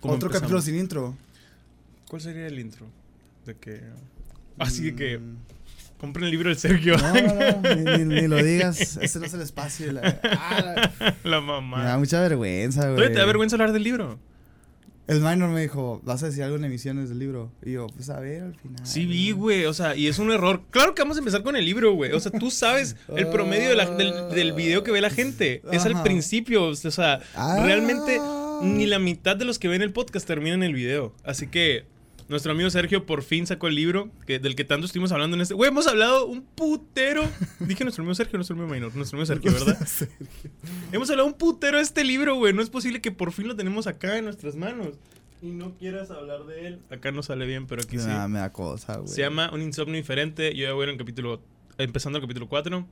cómo 0.00 0.14
Otro 0.14 0.26
empezamos. 0.28 0.40
capítulo 0.40 0.60
sin 0.62 0.76
intro. 0.76 1.14
¿Cuál 2.08 2.22
sería 2.22 2.46
el 2.46 2.58
intro? 2.58 2.86
De 3.46 3.54
que. 3.54 3.80
Así 4.58 4.82
de 4.90 4.94
que. 4.94 5.18
Mm. 5.18 5.36
Compren 5.98 6.26
el 6.26 6.30
libro 6.30 6.48
del 6.48 6.58
Sergio. 6.58 6.96
No, 6.96 7.12
no, 7.12 7.60
no, 7.60 7.74
ni, 7.98 8.04
ni- 8.04 8.20
ni 8.20 8.28
lo 8.28 8.36
digas. 8.36 8.98
Ese 9.02 9.18
no 9.18 9.24
es 9.26 9.34
el 9.34 9.40
espacio. 9.40 9.90
La, 9.92 10.20
ah, 10.22 10.92
la- 11.00 11.16
La 11.24 11.40
me 11.40 11.46
mamá. 11.48 11.82
da 11.84 11.98
mucha 11.98 12.20
vergüenza, 12.20 12.88
güey. 12.90 13.08
¿te 13.12 13.18
da 13.18 13.24
vergüenza 13.26 13.56
hablar 13.56 13.72
del 13.72 13.82
libro? 13.82 14.18
El 15.08 15.20
minor 15.22 15.48
me 15.48 15.62
dijo, 15.62 16.02
¿vas 16.04 16.22
a 16.22 16.26
decir 16.26 16.42
algo 16.44 16.56
en 16.56 16.64
emisiones 16.66 17.08
del 17.08 17.18
libro? 17.18 17.50
Y 17.64 17.72
yo, 17.72 17.86
pues 17.88 18.10
a 18.10 18.20
ver, 18.20 18.42
al 18.42 18.54
final. 18.54 18.86
Sí 18.86 19.06
vi, 19.06 19.30
güey, 19.32 19.64
o 19.64 19.72
sea, 19.72 19.96
y 19.96 20.06
es 20.06 20.18
un 20.18 20.30
error. 20.30 20.62
Claro 20.70 20.94
que 20.94 21.00
vamos 21.02 21.16
a 21.16 21.20
empezar 21.20 21.42
con 21.42 21.56
el 21.56 21.64
libro, 21.64 21.94
güey. 21.94 22.12
O 22.12 22.20
sea, 22.20 22.30
tú 22.30 22.50
sabes 22.50 22.94
el 23.16 23.26
promedio 23.30 23.70
de 23.70 23.74
la- 23.74 23.90
del, 23.90 24.28
del 24.34 24.52
video 24.52 24.84
que 24.84 24.92
ve 24.92 25.00
la 25.00 25.08
gente. 25.10 25.62
Es 25.72 25.84
al 25.86 25.94
Ajá. 25.94 26.02
principio, 26.04 26.64
o 26.66 26.74
sea, 26.76 27.20
Ah. 27.34 27.58
realmente 27.64 28.20
ni 28.62 28.86
la 28.86 28.98
mitad 28.98 29.36
de 29.36 29.44
los 29.44 29.58
que 29.58 29.68
ven 29.68 29.82
el 29.82 29.92
podcast 29.92 30.26
terminan 30.26 30.62
el 30.62 30.74
video. 30.74 31.14
Así 31.24 31.46
que 31.46 31.86
nuestro 32.28 32.52
amigo 32.52 32.68
Sergio 32.68 33.06
por 33.06 33.22
fin 33.22 33.46
sacó 33.46 33.68
el 33.68 33.74
libro 33.74 34.10
que, 34.26 34.38
del 34.38 34.54
que 34.54 34.64
tanto 34.64 34.86
estuvimos 34.86 35.12
hablando 35.12 35.36
en 35.36 35.40
este... 35.40 35.54
Güey, 35.54 35.70
hemos 35.70 35.86
hablado 35.86 36.26
un 36.26 36.42
putero. 36.42 37.22
Dije 37.60 37.84
nuestro 37.84 38.02
amigo 38.02 38.14
Sergio, 38.14 38.36
nuestro 38.36 38.54
amigo 38.54 38.72
Minor, 38.72 38.94
nuestro 38.94 39.16
amigo 39.16 39.26
Sergio, 39.26 39.52
¿verdad? 39.52 39.78
Hemos 40.92 41.08
hablado 41.08 41.26
un 41.26 41.34
putero 41.34 41.78
de 41.78 41.82
este 41.82 42.04
libro, 42.04 42.34
güey. 42.36 42.52
No 42.52 42.60
es 42.60 42.68
posible 42.68 43.00
que 43.00 43.12
por 43.12 43.32
fin 43.32 43.48
lo 43.48 43.56
tenemos 43.56 43.86
acá 43.86 44.18
en 44.18 44.24
nuestras 44.24 44.56
manos. 44.56 44.96
Y 45.40 45.52
no 45.52 45.74
quieras 45.78 46.10
hablar 46.10 46.44
de 46.44 46.66
él. 46.66 46.80
Acá 46.90 47.12
no 47.12 47.22
sale 47.22 47.46
bien, 47.46 47.66
pero 47.66 47.82
aquí 47.82 47.98
sí. 47.98 48.08
Ah, 48.08 48.28
me 48.28 48.40
da 48.40 48.52
cosa, 48.52 48.96
güey. 48.96 49.08
Se 49.08 49.22
llama 49.22 49.50
Un 49.52 49.62
insomnio 49.62 49.94
diferente. 49.94 50.54
Yo 50.54 50.66
ya 50.66 50.72
voy 50.72 50.84
en 50.84 50.90
el 50.90 50.98
capítulo. 50.98 51.40
Empezando 51.78 52.18
el 52.18 52.22
capítulo 52.22 52.48
4. 52.48 52.86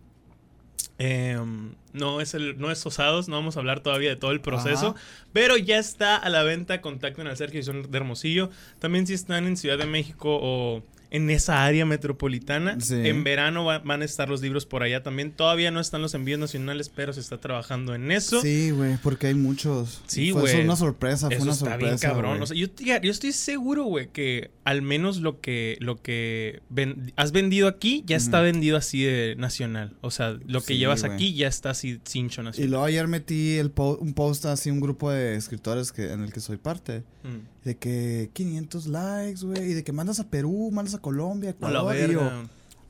Em, 0.98 1.75
no 1.92 2.22
es 2.22 2.33
el 2.33 2.58
no 2.58 2.70
es 2.70 2.84
Osados, 2.86 3.28
no 3.28 3.36
vamos 3.36 3.56
a 3.56 3.61
hablar 3.61 3.80
todavía 3.80 4.08
de 4.08 4.16
todo 4.16 4.30
el 4.30 4.41
proceso, 4.41 4.89
Ajá. 4.89 5.00
pero 5.33 5.56
ya 5.56 5.78
está 5.78 6.16
a 6.16 6.28
la 6.30 6.42
venta, 6.42 6.80
contacten 6.80 7.27
al 7.27 7.36
Sergio 7.36 7.61
y 7.61 7.62
son 7.62 7.91
de 7.91 7.98
Hermosillo. 7.98 8.50
También 8.78 9.06
si 9.06 9.12
están 9.12 9.47
en 9.47 9.56
Ciudad 9.56 9.77
de 9.77 9.86
México 9.86 10.39
o 10.41 10.83
en 11.10 11.30
esa 11.30 11.64
área 11.64 11.84
metropolitana, 11.86 12.80
Sí. 12.80 12.94
en 12.94 13.24
verano 13.24 13.64
va- 13.64 13.78
van 13.80 14.02
a 14.02 14.04
estar 14.04 14.28
los 14.28 14.40
libros 14.42 14.66
por 14.66 14.82
allá 14.82 15.02
también. 15.02 15.32
Todavía 15.32 15.70
no 15.70 15.80
están 15.80 16.02
los 16.02 16.14
envíos 16.14 16.38
nacionales, 16.40 16.88
pero 16.88 17.12
se 17.12 17.20
está 17.20 17.38
trabajando 17.38 17.94
en 17.94 18.10
eso. 18.10 18.40
Sí, 18.40 18.70
güey, 18.70 18.96
porque 19.02 19.28
hay 19.28 19.34
muchos. 19.34 20.02
Sí, 20.06 20.32
Fue 20.32 20.42
güey. 20.42 20.54
eso 20.54 20.62
una 20.64 20.77
sorpresa, 20.77 21.27
fue 21.27 21.36
Eso 21.36 21.42
una 21.44 21.52
está 21.52 21.64
sorpresa. 21.70 21.86
bien 21.96 21.98
cabrón. 21.98 22.42
O 22.42 22.46
sea, 22.46 22.56
yo, 22.56 22.66
yo 22.78 23.10
estoy 23.10 23.32
seguro, 23.32 23.84
güey, 23.84 24.08
que 24.12 24.50
al 24.64 24.82
menos 24.82 25.18
lo 25.20 25.40
que, 25.40 25.77
lo 25.80 26.00
que 26.02 26.60
ven- 26.68 27.12
has 27.16 27.32
vendido 27.32 27.68
aquí 27.68 28.02
ya 28.06 28.16
está 28.16 28.40
vendido 28.40 28.77
así 28.77 29.02
de 29.02 29.34
nacional. 29.36 29.94
O 30.00 30.10
sea, 30.10 30.36
lo 30.46 30.60
que 30.60 30.74
Sí, 30.74 30.78
llevas 30.78 31.04
aquí 31.04 31.34
ya 31.34 31.48
está 31.48 31.70
así 31.70 32.00
cincho 32.04 32.40
y 32.40 32.44
nacional. 32.44 32.70
luego 32.70 32.84
ayer 32.84 33.06
metí 33.08 33.56
el 33.58 33.70
po- 33.70 33.96
un 34.00 34.12
post 34.14 34.46
así, 34.46 34.70
un 34.70 34.80
grupo 34.80 35.10
de 35.10 35.36
escritores 35.36 35.92
que, 35.92 36.12
en 36.12 36.22
el 36.22 36.32
que 36.32 36.40
soy 36.40 36.56
parte. 36.56 37.02
Mm. 37.22 37.55
De 37.67 37.77
que 37.77 38.31
500 38.33 38.86
likes, 38.86 39.45
güey. 39.45 39.72
Y 39.72 39.75
de 39.75 39.83
que 39.83 39.91
mandas 39.91 40.20
a 40.20 40.31
Perú, 40.31 40.70
mandas 40.72 40.95
a 40.95 40.98
Colombia, 41.00 41.50
A 41.61 41.69
la 41.69 41.81
Ecuador. 41.81 41.97
yo, 42.11 42.20
verga. 42.20 42.48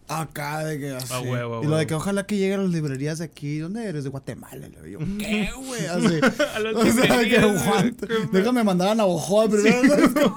Acá 0.09 0.65
de 0.65 0.79
que 0.79 0.91
así. 0.91 1.13
A 1.13 1.21
huevo, 1.21 1.61
a 1.61 1.65
y 1.65 1.67
lo 1.67 1.77
de 1.77 1.87
que 1.87 1.95
ojalá 1.95 2.27
que 2.27 2.37
lleguen 2.37 2.61
a 2.61 2.63
las 2.65 2.73
librerías 2.73 3.19
de 3.19 3.25
aquí. 3.25 3.59
¿Dónde 3.59 3.85
eres? 3.87 4.05
De 4.05 4.11
Guatemala. 4.11 4.69
Y 4.87 4.91
yo, 4.93 4.99
¿qué, 5.19 5.51
güey? 5.57 5.87
Así. 5.87 6.21
A 6.55 6.59
las 6.61 6.75
O 6.75 6.85
sea, 6.85 7.21
que 7.21 7.39
güey. 7.41 7.95
Déjame 8.33 8.65
mandar 8.65 8.89
a 8.89 8.95
Navajo 8.95 9.49
primero. 9.49 10.37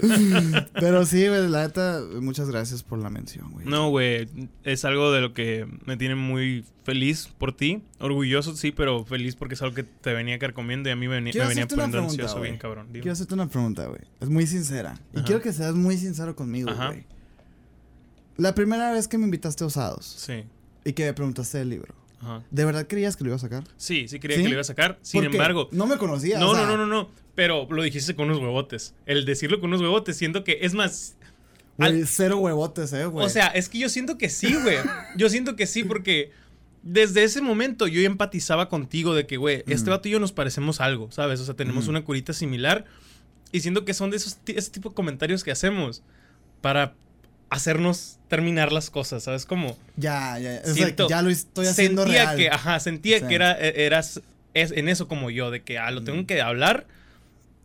Pero 0.74 1.06
sí, 1.06 1.26
güey, 1.28 1.48
la 1.48 1.62
neta, 1.62 2.00
muchas 2.20 2.48
gracias 2.48 2.82
por 2.82 2.98
la 2.98 3.10
mención, 3.10 3.50
güey. 3.52 3.66
No, 3.66 3.90
güey, 3.90 4.28
es 4.64 4.84
algo 4.84 5.12
de 5.12 5.20
lo 5.20 5.32
que 5.32 5.66
me 5.84 5.96
tiene 5.96 6.14
muy 6.14 6.64
feliz 6.84 7.28
por 7.38 7.56
ti. 7.56 7.82
Orgulloso, 8.00 8.56
sí, 8.56 8.72
pero 8.72 9.04
feliz 9.04 9.36
porque 9.36 9.54
es 9.54 9.62
algo 9.62 9.74
que 9.74 9.84
te 9.84 10.12
venía 10.12 10.38
carcomiendo 10.38 10.88
y 10.88 10.92
a 10.92 10.96
mí 10.96 11.08
me 11.08 11.16
venía, 11.16 11.32
me 11.34 11.48
venía 11.48 11.66
poniendo 11.66 11.98
ansioso 12.00 12.38
güey. 12.38 12.50
bien 12.50 12.58
cabrón. 12.58 12.88
Dime. 12.88 13.02
Quiero 13.02 13.12
hacerte 13.12 13.34
una 13.34 13.46
pregunta, 13.48 13.86
güey. 13.86 14.00
Es 14.20 14.28
muy 14.28 14.46
sincera. 14.46 14.98
Y 15.14 15.22
quiero 15.22 15.40
que 15.40 15.52
seas 15.52 15.74
muy 15.74 15.96
sincero 15.96 16.34
conmigo, 16.34 16.70
Ajá. 16.70 16.88
güey. 16.88 17.06
La 18.36 18.54
primera 18.54 18.90
vez 18.92 19.06
que 19.08 19.18
me 19.18 19.24
invitaste 19.24 19.64
a 19.64 19.68
Osados 19.68 20.04
Sí, 20.06 20.44
y 20.84 20.92
que 20.92 21.04
me 21.04 21.14
preguntaste 21.14 21.58
del 21.58 21.70
libro, 21.70 21.94
ajá. 22.20 22.42
¿de 22.50 22.64
verdad 22.64 22.86
creías 22.88 23.16
que 23.16 23.24
lo 23.24 23.28
iba 23.30 23.36
a 23.36 23.40
sacar? 23.40 23.64
Sí, 23.76 24.08
sí 24.08 24.18
creía 24.18 24.38
¿Sí? 24.38 24.42
que 24.42 24.48
lo 24.48 24.54
iba 24.54 24.60
a 24.60 24.64
sacar. 24.64 24.98
Sin 25.02 25.24
embargo, 25.24 25.68
No 25.72 25.86
me 25.86 25.96
conocía. 25.98 26.38
No, 26.38 26.50
o 26.50 26.54
sea, 26.54 26.66
no, 26.66 26.76
no, 26.76 26.86
no, 26.86 26.86
no. 26.86 27.10
Pero 27.34 27.66
lo 27.70 27.82
dijiste 27.82 28.14
con 28.14 28.26
unos 28.28 28.40
huevotes. 28.40 28.94
El 29.06 29.24
decirlo 29.24 29.60
con 29.60 29.70
unos 29.70 29.80
huevotes, 29.80 30.16
siento 30.16 30.44
que 30.44 30.58
es 30.62 30.74
más. 30.74 31.16
Güey, 31.78 31.90
al- 32.02 32.06
cero 32.06 32.38
huevotes, 32.38 32.92
eh, 32.92 33.06
güey. 33.06 33.26
o 33.26 33.28
sea, 33.28 33.48
es 33.48 33.68
que 33.68 33.78
yo 33.78 33.88
siento 33.88 34.16
que 34.18 34.28
sí, 34.28 34.54
güey. 34.54 34.76
Yo 35.16 35.28
siento 35.28 35.56
que 35.56 35.66
sí, 35.66 35.82
porque 35.82 36.30
desde 36.84 37.24
ese 37.24 37.40
momento 37.40 37.86
yo 37.88 38.00
empatizaba 38.02 38.68
contigo 38.68 39.14
de 39.14 39.26
que, 39.26 39.36
güey, 39.36 39.64
este 39.66 39.90
Mm. 39.90 39.94
vato 39.94 40.08
y 40.08 40.12
yo 40.12 40.20
nos 40.20 40.32
parecemos 40.32 40.80
algo, 40.80 41.10
¿sabes? 41.10 41.40
O 41.40 41.44
sea, 41.44 41.54
tenemos 41.54 41.84
Ujú. 41.84 41.90
una 41.90 42.04
curita 42.04 42.32
similar. 42.32 42.84
Y 43.50 43.60
siento 43.60 43.84
que 43.84 43.94
son 43.94 44.10
de 44.10 44.16
esos 44.18 44.38
ese 44.46 44.70
tipo 44.70 44.90
de 44.90 44.94
comentarios 44.94 45.42
que 45.42 45.50
hacemos 45.50 46.02
para 46.60 46.94
hacernos 47.54 48.18
terminar 48.28 48.72
las 48.72 48.90
cosas, 48.90 49.22
¿sabes? 49.22 49.46
Como 49.46 49.76
ya, 49.96 50.38
ya, 50.38 50.62
ya. 50.62 50.70
O 50.70 50.74
sea, 50.74 50.94
ya 51.08 51.22
lo 51.22 51.30
estoy 51.30 51.66
haciendo 51.66 52.02
sentía 52.02 52.24
real. 52.24 52.36
que, 52.36 52.48
ajá, 52.48 52.80
sentía 52.80 53.26
que 53.26 53.34
era, 53.34 53.52
e- 53.52 53.84
eras 53.86 54.20
es, 54.54 54.72
en 54.72 54.88
eso 54.88 55.08
como 55.08 55.30
yo, 55.30 55.50
de 55.50 55.62
que 55.62 55.78
ah, 55.78 55.90
lo 55.90 56.02
tengo 56.02 56.26
que 56.26 56.40
hablar 56.42 56.86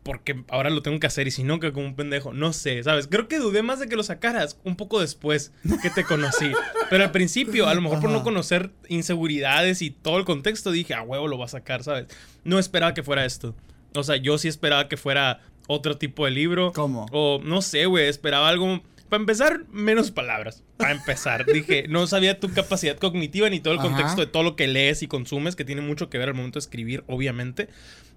porque 0.04 0.44
ahora 0.50 0.70
lo 0.70 0.82
tengo 0.82 1.00
que 1.00 1.08
hacer 1.08 1.28
y 1.28 1.32
si 1.32 1.44
no, 1.44 1.60
que 1.60 1.72
como 1.72 1.86
un 1.86 1.96
pendejo, 1.96 2.34
no 2.34 2.54
sé, 2.54 2.82
¿sabes? 2.84 3.08
Creo 3.08 3.28
que 3.28 3.38
dudé 3.38 3.62
más 3.64 3.80
de 3.80 3.88
que 3.88 3.96
lo 3.96 4.04
sacaras 4.04 4.58
un 4.64 4.76
poco 4.76 5.02
después 5.02 5.52
que 5.82 5.90
te 5.90 6.04
conocí. 6.04 6.52
Pero 6.90 7.04
al 7.04 7.12
principio, 7.12 7.68
a 7.68 7.74
lo 7.74 7.82
mejor 7.82 8.00
por 8.00 8.10
no 8.10 8.24
conocer 8.24 8.72
inseguridades 8.88 9.82
y 9.82 9.92
todo 9.92 10.18
el 10.18 10.26
contexto, 10.26 10.72
dije, 10.72 10.94
a 10.94 11.02
huevo 11.02 11.28
lo 11.28 11.38
va 11.38 11.46
a 11.46 11.50
sacar, 11.50 11.84
¿sabes? 11.84 12.08
No 12.44 12.58
esperaba 12.60 12.94
que 12.94 13.04
fuera 13.04 13.26
esto. 13.26 13.54
O 13.94 14.04
sea, 14.04 14.16
yo 14.16 14.38
sí 14.38 14.48
esperaba 14.48 14.88
que 14.88 14.98
fuera 14.98 15.42
otro 15.68 15.98
tipo 15.98 16.26
de 16.26 16.32
libro. 16.32 16.74
¿Cómo? 16.74 17.06
O 17.12 17.40
no 17.44 17.62
sé, 17.62 17.86
güey, 17.86 18.08
esperaba 18.08 18.50
algo. 18.50 18.82
Para 19.09 19.22
empezar, 19.22 19.66
menos 19.72 20.12
palabras. 20.12 20.64
Para 20.78 20.92
empezar, 20.92 21.46
dije, 21.46 21.88
no 21.90 22.06
sabía 22.08 22.40
tu 22.40 22.50
capacidad 22.53 22.97
cognitiva 22.97 23.50
ni 23.50 23.59
todo 23.59 23.74
el 23.74 23.80
Ajá. 23.80 23.90
contexto 23.90 24.22
de 24.22 24.28
todo 24.28 24.44
lo 24.44 24.56
que 24.56 24.68
lees 24.68 25.02
y 25.02 25.08
consumes, 25.08 25.56
que 25.56 25.66
tiene 25.66 25.81
mucho 25.81 26.09
que 26.09 26.18
ver 26.18 26.30
al 26.30 26.36
momento 26.36 26.59
de 26.59 26.62
escribir, 26.64 27.03
obviamente. 27.08 27.70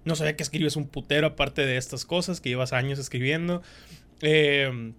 No 0.05 0.15
sabía 0.15 0.35
que 0.35 0.43
escribes 0.43 0.75
un 0.75 0.87
putero 0.87 1.27
aparte 1.27 1.65
de 1.65 1.77
estas 1.77 2.05
cosas, 2.05 2.41
que 2.41 2.49
llevas 2.49 2.73
años 2.73 2.99
escribiendo. 2.99 3.63
Eh, 4.21 4.93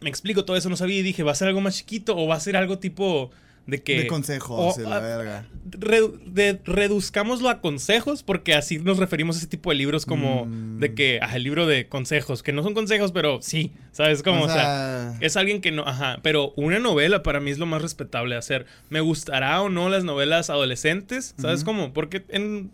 me 0.00 0.10
explico, 0.10 0.44
todo 0.44 0.56
eso 0.56 0.68
no 0.68 0.76
sabía 0.76 0.98
y 0.98 1.02
dije, 1.02 1.22
¿va 1.22 1.32
a 1.32 1.36
ser 1.36 1.48
algo 1.48 1.60
más 1.60 1.76
chiquito 1.76 2.16
o 2.16 2.26
va 2.26 2.34
a 2.34 2.40
ser 2.40 2.56
algo 2.56 2.78
tipo 2.78 3.30
de 3.66 3.82
que... 3.82 4.00
de 4.00 4.06
consejos 4.08 4.76
o- 4.76 4.80
y 4.80 4.84
la 4.84 4.96
ah, 4.96 5.00
verga. 5.00 5.46
redu- 5.70 6.18
de- 6.24 6.60
reduzcámoslo 6.64 7.48
a 7.48 7.60
consejos, 7.60 8.22
porque 8.22 8.54
así 8.54 8.78
nos 8.78 8.98
referimos 8.98 9.36
a 9.36 9.38
ese 9.38 9.46
tipo 9.46 9.70
de 9.70 9.76
libros 9.76 10.04
como 10.06 10.46
Mm. 10.46 10.78
de 10.80 10.94
que, 10.94 11.18
ah, 11.22 11.36
el 11.36 11.44
libro 11.44 11.66
de 11.66 11.86
consejos, 11.88 12.42
que 12.42 12.52
no 12.52 12.62
son 12.62 12.74
consejos, 12.74 13.12
pero 13.12 13.38
sí, 13.40 13.72
¿sabes 13.92 14.22
cómo? 14.22 14.44
O 14.44 14.48
sea, 14.48 15.16
es 15.20 15.36
alguien 15.36 15.60
que 15.60 15.70
no, 15.70 15.84
ajá, 15.86 16.18
pero 16.22 16.52
una 16.56 16.78
novela 16.80 17.22
para 17.22 17.38
mí 17.40 17.50
es 17.50 17.58
lo 17.58 17.66
más 17.66 17.80
respetable 17.82 18.34
de 18.34 18.38
hacer. 18.40 18.66
Me 18.90 19.00
gustará 19.00 19.62
o 19.62 19.68
no 19.68 19.88
las 19.88 20.02
novelas 20.04 20.50
adolescentes, 20.50 21.34
¿sabes 21.38 21.62
cómo? 21.64 21.92
Porque 21.92 22.24
en 22.28 22.70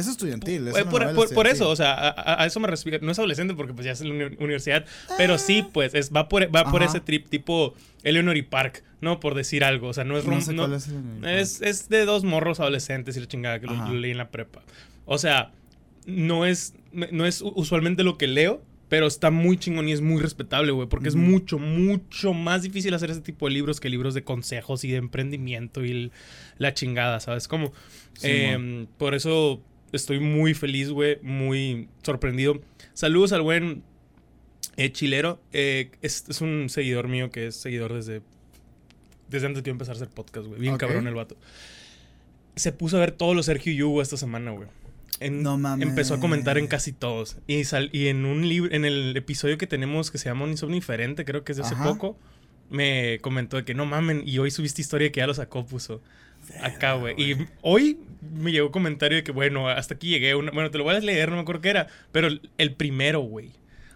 es 0.00 0.06
estudiantil. 0.08 0.68
Es 0.68 0.84
por, 0.84 1.14
por- 1.34 1.46
eso, 1.46 1.68
o 1.70 1.76
sea, 1.76 2.14
a, 2.16 2.46
eso 2.46 2.60
me 2.60 2.68
refiero. 2.68 2.98
No 3.02 3.12
es 3.12 3.18
adolescente 3.18 3.54
porque 3.54 3.72
pues 3.74 3.84
ya 3.86 3.92
es 3.92 4.00
en 4.00 4.08
la 4.18 4.26
uni- 4.26 4.36
universidad, 4.38 4.84
pero 5.16 5.38
sí, 5.38 5.64
pues, 5.72 5.94
es, 5.94 6.10
va 6.12 6.28
por, 6.28 6.54
va 6.54 6.70
por 6.70 6.82
ese 6.82 7.00
trip 7.00 7.28
tipo 7.28 7.74
Eleanor 8.02 8.36
y 8.36 8.42
Park, 8.42 8.82
¿no? 9.00 9.20
Por 9.20 9.34
decir 9.34 9.64
algo, 9.64 9.88
o 9.88 9.92
sea, 9.92 10.04
no 10.04 10.16
es... 10.18 10.24
No 10.24 10.32
rom- 10.32 10.40
sé 10.40 10.52
no- 10.52 10.62
cuál 10.64 10.74
es 10.74 10.88
el- 10.88 11.24
es, 11.28 11.60
es 11.62 11.88
de 11.88 12.04
dos 12.04 12.24
morros 12.24 12.60
adolescentes 12.60 13.16
y 13.16 13.20
la 13.20 13.26
chingada 13.26 13.60
que 13.60 13.66
lo, 13.66 13.92
leí 13.94 14.10
en 14.10 14.18
la 14.18 14.30
prepa. 14.30 14.62
O 15.06 15.18
sea, 15.18 15.52
no 16.06 16.44
es, 16.46 16.74
no 16.92 17.24
es 17.26 17.40
usualmente 17.42 18.02
lo 18.04 18.18
que 18.18 18.26
leo, 18.26 18.62
pero 18.88 19.06
está 19.06 19.30
muy 19.30 19.56
chingón 19.56 19.88
y 19.88 19.92
es 19.92 20.02
muy 20.02 20.20
respetable, 20.20 20.70
güey, 20.70 20.86
porque 20.88 21.08
es 21.08 21.16
mucho, 21.16 21.58
mucho 21.58 22.32
más 22.34 22.62
difícil 22.62 22.92
hacer 22.94 23.10
ese 23.10 23.22
tipo 23.22 23.46
de 23.46 23.52
libros 23.54 23.80
que 23.80 23.88
libros 23.88 24.14
de 24.14 24.22
consejos 24.22 24.84
y 24.84 24.90
de 24.90 24.98
emprendimiento 24.98 25.84
y 25.84 25.90
el- 25.90 26.12
la 26.58 26.74
chingada, 26.74 27.18
¿sabes? 27.20 27.48
Como, 27.48 27.72
Sí, 28.16 28.28
eh, 28.30 28.86
por 28.98 29.14
eso 29.14 29.60
estoy 29.94 30.20
muy 30.20 30.54
feliz, 30.54 30.90
güey, 30.90 31.18
muy 31.22 31.88
sorprendido. 32.02 32.60
Saludos 32.92 33.32
al 33.32 33.42
buen 33.42 33.82
eh, 34.76 34.90
Chilero. 34.92 35.40
eh, 35.52 35.90
es, 36.02 36.24
es 36.28 36.40
un 36.40 36.68
seguidor 36.68 37.08
mío 37.08 37.30
que 37.30 37.46
es 37.48 37.56
seguidor 37.56 37.92
desde, 37.94 38.22
desde 39.28 39.46
antes 39.46 39.62
de 39.62 39.68
yo 39.68 39.72
empezar 39.72 39.94
a 39.94 39.96
hacer 39.96 40.08
podcast, 40.08 40.46
güey. 40.46 40.60
Bien 40.60 40.76
cabrón 40.76 41.06
el 41.06 41.14
vato. 41.14 41.36
Se 42.56 42.70
puso 42.72 42.96
a 42.96 43.00
ver 43.00 43.10
todos 43.12 43.34
los 43.34 43.46
Sergio 43.46 43.72
y 43.72 43.82
Hugo 43.82 44.00
esta 44.02 44.16
semana, 44.16 44.50
güey. 44.52 44.68
En- 45.20 45.42
No 45.42 45.56
mames. 45.58 45.88
Empezó 45.88 46.14
a 46.14 46.20
comentar 46.20 46.58
en 46.58 46.66
casi 46.66 46.92
todos. 46.92 47.36
Y, 47.46 47.64
sal- 47.64 47.90
y 47.92 48.08
en 48.08 48.24
un 48.24 48.48
libro, 48.48 48.72
en 48.74 48.84
el 48.84 49.16
episodio 49.16 49.58
que 49.58 49.66
tenemos 49.66 50.10
que 50.10 50.18
se 50.18 50.26
llama 50.28 50.44
Un 50.44 50.50
insomnio 50.50 50.74
diferente, 50.76 51.24
creo 51.24 51.44
que 51.44 51.52
es 51.52 51.58
de 51.58 51.64
hace 51.64 51.74
Ajá. 51.74 51.84
poco, 51.84 52.18
me 52.70 53.18
comentó 53.20 53.56
de 53.56 53.64
que 53.64 53.74
no 53.74 53.86
mamen. 53.86 54.22
Y 54.26 54.38
hoy 54.38 54.50
subiste 54.50 54.82
historia 54.82 55.10
que 55.12 55.18
ya 55.20 55.26
lo 55.26 55.34
sacó, 55.34 55.66
puso. 55.66 56.00
Acá, 56.62 56.94
güey. 56.94 57.14
Y 57.20 57.46
hoy 57.62 57.98
me 58.34 58.52
llegó 58.52 58.70
comentario 58.70 59.16
de 59.16 59.24
que, 59.24 59.32
bueno, 59.32 59.68
hasta 59.68 59.94
aquí 59.94 60.08
llegué. 60.08 60.34
una- 60.34 60.50
bueno, 60.52 60.70
te 60.70 60.78
lo 60.78 60.84
voy 60.84 60.94
a 60.94 61.00
leer, 61.00 61.28
no 61.30 61.36
me 61.36 61.42
acuerdo 61.42 61.60
qué 61.60 61.70
era. 61.70 61.86
Pero 62.12 62.28
el- 62.58 62.74
primero, 62.74 63.20
güey. 63.20 63.50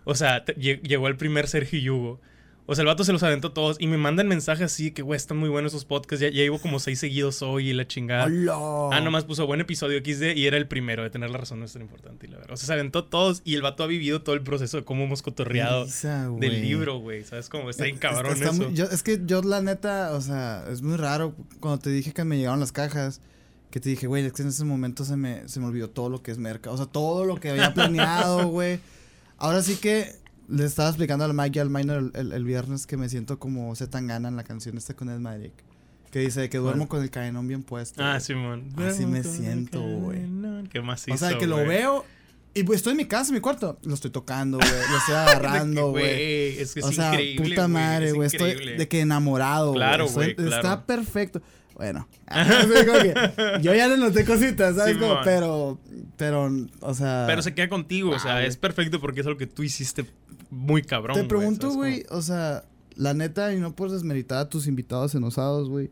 O 0.04 0.14
sea, 0.14 0.44
llegó 0.56 1.08
el 1.08 1.16
primer 1.16 1.48
Sergio 1.48 1.78
Yugo. 1.78 2.20
O 2.70 2.74
sea, 2.74 2.82
el 2.82 2.86
vato 2.86 3.02
se 3.02 3.14
los 3.14 3.22
aventó 3.22 3.50
todos 3.52 3.78
y 3.80 3.86
me 3.86 3.96
mandan 3.96 4.28
mensajes 4.28 4.66
así 4.66 4.90
que, 4.90 5.00
güey, 5.00 5.16
están 5.16 5.38
muy 5.38 5.48
buenos 5.48 5.72
esos 5.72 5.86
podcasts. 5.86 6.20
Ya, 6.20 6.28
ya 6.28 6.42
llevo 6.42 6.58
como 6.58 6.78
seis 6.80 6.98
seguidos 7.00 7.40
hoy 7.40 7.70
y 7.70 7.72
la 7.72 7.88
chingada. 7.88 8.26
¡Hola! 8.26 8.94
Ah, 8.94 9.00
nomás 9.00 9.24
puso 9.24 9.46
buen 9.46 9.60
episodio 9.62 9.98
XD 10.00 10.36
y 10.36 10.46
era 10.46 10.58
el 10.58 10.68
primero 10.68 11.02
de 11.02 11.08
tener 11.08 11.30
la 11.30 11.38
razón 11.38 11.60
no 11.60 11.64
es 11.64 11.72
tan 11.72 11.80
importante. 11.80 12.26
Y 12.26 12.30
la 12.30 12.36
verdad. 12.36 12.52
O 12.52 12.56
sea, 12.58 12.66
se 12.66 12.72
aventó 12.74 13.04
todos 13.06 13.40
y 13.44 13.54
el 13.54 13.62
vato 13.62 13.84
ha 13.84 13.86
vivido 13.86 14.20
todo 14.20 14.34
el 14.34 14.42
proceso 14.42 14.76
de 14.76 14.84
cómo 14.84 15.04
hemos 15.04 15.22
cotorreado 15.22 15.86
del 16.38 16.60
libro, 16.60 16.98
güey. 16.98 17.24
¿Sabes 17.24 17.48
cómo? 17.48 17.70
Está 17.70 17.84
bien 17.84 17.94
Está- 17.96 18.10
cabrón 18.10 18.32
está 18.34 18.50
eso. 18.50 18.62
muy- 18.64 18.74
yo- 18.74 18.84
es 18.90 19.02
que 19.02 19.18
yo, 19.24 19.40
la 19.40 19.62
neta, 19.62 20.12
o 20.12 20.20
sea, 20.20 20.66
es 20.70 20.82
muy 20.82 20.96
raro 20.98 21.34
cuando 21.60 21.78
te 21.78 21.88
dije 21.88 22.12
que 22.12 22.22
me 22.24 22.36
llegaron 22.36 22.60
las 22.60 22.72
cajas. 22.72 23.22
Que 23.70 23.80
te 23.80 23.88
dije, 23.88 24.06
güey, 24.06 24.26
es 24.26 24.32
que 24.34 24.42
en 24.42 24.48
ese 24.48 24.64
momento 24.64 25.06
se 25.06 25.16
me, 25.16 25.48
se 25.48 25.58
me 25.60 25.66
olvidó 25.66 25.88
todo 25.88 26.10
lo 26.10 26.22
que 26.22 26.30
es 26.32 26.38
merca. 26.38 26.70
O 26.70 26.76
sea, 26.76 26.84
todo 26.86 27.24
lo 27.24 27.36
que 27.36 27.48
había 27.48 27.72
planeado, 27.72 28.46
güey. 28.48 28.78
Ahora 29.38 29.62
sí 29.62 29.76
que 29.76 30.12
le 30.48 30.64
estaba 30.64 30.88
explicando 30.88 31.24
al 31.24 31.34
Mike 31.34 31.58
y 31.58 31.60
al 31.60 31.70
Minor 31.70 32.10
el, 32.14 32.20
el- 32.20 32.32
el 32.32 32.44
viernes 32.44 32.86
que 32.86 32.96
me 32.96 33.08
siento 33.08 33.38
como 33.38 33.74
se 33.76 33.86
tan 33.86 34.06
gana 34.06 34.28
en 34.28 34.36
la 34.36 34.44
canción 34.44 34.76
esta 34.76 34.94
con 34.94 35.08
Ed 35.10 35.18
Maverick. 35.18 35.52
Que 36.10 36.20
dice 36.20 36.48
que 36.48 36.56
duermo 36.58 36.88
con 36.88 37.02
el 37.02 37.10
cadenón 37.10 37.46
bien 37.46 37.62
puesto. 37.62 38.02
Ah, 38.02 38.12
güey. 38.12 38.20
Simón. 38.22 38.72
Así 38.78 39.04
me 39.04 39.22
siento, 39.22 39.80
güey. 39.82 40.22
Qué 40.72 40.80
macizo, 40.80 41.14
o 41.14 41.18
sea, 41.18 41.36
que 41.38 41.46
lo 41.46 41.56
güey. 41.56 41.68
veo 41.68 42.04
y 42.54 42.62
pues 42.62 42.78
estoy 42.78 42.92
en 42.92 42.96
mi 42.96 43.04
casa, 43.04 43.28
en 43.28 43.34
mi 43.34 43.40
cuarto. 43.42 43.78
Lo 43.84 43.92
estoy 43.92 44.10
tocando, 44.10 44.56
güey. 44.58 44.70
Lo 44.70 44.96
estoy 44.98 45.14
agarrando, 45.16 45.90
güey. 45.90 46.58
Es 46.58 46.72
que 46.72 46.80
es 46.80 46.86
o 46.86 46.92
sea, 46.92 47.10
increíble. 47.12 47.50
puta 47.50 47.68
madre, 47.68 48.12
güey. 48.12 48.26
Estoy 48.26 48.76
de 48.78 48.88
que 48.88 49.00
enamorado, 49.00 49.74
Claro, 49.74 50.06
Estoy- 50.06 50.32
güey, 50.34 50.48
Está 50.48 50.60
claro. 50.62 50.86
perfecto. 50.86 51.42
Bueno, 51.78 52.08
que 52.28 53.14
yo 53.62 53.72
ya 53.72 53.86
le 53.86 53.96
noté 53.96 54.24
cositas, 54.24 54.74
¿sabes? 54.74 54.96
Como, 54.98 55.14
pero, 55.22 55.78
pero, 56.16 56.50
o 56.80 56.92
sea. 56.94 57.24
Pero 57.28 57.40
se 57.40 57.54
queda 57.54 57.68
contigo, 57.68 58.10
o 58.10 58.14
Ah, 58.16 58.18
sea, 58.18 58.44
es 58.44 58.56
perfecto 58.56 59.00
porque 59.00 59.20
es 59.20 59.26
algo 59.28 59.38
que 59.38 59.46
tú 59.46 59.62
hiciste 59.62 60.04
muy 60.50 60.82
cabrón. 60.82 61.14
Te 61.16 61.22
pregunto, 61.24 61.70
¿sabes 61.70 61.76
güey, 61.76 62.06
o 62.10 62.20
sea, 62.20 62.64
la 62.96 63.14
neta, 63.14 63.54
y 63.54 63.60
no 63.60 63.76
por 63.76 63.92
desmeritar 63.92 64.38
a 64.38 64.48
tus 64.48 64.66
invitados 64.66 65.14
enosados, 65.14 65.68
güey. 65.68 65.90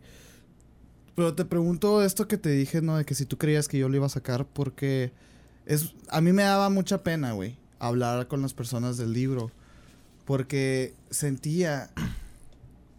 Pero 1.14 1.34
te 1.34 1.44
pregunto 1.44 2.02
esto 2.02 2.26
que 2.26 2.36
te 2.36 2.50
dije, 2.50 2.82
¿no? 2.82 2.96
De 2.98 3.04
que 3.04 3.14
si 3.14 3.24
tú 3.24 3.38
creías 3.38 3.68
que 3.68 3.78
yo 3.78 3.88
lo 3.88 3.94
iba 3.94 4.06
a 4.06 4.10
sacar, 4.10 4.44
porque 4.44 5.12
es, 5.66 5.94
a 6.08 6.20
mí 6.20 6.32
me 6.32 6.42
daba 6.42 6.68
mucha 6.68 7.04
pena, 7.04 7.30
güey, 7.30 7.56
hablar 7.78 8.26
con 8.26 8.42
las 8.42 8.54
personas 8.54 8.96
del 8.98 9.12
libro. 9.12 9.52
Porque 10.24 10.94
sentía 11.10 11.90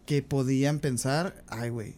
que 0.06 0.22
podían 0.24 0.80
pensar, 0.80 1.44
ay, 1.50 1.69
güey, 1.69 1.95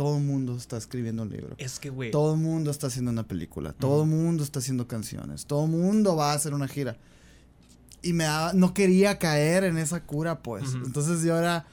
todo 0.00 0.16
el 0.16 0.24
mundo 0.24 0.56
está 0.56 0.78
escribiendo 0.78 1.24
un 1.24 1.28
libro. 1.28 1.54
Es 1.58 1.78
que, 1.78 1.90
güey. 1.90 2.10
Todo 2.10 2.32
el 2.32 2.40
mundo 2.40 2.70
está 2.70 2.86
haciendo 2.86 3.10
una 3.10 3.24
película. 3.28 3.74
Todo 3.74 4.04
el 4.04 4.08
mundo 4.08 4.42
está 4.42 4.60
haciendo 4.60 4.88
canciones. 4.88 5.44
Todo 5.44 5.66
el 5.66 5.70
mundo 5.70 6.16
va 6.16 6.32
a 6.32 6.34
hacer 6.34 6.54
una 6.54 6.68
gira. 6.68 6.96
Y 8.02 8.14
me 8.14 8.24
daba, 8.24 8.54
no 8.54 8.72
quería 8.72 9.18
caer 9.18 9.64
en 9.64 9.76
esa 9.76 10.02
cura, 10.04 10.38
pues. 10.42 10.74
Ujú. 10.74 10.86
Entonces 10.86 11.22
yo 11.22 11.36
era, 11.38 11.66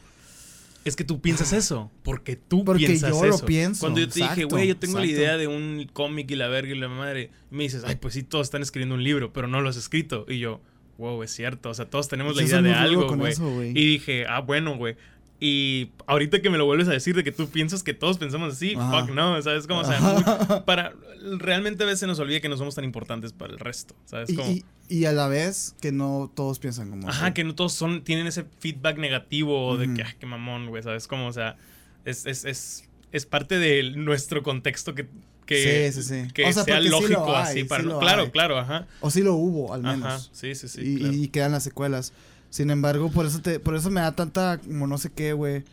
Es 0.84 0.98
que 0.98 1.06
tú 1.06 1.22
piensas 1.22 1.54
eso, 1.54 1.90
porque 2.04 2.36
tú 2.36 2.66
Porque 2.66 2.86
piensas 2.86 3.12
yo 3.12 3.26
lo 3.26 3.36
eso. 3.36 3.46
pienso, 3.46 3.80
Cuando 3.80 4.02
yo 4.02 4.10
te 4.10 4.16
dije, 4.16 4.26
exacto, 4.26 4.50
güey, 4.50 4.68
yo 4.68 4.76
tengo 4.78 4.98
la 5.00 5.06
exacto. 5.06 5.22
idea 5.22 5.38
de 5.38 5.48
un 5.48 5.90
cómic 5.94 6.30
y 6.30 6.36
la 6.36 6.50
verga 6.50 6.74
y 6.74 6.78
la 6.78 6.90
madre, 6.90 7.32
me 7.50 7.64
dices, 7.64 7.84
ay, 7.86 7.96
pues 7.96 8.14
sí, 8.14 8.24
todos 8.24 8.48
están 8.48 8.62
escribiendo 8.62 8.96
un 8.96 9.04
libro, 9.06 9.32
pero 9.32 9.48
no 9.48 9.62
lo 9.62 9.70
has 9.70 9.78
escrito. 9.78 10.26
Y 10.28 10.40
yo, 10.40 10.60
wow, 10.98 11.24
es 11.24 11.32
cierto, 11.32 11.70
o 11.70 11.74
sea, 11.74 11.90
todos 11.90 12.10
tenemos 12.10 12.36
la 12.36 12.44
idea 12.44 12.62
de 12.62 12.74
algo, 12.74 13.16
güey. 13.16 13.70
Y 13.70 13.88
dije, 13.88 14.26
ah, 14.28 14.42
bueno, 14.42 14.76
güey. 14.76 14.98
Y 15.40 15.92
ahorita 16.08 16.42
que 16.42 16.50
me 16.50 16.58
lo 16.58 16.66
vuelves 16.66 16.88
a 16.88 16.92
decir 16.92 17.16
de 17.16 17.24
que 17.24 17.32
tú 17.32 17.48
piensas 17.50 17.84
que 17.84 17.94
todos 17.94 18.18
pensamos 18.18 18.54
así, 18.54 18.74
Ajá. 18.76 19.02
fuck 19.06 19.14
no, 19.16 19.40
¿sabes 19.44 19.68
cómo? 19.68 19.82
O 19.82 19.86
sea, 19.86 20.00
muy- 20.02 20.62
para 20.66 20.94
realmente 21.40 21.84
a 21.84 21.86
veces 21.86 22.08
nos 22.08 22.18
olvida 22.20 22.40
que 22.40 22.50
no 22.50 22.58
somos 22.58 22.74
tan 22.74 22.84
importantes 22.84 23.34
para 23.34 23.54
el 23.54 23.60
resto, 23.60 23.96
¿sabes 24.06 24.30
y, 24.32 24.36
cómo? 24.36 24.50
y, 24.52 24.66
y 24.90 25.06
a 25.06 25.12
la 25.12 25.28
vez 25.28 25.76
que 25.80 25.92
no 25.92 26.32
todos 26.36 26.58
piensan 26.58 26.90
como 26.90 27.08
Ajá, 27.08 27.28
tú. 27.28 27.34
que 27.36 27.44
no 27.44 27.54
todos 27.54 27.74
son, 27.74 28.04
tienen 28.04 28.26
ese 28.26 28.46
feedback 28.60 28.98
negativo 28.98 29.78
de 29.78 29.86
Ujú. 29.88 29.96
que, 29.98 30.04
ah, 30.04 30.16
qué 30.20 30.26
mamón, 30.26 30.68
güey, 30.70 30.82
¿sabes 30.82 31.08
cómo? 31.08 31.28
O 31.28 31.34
sea, 31.34 31.56
es, 32.04 32.26
es, 32.26 32.44
es, 32.46 32.90
es 33.12 33.26
parte 33.28 33.60
de 33.60 33.92
nuestro 33.92 34.42
contexto 34.42 34.96
que, 34.96 35.08
que, 35.46 35.92
Sí, 35.92 36.02
sí, 36.02 36.10
sí. 36.26 36.28
que 36.34 36.46
O 36.46 36.52
sea, 36.52 36.64
sea 36.64 36.80
lógico 36.80 37.36
hay, 37.36 37.44
así. 37.44 37.60
sí 37.62 37.64
Para, 37.66 37.84
claro, 37.84 38.24
hay. 38.24 38.32
claro, 38.32 38.58
ajá. 38.58 38.88
O 39.02 39.12
sí 39.12 39.22
lo 39.22 39.36
hubo, 39.36 39.72
al 39.74 39.84
menos. 39.84 40.04
Ajá, 40.06 40.20
sí, 40.32 40.56
sí, 40.56 40.68
sí. 40.68 40.82
y, 40.84 40.98
claro. 40.98 41.14
y 41.14 41.28
quedan 41.28 41.52
las 41.52 41.64
secuelas. 41.64 42.12
Sin 42.50 42.70
embargo, 42.70 43.12
por 43.12 43.26
eso 43.26 43.42
te, 43.42 43.60
por 43.60 43.76
eso 43.76 43.90
me 43.90 44.02
da 44.02 44.16
tanta 44.16 44.60
como 44.60 44.88
no 44.88 44.98
sé 44.98 45.12
qué, 45.12 45.34
güey. 45.34 45.64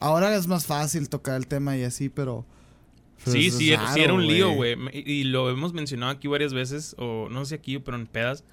Ahora 0.00 0.34
es 0.36 0.46
más 0.46 0.66
fácil 0.66 1.08
tocar 1.08 1.36
el 1.36 1.46
tema 1.46 1.76
y 1.76 1.82
así, 1.84 2.08
pero. 2.08 2.44
pero 3.24 3.32
Sí, 3.36 3.50
sí, 3.50 3.72
era- 3.72 3.92
sí 3.94 4.00
era 4.00 4.12
un 4.12 4.20
raro, 4.20 4.32
lío, 4.32 4.52
güey. 4.52 4.76
Y 4.92 5.24
lo 5.24 5.50
hemos 5.50 5.72
mencionado 5.72 6.12
aquí 6.12 6.28
varias 6.28 6.52
veces, 6.54 6.94
o 6.98 7.28
no 7.30 7.44
sé 7.44 7.54
aquí, 7.56 7.78
pero 7.78 7.96
en 7.96 8.06
pedas, 8.06 8.44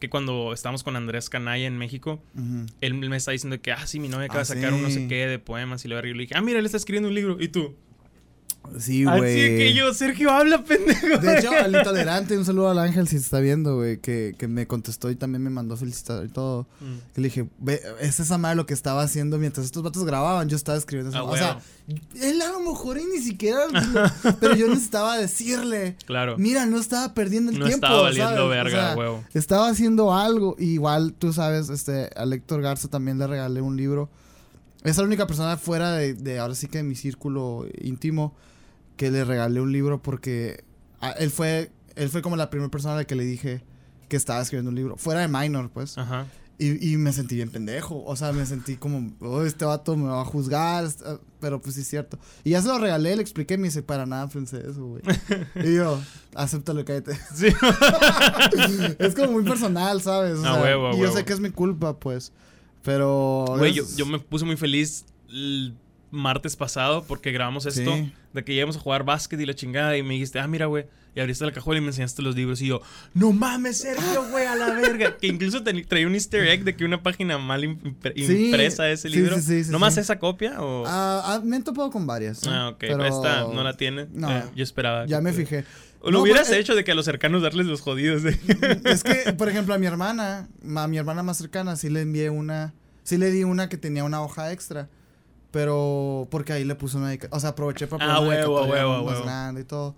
que 0.00 0.10
cuando 0.10 0.52
estábamos 0.52 0.82
con 0.82 0.96
Andrés 0.96 1.30
Canaya 1.30 1.66
en 1.66 1.78
México, 1.78 2.20
Ujú. 2.34 2.66
él 2.80 2.94
me 2.94 3.16
está 3.16 3.30
diciendo 3.30 3.60
que, 3.60 3.72
ah, 3.72 3.86
sí, 3.86 4.00
mi 4.00 4.08
novia 4.08 4.26
acaba 4.26 4.40
Ah, 4.40 4.44
de 4.44 4.46
sacar 4.54 4.72
un 4.74 4.82
no 4.82 4.88
sé 4.90 5.00
sí. 5.02 5.08
qué 5.08 5.26
de 5.28 5.38
poemas 5.38 5.84
y 5.84 5.88
verga. 5.88 6.08
Y 6.10 6.14
le 6.14 6.20
dije, 6.22 6.34
ah, 6.36 6.40
mira, 6.42 6.58
él 6.58 6.66
está 6.66 6.76
escribiendo 6.76 7.08
un 7.08 7.14
libro. 7.14 7.36
¿Y 7.40 7.48
tú? 7.48 7.74
Sí, 8.78 9.04
Así 9.06 9.18
güey. 9.18 9.34
que 9.58 9.74
yo, 9.74 9.92
Sergio, 9.92 10.30
habla, 10.30 10.64
pendejo. 10.64 11.18
De 11.18 11.38
hecho, 11.38 11.50
al 11.52 11.74
intolerante, 11.76 12.38
un 12.38 12.44
saludo 12.44 12.70
al 12.70 12.78
ángel 12.78 13.06
si 13.06 13.18
se 13.18 13.24
está 13.24 13.38
viendo, 13.40 13.76
güey, 13.76 13.98
que, 13.98 14.34
que 14.38 14.48
me 14.48 14.66
contestó 14.66 15.10
y 15.10 15.16
también 15.16 15.42
me 15.42 15.50
mandó 15.50 15.76
felicitar 15.76 16.24
y 16.24 16.28
todo. 16.28 16.66
Mm. 16.80 17.12
Que 17.14 17.20
le 17.20 17.28
dije, 17.28 17.48
ve, 17.58 17.82
es 18.00 18.18
esa 18.20 18.38
madre 18.38 18.56
lo 18.56 18.64
que 18.66 18.72
estaba 18.74 19.02
haciendo 19.02 19.36
mientras 19.38 19.66
estos 19.66 19.82
vatos 19.82 20.04
grababan, 20.04 20.48
yo 20.48 20.56
estaba 20.56 20.78
escribiendo 20.78 21.10
esa 21.10 21.18
Ah, 21.18 21.24
O 21.24 21.36
sea, 21.36 21.58
él 22.22 22.40
a 22.40 22.48
lo 22.50 22.60
mejor 22.60 22.98
y 22.98 23.04
ni 23.04 23.18
siquiera, 23.18 23.60
pero 24.40 24.54
yo 24.54 24.68
necesitaba 24.68 25.18
decirle, 25.18 25.96
Claro. 26.06 26.36
mira, 26.38 26.64
no 26.64 26.78
estaba 26.78 27.12
perdiendo 27.14 27.52
el 27.52 27.58
No 27.58 27.66
tiempo, 27.66 27.86
estaba 27.86 28.02
valiendo 28.02 28.30
¿sabes? 28.30 28.44
O 28.44 28.48
verga, 28.48 28.70
sea, 28.88 28.96
huevo. 28.96 29.24
Estaba 29.34 29.68
haciendo 29.68 30.14
algo, 30.14 30.56
y 30.58 30.70
igual 30.74 31.12
tú 31.18 31.32
sabes, 31.32 31.68
este, 31.68 32.08
a 32.16 32.24
Héctor 32.24 32.62
Garza 32.62 32.88
también 32.88 33.18
le 33.18 33.26
regalé 33.26 33.60
un 33.60 33.76
libro. 33.76 34.08
Es 34.84 34.96
la 34.98 35.04
única 35.04 35.26
persona 35.26 35.56
fuera 35.56 35.92
de, 35.92 36.14
de 36.14 36.38
ahora 36.38 36.54
sí 36.54 36.66
que 36.66 36.78
de 36.78 36.84
mi 36.84 36.94
círculo 36.94 37.66
íntimo 37.80 38.34
que 38.96 39.10
le 39.10 39.24
regalé 39.24 39.60
un 39.60 39.72
libro 39.72 40.02
porque 40.02 40.64
a- 41.00 41.12
él 41.12 41.30
fue 41.30 41.70
él 41.94 42.08
fue 42.08 42.22
como 42.22 42.36
la 42.36 42.50
primera 42.50 42.70
persona 42.70 42.94
a 42.94 42.96
la 42.98 43.04
que 43.04 43.14
le 43.14 43.24
dije 43.24 43.62
que 44.08 44.16
estaba 44.16 44.40
escribiendo 44.42 44.70
un 44.70 44.74
libro, 44.76 44.96
fuera 44.96 45.20
de 45.20 45.28
minor, 45.28 45.70
pues. 45.70 45.96
Ajá. 45.98 46.26
Y, 46.58 46.92
y 46.92 46.96
me 46.96 47.12
sentí 47.12 47.34
bien 47.34 47.50
pendejo, 47.50 48.04
o 48.04 48.14
sea, 48.14 48.32
me 48.32 48.44
sentí 48.46 48.76
como, 48.76 49.10
oh, 49.20 49.42
este 49.42 49.64
vato 49.64 49.96
me 49.96 50.08
va 50.08 50.20
a 50.20 50.24
juzgar, 50.24 50.84
ah, 51.06 51.16
pero 51.40 51.60
pues 51.60 51.74
sí 51.74 51.80
es 51.80 51.88
cierto. 51.88 52.18
Y 52.44 52.50
ya 52.50 52.62
se 52.62 52.68
lo 52.68 52.78
regalé, 52.78 53.16
le 53.16 53.22
expliqué 53.22 53.56
me 53.58 53.64
dice, 53.68 53.82
para 53.82 54.06
nada 54.06 54.28
pensé 54.28 54.58
eso, 54.68 54.84
güey. 54.86 55.02
y 55.66 55.74
yo, 55.74 55.98
acéptalo, 56.34 56.84
cállate. 56.84 57.12
Sí. 57.34 57.46
es 58.98 59.14
como 59.14 59.32
muy 59.32 59.44
personal, 59.44 60.00
¿sabes? 60.02 60.38
O 60.38 60.62
huevo, 60.62 60.94
y 60.94 61.00
yo 61.00 61.10
sé 61.12 61.24
que 61.24 61.32
es 61.32 61.40
mi 61.40 61.50
culpa, 61.50 61.98
pues. 61.98 62.32
Pero. 62.82 63.44
Güey, 63.58 63.72
yo, 63.74 63.84
yo 63.96 64.06
me 64.06 64.18
puse 64.18 64.44
muy 64.44 64.56
feliz 64.56 65.04
el 65.30 65.74
martes 66.10 66.56
pasado 66.56 67.04
porque 67.04 67.32
grabamos 67.32 67.66
esto. 67.66 67.94
Sí. 67.94 68.12
De 68.32 68.44
que 68.44 68.52
íbamos 68.52 68.76
a 68.76 68.80
jugar 68.80 69.04
básquet 69.04 69.40
y 69.40 69.46
la 69.46 69.54
chingada. 69.54 69.96
Y 69.96 70.02
me 70.02 70.14
dijiste, 70.14 70.38
ah, 70.40 70.46
mira, 70.46 70.66
güey. 70.66 70.86
Y 71.14 71.20
abriste 71.20 71.44
la 71.44 71.52
cajuela 71.52 71.78
y 71.78 71.82
me 71.82 71.88
enseñaste 71.88 72.22
los 72.22 72.34
libros. 72.34 72.62
Y 72.62 72.68
yo, 72.68 72.80
no 73.12 73.32
mames, 73.32 73.76
Sergio, 73.78 74.24
güey, 74.30 74.46
a 74.46 74.54
la 74.56 74.70
verga. 74.72 75.18
que 75.18 75.26
incluso 75.26 75.62
traía 75.62 76.06
un 76.06 76.14
easter 76.14 76.46
egg 76.48 76.64
de 76.64 76.74
que 76.74 76.86
una 76.86 77.02
página 77.02 77.36
mal 77.36 77.64
impre- 77.64 78.14
Sí, 78.16 78.46
impresa 78.46 78.88
ese 78.90 79.10
libro. 79.10 79.36
sí, 79.36 79.42
sí, 79.42 79.64
sí, 79.64 79.70
¿Nomás 79.70 79.92
sí. 79.94 80.00
esa 80.00 80.18
copia 80.18 80.62
o...? 80.62 80.84
Ah, 80.86 81.38
me 81.44 81.58
he 81.58 81.62
topado 81.62 81.90
con 81.90 82.06
varias. 82.06 82.38
¿sí? 82.38 82.46
Ah, 82.50 82.70
ok. 82.70 82.78
Pero 82.80 83.04
Esta 83.04 83.42
no 83.42 83.62
la 83.62 83.76
tiene. 83.76 84.06
No. 84.14 84.30
Eh, 84.30 84.42
yo 84.56 84.64
esperaba. 84.64 85.04
Ya 85.04 85.18
que 85.18 85.22
me 85.24 85.32
fijé. 85.34 85.66
Lo 86.02 86.12
No, 86.12 86.20
hubieras 86.22 86.46
pero, 86.48 86.56
eh, 86.56 86.60
hecho 86.62 86.74
de 86.74 86.82
que 86.82 86.92
a 86.92 86.94
los 86.94 87.04
cercanos 87.04 87.42
darles 87.42 87.66
los 87.66 87.82
jodidos. 87.82 88.22
De... 88.22 88.30
Es 88.84 89.04
que, 89.04 89.34
por 89.34 89.50
ejemplo, 89.50 89.74
a 89.74 89.78
mi 89.78 89.84
hermana, 89.86 90.48
a 90.76 90.88
mi 90.88 90.96
hermana 90.96 91.22
más 91.22 91.36
cercana, 91.36 91.76
sí 91.76 91.90
le 91.90 92.00
envié 92.00 92.30
una. 92.30 92.72
Sí 93.02 93.18
le 93.18 93.30
di 93.30 93.44
una 93.44 93.68
que 93.68 93.76
tenía 93.76 94.04
una 94.04 94.22
hoja 94.22 94.52
extra. 94.52 94.88
Pero. 95.50 96.28
Porque 96.30 96.52
ahí 96.52 96.64
le 96.64 96.74
puse 96.74 96.96
una. 96.96 97.14
O 97.30 97.40
sea, 97.40 97.50
aproveché 97.50 97.86
para 97.86 98.04
Ah, 98.14 98.18
poner 98.18 98.46
una 98.48 98.58
huevo, 98.60 98.72
huevo, 98.72 99.04
más 99.04 99.12
huevo. 99.14 99.24
grande 99.24 99.60
y 99.62 99.64
todo. 99.64 99.94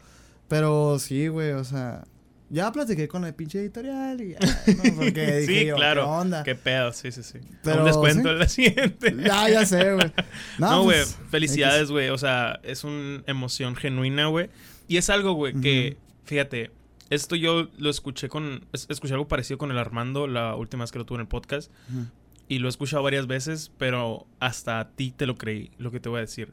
Pero 0.48 0.98
sí, 0.98 1.28
güey, 1.28 1.52
o 1.52 1.64
sea. 1.64 2.04
Ya 2.50 2.70
platiqué 2.70 3.08
con 3.08 3.24
el 3.24 3.34
pinche 3.34 3.58
editorial 3.58 4.20
y 4.20 4.32
ya. 4.32 4.38
¿no? 4.40 4.94
Porque 4.96 5.38
dije 5.38 5.60
sí, 5.60 5.66
yo, 5.66 5.76
claro. 5.76 6.02
¿qué 6.04 6.08
onda? 6.10 6.42
Qué 6.44 6.54
pedo, 6.54 6.92
sí, 6.92 7.10
sí, 7.10 7.22
sí. 7.22 7.38
Pero, 7.62 7.80
Un 7.80 7.84
descuento 7.86 8.22
sí. 8.22 8.28
en 8.28 8.38
la 8.38 8.48
siguiente. 8.48 9.16
Ya, 9.24 9.48
ya 9.48 9.66
sé, 9.66 9.94
güey. 9.94 10.12
No, 10.58 10.82
güey, 10.84 10.98
pues, 10.98 11.18
felicidades, 11.30 11.90
güey. 11.90 12.10
O 12.10 12.18
sea, 12.18 12.60
es 12.62 12.84
una 12.84 13.22
emoción 13.26 13.74
genuina, 13.76 14.26
güey. 14.26 14.50
Y 14.86 14.98
es 14.98 15.08
algo, 15.08 15.32
güey, 15.32 15.54
que, 15.60 15.96
fíjate, 16.24 16.70
esto 17.10 17.34
yo 17.34 17.68
lo 17.78 17.90
escuché 17.90 18.28
con, 18.28 18.66
es- 18.72 18.86
escuché 18.90 19.14
algo 19.14 19.26
parecido 19.26 19.56
con 19.58 19.70
el 19.70 19.78
Armando 19.78 20.26
la 20.26 20.54
última 20.54 20.84
vez 20.84 20.92
que 20.92 20.98
lo 20.98 21.06
tuve 21.06 21.16
en 21.16 21.22
el 21.22 21.28
podcast. 21.28 21.72
Ujú. 21.90 22.06
Y 22.48 22.58
lo 22.58 22.68
he 22.68 22.70
escuchado 22.70 23.02
varias 23.02 23.26
veces, 23.26 23.72
pero 23.78 24.26
hasta 24.40 24.78
a 24.80 24.90
ti 24.90 25.12
te 25.16 25.26
lo 25.26 25.36
creí, 25.36 25.70
lo 25.78 25.90
que 25.90 26.00
te 26.00 26.08
voy 26.08 26.18
a 26.18 26.20
decir. 26.22 26.52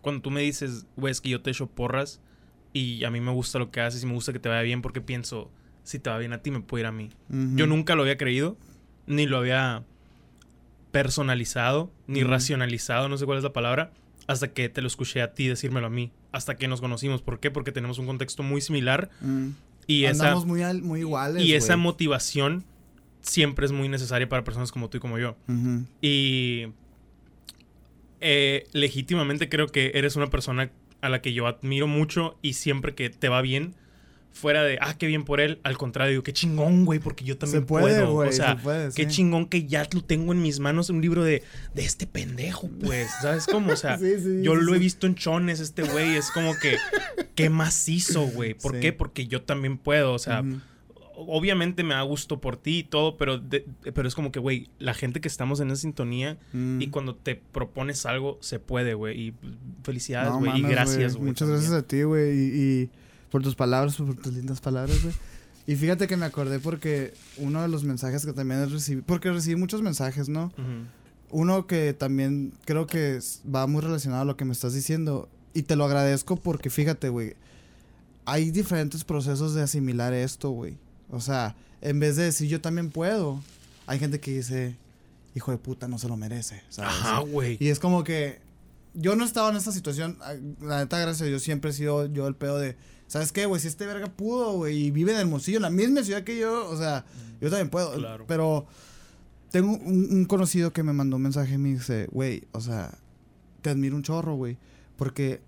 Cuando 0.00 0.22
tú 0.22 0.30
me 0.30 0.40
dices, 0.42 0.86
güey, 0.96 1.10
es 1.12 1.20
que 1.20 1.30
yo 1.30 1.40
te 1.42 1.50
echo 1.50 1.66
porras 1.66 2.20
y 2.72 3.04
a 3.04 3.10
mí 3.10 3.20
me 3.20 3.30
gusta 3.32 3.58
lo 3.58 3.70
que 3.70 3.80
haces 3.80 4.02
y 4.02 4.06
me 4.06 4.12
gusta 4.14 4.32
que 4.32 4.38
te 4.38 4.48
vaya 4.48 4.62
bien 4.62 4.82
porque 4.82 5.00
pienso, 5.00 5.50
si 5.82 5.98
te 5.98 6.10
va 6.10 6.18
bien 6.18 6.32
a 6.32 6.38
ti, 6.42 6.50
me 6.50 6.60
puede 6.60 6.82
ir 6.82 6.86
a 6.86 6.92
mí. 6.92 7.10
Yo 7.28 7.66
nunca 7.66 7.94
lo 7.96 8.02
había 8.02 8.16
creído, 8.16 8.56
ni 9.06 9.26
lo 9.26 9.38
había 9.38 9.82
personalizado, 10.90 11.90
ni 12.06 12.22
racionalizado, 12.22 13.08
no 13.08 13.16
sé 13.16 13.24
cuál 13.26 13.38
es 13.38 13.44
la 13.44 13.52
palabra, 13.52 13.90
hasta 14.26 14.48
que 14.52 14.68
te 14.68 14.80
lo 14.82 14.86
escuché 14.86 15.22
a 15.22 15.32
ti 15.34 15.48
decírmelo 15.48 15.86
a 15.86 15.90
mí, 15.90 16.12
hasta 16.32 16.56
que 16.56 16.68
nos 16.68 16.80
conocimos. 16.80 17.22
¿Por 17.22 17.40
qué? 17.40 17.50
Porque 17.50 17.72
tenemos 17.72 17.98
un 17.98 18.06
contexto 18.06 18.42
muy 18.42 18.60
similar 18.60 19.10
Mm. 19.20 19.48
y 19.86 20.04
esa, 20.04 20.24
Andamos 20.24 20.46
muy, 20.46 20.62
al- 20.62 20.82
muy 20.82 21.00
iguales. 21.00 21.42
y 21.42 21.54
esa 21.54 21.74
güey. 21.74 21.84
motivación 21.84 22.64
siempre 23.22 23.66
es 23.66 23.72
muy 23.72 23.88
necesaria 23.88 24.28
para 24.28 24.44
personas 24.44 24.72
como 24.72 24.90
tú 24.90 24.98
y 24.98 25.00
como 25.00 25.18
yo. 25.18 25.36
Y 26.00 26.66
eh, 28.20 28.66
legítimamente 28.72 29.48
creo 29.48 29.66
que 29.68 29.92
eres 29.94 30.16
una 30.16 30.28
persona 30.28 30.70
a 31.00 31.08
la 31.08 31.20
que 31.20 31.32
yo 31.32 31.46
admiro 31.46 31.86
mucho 31.86 32.38
y 32.42 32.52
siempre 32.52 32.94
que 32.94 33.10
te 33.10 33.28
va 33.28 33.42
bien, 33.42 33.74
fuera 34.32 34.62
de, 34.62 34.78
ah, 34.80 34.96
qué 34.96 35.06
bien 35.06 35.24
por 35.24 35.40
él, 35.40 35.60
al 35.62 35.76
contrario, 35.76 36.10
digo, 36.12 36.22
qué 36.22 36.32
chingón, 36.32 36.84
güey, 36.84 36.98
porque 36.98 37.24
yo 37.24 37.36
también 37.36 37.62
Se 37.62 37.66
puede, 37.66 38.00
puedo. 38.04 38.14
o 38.14 38.32
sea, 38.32 38.56
se 38.56 38.62
puede, 38.62 38.92
qué 38.94 39.04
sí. 39.04 39.16
chingón 39.16 39.46
que 39.46 39.66
ya 39.66 39.86
lo 39.92 40.02
tengo 40.02 40.32
en 40.32 40.40
mis 40.40 40.58
manos, 40.58 40.90
un 40.90 41.00
libro 41.00 41.22
de, 41.22 41.42
de 41.74 41.84
este 41.84 42.06
pendejo, 42.06 42.68
pues, 42.80 43.10
¿sabes 43.20 43.46
cómo? 43.46 43.72
O 43.72 43.76
sea, 43.76 43.98
Sí, 44.02 44.14
sí, 44.18 44.40
yo 44.42 44.54
lo 44.54 44.74
he 44.74 44.78
visto 44.78 45.06
en 45.06 45.14
chones, 45.16 45.60
este 45.60 45.82
güey, 45.82 46.16
es 46.16 46.30
como 46.30 46.56
que, 46.58 46.76
qué 47.34 47.50
macizo, 47.50 48.22
güey. 48.26 48.54
¿Por 48.54 48.80
qué? 48.80 48.92
Porque 48.92 49.26
yo 49.26 49.42
también 49.42 49.78
puedo, 49.78 50.12
o 50.12 50.18
sea. 50.18 50.42
Obviamente 51.16 51.84
me 51.84 51.94
da 51.94 52.02
gusto 52.02 52.40
por 52.40 52.56
ti 52.56 52.78
y 52.78 52.84
todo, 52.84 53.16
pero, 53.16 53.38
de- 53.38 53.66
pero 53.94 54.06
es 54.08 54.14
como 54.14 54.32
que, 54.32 54.40
güey, 54.40 54.68
la 54.78 54.94
gente 54.94 55.20
que 55.20 55.28
estamos 55.28 55.60
en 55.60 55.70
esa 55.70 55.82
sintonía 55.82 56.38
Mm. 56.52 56.80
y 56.82 56.88
cuando 56.88 57.14
te 57.14 57.36
propones 57.36 58.06
algo, 58.06 58.38
se 58.40 58.58
puede, 58.58 58.94
güey. 58.94 59.20
Y 59.28 59.34
felicidades, 59.84 60.30
No 60.32 60.38
güey. 60.40 60.58
y 60.58 60.62
gracias, 60.62 61.14
güey. 61.14 61.28
Muchas 61.28 61.48
también. 61.48 61.60
gracias 61.70 61.82
a 61.82 61.86
ti, 61.86 62.02
güey. 62.02 62.32
Y, 62.38 62.42
y 62.82 62.90
por 63.30 63.42
tus 63.42 63.54
palabras, 63.54 63.96
por 63.96 64.14
tus 64.16 64.32
lindas 64.34 64.60
palabras, 64.60 65.02
güey. 65.02 65.14
Y 65.66 65.76
fíjate 65.76 66.08
que 66.08 66.16
me 66.16 66.26
acordé 66.26 66.58
porque 66.58 67.14
uno 67.36 67.62
de 67.62 67.68
los 67.68 67.84
mensajes 67.84 68.26
que 68.26 68.32
también 68.32 68.68
recibí, 68.68 69.00
porque 69.02 69.30
recibí 69.30 69.54
muchos 69.56 69.80
mensajes, 69.80 70.28
¿no? 70.28 70.52
Uno 71.30 71.66
que 71.66 71.92
también 71.94 72.52
creo 72.64 72.86
que 72.86 73.20
va 73.54 73.66
muy 73.66 73.80
relacionado 73.80 74.22
a 74.22 74.24
lo 74.24 74.36
que 74.36 74.44
me 74.44 74.52
estás 74.52 74.74
diciendo. 74.74 75.28
Y 75.54 75.62
te 75.62 75.76
lo 75.76 75.84
agradezco 75.84 76.36
porque 76.36 76.68
fíjate, 76.68 77.08
güey. 77.10 77.34
Hay 78.24 78.50
diferentes 78.50 79.02
procesos 79.04 79.54
de 79.54 79.62
asimilar 79.62 80.12
esto, 80.14 80.50
güey. 80.50 80.76
O 81.12 81.20
sea, 81.20 81.54
en 81.80 82.00
vez 82.00 82.16
de 82.16 82.24
decir 82.24 82.48
yo 82.48 82.60
también 82.60 82.90
puedo, 82.90 83.40
hay 83.86 83.98
gente 83.98 84.18
que 84.18 84.32
dice, 84.32 84.76
hijo 85.34 85.52
de 85.52 85.58
puta, 85.58 85.86
no 85.86 85.98
se 85.98 86.08
lo 86.08 86.16
merece. 86.16 86.62
¿sabes? 86.70 86.90
Ajá, 86.90 87.20
güey. 87.20 87.58
Y 87.60 87.68
es 87.68 87.78
como 87.78 88.02
que 88.02 88.40
yo 88.94 89.14
no 89.14 89.24
estaba 89.24 89.50
en 89.50 89.56
esta 89.56 89.72
situación. 89.72 90.18
La 90.60 90.78
neta, 90.78 90.98
gracias 90.98 91.22
a 91.22 91.24
Dios, 91.26 91.42
siempre 91.42 91.70
he 91.70 91.74
sido 91.74 92.06
yo 92.06 92.26
el 92.26 92.34
pedo 92.34 92.58
de, 92.58 92.76
¿sabes 93.06 93.30
qué, 93.30 93.46
güey? 93.46 93.60
Si 93.60 93.68
este 93.68 93.86
verga 93.86 94.06
pudo, 94.06 94.52
güey, 94.54 94.86
y 94.86 94.90
vive 94.90 95.12
en 95.12 95.18
Hermosillo, 95.18 95.58
en 95.58 95.62
la 95.62 95.70
misma 95.70 96.02
ciudad 96.02 96.24
que 96.24 96.38
yo, 96.38 96.68
o 96.68 96.76
sea, 96.76 97.04
yo 97.40 97.50
también 97.50 97.68
puedo. 97.68 97.92
Claro. 97.94 98.24
Pero 98.26 98.66
tengo 99.50 99.72
un, 99.72 100.08
un 100.10 100.24
conocido 100.24 100.72
que 100.72 100.82
me 100.82 100.94
mandó 100.94 101.16
un 101.16 101.22
mensaje 101.22 101.54
y 101.54 101.58
me 101.58 101.74
dice, 101.74 102.08
güey, 102.10 102.44
o 102.52 102.60
sea, 102.60 102.98
te 103.60 103.70
admiro 103.70 103.96
un 103.96 104.02
chorro, 104.02 104.34
güey. 104.34 104.56
Porque 104.96 105.42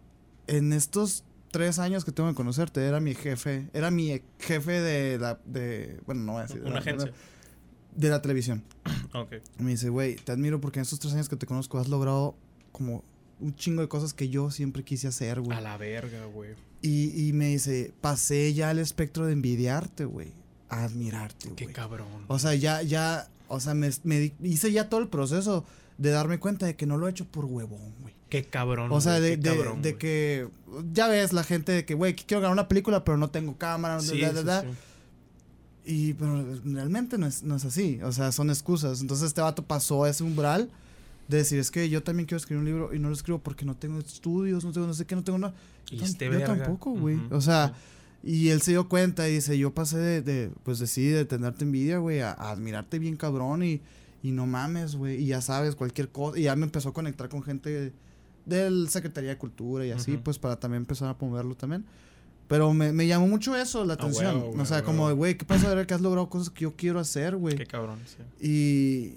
en 0.46 0.72
estos 0.72 1.24
tres 1.54 1.78
años 1.78 2.04
que 2.04 2.10
tengo 2.12 2.28
de 2.28 2.34
conocerte, 2.34 2.84
era 2.84 2.98
mi 3.00 3.14
jefe, 3.14 3.68
era 3.72 3.90
mi 3.92 4.20
jefe 4.40 4.72
de 4.80 5.18
la, 5.18 5.38
de, 5.46 6.00
bueno, 6.04 6.22
no 6.22 6.32
voy 6.32 6.40
a 6.40 6.42
decir. 6.46 6.56
de 6.60 6.66
Una 6.66 6.74
la- 6.74 6.80
agencia. 6.80 7.12
De 7.96 8.08
la 8.08 8.20
televisión. 8.20 8.62
Ok. 9.14 9.34
Me 9.58 9.70
dice, 9.70 9.88
güey, 9.90 10.16
te 10.16 10.32
admiro 10.32 10.60
porque 10.60 10.80
en 10.80 10.82
estos 10.82 10.98
tres 10.98 11.12
años 11.14 11.28
que 11.28 11.36
te 11.36 11.46
conozco 11.46 11.78
has 11.78 11.86
logrado 11.88 12.34
como 12.72 13.04
un 13.38 13.54
chingo 13.54 13.80
de 13.82 13.86
cosas 13.88 14.12
que 14.12 14.28
yo 14.28 14.50
siempre 14.50 14.82
quise 14.82 15.06
hacer, 15.06 15.40
güey. 15.40 15.56
A 15.56 15.60
la 15.60 15.76
verga, 15.76 16.24
güey. 16.26 16.50
Y, 16.82 17.28
y 17.28 17.32
me 17.32 17.46
dice, 17.50 17.94
pasé 18.00 18.52
ya 18.54 18.72
el 18.72 18.80
espectro 18.80 19.26
de 19.26 19.32
envidiarte, 19.34 20.04
güey, 20.04 20.32
a 20.68 20.82
admirarte, 20.82 21.52
Qué 21.54 21.64
güey. 21.66 21.74
cabrón. 21.74 22.08
O 22.26 22.40
sea, 22.40 22.54
ya, 22.56 22.82
ya, 22.82 23.28
o 23.46 23.60
sea, 23.60 23.74
me, 23.74 23.88
me 24.02 24.32
hice 24.42 24.72
ya 24.72 24.88
todo 24.88 24.98
el 25.00 25.06
proceso 25.08 25.64
de 25.96 26.10
darme 26.10 26.40
cuenta 26.40 26.66
de 26.66 26.74
que 26.74 26.86
no 26.86 26.96
lo 26.96 27.06
he 27.06 27.10
hecho 27.10 27.26
por 27.26 27.44
huevón, 27.44 27.92
güey. 28.00 28.14
Qué 28.34 28.44
cabrón. 28.44 28.90
O 28.90 29.00
sea, 29.00 29.20
de, 29.20 29.30
qué 29.30 29.36
de- 29.36 29.56
cabrón, 29.56 29.80
de 29.82 29.90
güey. 29.92 29.98
que, 30.00 30.48
ya 30.92 31.06
ves 31.06 31.32
la 31.32 31.44
gente 31.44 31.70
de 31.70 31.84
que, 31.84 31.94
güey, 31.94 32.16
quiero 32.16 32.40
grabar 32.40 32.52
una 32.52 32.66
película, 32.66 33.04
pero 33.04 33.16
no 33.16 33.30
tengo 33.30 33.56
cámara, 33.56 34.00
Sí, 34.00 34.20
da, 34.20 34.32
da, 34.32 34.42
da. 34.42 34.62
sí. 34.62 34.68
Y, 35.86 36.14
pero 36.14 36.44
realmente 36.64 37.18
no 37.18 37.26
es, 37.26 37.42
no 37.42 37.56
es 37.56 37.64
así. 37.64 38.00
O 38.02 38.10
sea, 38.10 38.32
son 38.32 38.50
excusas. 38.50 39.00
Entonces 39.02 39.26
este 39.28 39.40
vato 39.40 39.62
pasó 39.64 40.06
ese 40.06 40.24
umbral 40.24 40.70
de 41.28 41.36
decir, 41.38 41.58
es 41.58 41.70
que 41.70 41.88
yo 41.88 42.02
también 42.02 42.26
quiero 42.26 42.38
escribir 42.38 42.58
un 42.60 42.64
libro 42.64 42.94
y 42.94 42.98
no 42.98 43.08
lo 43.08 43.14
escribo 43.14 43.38
porque 43.38 43.64
no 43.64 43.76
tengo 43.76 43.98
estudios, 43.98 44.64
no 44.64 44.72
tengo 44.72 44.86
no 44.86 44.94
sé 44.94 45.04
qué, 45.04 45.14
no 45.14 45.22
tengo 45.24 45.38
nada. 45.38 45.54
Y 45.90 45.98
tam- 45.98 46.04
este 46.04 46.24
yo 46.24 46.30
verga. 46.32 46.46
tampoco, 46.56 46.90
güey. 46.92 47.20
O 47.30 47.40
sea, 47.40 47.74
y 48.22 48.48
él 48.48 48.62
se 48.62 48.70
dio 48.72 48.88
cuenta 48.88 49.28
y 49.28 49.34
dice, 49.34 49.56
yo 49.58 49.74
pasé 49.74 49.98
de, 49.98 50.22
de 50.22 50.50
pues 50.64 50.78
de 50.78 50.86
sí, 50.86 51.06
de 51.06 51.24
tenerte 51.26 51.64
envidia, 51.64 51.98
güey, 51.98 52.20
a, 52.20 52.32
a 52.32 52.50
admirarte 52.50 52.98
bien 52.98 53.16
cabrón 53.16 53.62
y, 53.62 53.82
y 54.22 54.32
no 54.32 54.46
mames, 54.46 54.96
güey. 54.96 55.22
Y 55.22 55.26
ya 55.26 55.42
sabes, 55.42 55.74
cualquier 55.76 56.08
cosa. 56.08 56.38
Y 56.38 56.44
ya 56.44 56.56
me 56.56 56.64
empezó 56.64 56.88
a 56.88 56.92
conectar 56.94 57.28
con 57.28 57.42
gente 57.42 57.92
del 58.46 58.88
Secretaría 58.88 59.30
de 59.30 59.38
Cultura 59.38 59.86
y 59.86 59.90
así, 59.90 60.12
Ujú. 60.14 60.22
pues 60.24 60.38
para 60.38 60.56
también 60.60 60.82
empezar 60.82 61.08
a 61.08 61.16
promoverlo 61.18 61.54
también. 61.54 61.84
Pero 62.46 62.74
me, 62.74 62.92
me 62.92 63.06
llamó 63.06 63.26
mucho 63.26 63.56
eso, 63.56 63.84
la 63.84 63.94
A 63.94 63.96
atención. 63.96 64.36
huevo, 64.36 64.48
güey, 64.50 64.60
o 64.60 64.66
sea, 64.66 64.78
a 64.78 64.82
como, 64.82 65.12
güey, 65.14 65.36
¿qué 65.38 65.44
pasa? 65.46 65.74
Ver, 65.74 65.86
que 65.86 65.94
has 65.94 66.00
logrado 66.02 66.28
cosas 66.28 66.50
que 66.50 66.62
yo 66.64 66.74
quiero 66.76 67.00
hacer, 67.00 67.36
güey. 67.36 67.56
Qué 67.56 67.64
cabrón, 67.66 67.98
sí. 68.06 69.16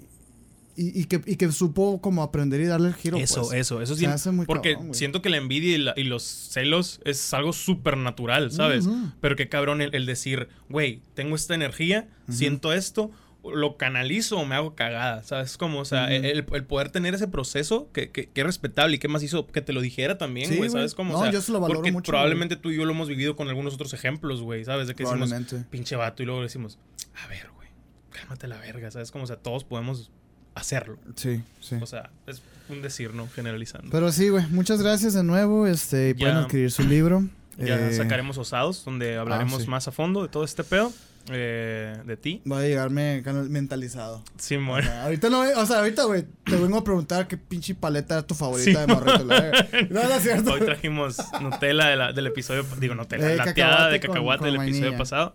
Y, 0.76 0.82
y, 0.82 1.00
y 1.02 1.04
que, 1.04 1.20
y 1.26 1.36
que 1.36 1.50
supo 1.52 2.00
como 2.00 2.22
aprender 2.22 2.60
y 2.60 2.64
darle 2.64 2.88
el 2.88 2.94
giro. 2.94 3.18
Eso, 3.18 3.42
pues. 3.42 3.52
eso, 3.60 3.82
eso 3.82 3.94
muy 4.32 4.46
Porque 4.46 4.74
cabrón, 4.74 4.94
siento 4.94 5.20
que 5.20 5.28
la 5.28 5.36
envidia 5.36 5.74
y, 5.74 5.78
la- 5.78 5.94
y 5.96 6.04
los 6.04 6.22
celos 6.22 7.00
es 7.04 7.34
algo 7.34 7.52
súper 7.52 7.96
natural, 7.98 8.50
¿sabes? 8.50 8.86
Ujú. 8.86 9.10
Pero 9.20 9.36
qué 9.36 9.48
cabrón 9.50 9.82
el, 9.82 9.94
el 9.94 10.06
decir, 10.06 10.48
güey, 10.70 11.02
tengo 11.14 11.36
esta 11.36 11.54
energía, 11.54 12.08
Ujú. 12.28 12.32
siento 12.38 12.72
esto, 12.72 13.10
lo 13.44 13.76
canalizo 13.76 14.38
o 14.38 14.44
me 14.44 14.54
hago 14.56 14.74
cagada, 14.74 15.22
¿sabes? 15.22 15.56
Como, 15.56 15.78
o 15.80 15.84
sea, 15.84 16.12
el, 16.14 16.44
el 16.52 16.64
poder 16.64 16.90
tener 16.90 17.14
ese 17.14 17.28
proceso 17.28 17.88
que, 17.92 18.10
que, 18.10 18.28
que 18.28 18.40
es 18.40 18.46
respetable 18.46 18.96
y 18.96 18.98
que 18.98 19.08
más 19.08 19.22
hizo 19.22 19.46
que 19.46 19.60
te 19.62 19.72
lo 19.72 19.80
dijera 19.80 20.18
también, 20.18 20.54
güey. 20.56 20.68
¿sabes? 20.70 20.94
Como, 20.94 21.12
No, 21.12 21.18
o 21.20 21.22
sea, 21.22 21.30
yo 21.30 21.40
se 21.40 21.52
lo 21.52 21.60
valoro 21.60 21.78
porque 21.78 21.92
mucho, 21.92 22.10
probablemente 22.10 22.56
tú 22.56 22.70
y 22.70 22.76
yo 22.76 22.84
lo 22.84 22.92
hemos 22.92 23.08
vivido 23.08 23.36
con 23.36 23.48
algunos 23.48 23.74
otros 23.74 23.92
ejemplos, 23.94 24.42
güey, 24.42 24.64
¿sabes? 24.64 24.88
De 24.88 24.94
que 24.94 25.04
decimos, 25.04 25.32
pinche 25.70 25.96
vato, 25.96 26.22
y 26.22 26.26
luego 26.26 26.42
decimos, 26.42 26.78
a 27.24 27.26
ver, 27.28 27.48
güey, 27.54 27.68
cálmate 28.10 28.48
la 28.48 28.58
verga, 28.58 28.90
¿sabes? 28.90 29.10
Como, 29.10 29.24
o 29.24 29.26
sea, 29.26 29.36
todos 29.36 29.64
podemos 29.64 30.10
hacerlo. 30.54 30.98
Sí, 31.14 31.42
sí. 31.60 31.76
O 31.80 31.86
sea, 31.86 32.10
es 32.26 32.42
un 32.68 32.82
decir, 32.82 33.14
¿no? 33.14 33.28
Generalizando. 33.28 33.88
Pero 33.90 34.10
sí, 34.10 34.28
güey, 34.30 34.44
muchas 34.48 34.82
gracias 34.82 35.14
de 35.14 35.22
nuevo. 35.22 35.66
Este, 35.68 36.14
Ya. 36.14 36.18
pueden 36.18 36.36
adquirir 36.38 36.70
su 36.72 36.82
libro. 36.82 37.24
Ya 37.58 37.76
Eh, 37.88 37.92
sacaremos 37.92 38.38
Osados, 38.38 38.84
donde 38.84 39.16
hablaremos 39.16 39.62
sí. 39.62 39.68
más 39.68 39.88
a 39.88 39.92
fondo 39.92 40.22
de 40.22 40.28
todo 40.28 40.44
este 40.44 40.64
pedo. 40.64 40.92
eh, 41.30 41.94
de 42.06 42.16
ti. 42.16 42.40
Voy 42.46 42.64
a 42.64 42.66
llegarme 42.66 43.20
mentalizado. 43.50 44.22
Simón. 44.38 44.80
O 44.80 44.82
sea, 44.82 45.04
ahorita 45.04 45.28
no, 45.28 45.40
o 45.40 45.66
sea, 45.66 45.80
ahorita, 45.80 46.04
güey, 46.04 46.24
te 46.44 46.56
vengo 46.56 46.78
a 46.78 46.84
preguntar 46.84 47.28
qué 47.28 47.36
pinche 47.36 47.74
paleta 47.74 48.14
era 48.14 48.26
tu 48.26 48.34
favorita 48.34 48.70
Sí. 48.70 48.74
de 48.74 48.86
morrito. 48.86 49.24
No, 49.90 50.02
no 50.04 50.14
es 50.14 50.22
cierto. 50.22 50.52
Hoy 50.54 50.60
trajimos 50.60 51.18
Nutella 51.42 51.88
de 51.88 51.96
la- 51.96 52.12
del 52.14 52.28
episodio, 52.28 52.64
digo 52.80 52.94
Nutella, 52.94 53.30
Eh, 53.30 53.36
la 53.36 53.44
cacahuate 53.44 53.54
teada 53.54 53.88
de 53.90 54.00
con- 54.00 54.08
cacahuate 54.08 54.38
con 54.38 54.52
del 54.52 54.62
episodio 54.62 54.96
pasado. 54.96 55.34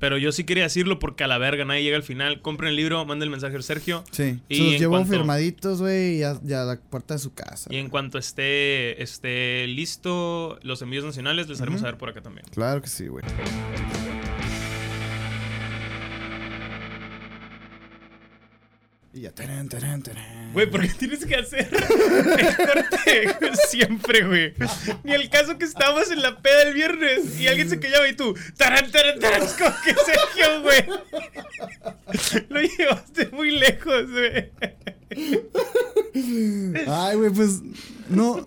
Pero 0.00 0.18
yo 0.18 0.32
sí 0.32 0.44
quería 0.44 0.64
decirlo 0.64 0.98
porque 0.98 1.24
a 1.24 1.26
la 1.26 1.38
verga 1.38 1.64
nadie 1.64 1.82
llega 1.82 1.96
al 1.96 2.02
final. 2.02 2.40
Compren 2.42 2.70
el 2.70 2.76
libro, 2.76 3.04
manden 3.04 3.26
el 3.26 3.30
mensaje 3.30 3.56
a 3.56 3.62
Sergio. 3.62 4.04
Sí, 4.10 4.40
Y 4.48 4.56
se 4.56 4.62
los 4.64 4.72
llevo 4.80 4.92
cuanto- 4.94 5.10
firmaditos, 5.12 5.80
güey, 5.80 6.18
y 6.18 6.22
a 6.22 6.34
la 6.42 6.78
puerta 6.90 7.14
de 7.14 7.20
su 7.20 7.32
casa. 7.34 7.68
Y 7.72 7.76
en 7.78 7.88
cuanto 7.88 8.18
esté, 8.18 9.02
esté 9.02 9.66
listo 9.66 10.58
los 10.62 10.80
envíos 10.82 11.04
nacionales, 11.04 11.48
les 11.48 11.60
haremos 11.60 11.78
Ujú. 11.80 11.86
saber 11.86 11.98
por 11.98 12.08
acá 12.10 12.22
también. 12.22 12.46
Claro 12.52 12.80
que 12.82 12.88
sí, 12.88 13.06
güey. 13.08 13.24
Y 19.16 19.20
ya, 19.20 19.30
tarán, 19.32 19.68
tarán, 19.68 20.02
tarán. 20.02 20.52
Güey, 20.52 20.68
¿por 20.68 20.80
qué 20.82 20.88
tienes 20.88 21.24
que 21.24 21.36
hacer 21.36 21.68
el 21.72 22.56
corte 22.56 23.56
siempre, 23.68 24.26
güey? 24.26 24.54
Ni 25.04 25.12
el 25.12 25.30
caso 25.30 25.56
que 25.56 25.64
estábamos 25.64 26.10
en 26.10 26.20
la 26.20 26.42
peda 26.42 26.62
el 26.62 26.74
viernes 26.74 27.38
y 27.38 27.46
alguien 27.46 27.70
se 27.70 27.78
callaba 27.78 28.08
y 28.08 28.16
tú, 28.16 28.34
taran, 28.56 28.90
taran, 28.90 29.18
es 29.40 29.52
como 29.58 29.70
que 29.84 29.94
Sergio, 29.94 30.62
güey. 30.62 30.84
Lo 32.48 32.60
llevaste 32.60 33.28
muy 33.32 33.52
lejos, 33.52 34.10
güey. 34.10 34.50
Ay, 36.88 37.16
güey, 37.16 37.30
pues, 37.30 37.62
no. 38.08 38.46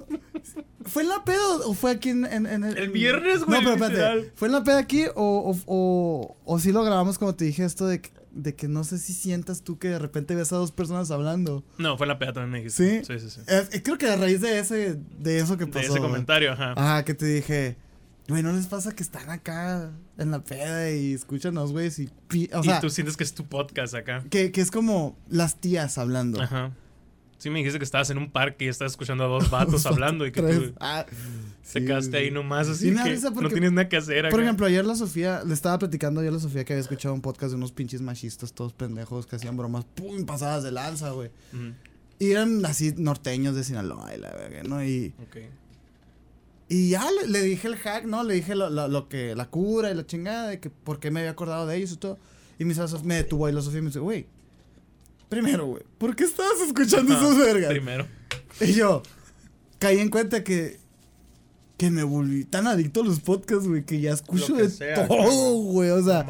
¿Fue 0.85 1.03
en 1.03 1.09
la 1.09 1.23
peda 1.23 1.43
o 1.65 1.73
fue 1.73 1.91
aquí 1.91 2.09
en, 2.09 2.25
en- 2.25 2.45
en 2.45 2.63
El 2.63 2.89
viernes, 2.89 3.43
güey, 3.43 3.61
No, 3.61 3.73
pero 3.73 3.85
espérate. 3.85 4.31
¿Fue 4.35 4.47
en 4.47 4.51
la 4.53 4.63
peda 4.63 4.79
aquí 4.79 5.05
o, 5.05 5.11
o, 5.15 5.57
o, 5.65 6.37
o 6.45 6.59
sí 6.59 6.71
lo 6.71 6.83
grabamos 6.83 7.17
como 7.17 7.35
te 7.35 7.45
dije 7.45 7.63
esto 7.65 7.87
de, 7.87 8.01
que- 8.01 8.11
de 8.37 8.55
que 8.55 8.67
no 8.67 8.83
sé 8.83 8.97
si 8.99 9.13
sientas 9.13 9.61
tú 9.63 9.77
que 9.79 9.89
de 9.89 9.99
repente 9.99 10.35
ves 10.35 10.53
a 10.53 10.57
dos 10.57 10.71
personas 10.71 11.11
hablando? 11.11 11.63
No, 11.77 11.97
fue 11.97 12.07
la 12.07 12.17
peda 12.19 12.33
también 12.33 12.51
me 12.51 12.57
dijiste. 12.59 13.03
¿Sí? 13.03 13.19
Sí, 13.19 13.29
sí, 13.29 13.29
sí. 13.29 13.41
Eh, 13.47 13.81
creo 13.83 13.97
que 13.97 14.07
a 14.09 14.15
raíz 14.15 14.41
de 14.41 14.59
ese, 14.59 14.99
de 15.19 15.39
eso 15.39 15.57
que 15.57 15.65
De 15.65 15.71
pasó. 15.71 15.81
ese 15.85 15.99
güey. 15.99 16.01
comentario, 16.03 16.51
ajá. 16.53 16.73
Ajá, 16.77 17.03
que 17.05 17.13
te 17.13 17.25
dije, 17.25 17.77
güey, 18.29 18.43
¿no 18.43 18.51
les 18.53 18.67
pasa 18.67 18.93
que 18.93 19.03
están 19.03 19.29
acá 19.29 19.91
en 20.17 20.31
la 20.31 20.43
peda 20.43 20.91
y 20.91 21.13
escúchanos, 21.13 21.71
güey? 21.71 21.89
Si 21.91 22.09
pi- 22.27 22.49
o 22.53 22.63
sea, 22.63 22.77
y 22.77 22.81
tú 22.81 22.89
sientes 22.89 23.17
que 23.17 23.23
es 23.23 23.33
tu 23.33 23.45
podcast 23.45 23.93
acá. 23.95 24.23
que, 24.29 24.51
que 24.51 24.61
es 24.61 24.69
como 24.71 25.17
las 25.29 25.55
tías 25.55 25.97
hablando. 25.97 26.41
Ajá. 26.41 26.71
Sí 27.37 27.49
me 27.51 27.59
dijiste 27.59 27.77
que 27.77 27.85
estabas 27.85 28.09
en 28.09 28.17
un 28.17 28.31
parque 28.31 28.65
y 28.65 28.67
estabas 28.67 28.93
escuchando 28.93 29.23
a 29.23 29.27
dos 29.27 29.49
vatos 29.51 29.85
hablando 29.85 30.25
y 30.25 30.31
que 30.31 30.41
tú 30.41 30.73
Ah, 30.79 31.05
te 31.07 31.79
sí, 31.81 31.85
quedaste 31.85 32.17
ahí 32.17 32.31
nomás 32.31 32.67
así 32.67 32.89
que 32.95 33.19
no 33.41 33.49
tienes 33.49 33.71
nada 33.71 33.87
que 33.89 33.97
hacer 33.97 34.25
acá. 34.25 34.31
Por 34.31 34.41
ejemplo, 34.41 34.65
ayer 34.65 34.83
la 34.85 34.95
Sofía, 34.95 35.43
le 35.45 35.53
estaba 35.53 35.77
platicando 35.77 36.19
ayer 36.21 36.31
a 36.31 36.35
la 36.35 36.39
Sofía 36.39 36.65
que 36.65 36.73
había 36.73 36.81
escuchado 36.81 37.13
un 37.13 37.21
podcast 37.21 37.51
de 37.51 37.57
unos 37.57 37.71
pinches 37.71 38.01
machistas 38.01 38.53
todos 38.53 38.73
pendejos 38.73 39.27
que 39.27 39.35
hacían 39.35 39.55
bromas, 39.55 39.85
pum, 39.85 40.25
pasadas 40.25 40.63
de 40.63 40.71
lanza, 40.71 41.11
güey. 41.11 41.29
Ujú, 41.53 41.73
Y 42.19 42.31
eran 42.31 42.65
así 42.65 42.93
norteños 42.97 43.55
de 43.55 43.63
Sinaloa 43.63 44.15
y 44.15 44.19
la 44.19 44.31
verga, 44.31 44.63
¿no? 44.63 44.83
Y, 44.83 45.13
ok. 45.21 45.37
y 46.69 46.89
ya 46.89 47.05
le, 47.11 47.27
le 47.29 47.41
dije 47.43 47.67
el 47.67 47.75
hack, 47.77 48.05
¿no? 48.05 48.23
Le 48.23 48.33
dije 48.33 48.55
lo, 48.55 48.69
lo- 48.69 48.87
lo 48.87 49.07
que, 49.07 49.35
la 49.35 49.45
cura 49.49 49.91
y 49.91 49.93
la 49.95 50.05
chingada, 50.05 50.47
de 50.47 50.59
que 50.59 50.69
por 50.69 50.99
qué 50.99 51.11
me 51.11 51.19
había 51.21 51.31
acordado 51.31 51.67
de 51.67 51.77
ellos 51.77 51.91
y 51.91 51.97
todo. 51.97 52.17
Y 52.59 52.65
me, 52.65 52.73
me 53.03 53.15
detuvo 53.15 53.45
ahí 53.45 53.53
la 53.53 53.61
Sofía 53.61 53.79
y 53.79 53.81
me 53.83 53.89
dice, 53.89 53.99
güey, 53.99 54.25
primero, 55.29 55.65
güey, 55.65 55.83
¿por 55.97 56.15
qué 56.15 56.23
estabas 56.23 56.59
escuchando 56.65 57.13
Ajá, 57.13 57.25
esos 57.25 57.37
vergas? 57.37 57.69
Primero. 57.69 58.07
Y 58.61 58.73
yo 58.73 59.03
caí 59.79 59.99
en 59.99 60.09
cuenta 60.09 60.43
que, 60.43 60.79
que 61.77 61.91
me 61.91 62.03
volví 62.03 62.43
tan 62.45 62.67
adicto 62.67 63.01
a 63.01 63.05
los 63.05 63.19
podcasts, 63.19 63.67
güey, 63.67 63.85
que 63.85 63.99
ya 64.01 64.13
escucho 64.13 64.55
que 64.55 64.63
de 64.63 64.69
sea, 64.69 65.07
todo, 65.07 65.61
güey. 65.63 65.89
O 65.91 66.03
sea, 66.03 66.25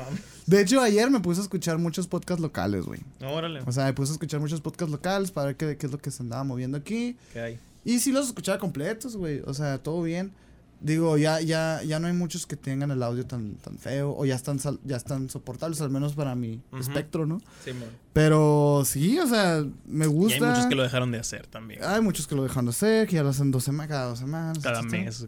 de 0.46 0.62
hecho, 0.62 0.82
ayer 0.82 1.10
me 1.10 1.20
puse 1.20 1.42
a 1.42 1.44
escuchar 1.44 1.78
muchos 1.78 2.08
podcasts 2.08 2.42
locales, 2.42 2.86
güey. 2.86 3.02
Órale. 3.22 3.62
O 3.66 3.72
sea, 3.72 3.86
me 3.86 3.94
puse 3.94 4.12
a 4.12 4.14
escuchar 4.14 4.40
muchos 4.40 4.62
podcasts 4.62 4.92
locales 4.92 5.32
para 5.32 5.48
ver 5.48 5.58
qué, 5.58 5.78
qué 5.78 5.86
es 5.86 5.92
lo 5.92 6.00
que 6.00 6.12
se 6.12 6.24
andaba 6.24 6.44
moviendo 6.44 6.78
aquí. 6.78 7.18
¿Qué 7.34 7.40
hay? 7.40 7.60
Y 7.86 8.00
sí 8.00 8.12
los 8.12 8.28
escuchaba 8.28 8.60
completos, 8.60 9.16
güey. 9.16 9.42
O 9.46 9.54
sea, 9.54 9.78
todo 9.78 10.02
bien. 10.02 10.32
Digo, 10.80 11.18
ya, 11.18 11.42
ya, 11.42 11.82
ya 11.84 12.00
no 12.00 12.06
hay 12.08 12.14
muchos 12.14 12.46
que 12.46 12.56
tengan 12.56 12.92
el 12.92 13.02
audio 13.02 13.26
tan, 13.26 13.56
tan 13.56 13.78
feo. 13.80 14.14
O 14.16 14.26
ya 14.26 14.36
están, 14.36 14.60
sal- 14.60 14.80
ya 14.84 14.96
están 14.96 15.28
soportables, 15.30 15.82
al 15.82 15.90
menos 15.90 16.14
para 16.14 16.36
mi 16.36 16.62
espectro, 16.80 17.26
¿no? 17.26 17.40
Sí, 17.66 17.74
mon. 17.74 17.90
Pero 18.14 18.84
sí, 18.86 19.18
o 19.18 19.26
sea, 19.28 19.66
me 19.88 20.06
Y 20.06 20.08
gusta. 20.08 20.36
hay 20.46 20.52
muchos 20.52 20.66
que 20.68 20.76
lo 20.76 20.84
dejaron 20.84 21.12
de 21.12 21.20
hacer 21.20 21.48
también. 21.48 21.84
Hay 21.84 22.02
muchos 22.02 22.28
que 22.28 22.36
lo 22.36 22.44
dejan 22.44 22.66
de 22.66 22.72
hacer, 22.72 23.08
que 23.08 23.16
ya 23.16 23.24
lo 23.24 23.30
hacen 23.30 23.50
dos 23.50 23.64
semanas, 23.64 23.90
cada 23.90 24.06
dos 24.10 24.20
semanas. 24.20 24.60
Cada 24.60 24.80
etcétera. 24.82 25.04
mes. 25.04 25.28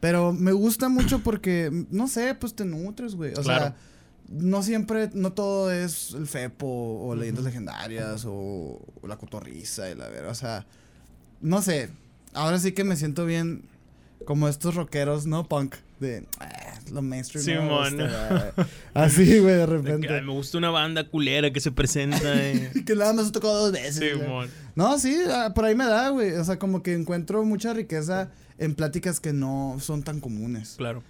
Pero 0.00 0.32
me 0.32 0.52
gusta 0.52 0.88
mucho 0.88 1.18
porque, 1.22 1.70
no 1.90 2.08
sé, 2.08 2.34
pues 2.34 2.54
te 2.54 2.64
nutres, 2.64 3.14
güey. 3.16 3.32
O 3.32 3.42
Claro. 3.42 3.60
sea, 3.66 3.76
no 4.28 4.62
siempre, 4.62 5.10
no 5.14 5.32
todo 5.32 5.72
es 5.72 6.12
el 6.14 6.26
Fepo 6.26 6.66
o 7.06 7.14
leyendas 7.14 7.44
legendarias 7.44 8.24
o, 8.26 8.80
o 9.02 9.06
la 9.06 9.16
cotorriza 9.18 9.90
y 9.90 9.94
la 9.94 10.08
verdad. 10.08 10.30
O 10.30 10.34
sea, 10.34 10.66
no 11.40 11.60
sé. 11.62 11.90
Ahora 12.34 12.58
sí 12.60 12.72
que 12.72 12.84
me 12.84 12.94
siento 12.96 13.24
bien 13.26 13.62
como 14.28 14.46
estos 14.46 14.74
rockeros, 14.74 15.24
¿no? 15.26 15.48
Punk. 15.48 15.76
De 16.00 16.26
"Ah, 16.38 16.74
lo 16.92 17.00
mainstream. 17.00 17.42
Simón. 17.46 17.96
gusta, 17.96 18.52
güey". 18.56 18.66
Así, 18.92 19.38
güey, 19.38 19.54
de 19.54 19.60
De 19.60 19.66
que, 19.66 19.72
repente. 19.72 20.08
"Ay, 20.14 20.20
me 20.20 20.32
gusta 20.32 20.58
una 20.58 20.68
banda 20.68 21.08
culera 21.08 21.50
que 21.50 21.60
se 21.60 21.72
presenta. 21.72 22.20
eh". 22.36 22.70
que 22.86 22.94
nada 22.94 23.14
más 23.14 23.32
tocó 23.32 23.50
dos 23.54 23.72
veces. 23.72 24.18
Simón. 24.18 24.50
No, 24.74 24.98
sí, 24.98 25.16
ah, 25.30 25.52
por 25.54 25.64
ahí 25.64 25.74
me 25.74 25.86
da, 25.86 26.10
güey. 26.10 26.32
O 26.34 26.44
sea, 26.44 26.58
como 26.58 26.82
que 26.82 26.92
encuentro 26.92 27.42
mucha 27.42 27.72
riqueza 27.72 28.28
en 28.58 28.74
pláticas 28.74 29.18
que 29.18 29.32
no 29.32 29.78
son 29.80 30.02
tan 30.02 30.20
comunes. 30.20 30.74
Claro. 30.76 31.02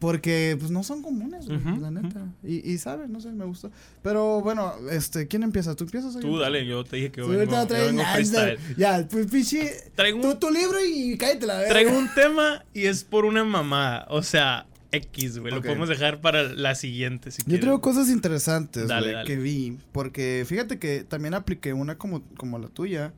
Porque, 0.00 0.56
pues, 0.58 0.70
no 0.72 0.82
son 0.82 1.02
comunes, 1.02 1.46
güey, 1.46 1.60
la 1.78 1.90
neta. 1.90 2.26
Y, 2.42 2.68
y 2.68 2.78
sabes, 2.78 3.08
no 3.10 3.20
sé, 3.20 3.30
me 3.30 3.44
gustó. 3.44 3.70
Pero, 4.02 4.40
bueno, 4.40 4.72
este, 4.90 5.28
¿quién 5.28 5.42
empieza? 5.42 5.76
¿Tú 5.76 5.84
empiezas? 5.84 6.14
yo 6.14 6.20
Tú 6.20 6.38
dale, 6.38 6.66
yo 6.66 6.82
te 6.84 6.96
dije 6.96 7.12
que 7.12 7.22
Sí, 7.22 7.28
vengo, 7.28 7.52
yo 7.52 7.66
vengo 7.68 8.02
freestyle. 8.14 8.58
Ya, 8.78 9.06
pues, 9.08 9.26
pichi. 9.26 9.60
Traigo 9.94 10.20
Tu, 10.22 10.30
un, 10.30 10.38
tu 10.40 10.50
libro 10.50 10.78
y 10.84 11.16
cállate 11.18 11.46
la 11.46 11.58
verga. 11.58 11.68
traigo 11.70 11.96
un 11.96 12.08
tema 12.14 12.64
y 12.72 12.86
es 12.86 13.04
por 13.04 13.26
una 13.26 13.44
mamá. 13.44 14.06
O 14.08 14.22
sea, 14.22 14.66
X, 14.90 15.38
güey. 15.38 15.52
Lo 15.52 15.60
podemos 15.60 15.88
dejar 15.88 16.22
para 16.22 16.44
la 16.44 16.74
siguiente 16.74 17.30
si 17.30 17.42
Yo 17.42 17.44
quieres. 17.44 17.60
traigo 17.60 17.80
cosas 17.82 18.08
interesantes, 18.08 18.88
Dale, 18.88 19.02
güey, 19.02 19.14
dale. 19.16 19.26
que 19.26 19.36
vi. 19.36 19.76
Porque 19.92 20.44
fíjate 20.48 20.78
que 20.78 21.04
también 21.04 21.34
apliqué 21.34 21.74
una 21.74 21.98
como, 21.98 22.22
como 22.38 22.58
la 22.58 22.68
tuya. 22.68 23.12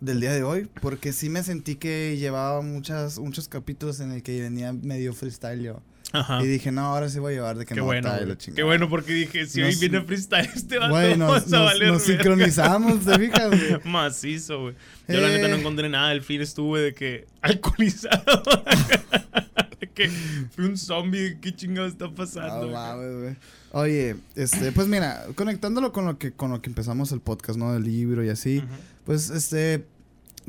Del 0.00 0.20
día 0.20 0.32
de 0.32 0.42
hoy. 0.42 0.68
Porque 0.80 1.12
sí 1.12 1.28
me 1.28 1.42
sentí 1.42 1.76
que 1.76 2.16
llevaba 2.18 2.62
muchas, 2.62 3.18
muchos 3.18 3.48
capítulos 3.48 4.00
en 4.00 4.12
el 4.12 4.22
que 4.22 4.40
venía 4.40 4.72
medio 4.72 5.12
freestyle 5.12 5.62
yo. 5.62 5.82
Ajá. 6.12 6.42
Y 6.42 6.46
dije, 6.48 6.72
no, 6.72 6.80
ahora 6.86 7.08
sí 7.08 7.20
voy 7.20 7.34
a 7.34 7.36
llevar 7.36 7.56
de 7.56 7.64
que 7.66 7.74
Qué 7.74 7.80
no 7.80 7.86
bueno, 7.86 8.08
la. 8.08 8.36
Qué 8.36 8.62
bueno 8.64 8.88
porque 8.88 9.12
dije, 9.12 9.46
si 9.46 9.60
Nos- 9.60 9.68
hoy 9.74 9.80
viene 9.80 10.00
freestyle 10.04 10.48
este 10.56 10.78
vato, 10.78 10.90
Güey, 10.92 11.16
nos, 11.16 11.28
vamos 11.28 11.52
a 11.52 11.56
nos- 11.58 11.64
valer 11.66 11.88
nos 11.92 12.06
verga. 12.08 12.22
sincronizamos, 12.24 13.04
¿te 13.04 13.18
fijas, 13.18 13.48
güey? 13.48 13.80
Macizo, 13.84 14.60
güey. 14.62 14.74
Yo 15.06 15.20
la 15.20 15.28
neta 15.28 15.46
no 15.48 15.54
Eh. 15.56 15.60
encontré 15.60 15.88
nada. 15.88 16.10
El 16.12 16.22
fin 16.22 16.40
estuve 16.40 16.80
de 16.80 16.94
que 16.94 17.26
alcoholizado. 17.42 18.42
De 19.80 19.86
que 19.88 20.10
fui 20.54 20.66
un 20.66 20.76
zombie. 20.76 21.38
¿Qué 21.40 21.54
chingado 21.54 21.86
está 21.88 22.10
pasando? 22.12 22.66
No 22.66 22.72
mames, 22.72 23.16
güey. 23.18 23.36
Oye, 23.72 24.16
este, 24.34 24.72
pues 24.72 24.88
mira, 24.88 25.24
conectándolo 25.36 25.90
con 25.92 26.04
lo 26.04 26.18
que, 26.18 26.32
con 26.32 26.50
lo 26.50 26.60
que 26.60 26.68
empezamos 26.68 27.12
el 27.12 27.20
podcast, 27.20 27.58
¿no? 27.58 27.72
Del 27.72 27.84
libro 27.84 28.22
y 28.24 28.28
así. 28.28 28.58
Ujú. 28.58 28.66
Pues 29.10 29.30
este. 29.30 29.86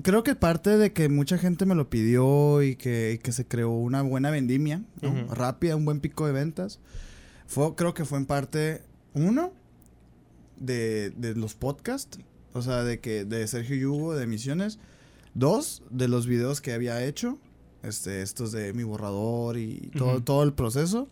Creo 0.03 0.23
que 0.23 0.35
parte 0.35 0.77
de 0.77 0.93
que 0.93 1.09
mucha 1.09 1.37
gente 1.39 1.65
me 1.65 1.73
lo 1.75 1.89
pidió 1.89 2.61
y 2.61 2.75
que, 2.75 3.13
y 3.13 3.17
que 3.17 3.31
se 3.31 3.45
creó 3.45 3.71
una 3.71 4.03
buena 4.03 4.29
vendimia. 4.29 4.83
Rápida, 5.29 5.75
un 5.75 5.83
buen 5.85 5.99
pico 5.99 6.27
de 6.27 6.31
ventas. 6.31 6.79
Fue, 7.47 7.73
creo 7.75 7.93
que 7.95 8.05
fue 8.05 8.19
en 8.19 8.25
parte, 8.27 8.83
uno, 9.15 9.51
de, 10.57 11.09
de 11.17 11.33
los 11.35 11.55
podcasts. 11.55 12.19
O 12.53 12.61
sea, 12.61 12.83
de 12.83 12.99
que, 12.99 13.25
de 13.25 13.47
Sergio 13.47 13.75
Yugo, 13.75 14.13
de 14.13 14.27
Misiones. 14.27 14.77
Dos, 15.33 15.81
de 15.89 16.07
los 16.07 16.27
videos 16.27 16.61
que 16.61 16.73
había 16.73 17.03
hecho. 17.03 17.37
Este, 17.83 18.21
estos 18.21 18.51
de 18.51 18.73
mi 18.73 18.83
borrador 18.83 19.57
y 19.57 19.91
todo, 19.97 20.21
todo 20.21 20.43
el 20.43 20.53
proceso. 20.53 21.09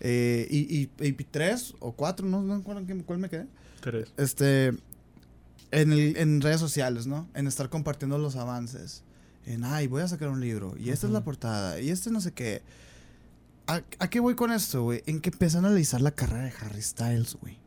Eh, 0.00 0.46
y, 0.50 0.76
y, 0.76 0.90
y 1.00 1.12
tres 1.12 1.74
o 1.80 1.92
cuatro, 1.92 2.26
no, 2.26 2.42
no 2.42 2.54
me 2.54 2.60
acuerdo 2.60 2.82
en 2.82 2.86
qué- 2.86 3.02
cuál 3.04 3.18
me 3.18 3.30
quedé 3.30 3.46
Tres. 3.80 4.12
este 4.18 4.74
en, 5.76 5.92
el- 5.92 6.16
en 6.16 6.40
redes 6.40 6.60
sociales, 6.60 7.06
¿no? 7.06 7.28
En 7.34 7.46
estar 7.46 7.68
compartiendo 7.68 8.18
los 8.18 8.36
avances. 8.36 9.02
En, 9.44 9.64
ay, 9.64 9.86
voy 9.86 10.02
a 10.02 10.08
sacar 10.08 10.28
un 10.28 10.40
libro. 10.40 10.74
Y 10.78 10.90
esta 10.90 11.06
es 11.06 11.12
la 11.12 11.22
portada. 11.22 11.80
Y 11.80 11.90
este 11.90 12.10
no 12.10 12.20
sé 12.20 12.32
qué. 12.32 12.62
¿A, 13.68 13.82
a 13.98 14.10
qué 14.10 14.20
voy 14.20 14.34
con 14.34 14.50
esto, 14.52 14.82
güey? 14.82 15.02
En 15.06 15.20
que 15.20 15.30
empecé 15.30 15.56
a 15.56 15.60
analizar 15.60 16.00
la 16.00 16.10
carrera 16.12 16.44
de 16.44 16.52
Harry 16.60 16.82
Styles, 16.82 17.36
güey. 17.40 17.58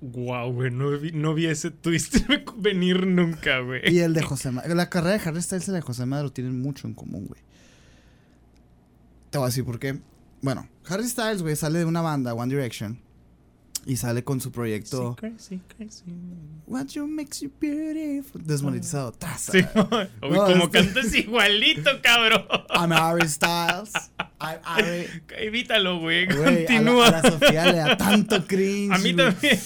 Wow, 0.00 0.52
güey. 0.52 0.70
No 0.70 0.90
vi, 0.98 1.12
no 1.12 1.32
vi 1.34 1.46
ese 1.46 1.70
twist 1.70 2.16
venir 2.56 3.06
nunca, 3.06 3.60
güey. 3.60 3.82
Y 3.92 4.00
el 4.00 4.14
de 4.14 4.22
José 4.22 4.50
Madero. 4.50 4.74
La 4.74 4.90
carrera 4.90 5.16
de 5.18 5.28
Harry 5.28 5.42
Styles 5.42 5.68
y 5.68 5.70
la 5.70 5.76
de 5.76 5.82
José 5.82 6.06
Madero 6.06 6.32
tienen 6.32 6.60
mucho 6.60 6.86
en 6.88 6.94
común, 6.94 7.26
güey. 7.26 7.40
Te 9.30 9.38
voy 9.38 9.46
a 9.46 9.48
decir 9.48 9.64
por 9.64 9.78
qué. 9.78 9.98
Bueno, 10.40 10.68
Harry 10.88 11.08
Styles, 11.08 11.42
güey, 11.42 11.54
sale 11.56 11.78
de 11.78 11.84
una 11.84 12.00
banda, 12.00 12.34
One 12.34 12.52
Direction. 12.52 12.98
Y 13.84 13.96
sale 13.96 14.22
con 14.22 14.40
su 14.40 14.52
proyecto 14.52 15.16
crazy, 15.16 15.60
crazy. 15.76 16.04
What 16.66 16.86
you 16.90 17.06
makes 17.08 17.40
you 17.40 17.50
beautiful. 17.60 18.40
Desmonetizado. 18.44 19.10
Tras, 19.12 19.40
Sí, 19.50 19.58
Uy, 20.22 20.30
No, 20.30 20.44
como 20.46 20.70
cantas 20.70 21.12
igualito, 21.16 21.90
cabrón. 22.00 22.44
I'm 22.70 22.92
Harry 22.92 23.28
Styles. 23.28 23.90
I'm 24.40 24.60
Harry. 24.62 25.08
Evítalo, 25.36 25.98
güey. 25.98 26.26
Güey, 26.26 26.38
a 26.38 26.50
la, 26.50 26.56
Continúa. 26.58 27.08
a 27.08 27.10
la 27.10 27.22
Sofía 27.22 27.66
le 27.72 27.78
da 27.78 27.96
tanto 27.96 28.46
cringe. 28.46 28.94
A 28.94 28.98
mí 28.98 29.14
también. 29.14 29.58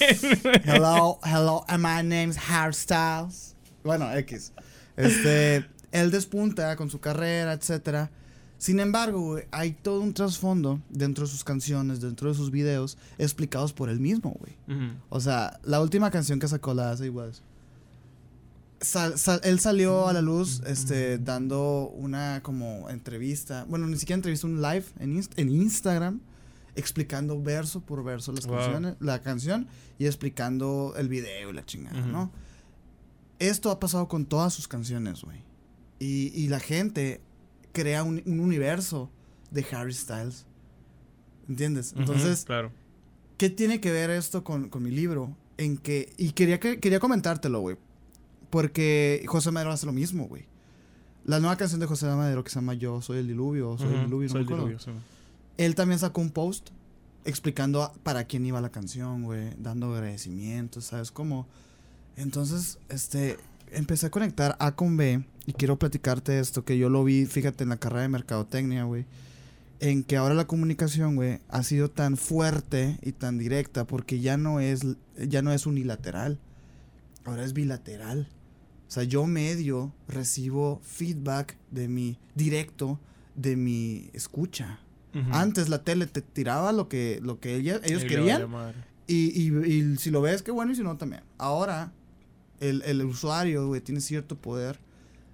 Hello, 0.65 1.19
hello, 1.23 1.65
and 1.69 1.83
my 1.83 2.03
name's 2.03 2.39
Harry 2.49 2.73
Styles. 2.75 3.55
Bueno, 3.85 4.11
X. 4.17 4.53
Este, 4.97 5.67
él 5.93 6.11
despunta 6.11 6.75
con 6.77 6.89
su 6.89 7.01
carrera, 7.01 7.53
etcétera. 7.53 8.11
Sin 8.59 8.81
embargo, 8.81 9.21
güey, 9.21 9.45
hay 9.51 9.73
todo 9.73 10.01
un 10.01 10.15
trasfondo 10.15 10.81
dentro 10.89 11.25
de 11.27 11.31
sus 11.31 11.45
canciones, 11.45 12.01
dentro 12.01 12.29
de 12.31 12.35
sus 12.35 12.51
videos, 12.51 12.97
explicados 13.19 13.73
por 13.73 13.89
él 13.91 14.01
mismo, 14.01 14.35
güey. 14.39 14.57
O 15.11 15.21
sea, 15.21 15.61
la 15.63 15.81
última 15.81 16.11
canción 16.11 16.39
que 16.39 16.49
sacó, 16.49 16.73
la. 16.75 16.97
Sal- 18.81 19.19
sal- 19.19 19.41
él 19.43 19.59
salió 19.59 20.07
a 20.07 20.13
la 20.13 20.21
luz 20.21 20.63
este, 20.67 21.17
dando 21.19 21.89
una 21.97 22.43
como 22.43 22.91
entrevista, 22.91 23.65
bueno, 23.69 23.87
ni 23.87 23.97
siquiera 23.97 24.17
entrevista, 24.17 24.47
un 24.47 24.61
live 24.61 24.85
en, 25.01 25.17
Inst- 25.17 25.33
en 25.37 25.49
Instagram, 25.51 26.21
explicando 26.75 27.41
verso 27.43 27.81
por 27.81 28.05
verso 28.05 28.33
las 28.33 28.47
Wow. 28.47 28.57
canciones, 28.59 28.95
la 29.01 29.23
canción 29.23 29.67
y 29.99 30.05
explicando 30.05 30.93
el 30.99 31.09
video 31.09 31.49
y 31.51 31.53
la 31.55 31.65
chingada. 31.65 31.99
¿no? 32.03 32.31
Esto 33.39 33.71
ha 33.71 33.81
pasado 33.81 34.09
con 34.09 34.27
todas 34.27 34.53
sus 34.53 34.69
canciones, 34.69 35.23
güey. 35.23 35.41
Y, 35.99 36.31
y 36.39 36.49
la 36.49 36.61
gente 36.61 37.23
crea 37.81 38.03
un, 38.03 38.23
un 38.27 38.41
universo 38.41 39.11
de 39.51 39.65
Harry 39.73 39.93
Styles. 39.93 40.47
¿Entiendes? 41.49 41.95
Entonces, 41.97 42.45
claro. 42.45 42.73
¿Qué 43.39 43.51
tiene 43.51 43.81
que 43.81 43.93
ver 43.93 44.11
esto 44.11 44.43
con, 44.43 44.69
con 44.69 44.83
mi 44.83 44.91
libro? 44.91 45.37
En 45.59 45.77
que. 45.77 46.13
Y 46.17 46.33
quería, 46.33 46.59
que, 46.59 46.81
quería 46.81 46.99
comentártelo, 47.01 47.61
güey. 47.61 47.77
Porque 48.51 49.25
José 49.27 49.51
Madero 49.51 49.73
hace 49.73 49.87
lo 49.87 49.93
mismo, 49.93 50.27
güey. 50.27 50.45
La 51.25 51.39
nueva 51.41 51.57
canción 51.57 51.81
de 51.81 51.87
José 51.87 52.07
Madero 52.07 52.43
que 52.45 52.51
se 52.51 52.57
llama 52.57 52.75
Yo 52.75 53.03
soy 53.03 53.19
el 53.19 53.27
diluvio, 53.27 53.77
soy 53.79 53.93
el 53.95 54.05
diluvio, 54.05 54.29
no 54.29 54.33
soy 54.33 54.41
me 54.41 54.45
acuerdo. 54.45 54.65
diluvio, 54.67 54.79
sí. 54.79 54.91
Él 55.59 55.75
también 55.75 55.99
sacó 55.99 56.21
un 56.21 56.31
post 56.31 56.71
explicando 57.25 57.83
a- 57.83 57.93
para 57.93 58.25
quién 58.25 58.47
iba 58.47 58.61
la 58.61 58.71
canción, 58.71 59.25
güey. 59.25 59.51
Dando 59.59 59.93
agradecimientos, 59.95 60.85
¿sabes 60.85 61.11
cómo? 61.11 61.47
Entonces, 62.17 62.79
este. 62.89 63.37
Empecé 63.73 64.07
a 64.07 64.11
conectar 64.11 64.57
A 64.61 64.77
con 64.77 64.97
B. 64.97 65.25
Y 65.47 65.53
quiero 65.53 65.79
platicarte 65.79 66.39
esto 66.41 66.65
que 66.65 66.77
yo 66.79 66.89
lo 66.89 67.05
vi, 67.05 67.25
fíjate, 67.27 67.63
en 67.65 67.71
la 67.71 67.77
carrera 67.77 68.03
de 68.03 68.09
mercadotecnia, 68.09 68.85
güey 68.85 69.05
en 69.79 70.05
que 70.05 70.17
ahora 70.17 70.33
la 70.35 70.47
comunicación, 70.47 71.17
güey, 71.17 71.41
ha 71.51 71.63
sido 71.63 71.91
tan 71.91 72.17
fuerte 72.17 72.99
y 73.03 73.13
tan 73.13 73.37
directa 73.37 73.87
porque 73.87 74.21
ya 74.21 74.39
no 74.39 74.59
es 74.59 74.81
ya 75.19 75.43
no 75.43 75.53
es 75.53 75.67
unilateral. 75.67 76.39
Ahora 77.27 77.45
es 77.45 77.53
bilateral. 77.53 78.27
O 78.89 78.91
sea, 78.91 79.03
yo 79.03 79.27
medio 79.27 79.93
recibo 80.09 80.81
feedback 80.83 81.59
de 81.71 81.89
mi 81.89 82.19
directo 82.35 82.99
de 83.35 83.57
mi 83.57 84.09
escucha. 84.15 84.81
Antes 85.33 85.69
la 85.69 85.83
tele 85.85 86.07
te 86.07 86.23
tiraba 86.23 86.73
lo 86.73 86.89
que 86.89 87.21
lo 87.23 87.39
que 87.39 87.57
ella- 87.57 87.81
ellos 87.85 88.01
querían 88.09 88.41
y, 89.07 89.39
y- 89.39 89.73
y 89.93 89.97
si 89.99 90.11
lo 90.11 90.23
ves, 90.23 90.41
qué 90.41 90.53
bueno, 90.53 90.73
y 90.73 90.77
si 90.77 90.83
no, 90.83 90.97
también. 90.97 91.23
Ahora, 91.37 91.93
el, 92.61 92.81
el 92.87 93.05
usuario, 93.05 93.67
güey, 93.67 93.83
tiene 93.83 94.01
cierto 94.01 94.37
poder 94.37 94.79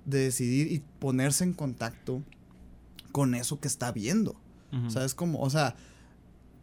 de 0.05 0.19
decidir 0.21 0.73
y 0.73 0.83
ponerse 0.99 1.45
en 1.45 1.53
contacto 1.53 2.23
con 3.13 3.35
eso 3.35 3.61
que 3.61 3.69
está 3.69 3.93
viendo. 3.93 4.37
Ujú. 4.73 4.91
¿Sabes 4.91 5.15
cómo? 5.15 5.41
O 5.41 5.51
sea, 5.51 5.77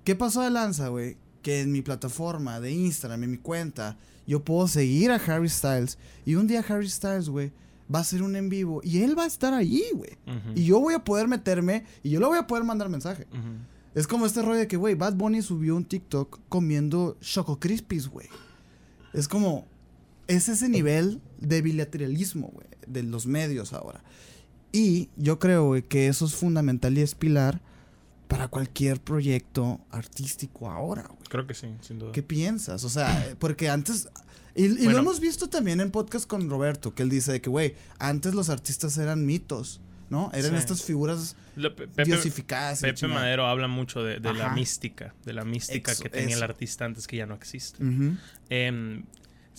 ¿qué 0.04 0.16
pasó 0.16 0.42
de 0.42 0.50
lanza, 0.50 0.88
güey? 0.88 1.18
que 1.42 1.62
en 1.62 1.72
mi 1.72 1.82
plataforma 1.82 2.60
de 2.60 2.72
Instagram, 2.72 3.24
en 3.24 3.32
mi 3.32 3.38
cuenta, 3.38 3.98
yo 4.28 4.44
puedo 4.44 4.68
seguir 4.68 5.12
a 5.12 5.16
Harry 5.16 5.50
Styles 5.50 5.98
y 6.26 6.36
un 6.36 6.48
día 6.48 6.64
Harry 6.68 6.90
Styles, 6.90 7.30
güey, 7.30 7.52
va 7.94 8.00
a 8.00 8.02
hacer 8.02 8.22
un 8.22 8.36
en 8.36 8.50
vivo 8.50 8.82
y 8.84 9.02
él 9.02 9.18
va 9.18 9.24
a 9.24 9.28
estar 9.28 9.54
allí, 9.54 9.84
güey. 9.94 10.18
Y 10.56 10.66
yo 10.66 10.80
voy 10.80 10.94
a 10.94 11.04
poder 11.04 11.28
meterme 11.28 11.86
y 12.04 12.10
yo 12.12 12.20
le 12.20 12.26
voy 12.26 12.38
a 12.38 12.48
poder 12.48 12.64
mandar 12.64 12.90
mensaje. 12.90 13.28
Es 13.96 14.06
como 14.06 14.26
este 14.26 14.42
rollo 14.42 14.60
de 14.60 14.68
que, 14.68 14.78
güey, 14.78 14.96
Bad 14.96 15.16
Bunny 15.16 15.42
subió 15.42 15.76
un 15.76 15.86
TikTok 15.86 16.40
comiendo 16.48 17.18
Choco 17.22 17.60
Crispies, 17.60 18.08
güey. 18.08 18.28
Es 19.14 19.28
como, 19.28 19.66
es 20.28 20.48
ese 20.50 20.70
nivel 20.70 21.22
de 21.40 21.62
bilateralismo, 21.62 22.48
güey, 22.54 22.68
de 22.88 23.04
los 23.04 23.26
medios 23.26 23.74
ahora. 23.74 24.04
Y 24.72 25.10
yo 25.16 25.40
creo, 25.40 25.66
güey, 25.68 25.82
que 25.84 26.08
eso 26.08 26.26
es 26.26 26.36
fundamental 26.36 26.98
y 26.98 27.02
es 27.02 27.16
pilar 27.16 27.62
para 28.28 28.48
cualquier 28.48 29.00
proyecto 29.02 29.80
artístico 29.90 30.70
ahora, 30.70 31.04
güey. 31.08 31.20
Creo 31.30 31.48
que 31.48 31.54
sí, 31.56 31.68
sin 31.82 31.98
duda. 32.00 32.12
¿Qué 32.12 32.22
piensas? 32.22 32.84
O 32.84 32.90
sea, 32.90 33.28
eh, 33.28 33.36
porque 33.40 33.70
antes... 33.70 34.08
Y, 34.56 34.66
y 34.66 34.86
lo 34.90 34.98
hemos 35.00 35.20
visto 35.20 35.48
también 35.50 35.80
en 35.80 35.90
podcast 35.90 36.28
con 36.28 36.50
Roberto, 36.50 36.94
que 36.94 37.04
él 37.04 37.10
dice 37.10 37.32
de 37.32 37.42
que, 37.42 37.50
güey, 37.50 37.76
antes 37.98 38.34
los 38.34 38.50
artistas 38.50 38.98
eran 38.98 39.26
mitos, 39.26 39.80
¿no? 40.10 40.30
Eran 40.34 40.52
Sí. 40.52 40.58
estas 40.58 40.84
figuras 40.84 41.36
Pepe, 41.56 42.04
diosificadas. 42.04 42.82
Pepe. 42.82 43.08
Madero 43.08 43.46
habla 43.48 43.68
mucho 43.68 44.04
de, 44.04 44.20
de 44.20 44.34
la 44.34 44.50
mística, 44.50 45.14
de 45.26 45.34
la 45.34 45.46
mística 45.46 45.96
que 45.96 46.10
tenía 46.10 46.36
el 46.36 46.44
artista 46.44 46.86
antes 46.86 47.08
que 47.08 47.18
ya 47.18 47.26
no 47.26 47.36
existe. 47.36 47.78
Em, 48.50 49.04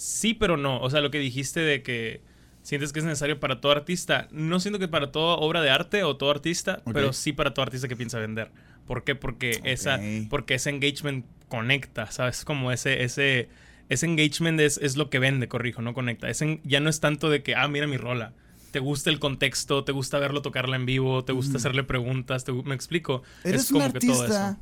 sí, 0.01 0.35
pero 0.35 0.57
no. 0.57 0.81
O 0.81 0.89
sea, 0.89 1.01
lo 1.01 1.11
que 1.11 1.19
dijiste 1.19 1.61
de 1.61 1.83
que 1.83 2.23
sientes 2.63 2.93
que 2.93 3.01
es 3.01 3.05
necesario 3.05 3.39
para 3.39 3.61
todo 3.61 3.73
artista, 3.73 4.29
no 4.31 4.59
siento 4.59 4.79
que 4.79 4.89
para 4.89 5.13
toda 5.13 5.37
obra 5.37 5.61
de 5.61 5.71
arte 5.71 6.03
o 6.05 6.17
todo 6.17 6.31
artista, 6.31 6.83
pero 6.93 7.13
sí 7.13 7.33
para 7.33 7.53
todo 7.53 7.65
artista 7.65 7.87
que 7.87 7.97
piensa 7.97 8.19
vender. 8.19 8.51
¿Por 8.87 9.05
qué? 9.05 9.15
Porque 9.15 9.61
esa, 9.65 10.01
porque 10.31 10.55
ese 10.55 10.71
engagement 10.71 11.27
conecta, 11.49 12.11
¿sabes? 12.11 12.45
Como 12.45 12.73
ese, 12.73 13.05
ese, 13.05 13.49
ese 13.89 14.07
engagement 14.07 14.59
es, 14.61 14.79
es 14.79 14.97
lo 14.97 15.11
que 15.11 15.19
vende, 15.19 15.49
corrijo, 15.49 15.83
no 15.83 15.93
conecta. 15.93 16.31
Ese, 16.31 16.61
ya 16.65 16.81
no 16.81 16.89
es 16.89 17.01
tanto 17.01 17.29
de 17.29 17.43
que, 17.43 17.55
ah, 17.55 17.69
mira 17.69 17.87
mi 17.87 17.99
rola. 17.99 18.33
Te 18.71 18.79
gusta 18.79 19.11
el 19.11 19.19
contexto, 19.19 19.85
te 19.85 19.93
gusta 19.93 20.19
verlo 20.19 20.43
tocarla 20.43 20.77
en 20.77 20.87
vivo, 20.87 21.25
te 21.25 21.33
gusta 21.33 21.59
hacerle 21.59 21.83
preguntas, 21.83 22.45
te 22.45 22.53
me 22.53 22.75
explico. 22.75 23.23
Eres 23.45 23.65
es 23.65 23.71
un 23.71 23.81
como 23.81 23.93
que 23.93 24.01
todo 24.01 24.23
artista, 24.23 24.59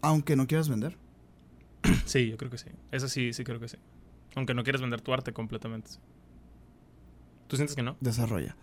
aunque 0.00 0.36
no 0.36 0.46
quieras 0.46 0.68
vender. 0.68 0.96
Sí, 2.06 2.28
yo 2.30 2.36
creo 2.36 2.50
que 2.50 2.58
sí. 2.58 2.70
Eso 2.90 3.08
sí, 3.08 3.32
sí 3.32 3.44
creo 3.44 3.60
que 3.60 3.68
sí. 3.68 3.76
Aunque 4.34 4.54
no 4.54 4.62
quieres 4.64 4.80
vender 4.80 5.00
tu 5.00 5.12
arte 5.12 5.32
completamente. 5.32 5.90
¿Tú 7.48 7.56
sientes 7.56 7.76
que 7.76 7.82
no? 7.82 7.96
Desarrolla. 8.00 8.56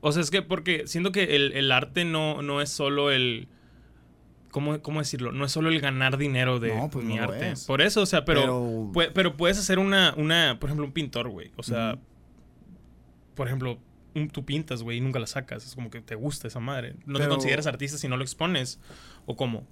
O 0.00 0.12
sea, 0.12 0.22
es 0.22 0.30
que 0.30 0.42
porque 0.42 0.86
siento 0.86 1.12
que 1.12 1.36
el, 1.36 1.52
el 1.52 1.70
arte 1.72 2.04
no, 2.04 2.42
no 2.42 2.60
es 2.60 2.70
solo 2.70 3.10
el. 3.10 3.48
¿cómo, 4.50 4.80
¿Cómo 4.82 5.00
decirlo? 5.00 5.32
No 5.32 5.44
es 5.44 5.52
solo 5.52 5.68
el 5.68 5.80
ganar 5.80 6.16
dinero 6.16 6.58
de 6.60 6.74
No, 6.76 6.88
pues 6.90 7.04
mi 7.04 7.16
no 7.16 7.24
arte. 7.24 7.50
es. 7.52 7.64
Por 7.66 7.82
eso, 7.82 8.02
o 8.02 8.06
sea, 8.06 8.24
pero, 8.24 8.40
Pero- 8.40 8.90
pue- 8.92 9.10
pero 9.12 9.36
puedes 9.36 9.58
hacer 9.58 9.78
una, 9.78 10.14
una. 10.16 10.58
Por 10.58 10.68
ejemplo, 10.70 10.86
un 10.86 10.92
pintor, 10.92 11.28
güey. 11.28 11.50
O 11.56 11.62
sea, 11.62 11.98
por 13.34 13.46
ejemplo, 13.46 13.78
un- 14.14 14.28
tú 14.28 14.44
pintas, 14.44 14.82
güey, 14.82 14.98
y 14.98 15.00
nunca 15.00 15.18
la 15.18 15.26
sacas. 15.26 15.64
Es 15.66 15.74
como 15.74 15.90
que 15.90 16.00
te 16.00 16.14
gusta 16.14 16.48
esa 16.48 16.60
madre. 16.60 16.96
No 17.06 17.18
te 17.18 17.28
consideras 17.28 17.66
artista 17.66 17.96
si 17.98 18.08
no 18.08 18.16
lo 18.16 18.22
expones. 18.22 18.80
¿O 19.26 19.36
cómo? 19.36 19.66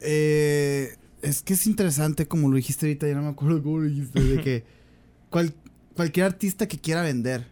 Eh, 0.00 0.96
es 1.22 1.42
que 1.42 1.54
es 1.54 1.66
interesante, 1.66 2.26
como 2.26 2.48
lo 2.48 2.56
dijiste 2.56 2.86
ahorita, 2.86 3.06
ya 3.08 3.14
no 3.14 3.22
me 3.22 3.28
acuerdo 3.30 3.62
cómo 3.62 3.78
lo 3.78 3.88
dijiste, 3.88 4.20
de 4.20 4.40
que 4.42 4.64
cual- 5.30 5.54
cualquier 5.94 6.26
artista 6.26 6.66
que 6.68 6.78
quiera 6.78 7.02
vender. 7.02 7.46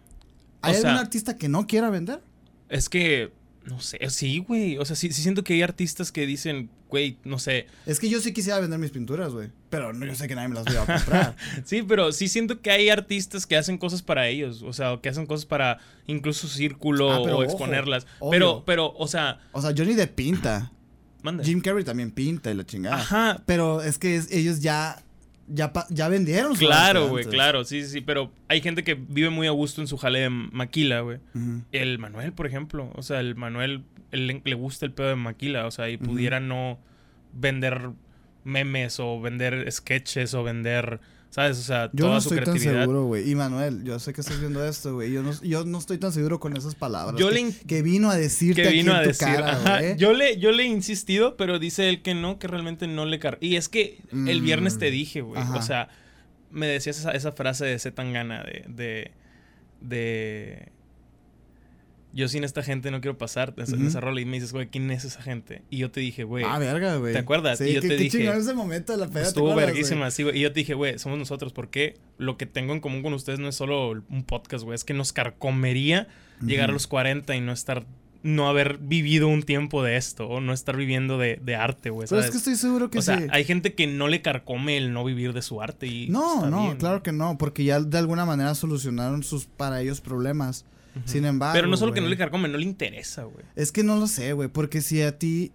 ¿Hay 0.63 0.75
O 0.75 0.81
sea- 0.81 0.91
algún 0.91 1.05
artista 1.05 1.37
que 1.37 1.49
no 1.49 1.67
quiera 1.67 1.91
vender? 1.91 2.21
Es 2.69 2.89
que. 2.89 3.33
No 3.65 3.79
sé, 3.81 3.99
sí, 4.09 4.39
güey. 4.39 4.79
O 4.79 4.85
sea, 4.87 4.97
sí, 4.97 5.13
sí 5.13 5.21
siento 5.23 5.45
que 5.45 5.53
hay 5.53 5.61
artistas 5.63 6.11
que 6.13 6.25
dicen, 6.27 6.71
güey, 6.89 7.19
no 7.25 7.39
sé. 7.39 7.67
Es 7.85 8.01
que 8.01 8.09
yo 8.09 8.19
sí 8.21 8.33
quisiera 8.33 8.59
vender 8.59 8.79
mis 8.79 8.91
pinturas, 8.91 9.33
güey. 9.35 9.51
Pero 9.69 9.93
no, 9.93 10.07
yo 10.07 10.15
sé 10.15 10.27
que 10.29 10.35
nadie 10.35 10.49
me 10.49 10.55
las 10.55 10.65
va 10.65 10.83
a 10.83 10.87
comprar. 10.87 11.37
Sí, 11.65 11.83
pero 11.83 12.11
sí 12.13 12.29
siento 12.29 12.63
que 12.63 12.71
hay 12.71 12.89
artistas 12.89 13.47
que 13.47 13.57
hacen 13.59 13.77
cosas 13.77 14.01
para 14.03 14.27
ellos, 14.29 14.63
o 14.63 14.73
sea, 14.73 14.99
que 15.03 15.11
hacen 15.11 15.27
cosas 15.27 15.45
para 15.45 15.79
incluso 16.07 16.49
su 16.49 16.55
círculo 16.57 17.11
Ah, 17.13 17.21
o 17.21 17.29
ojo, 17.35 17.43
exponerlas. 17.45 18.07
obvio. 18.19 18.31
Pero, 18.31 18.63
pero, 18.65 18.95
o 18.97 19.07
sea, 19.07 19.41
O 19.53 19.61
sea, 19.61 19.75
Johnny 19.77 19.93
Depp 19.95 20.15
pinta. 20.15 20.73
Manda. 21.23 21.45
Jim 21.45 21.61
Carrey 21.61 21.85
también 21.85 22.11
pinta 22.11 22.51
y 22.51 22.55
la 22.55 22.65
chingada. 22.65 22.97
Ajá, 22.97 23.43
Pero 23.47 23.83
es 23.83 23.99
que 23.99 24.17
es- 24.17 24.31
ellos 24.33 24.61
ya, 24.61 25.03
ya, 25.49 26.09
vendieron 26.09 26.55
claro, 26.55 27.09
güey, 27.09 27.25
claro, 27.25 27.65
sí, 27.65 27.83
sí, 27.83 27.89
sí, 27.91 28.01
pero 28.01 28.31
hay 28.49 28.61
gente 28.61 28.85
que 28.85 28.95
vive 28.95 29.31
muy 29.31 29.47
a 29.47 29.51
gusto 29.51 29.81
en 29.81 29.87
su 29.89 29.97
jale 29.97 30.21
de 30.21 30.31
maquila, 30.31 31.01
güey. 31.01 31.19
El 31.73 31.99
Manuel, 31.99 32.33
por 32.33 32.47
ejemplo, 32.47 32.91
o 32.95 33.03
sea, 33.03 33.21
el 33.21 33.35
Manuel, 33.35 33.83
le, 34.13 34.55
gusta 34.55 34.87
el 34.87 34.93
pedo 34.93 35.09
de 35.09 35.17
maquila, 35.17 35.67
o 35.67 35.71
sea, 35.71 35.89
y 35.89 35.97
pudiera 35.97 36.41
no 36.41 36.79
vender 37.33 37.91
memes 38.45 38.99
o 39.01 39.21
vender 39.21 39.71
sketches 39.71 40.35
o 40.35 40.43
vender, 40.43 41.01
¿sabes? 41.31 41.59
O 41.59 41.63
sea, 41.63 41.91
Yo 41.93 42.05
toda 42.07 42.15
no 42.17 42.21
su 42.21 42.29
estoy 42.29 42.45
tan 42.45 42.55
creatividad. 42.55 42.83
seguro, 42.83 43.05
güey. 43.07 43.31
Y 43.31 43.35
Manuel, 43.35 43.83
yo 43.85 43.99
sé 43.99 44.13
que 44.13 44.21
estás 44.21 44.39
viendo 44.41 44.65
esto, 44.67 44.95
güey. 44.95 45.11
Yo 45.13 45.23
no, 45.23 45.33
yo 45.43 45.65
no 45.65 45.79
estoy 45.79 45.99
tan 45.99 46.13
seguro 46.13 46.39
con 46.41 46.57
esas 46.57 46.75
palabras. 46.75 47.19
Yo 47.19 47.29
que, 47.29 47.35
le 47.35 47.53
que 47.67 47.83
vino 47.83 48.11
a 48.11 48.17
decirte 48.17 48.63
que 48.63 48.69
vino 48.71 48.93
aquí 48.93 49.01
a 49.01 49.05
en 49.05 49.13
tu 49.13 49.19
cara, 49.19 49.53
ajá, 49.53 49.97
yo, 49.97 50.13
le, 50.13 50.39
yo 50.39 50.53
le 50.53 50.65
he 50.65 50.67
insistido, 50.67 51.37
pero 51.37 51.59
dice 51.59 51.89
él 51.89 52.03
que 52.03 52.15
no, 52.15 52.39
que 52.39 52.47
realmente 52.49 52.87
no 52.87 53.07
le 53.07 53.19
car... 53.19 53.39
Y 53.41 53.57
es 53.57 53.69
que 53.69 53.99
el 54.13 54.43
Mm, 54.43 54.45
viernes 54.45 54.79
te 54.79 54.91
dije, 54.91 55.21
güey. 55.23 55.41
O 55.55 55.63
sea, 55.63 55.89
me 56.51 56.67
decías 56.67 56.99
esa, 56.99 57.13
esa 57.13 57.33
frase 57.33 57.65
de 57.65 57.79
Z 57.79 57.95
Tangana 57.95 58.43
de, 58.43 58.65
de. 58.69 59.11
de. 59.81 60.73
Yo 62.13 62.27
sin 62.29 62.43
esta 62.43 62.63
gente 62.65 62.91
no 62.91 63.01
quiero 63.01 63.17
pasar 63.19 63.55
Ujú. 63.57 63.87
esa 63.87 64.01
rola. 64.01 64.21
Y 64.21 64.25
me 64.25 64.37
dices, 64.39 64.53
güey, 64.53 64.69
¿quién 64.69 64.91
es 64.91 65.05
esa 65.05 65.23
gente? 65.23 65.63
Y 65.71 65.79
yo 65.79 65.91
te 65.93 66.01
dije, 66.01 66.25
güey. 66.25 66.45
Ah, 66.47 66.59
verga, 66.59 66.97
güey. 66.97 67.13
¿te 67.13 67.19
acuerdas? 67.21 67.59
Sí, 67.59 67.65
Y 67.67 67.75
yo 67.75 67.81
qué- 67.81 67.89
te 67.89 67.97
qué 67.97 68.03
dije, 68.05 68.19
chingón 68.19 68.37
ese 68.39 68.53
momento 68.55 68.93
de 68.93 68.99
la 68.99 69.07
peda, 69.07 69.23
¿te 69.23 69.29
Estuvo 69.29 69.55
verguísima, 69.55 70.09
güey. 70.19 70.39
Y 70.39 70.41
yo 70.41 70.53
te 70.53 70.61
dije, 70.61 70.75
güey, 70.75 70.99
somos 70.99 71.19
nosotros, 71.19 71.53
porque 71.53 71.99
lo 72.19 72.37
que 72.37 72.47
tengo 72.47 72.73
en 72.73 72.81
común 72.81 73.03
con 73.03 73.13
ustedes 73.15 73.39
no 73.39 73.49
es 73.49 73.55
solo 73.55 73.91
un 74.09 74.25
podcast, 74.25 74.65
güey, 74.65 74.75
es 74.75 74.83
que 74.85 74.93
nos 74.95 75.13
carcomería 75.13 76.09
llegar 76.45 76.71
a 76.71 76.73
los 76.73 76.87
40 76.87 77.37
y 77.37 77.41
no 77.41 77.53
estar, 77.53 77.87
no 78.23 78.49
haber 78.49 78.79
vivido 78.79 79.29
un 79.29 79.43
tiempo 79.45 79.83
de 79.83 79.97
esto, 79.97 80.27
o 80.27 80.41
no 80.41 80.53
estar 80.53 80.77
viviendo 80.77 81.17
de, 81.17 81.39
de 81.43 81.55
arte, 81.55 81.91
güey, 81.91 82.09
Pero 82.09 82.21
¿sabes? 82.23 82.25
es 82.27 82.31
que 82.33 82.37
estoy 82.39 82.57
seguro 82.57 82.91
que 82.91 82.99
o 82.99 83.03
sea, 83.03 83.19
sí. 83.19 83.27
hay 83.31 83.45
gente 83.45 83.75
que 83.75 83.87
no 83.87 84.09
le 84.09 84.21
carcome 84.21 84.77
el 84.77 84.93
no 84.93 85.05
vivir 85.05 85.33
de 85.33 85.43
su 85.43 85.63
arte 85.63 85.87
y 85.87 86.09
No, 86.09 86.49
no, 86.51 86.65
bien, 86.65 86.77
claro 86.79 87.03
que 87.03 87.13
no, 87.13 87.39
porque 87.39 87.63
ya 87.65 87.79
de 87.81 87.99
alguna 87.99 88.25
manera 88.27 88.55
solucionaron 88.55 89.23
sus 89.23 89.45
para 89.47 89.81
ellos 89.81 90.01
problemas. 90.01 90.65
Sin 91.05 91.25
embargo, 91.25 91.55
Pero 91.55 91.69
no 91.69 91.77
solo 91.77 91.93
que 91.93 92.01
no 92.01 92.09
le 92.09 92.17
carcome, 92.17 92.49
no 92.49 92.59
le 92.59 92.65
interesa, 92.65 93.25
güey. 93.25 93.45
Es 93.57 93.73
que 93.73 93.83
no 93.85 93.97
lo 93.97 94.07
sé, 94.07 94.33
güey, 94.33 94.49
porque 94.49 94.81
si 94.81 95.03
a 95.03 95.19
ti 95.19 95.53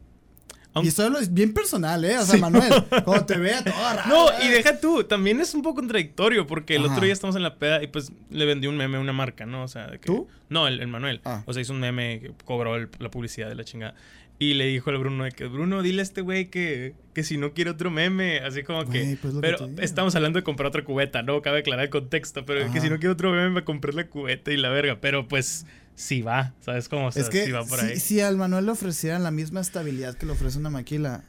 Aunque- 0.74 0.88
Y 0.88 0.90
esto 0.90 1.18
es 1.20 1.34
bien 1.34 1.54
personal, 1.54 2.04
¿eh? 2.04 2.18
O 2.18 2.26
sea, 2.26 2.36
Sí. 2.36 2.42
Manuel, 2.42 2.70
cuando 3.06 3.26
te 3.26 3.38
vea 3.38 3.64
todo 3.64 3.74
raro. 3.74 4.10
No, 4.10 4.44
y 4.44 4.50
deja 4.50 4.78
tú, 4.82 5.06
también 5.06 5.40
es 5.40 5.54
un 5.54 5.62
poco 5.62 5.76
contradictorio 5.76 6.46
porque 6.48 6.76
el 6.76 6.84
Ajá. 6.84 6.92
otro 6.92 7.06
día 7.06 7.14
estamos 7.14 7.38
en 7.38 7.44
la 7.44 7.56
peda 7.56 7.82
y 7.82 7.88
pues 7.88 8.12
le 8.30 8.44
vendió 8.44 8.70
un 8.70 8.76
meme 8.76 8.98
a 8.98 9.00
una 9.00 9.14
marca, 9.14 9.46
¿no? 9.46 9.64
O 9.64 9.70
sea, 9.70 9.88
de 9.88 10.00
que... 10.00 10.08
¿Tú? 10.08 10.28
No, 10.50 10.68
el, 10.68 10.82
el 10.82 10.88
Manuel. 10.88 11.22
Ah. 11.24 11.44
O 11.46 11.54
sea, 11.54 11.62
hizo 11.62 11.72
un 11.72 11.80
meme 11.80 12.20
que 12.20 12.34
cobró 12.44 12.76
el- 12.76 12.90
la 13.00 13.10
publicidad 13.10 13.48
de 13.48 13.56
la 13.56 13.64
chingada. 13.64 13.96
Y 14.38 14.54
le 14.56 14.66
dijo 14.66 14.90
al 14.90 14.98
Bruno 14.98 15.24
de 15.24 15.32
que, 15.32 15.46
Bruno, 15.46 15.82
dile 15.82 16.02
a 16.02 16.04
este 16.04 16.20
güey 16.20 16.50
que, 16.50 16.94
que 17.14 17.24
si 17.24 17.38
no 17.38 17.54
quiere 17.54 17.70
otro 17.72 17.90
meme, 17.90 18.40
así 18.40 18.64
como 18.64 18.84
que... 18.90 19.18
Pues 19.22 19.34
que 19.34 19.40
pero 19.40 19.68
digo. 19.68 19.82
estamos 19.82 20.14
hablando 20.16 20.38
de 20.40 20.44
comprar 20.44 20.68
otra 20.68 20.84
cubeta, 20.84 21.22
¿no? 21.22 21.42
Cabe 21.42 21.60
aclarar 21.60 21.86
el 21.86 21.90
contexto, 21.90 22.46
pero 22.46 22.70
que 22.72 22.82
si 22.82 22.90
no 22.90 22.98
quiere 22.98 23.10
otro 23.14 23.32
meme 23.32 23.54
va 23.54 23.60
a 23.62 23.66
comprar 23.66 23.94
la 23.94 24.08
cubeta 24.08 24.52
y 24.52 24.58
la 24.58 24.68
verga. 24.70 25.00
Pero 25.00 25.30
pues 25.30 25.66
sí 25.96 26.22
va, 26.22 26.54
¿sabes 26.60 26.90
cómo? 26.90 27.08
O 27.08 27.12
sea, 27.14 27.22
es 27.24 27.30
que 27.30 27.46
sí 27.46 27.52
va 27.52 27.64
por 27.64 27.80
si, 27.80 27.86
ahí. 27.86 28.00
si 28.00 28.20
al 28.20 28.36
Manuel 28.36 28.66
le 28.66 28.72
ofrecieran 28.72 29.24
la 29.24 29.32
misma 29.32 29.62
estabilidad 29.62 30.16
que 30.18 30.26
le 30.26 30.34
ofrece 30.34 30.58
una 30.58 30.70
maquila, 30.70 31.24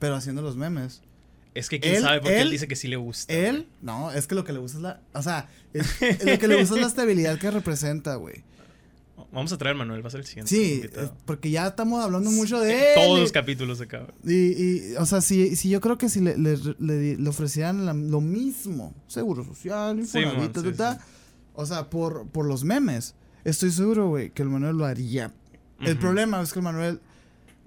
pero 0.00 0.16
haciendo 0.16 0.42
los 0.42 0.56
memes. 0.56 1.00
Es 1.54 1.68
que 1.68 1.78
quién 1.78 1.96
él- 1.96 2.02
sabe 2.02 2.20
porque 2.22 2.36
él, 2.40 2.46
él- 2.48 2.50
dice 2.50 2.66
que 2.66 2.74
sí 2.74 2.88
le 2.88 2.96
gusta. 2.96 3.32
Él, 3.32 3.68
no, 3.82 4.10
es 4.10 4.26
que 4.26 4.34
lo 4.34 4.42
que 4.42 4.52
le 4.52 4.58
gusta 4.58 4.78
es 4.78 4.82
la. 4.82 5.00
O 5.12 5.22
sea, 5.22 5.48
es- 5.74 6.00
lo 6.24 6.38
que 6.40 6.48
le 6.48 6.56
gusta 6.56 6.74
es 6.74 6.80
la 6.80 6.86
estabilidad 6.88 7.38
que 7.38 7.52
representa, 7.52 8.16
güey. 8.16 8.42
Vamos 9.30 9.52
a 9.52 9.56
traer 9.58 9.72
al 9.72 9.78
Manuel, 9.78 10.02
va 10.04 10.08
a 10.08 10.10
ser 10.10 10.20
el 10.20 10.26
siguiente. 10.26 10.50
Sí, 10.54 10.74
invitado. 10.74 11.06
es 11.06 11.12
porque 11.24 11.50
ya 11.50 11.66
estamos 11.68 12.02
hablando 12.04 12.30
mucho 12.30 12.60
de 12.60 12.72
En 12.72 12.78
él. 12.78 12.84
Todos 13.06 13.20
los 13.20 13.32
capítulos 13.32 13.80
acaban. 13.80 14.08
Y, 14.24 14.32
y, 14.34 14.94
o 14.98 15.06
sea, 15.06 15.20
si, 15.22 15.56
si 15.56 15.70
yo 15.70 15.80
creo 15.80 15.96
que 15.96 16.08
si 16.10 16.20
le, 16.20 16.36
le, 16.36 16.58
le- 16.78 17.16
le 17.16 17.28
ofrecieran 17.28 17.86
la- 17.86 17.94
lo 17.94 18.20
mismo, 18.20 18.94
seguro 19.06 19.44
social, 19.44 19.96
Sí, 20.06 20.18
Infonavit, 20.18 20.56
sí, 20.56 20.62
sí. 20.76 20.82
o 21.54 21.64
sea, 21.66 21.88
por, 21.88 22.26
por 22.28 22.46
los 22.46 22.64
memes, 22.64 23.14
estoy 23.44 23.70
seguro, 23.70 24.08
güey, 24.08 24.30
que 24.30 24.42
el 24.42 24.48
Manuel 24.50 24.76
lo 24.76 24.84
haría. 24.84 25.32
El 25.80 25.96
problema 25.98 26.40
es 26.42 26.52
que 26.52 26.58
el 26.58 26.64
Manuel 26.64 27.00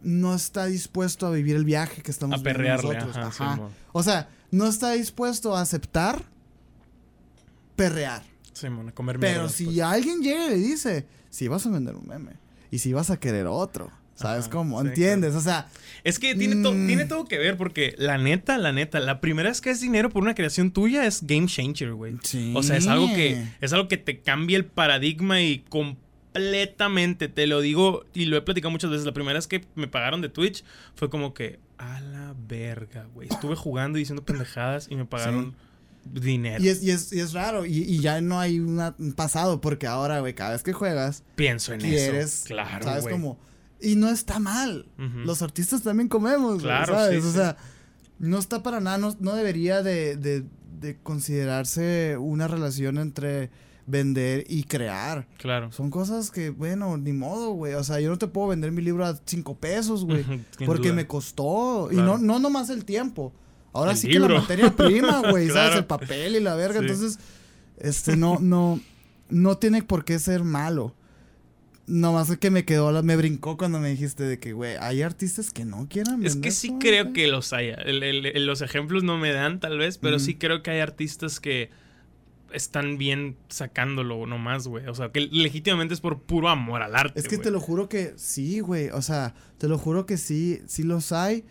no 0.04 0.36
está 0.36 0.66
dispuesto 0.68 1.26
a 1.26 1.32
vivir 1.32 1.56
el 1.56 1.66
viaje 1.66 2.02
que 2.04 2.12
estamos 2.12 2.36
A 2.36 2.38
viviendo 2.44 2.58
perrearle, 2.60 2.94
nosotros. 3.00 3.26
ajá, 3.42 3.60
o 3.92 4.04
sea, 4.04 4.30
no 4.52 4.68
está 4.68 4.92
dispuesto 4.92 5.56
a 5.56 5.62
aceptar 5.62 6.24
perrear. 7.76 8.24
Simón, 8.54 8.90
a 8.90 8.92
comer 8.94 9.20
Pero 9.20 9.34
mierda 9.42 9.50
si 9.50 9.66
después. 9.66 9.82
alguien 9.86 10.22
llega 10.22 10.46
y 10.48 10.50
le 10.52 10.56
dice, 10.58 11.06
si 11.36 11.48
vas 11.50 11.66
a 11.66 11.70
vender 11.70 11.96
un 11.96 12.08
meme 12.08 12.32
y 12.72 12.80
si 12.80 12.94
vas 12.94 13.10
a 13.10 13.20
querer 13.20 13.46
otro, 13.48 13.92
¿sabes 14.16 14.44
Ajá, 14.46 14.52
cómo? 14.52 14.82
sí, 14.82 14.88
¿Entiendes? 14.88 15.36
O 15.36 15.42
sea, 15.42 15.68
Es 16.04 16.20
que 16.20 16.36
tiene, 16.36 16.62
to- 16.64 16.72
Mm. 16.72 16.88
tiene 16.88 17.06
todo 17.06 17.26
que 17.26 17.38
ver 17.40 17.58
porque 17.58 17.96
la 17.98 18.18
neta, 18.20 18.58
la 18.60 18.72
neta, 18.72 19.00
la 19.00 19.20
primera 19.20 19.50
vez 19.50 19.60
que 19.60 19.72
es 19.72 19.82
dinero 19.82 20.10
por 20.10 20.22
una 20.24 20.36
creación 20.36 20.70
tuya 20.72 21.06
es 21.06 21.26
game 21.26 21.48
changer, 21.48 21.94
güey. 21.94 22.16
sí. 22.24 22.54
O 22.56 22.62
sea, 22.64 22.78
es 22.78 22.88
algo 22.88 23.08
que 23.08 23.44
es 23.60 23.74
algo 23.74 23.88
que 23.88 23.98
te 23.98 24.20
cambia 24.22 24.56
el 24.58 24.66
paradigma 24.66 25.42
y 25.42 25.60
completamente. 25.70 27.28
Te 27.28 27.48
lo 27.48 27.62
digo 27.62 28.06
y 28.14 28.26
lo 28.26 28.38
he 28.38 28.42
platicado 28.42 28.72
muchas 28.72 28.92
veces. 28.92 29.06
La 29.06 29.14
primera 29.14 29.38
vez 29.38 29.48
que 29.48 29.66
me 29.76 29.88
pagaron 29.88 30.22
de 30.22 30.30
Twitch 30.30 30.64
fue 30.96 31.10
como 31.10 31.34
que, 31.34 31.60
a 31.78 32.00
la 32.02 32.34
verga, 32.48 33.08
güey. 33.14 33.28
Estuve 33.30 33.56
jugando 33.56 33.98
y 33.98 34.02
diciendo 34.02 34.24
pendejadas 34.24 34.88
y 34.90 34.96
me 34.96 35.06
pagaron 35.06 35.56
dinero. 36.06 36.64
Y 36.64 36.70
es, 36.70 36.82
y 36.84 36.92
es, 36.92 37.12
y 37.12 37.20
es 37.20 37.34
raro, 37.34 37.66
y, 37.66 37.78
y 37.84 38.00
ya 38.00 38.22
no 38.22 38.40
hay 38.40 38.60
una- 38.60 38.96
un 39.00 39.14
pasado, 39.14 39.60
porque 39.62 39.88
ahora, 39.88 40.20
güey, 40.22 40.34
cada 40.36 40.52
vez 40.52 40.64
que 40.64 40.72
juegas, 40.74 41.24
Pienso 41.36 41.74
en 41.74 41.82
quieres, 41.82 42.34
eso. 42.34 42.46
Claro, 42.48 42.86
¿sabes? 42.86 43.08
Como, 43.08 43.38
y 43.82 43.96
no 43.96 44.10
está 44.10 44.40
mal. 44.40 44.88
Los 44.98 45.42
artistas 45.42 45.82
también 45.84 46.08
comemos, 46.08 46.54
güey, 46.56 46.66
Claro, 46.66 46.94
¿sabes? 46.96 47.22
sí, 47.24 47.28
o 47.28 47.32
sí. 47.32 47.38
sea, 47.38 47.58
no 48.20 48.38
está 48.40 48.64
para 48.64 48.80
nada, 48.80 48.98
no, 48.98 49.16
no 49.20 49.36
debería 49.36 49.82
de, 49.84 50.16
de, 50.16 50.46
de 50.80 50.98
considerarse 51.04 52.18
una 52.18 52.48
relación 52.48 52.98
entre 52.98 53.50
vender 53.88 54.46
y 54.50 54.64
crear. 54.64 55.28
Claro. 55.38 55.72
Son 55.72 55.90
cosas 55.92 56.32
que, 56.32 56.50
bueno, 56.50 56.98
ni 56.98 57.14
modo, 57.14 57.52
güey. 57.52 57.74
O 57.76 57.84
sea, 57.84 58.00
yo 58.00 58.10
no 58.10 58.18
te 58.18 58.28
puedo 58.28 58.48
vender 58.48 58.72
mi 58.72 58.82
libro 58.82 59.06
a 59.06 59.20
cinco 59.26 59.56
pesos, 59.58 60.06
güey. 60.06 60.24
Porque 60.66 60.88
duda. 60.90 60.96
me 60.96 61.08
costó. 61.08 61.90
Y 61.92 61.98
no, 61.98 62.18
no 62.18 62.40
nomás 62.40 62.70
el 62.70 62.84
tiempo. 62.86 63.32
Ahora 63.76 63.92
El 63.92 63.98
sí 63.98 64.08
que 64.08 64.20
la 64.20 64.28
materia 64.30 64.72
prima, 64.76 65.22
güey. 65.30 65.48
¿Sabes? 65.50 65.52
Claro. 65.72 65.78
El 65.80 65.86
papel 65.86 66.36
y 66.36 66.40
la 66.40 66.56
verga. 66.56 66.80
Sí. 66.80 66.86
Entonces, 66.86 67.20
este, 67.78 68.16
no, 68.16 68.40
no, 68.40 68.80
no 69.30 69.58
tiene 69.58 69.84
por 69.84 70.06
qué 70.06 70.18
ser 70.18 70.44
malo. 70.44 70.96
Nomás 71.88 72.30
es 72.32 72.38
que 72.40 72.50
me 72.50 72.66
quedó, 72.66 73.04
me 73.04 73.16
brincó 73.16 73.58
cuando 73.58 73.80
me 73.80 73.90
dijiste 73.90 74.24
de 74.24 74.40
que, 74.40 74.54
güey, 74.54 74.76
hay 74.80 75.04
artistas 75.04 75.52
que 75.52 75.66
no 75.66 75.88
quieran 75.88 76.26
Es 76.26 76.36
que 76.36 76.50
sí 76.50 76.74
creo 76.80 77.14
que 77.14 77.28
los 77.28 77.54
haya. 77.54 77.76
El- 77.76 78.02
el- 78.02 78.26
el- 78.26 78.46
los 78.48 78.62
ejemplos 78.62 79.04
no 79.04 79.18
me 79.20 79.32
dan, 79.32 79.60
tal 79.60 79.78
vez, 79.78 80.00
pero 80.00 80.18
sí 80.18 80.34
creo 80.36 80.64
que 80.64 80.72
hay 80.72 80.80
artistas 80.80 81.40
que 81.40 81.70
están 82.52 82.98
bien 82.98 83.36
sacándolo 83.50 84.26
nomás, 84.26 84.68
güey. 84.68 84.88
O 84.88 84.96
sea, 84.96 85.12
que 85.12 85.20
legítimamente 85.20 85.94
es 85.94 86.02
por 86.02 86.22
puro 86.22 86.50
amor 86.50 86.82
al 86.82 86.96
arte. 86.96 87.20
Es 87.20 87.28
que 87.28 87.38
te 87.38 87.52
lo 87.52 87.60
juro 87.60 87.88
que 87.90 88.14
sí, 88.16 88.62
güey. 88.62 88.90
O 88.90 89.02
sea, 89.04 89.36
te 89.60 89.68
lo 89.68 89.78
juro 89.78 90.06
que 90.08 90.18
sí, 90.18 90.62
sí 90.66 90.82
los 90.84 91.12
hay. 91.12 91.44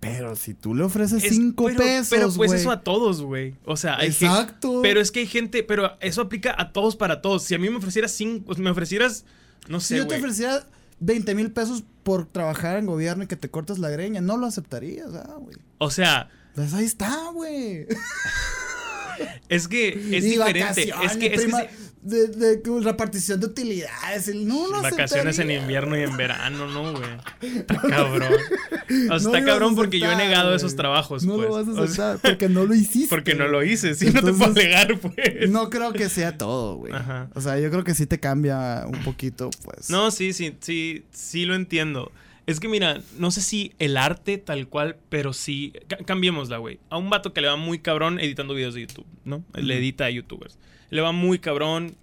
Pero 0.00 0.34
si 0.34 0.54
tú 0.54 0.74
le 0.74 0.82
ofreces 0.82 1.22
Es- 1.22 1.34
cinco 1.34 1.66
pero- 1.66 1.78
pesos, 1.78 2.08
Pero 2.10 2.32
pues 2.32 2.52
eso 2.52 2.70
a 2.70 2.80
todos, 2.82 3.20
güey. 3.20 3.54
O 3.66 3.76
sea, 3.76 3.96
hay 3.98 4.12
gente. 4.12 4.26
Exacto. 4.34 4.80
Pero 4.82 5.00
es 5.00 5.10
que 5.10 5.20
hay 5.20 5.26
gente, 5.26 5.62
pero 5.62 5.98
eso 6.00 6.22
aplica 6.22 6.54
a 6.58 6.72
todos 6.72 6.96
para 6.96 7.20
todos. 7.20 7.42
Si 7.44 7.54
a 7.54 7.58
mí 7.58 7.68
me 7.68 7.76
ofrecieras 7.76 8.10
cinco, 8.12 8.54
me 8.56 8.70
ofrecieras, 8.70 9.26
no 9.68 9.78
si 9.78 9.88
sé, 9.88 9.96
yo 9.98 10.06
te 10.06 10.16
ofreciera 10.16 10.66
20 11.00 11.34
mil 11.34 11.50
pesos 11.52 11.84
por 12.02 12.24
trabajar 12.26 12.78
en 12.78 12.86
gobierno 12.86 13.24
y 13.24 13.26
que 13.26 13.36
te 13.36 13.50
cortas 13.50 13.78
la 13.78 13.90
greña, 13.90 14.22
no 14.22 14.38
lo 14.38 14.46
aceptarías, 14.46 15.12
ah, 15.14 15.36
güey. 15.38 15.56
O 15.78 15.90
sea, 15.90 16.30
Pues 16.54 16.72
ahí 16.74 16.84
está, 16.86 17.14
güey. 17.34 17.86
es 19.48 19.68
que 19.68 19.88
es 19.90 20.24
Y 20.24 20.30
diferente. 20.30 20.90
Es 21.04 21.16
que, 21.16 21.26
es 21.34 21.42
que 21.46 21.70
de, 22.02 22.28
de 22.28 22.62
repartición 22.82 23.40
de 23.40 23.46
utilidades. 23.46 24.28
el- 24.28 24.46
No, 24.46 24.68
no 24.70 24.80
vacaciones 24.82 25.38
en 25.38 25.50
invierno 25.50 25.98
y 25.98 26.02
en 26.02 26.16
verano, 26.16 26.66
¿no, 26.66 26.92
güey? 26.92 27.10
Está 27.58 27.74
cabrón. 27.88 28.32
O 28.32 28.88
sea, 28.88 29.06
No 29.08 29.16
está 29.16 29.44
cabrón 29.44 29.74
porque 29.76 29.98
yo 29.98 30.10
he 30.10 30.16
negado 30.16 30.46
güey. 30.48 30.56
esos 30.56 30.76
trabajos, 30.76 31.24
No 31.24 31.36
pues. 31.36 31.48
lo 31.48 31.54
vas 31.54 31.68
a 31.68 31.70
O 31.82 31.86
sea, 31.86 32.10
aceptar 32.12 32.30
porque 32.32 32.48
no 32.48 32.64
lo 32.64 32.74
hiciste. 32.74 33.08
porque 33.14 33.34
no 33.34 33.48
lo 33.48 33.62
hice, 33.62 33.94
sí, 33.94 34.06
no 34.06 34.22
te 34.22 34.32
puedo 34.32 34.52
alegar, 34.52 34.98
pues. 34.98 35.50
No 35.50 35.68
creo 35.70 35.92
que 35.92 36.08
sea 36.08 36.38
todo, 36.38 36.76
güey. 36.76 36.92
Ajá. 36.92 37.28
O 37.34 37.40
sea, 37.40 37.58
yo 37.58 37.70
creo 37.70 37.84
que 37.84 37.94
sí 37.94 38.06
te 38.06 38.18
cambia 38.18 38.84
un 38.86 39.02
poquito, 39.04 39.50
pues. 39.64 39.90
No, 39.90 40.10
sí, 40.10 40.32
sí, 40.32 40.56
sí, 40.60 41.04
sí 41.12 41.44
lo 41.44 41.54
entiendo. 41.54 42.10
Es 42.46 42.58
que 42.58 42.68
mira, 42.68 43.00
no 43.18 43.30
sé 43.30 43.42
si 43.42 43.74
el 43.78 43.96
arte 43.96 44.38
tal 44.38 44.66
cual, 44.66 44.96
pero 45.08 45.32
sí. 45.32 45.72
ca- 45.86 45.98
cambiémosla, 45.98 46.56
güey. 46.56 46.80
A 46.88 46.96
un 46.96 47.08
vato 47.08 47.32
que 47.32 47.40
le 47.42 47.46
va 47.48 47.54
muy 47.56 47.78
cabrón 47.78 48.18
editando 48.18 48.54
videos 48.54 48.74
de 48.74 48.80
YouTube, 48.80 49.06
¿no? 49.24 49.44
Le 49.54 49.76
edita 49.78 50.06
a 50.06 50.10
YouTubers. 50.10 50.58
Le 50.90 51.00
va 51.00 51.12
muy 51.12 51.38
cabrón, 51.38 51.96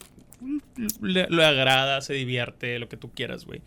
le, 1.02 1.28
le 1.30 1.45
agrada, 1.45 2.02
se 2.02 2.13
divierte, 2.13 2.80
lo 2.80 2.89
que 2.89 2.97
tú 2.97 3.12
quieras, 3.13 3.45
güey. 3.45 3.62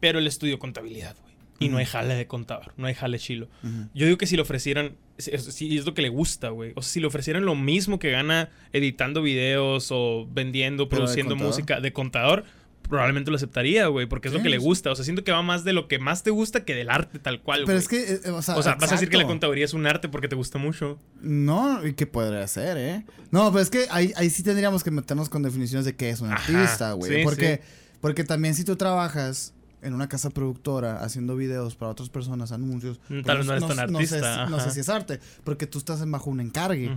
Pero 0.00 0.18
el 0.18 0.26
estudio 0.26 0.58
contabilidad, 0.58 1.16
güey. 1.20 1.32
Y 1.62 1.68
no 1.68 1.78
hay 1.78 1.84
jale 1.84 2.14
de 2.14 2.26
contador, 2.26 2.72
no 2.76 2.86
hay 2.86 2.94
jale 2.94 3.18
chilo. 3.18 3.48
Yo 3.94 4.06
digo 4.06 4.18
que 4.18 4.26
si 4.26 4.34
le 4.34 4.42
ofrecieran, 4.42 4.96
si 5.18 5.30
es, 5.32 5.86
lo 5.86 5.94
que 5.94 6.02
le 6.02 6.08
gusta, 6.08 6.48
güey. 6.48 6.72
O 6.74 6.82
sea, 6.82 6.92
si 6.92 7.00
le 7.00 7.06
ofrecieran 7.06 7.44
lo 7.44 7.54
mismo 7.54 7.98
que 7.98 8.10
gana 8.10 8.50
editando 8.72 9.22
videos 9.22 9.88
o 9.90 10.26
vendiendo, 10.28 10.84
de 10.84 10.90
produciendo 10.90 11.36
música 11.36 11.80
de 11.80 11.92
contador, 11.92 12.44
probablemente 12.88 13.30
lo 13.30 13.36
aceptaría, 13.36 13.86
güey, 13.86 14.06
porque 14.06 14.28
es 14.28 14.34
lo 14.34 14.42
que 14.42 14.48
le 14.48 14.58
gusta. 14.58 14.90
O 14.90 14.94
sea, 14.94 15.04
siento 15.04 15.24
que 15.24 15.32
va 15.32 15.42
más 15.42 15.64
de 15.64 15.72
lo 15.72 15.88
que 15.88 15.98
más 15.98 16.22
te 16.22 16.30
gusta 16.30 16.64
que 16.64 16.74
del 16.74 16.90
arte 16.90 17.18
tal 17.18 17.40
cual, 17.42 17.62
Pero 17.66 17.78
es 17.78 17.88
que, 17.88 18.00
eh, 18.24 18.30
o 18.30 18.42
sea, 18.42 18.56
o 18.56 18.62
sea, 18.62 18.74
vas 18.76 18.90
a 18.90 18.94
decir 18.94 19.08
que 19.08 19.16
la 19.16 19.26
contaduría 19.26 19.64
es 19.64 19.74
un 19.74 19.86
arte 19.86 20.08
porque 20.08 20.28
te 20.28 20.36
gusta 20.36 20.58
mucho. 20.58 20.98
No, 21.20 21.86
y 21.86 21.94
que 21.94 22.06
podría 22.06 22.46
ser, 22.48 22.76
¿eh? 22.76 23.04
No, 23.30 23.50
pero 23.50 23.62
es 23.62 23.70
que 23.70 23.86
ahí, 23.90 24.12
ahí 24.16 24.28
sí 24.30 24.42
tendríamos 24.42 24.84
que 24.84 24.90
meternos 24.90 25.28
con 25.28 25.42
definiciones 25.42 25.84
de 25.86 25.96
qué 25.96 26.10
es 26.10 26.20
un 26.20 26.32
Ajá, 26.32 26.42
artista, 26.42 26.92
güey. 26.92 27.12
sí, 27.16 27.20
porque, 27.24 27.62
porque 28.00 28.24
también 28.24 28.54
si 28.54 28.64
tú 28.64 28.76
trabajas 28.76 29.54
en 29.80 29.94
una 29.94 30.08
casa 30.08 30.30
productora 30.30 31.02
haciendo 31.02 31.34
videos 31.34 31.74
para 31.74 31.90
otras 31.90 32.08
personas, 32.08 32.52
anuncios. 32.52 32.98
Mm, 33.08 33.22
pues 33.22 33.24
tal 33.24 33.38
vez 33.38 33.46
no 33.46 33.52
eres 33.54 33.66
tan 33.66 33.76
sé 33.76 33.82
artista, 33.82 34.44
si- 34.46 34.50
no 34.52 34.60
sé 34.60 34.70
si 34.70 34.80
es 34.80 34.88
arte, 34.88 35.18
porque 35.44 35.66
tú 35.66 35.78
estás 35.78 36.08
bajo 36.08 36.30
un 36.30 36.40
encargue. 36.40 36.90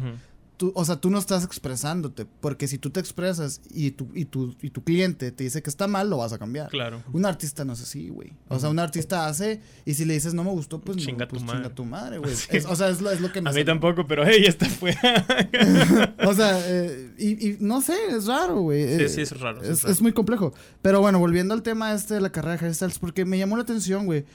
Tú- 0.58 0.72
o 0.74 0.86
sea, 0.86 0.96
tú 0.96 1.10
no 1.10 1.18
estás 1.18 1.44
expresándote, 1.44 2.26
porque 2.40 2.68
si 2.70 2.78
tú 2.78 2.90
te 2.90 3.02
expresas 3.02 3.60
y 3.70 3.92
tu, 3.92 4.08
y, 4.14 4.24
tu, 4.24 4.56
y 4.62 4.70
tu 4.70 4.84
cliente 4.86 5.32
te 5.34 5.44
dice 5.44 5.62
que 5.62 5.70
está 5.70 5.86
mal, 5.88 6.10
lo 6.10 6.18
vas 6.18 6.32
a 6.32 6.38
cambiar. 6.40 6.70
Claro. 6.70 7.04
Un 7.12 7.26
artista 7.26 7.66
no 7.66 7.74
es 7.74 7.82
así, 7.82 8.08
güey. 8.08 8.32
O 8.48 8.58
sea, 8.60 8.70
un 8.70 8.80
artista 8.80 9.28
hace 9.28 9.60
y 9.86 9.96
si 9.96 10.06
le 10.06 10.14
dices 10.14 10.34
no 10.34 10.44
me 10.46 10.52
gustó, 10.52 10.80
pues, 10.80 10.96
no, 10.98 11.04
Chinga 11.04 11.28
pues 11.28 11.42
tu 11.42 11.46
madre. 11.46 11.60
chinga 11.64 11.76
tu 11.76 11.86
madre, 11.86 12.18
güey. 12.20 12.34
Sí. 12.36 12.58
O 12.70 12.76
sea, 12.76 12.90
es 12.90 13.02
lo, 13.02 13.12
es 13.12 13.20
lo 13.20 13.32
que 13.34 13.42
me 13.42 13.50
A 13.50 13.54
mí 13.54 13.66
tampoco, 13.66 14.08
pero 14.08 14.24
hey, 14.26 14.42
ya 14.44 14.50
está 14.50 14.66
fuera. 14.68 15.00
O 16.26 16.34
sea, 16.34 16.58
eh, 16.68 17.12
y, 17.18 17.50
y 17.50 17.58
no 17.60 17.82
sé, 17.82 17.94
es 18.12 18.26
raro, 18.26 18.62
güey. 18.62 18.98
Sí, 18.98 19.04
Eh, 19.04 19.10
sí, 19.10 19.22
es 19.22 19.40
raro, 19.40 19.62
Es, 19.62 19.70
es 19.70 19.82
raro. 19.84 19.94
es 19.94 20.02
muy 20.02 20.14
complejo. 20.14 20.54
Pero 20.82 21.02
bueno, 21.02 21.20
volviendo 21.20 21.54
al 21.54 21.64
tema 21.64 21.94
este 21.94 22.14
de 22.16 22.22
la 22.22 22.32
carrera 22.32 22.58
de 22.58 22.66
Harry 22.66 22.74
Styles, 22.76 23.00
porque 23.00 23.26
me 23.26 23.38
llamó 23.38 23.58
la 23.58 23.64
atención, 23.64 24.06
güey. 24.06 24.26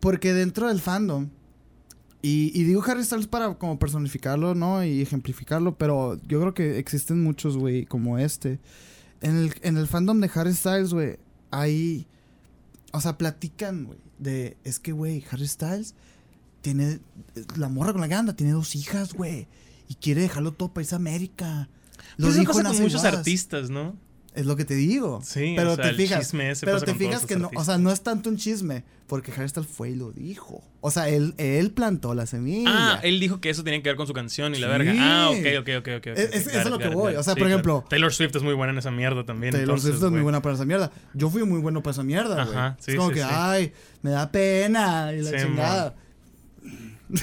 Porque 0.00 0.32
dentro 0.32 0.68
del 0.68 0.80
fandom, 0.80 1.28
y, 2.20 2.50
y 2.58 2.64
digo 2.64 2.82
Harry 2.84 3.04
Styles 3.04 3.28
para 3.28 3.54
como 3.54 3.78
personificarlo, 3.78 4.54
¿no? 4.54 4.84
Y 4.84 5.02
ejemplificarlo, 5.02 5.78
pero 5.78 6.20
yo 6.26 6.40
creo 6.40 6.54
que 6.54 6.78
existen 6.78 7.22
muchos, 7.22 7.56
güey, 7.56 7.86
como 7.86 8.18
este. 8.18 8.58
En 9.20 9.36
el, 9.36 9.54
en 9.62 9.76
el 9.76 9.86
fandom 9.86 10.20
de 10.20 10.30
Harry 10.34 10.54
Styles, 10.54 10.92
güey, 10.92 11.18
hay... 11.50 12.06
O 12.92 13.00
sea, 13.00 13.18
platican, 13.18 13.84
güey, 13.84 13.98
de... 14.18 14.56
Es 14.64 14.80
que, 14.80 14.92
güey, 14.92 15.24
Harry 15.30 15.46
Styles 15.46 15.94
tiene... 16.60 17.00
La 17.56 17.68
morra 17.68 17.92
con 17.92 18.00
la 18.00 18.08
que 18.08 18.14
anda 18.14 18.34
tiene 18.34 18.52
dos 18.52 18.74
hijas, 18.74 19.12
güey. 19.12 19.46
Y 19.88 19.94
quiere 19.94 20.22
dejarlo 20.22 20.52
todo 20.52 20.72
para 20.72 20.82
irse 20.82 20.94
a 20.94 20.98
América. 20.98 21.68
Lo 22.16 22.26
Pues 22.26 22.36
dijo 22.36 22.48
pasa 22.48 22.60
en 22.60 22.64
con 22.64 22.72
Hace 22.74 22.82
muchos 22.82 23.04
artistas, 23.04 23.70
¿no? 23.70 23.96
Es 24.34 24.46
lo 24.46 24.54
que 24.56 24.64
te 24.64 24.74
digo. 24.74 25.20
Sí, 25.24 25.54
pero 25.56 25.72
o 25.72 25.74
sea, 25.74 25.84
te 25.84 25.90
el 25.90 25.96
fijas, 25.96 26.20
chisme 26.20 26.50
ese 26.50 26.64
pero 26.66 26.80
te 26.80 26.94
fijas 26.94 27.26
que 27.26 27.36
no, 27.36 27.50
o 27.56 27.64
sea, 27.64 27.76
no 27.78 27.90
es 27.90 28.02
tanto 28.02 28.30
un 28.30 28.36
chisme, 28.36 28.84
porque 29.08 29.32
Harry 29.32 29.48
Styles 29.48 29.68
fue 29.68 29.90
y 29.90 29.94
lo 29.96 30.12
dijo. 30.12 30.62
O 30.80 30.90
sea, 30.92 31.08
él, 31.08 31.34
él 31.38 31.72
plantó 31.72 32.14
la 32.14 32.24
semilla. 32.26 32.68
Ah, 32.72 33.00
él 33.02 33.18
dijo 33.18 33.40
que 33.40 33.50
eso 33.50 33.64
tenía 33.64 33.82
que 33.82 33.88
ver 33.88 33.96
con 33.96 34.06
su 34.06 34.12
canción 34.12 34.54
y 34.54 34.58
la 34.58 34.68
verga. 34.68 34.92
Ah, 34.96 35.30
ok, 35.30 35.46
ok, 35.60 35.68
ok, 35.80 35.88
ok. 35.98 36.06
Es- 36.08 36.34
es- 36.34 36.46
eso 36.46 36.58
es 36.60 36.70
lo 36.70 36.78
que 36.78 36.88
voy, 36.88 37.14
o 37.16 37.22
sea, 37.22 37.34
por 37.34 37.48
ejemplo- 37.48 37.84
Taylor 37.88 38.12
Swift 38.12 38.36
es 38.36 38.42
muy 38.42 38.54
buena 38.54 38.72
en 38.72 38.78
esa 38.78 38.90
mierda 38.92 39.24
también. 39.24 39.52
Taylor 39.52 39.70
entonces, 39.70 39.90
Swift 39.92 40.04
es 40.04 40.10
muy 40.12 40.20
buena 40.20 40.40
para 40.40 40.54
esa 40.54 40.64
mierda. 40.64 40.92
Yo 41.14 41.30
fui 41.30 41.42
muy 41.44 41.60
bueno 41.60 41.82
para 41.82 41.92
esa 41.92 42.04
mierda, 42.04 42.44
güey. 42.44 42.56
Ajá, 42.56 42.76
sí, 42.78 42.92
es 42.92 42.96
como 42.96 43.10
que, 43.10 43.22
ay, 43.24 43.72
me 44.02 44.10
da 44.10 44.30
pena 44.30 45.12
y 45.14 45.22
la 45.22 45.30
chingada. 45.42 45.94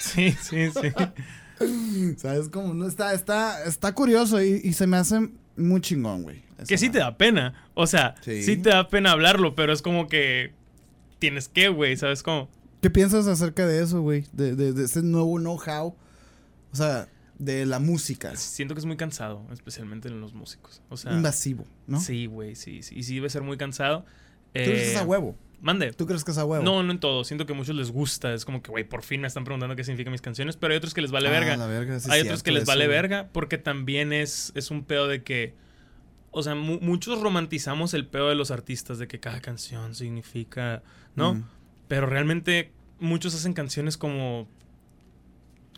Sí, 0.00 0.32
sí, 0.40 0.68
sí. 0.70 2.14
¿Sabes 2.16 2.48
cómo? 2.48 2.72
No, 2.72 2.86
está, 2.86 3.12
está, 3.12 3.62
está 3.64 3.92
curioso 3.94 4.42
y, 4.42 4.60
y 4.64 4.72
se 4.72 4.86
me 4.86 4.96
hace 4.96 5.28
muy 5.58 5.80
chingón, 5.80 6.22
güey. 6.22 6.42
que 6.66 6.78
sí 6.78 6.88
te 6.90 6.98
da 6.98 7.16
pena. 7.16 7.54
O 7.74 7.86
sea, 7.86 8.14
Sí. 8.22 8.42
sí. 8.42 8.56
te 8.56 8.70
da 8.70 8.88
pena 8.88 9.12
hablarlo, 9.12 9.54
pero 9.54 9.72
es 9.72 9.82
como 9.82 10.08
que 10.08 10.52
tienes 11.18 11.48
que, 11.48 11.68
güey, 11.68 11.96
¿sabes 11.96 12.22
cómo? 12.22 12.48
¿Qué 12.80 12.90
piensas 12.90 13.26
acerca 13.26 13.66
de 13.66 13.82
eso, 13.82 14.00
güey? 14.02 14.24
De, 14.32 14.54
de, 14.54 14.72
de 14.72 14.84
ese 14.84 15.02
nuevo 15.02 15.38
know-how. 15.38 15.94
O 16.72 16.76
sea, 16.76 17.08
de 17.38 17.66
la 17.66 17.78
música. 17.78 18.34
Siento 18.36 18.74
que 18.74 18.80
es 18.80 18.86
muy 18.86 18.96
cansado, 18.96 19.44
especialmente 19.52 20.08
en 20.08 20.20
los 20.20 20.34
músicos. 20.34 20.82
O 20.88 20.96
sea, 20.96 21.12
Invasivo, 21.12 21.64
¿no? 21.86 22.00
sí, 22.00 22.26
güey, 22.26 22.54
sí, 22.56 22.82
sí. 22.82 22.96
Y 22.96 23.02
sí 23.04 23.14
debe 23.16 23.30
ser 23.30 23.42
muy 23.42 23.56
cansado. 23.56 24.00
¿Tú 24.00 24.52
crees 24.54 24.68
que 24.82 24.90
es 24.92 24.96
a 24.96 25.02
Eh, 25.02 25.06
huevo? 25.06 25.36
Mande. 25.60 25.92
¿Tú 25.92 26.06
crees 26.06 26.22
que 26.24 26.30
es 26.30 26.38
a 26.38 26.44
huevo? 26.44 26.62
No, 26.64 26.82
no 26.84 26.92
en 26.92 27.00
todo. 27.00 27.24
Siento 27.24 27.44
que 27.44 27.52
a 27.52 27.56
muchos 27.56 27.74
les 27.74 27.90
gusta. 27.90 28.32
Es 28.32 28.44
como 28.44 28.62
que, 28.62 28.70
güey, 28.70 28.84
por 28.84 29.02
fin 29.02 29.20
me 29.20 29.26
están 29.26 29.42
preguntando 29.44 29.74
qué 29.74 29.82
significan 29.82 30.12
mis 30.12 30.20
canciones. 30.22 30.56
Pero 30.56 30.72
hay 30.72 30.78
otros 30.78 30.94
que 30.94 31.00
les 31.02 31.10
vale 31.10 31.28
Ah, 31.28 31.32
verga. 31.32 31.56
la 31.56 31.66
verga, 31.66 31.98
sí 31.98 32.06
es 32.08 32.12
hay 32.14 32.20
otros 32.22 32.42
que 32.44 32.52
les 32.52 32.64
vale 32.64 32.86
verga 32.86 33.28
porque 33.32 33.58
también 33.58 34.12
es, 34.12 34.52
es 34.54 34.70
un 34.70 34.84
pedo 34.84 35.08
de 35.08 35.22
que. 35.22 35.54
O 36.30 36.42
sea, 36.42 36.54
mu- 36.54 36.78
muchos 36.80 37.20
romantizamos 37.20 37.94
el 37.94 38.06
pedo 38.06 38.28
de 38.28 38.34
los 38.36 38.50
artistas 38.50 38.98
de 38.98 39.08
que 39.08 39.18
cada 39.18 39.40
canción 39.40 39.94
significa. 39.94 40.82
¿no? 41.16 41.34
Mm. 41.34 41.44
Pero 41.88 42.06
realmente 42.06 42.70
muchos 43.00 43.34
hacen 43.34 43.52
canciones 43.54 43.96
como. 43.96 44.46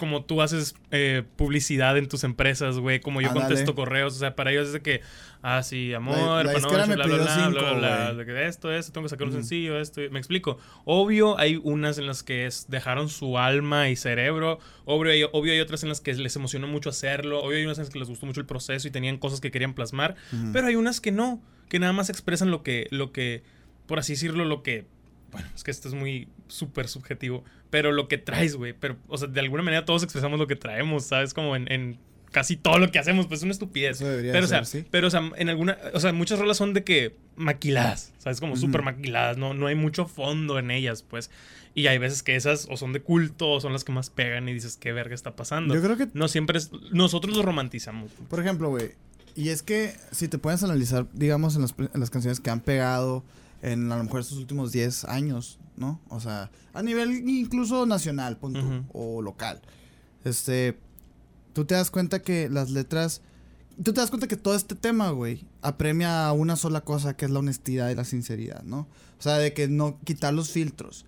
Como 0.01 0.25
tú 0.25 0.43
haces 0.43 0.75
eh, 0.91 1.23
publicidad 1.37 1.97
en 1.97 2.09
tus 2.09 2.25
empresas, 2.25 2.79
güey, 2.79 2.99
como 2.99 3.21
yo 3.21 3.29
Ándale. 3.29 3.47
contesto 3.47 3.77
correos, 3.77 4.17
o 4.17 4.19
sea, 4.19 4.35
para 4.35 4.51
ellos 4.51 4.67
es 4.67 4.73
de 4.73 4.81
que, 4.83 5.03
ah, 5.43 5.63
sí, 5.63 5.95
amor, 5.95 6.45
la 6.45 6.53
panoche, 6.53 6.57
disquera 6.57 6.87
me 6.87 6.95
bla, 6.97 7.05
pidió 7.05 7.17
bla, 7.23 7.35
cinco, 7.37 7.61
bla, 7.61 8.13
bla, 8.13 8.43
esto, 8.49 8.73
esto, 8.73 8.93
tengo 8.93 9.05
que 9.05 9.11
sacar 9.11 9.29
un 9.29 9.33
sencillo, 9.35 9.79
esto, 9.79 10.01
me 10.11 10.19
explico. 10.19 10.59
Obvio, 10.85 11.39
hay 11.39 11.61
unas 11.63 11.99
en 11.99 12.09
las 12.09 12.25
que 12.25 12.47
es- 12.47 12.67
dejaron 12.69 13.09
su 13.09 13.39
alma 13.39 13.89
y 13.91 13.95
cerebro, 13.95 14.59
obvio 14.87 15.13
hay, 15.13 15.23
obvio 15.31 15.53
hay 15.53 15.61
otras 15.61 15.85
en 15.85 15.91
las 15.91 16.01
que 16.01 16.13
les 16.15 16.35
emocionó 16.35 16.67
mucho 16.67 16.91
hacerlo, 16.91 17.41
obvio 17.43 17.59
hay 17.59 17.65
unas 17.65 17.79
en 17.79 17.85
las 17.85 17.91
que 17.93 17.99
les 18.01 18.09
gustó 18.09 18.27
mucho 18.27 18.41
el 18.41 18.47
proceso 18.47 18.89
y 18.89 18.91
tenían 18.91 19.19
cosas 19.19 19.41
que 19.41 19.53
querían 19.53 19.75
plasmar, 19.75 20.17
pero 20.53 20.67
hay 20.67 20.75
unas 20.75 21.01
que 21.01 21.13
no, 21.13 21.41
que 21.69 21.79
nada 21.79 21.93
más 21.93 22.11
expresan 22.11 22.51
lo 22.51 22.63
que, 22.65 22.89
lo 22.91 23.13
que, 23.13 23.45
por 23.87 23.99
así 23.99 24.15
decirlo, 24.15 24.45
lo 24.45 24.63
que, 24.63 24.87
bueno, 25.31 25.49
es 25.55 25.65
que 25.65 25.71
esto 25.71 25.89
es 25.89 25.95
muy 25.95 26.29
súper 26.49 26.89
subjetivo, 26.89 27.45
pero 27.71 27.93
lo 27.93 28.09
que 28.09 28.19
traes, 28.19 28.57
güey, 28.57 28.73
pero, 28.73 28.97
o 29.09 29.17
sea, 29.19 29.29
de 29.29 29.41
alguna 29.41 29.63
manera 29.63 29.85
todos 29.85 30.03
expresamos 30.03 30.39
lo 30.39 30.47
que 30.47 30.57
traemos, 30.57 31.05
¿sabes? 31.05 31.35
Como 31.35 31.57
en, 31.57 31.71
en 31.71 31.99
casi 32.33 32.57
todo 32.57 32.79
lo 32.79 32.91
que 32.91 32.99
hacemos, 32.99 33.27
pues 33.27 33.41
es 33.41 33.45
una 33.45 33.53
estupidez. 33.53 33.97
Eso 33.97 34.09
debería 34.09 34.33
Pero, 34.33 34.45
o 34.47 34.49
ser, 34.49 34.65
sea, 34.67 34.81
sí. 34.83 34.87
pero, 34.91 35.09
o 35.09 35.11
sea, 35.11 35.31
en 35.37 35.49
alguna, 35.49 35.77
o 35.95 36.01
sea, 36.01 36.13
muchas 36.13 36.39
rolas 36.39 36.57
son 36.57 36.75
de 36.75 36.85
que 36.85 37.17
maquiladas, 37.37 38.13
¿sabes? 38.19 38.41
Como 38.41 38.57
súper 38.57 38.83
maquiladas, 38.83 39.37
no, 39.37 39.55
no 39.55 39.67
hay 39.67 39.75
mucho 39.75 40.07
fondo 40.07 40.59
en 40.59 40.71
ellas, 40.71 41.03
pues. 41.03 41.31
Y 41.75 41.87
hay 41.87 41.99
veces 41.99 42.23
que 42.25 42.35
esas 42.35 42.67
o 42.71 42.77
son 42.77 42.93
de 42.93 43.01
culto 43.01 43.49
o 43.51 43.61
son 43.61 43.73
las 43.73 43.85
que 43.85 43.93
más 43.93 44.11
pegan 44.11 44.49
y 44.49 44.53
dices, 44.53 44.77
¿qué 44.77 44.93
verga 44.93 45.15
está 45.15 45.37
pasando? 45.37 45.75
Yo 45.75 45.83
creo 45.83 45.97
que, 45.97 46.09
No 46.15 46.27
siempre 46.29 46.59
es, 46.59 46.71
nosotros 46.91 47.37
lo 47.37 47.43
romantizamos. 47.43 48.11
por 48.29 48.41
ejemplo, 48.41 48.71
güey, 48.71 48.91
y 49.37 49.51
es 49.51 49.63
que 49.63 49.95
si 50.11 50.27
te 50.27 50.39
puedes 50.39 50.63
analizar, 50.65 51.07
digamos, 51.13 51.55
en 51.55 51.63
las, 51.63 51.75
en 51.79 52.01
las 52.01 52.11
canciones 52.11 52.41
que 52.41 52.51
han 52.51 52.61
pegado 52.61 53.23
en 53.63 53.91
a 53.93 53.97
lo 53.97 54.05
mejor 54.05 54.21
estos 54.21 54.39
últimos 54.39 54.73
10 54.73 55.05
años, 55.05 55.59
¿no? 55.77 56.01
O 56.09 56.21
sea, 56.21 56.51
a 56.73 56.83
nivel 56.83 57.29
incluso 57.29 57.87
nacional, 57.87 58.37
punto, 58.37 58.85
o 58.93 59.23
local. 59.23 59.61
Este, 60.25 60.79
tú 61.53 61.65
te 61.65 61.75
das 61.75 61.91
cuenta 61.91 62.23
que 62.23 62.49
las 62.49 62.71
letras, 62.71 63.23
tú 63.83 63.93
te 63.93 64.01
das 64.01 64.11
cuenta 64.11 64.29
que 64.29 64.37
todo 64.37 64.55
este 64.55 64.75
tema, 64.75 65.11
güey, 65.11 65.47
apremia 65.63 66.27
a 66.27 66.33
una 66.33 66.57
sola 66.57 66.83
cosa, 66.83 67.17
que 67.17 67.25
es 67.25 67.31
la 67.31 67.41
honestidad 67.41 67.91
y 67.91 67.95
la 67.95 68.05
sinceridad, 68.05 68.63
¿no? 68.63 68.89
O 69.19 69.23
sea, 69.23 69.39
de 69.39 69.53
que 69.53 69.69
no 69.69 69.99
quitar 70.05 70.33
los 70.33 70.51
filtros. 70.51 71.05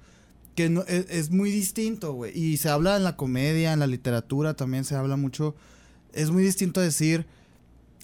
Que 0.54 0.68
no, 0.68 0.82
es, 0.82 1.06
es 1.08 1.30
muy 1.30 1.50
distinto, 1.50 2.12
güey. 2.12 2.38
Y 2.38 2.58
se 2.58 2.68
habla 2.68 2.96
en 2.96 3.04
la 3.04 3.16
comedia, 3.16 3.72
en 3.72 3.78
la 3.78 3.86
literatura 3.86 4.54
también 4.54 4.84
se 4.84 4.94
habla 4.94 5.16
mucho. 5.16 5.54
Es 6.12 6.30
muy 6.30 6.42
distinto 6.42 6.80
decir, 6.80 7.26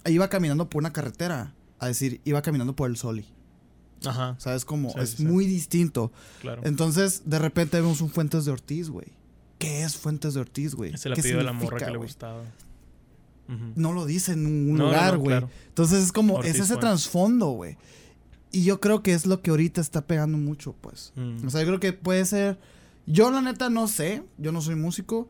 iba 0.05 0.29
caminando 0.29 0.67
por 0.67 0.81
una 0.81 0.93
carretera, 0.93 1.53
a 1.77 1.87
decir, 1.87 2.21
iba 2.25 2.41
caminando 2.41 2.75
por 2.75 2.89
el 2.89 2.97
soli. 2.97 3.25
Ajá, 4.05 4.35
¿Sabes? 4.39 4.65
Como, 4.65 4.91
Sí, 4.91 4.99
es 4.99 5.09
sí, 5.11 5.17
sí. 5.17 5.25
muy 5.25 5.45
distinto. 5.45 6.11
claro. 6.41 6.61
Entonces, 6.65 7.23
de 7.25 7.39
repente 7.39 7.79
vemos 7.81 8.01
un 8.01 8.09
Fuentes 8.09 8.45
de 8.45 8.51
Ortiz, 8.51 8.89
güey. 8.89 9.07
¿Qué 9.57 9.83
es 9.83 9.97
Fuentes 9.97 10.33
de 10.35 10.39
Ortiz, 10.41 10.73
güey? 10.75 10.93
Es 10.93 11.03
¿Qué 11.03 11.09
apellido 11.11 11.39
de 11.39 11.43
la 11.43 11.53
morra 11.53 11.77
que 11.77 11.91
le 11.91 11.97
gustaba. 11.97 12.43
No 13.75 13.93
lo 13.93 14.05
dice 14.05 14.33
en 14.33 14.45
un 14.45 14.75
No, 14.75 14.85
lugar, 14.85 15.13
no, 15.13 15.19
güey. 15.19 15.29
claro. 15.31 15.49
Entonces 15.69 16.03
es 16.03 16.11
como, 16.11 16.35
Ortiz 16.35 16.51
es 16.51 16.55
ese 16.57 16.67
Fuentes. 16.75 16.89
trasfondo, 16.89 17.47
güey. 17.49 17.77
Y 18.51 18.63
yo 18.63 18.79
creo 18.79 19.01
que 19.03 19.13
es 19.13 19.25
lo 19.25 19.41
que 19.41 19.49
ahorita 19.49 19.81
está 19.81 20.01
pegando 20.05 20.37
mucho, 20.37 20.73
pues. 20.79 21.13
Mm. 21.15 21.47
O 21.47 21.49
sea, 21.49 21.61
yo 21.61 21.67
creo 21.67 21.79
que 21.79 21.93
puede 21.93 22.25
ser. 22.25 22.59
Yo, 23.07 23.31
la 23.31 23.41
neta, 23.41 23.69
no 23.71 23.87
sé. 23.87 24.23
Yo 24.37 24.51
no 24.51 24.61
soy 24.61 24.75
músico. 24.75 25.29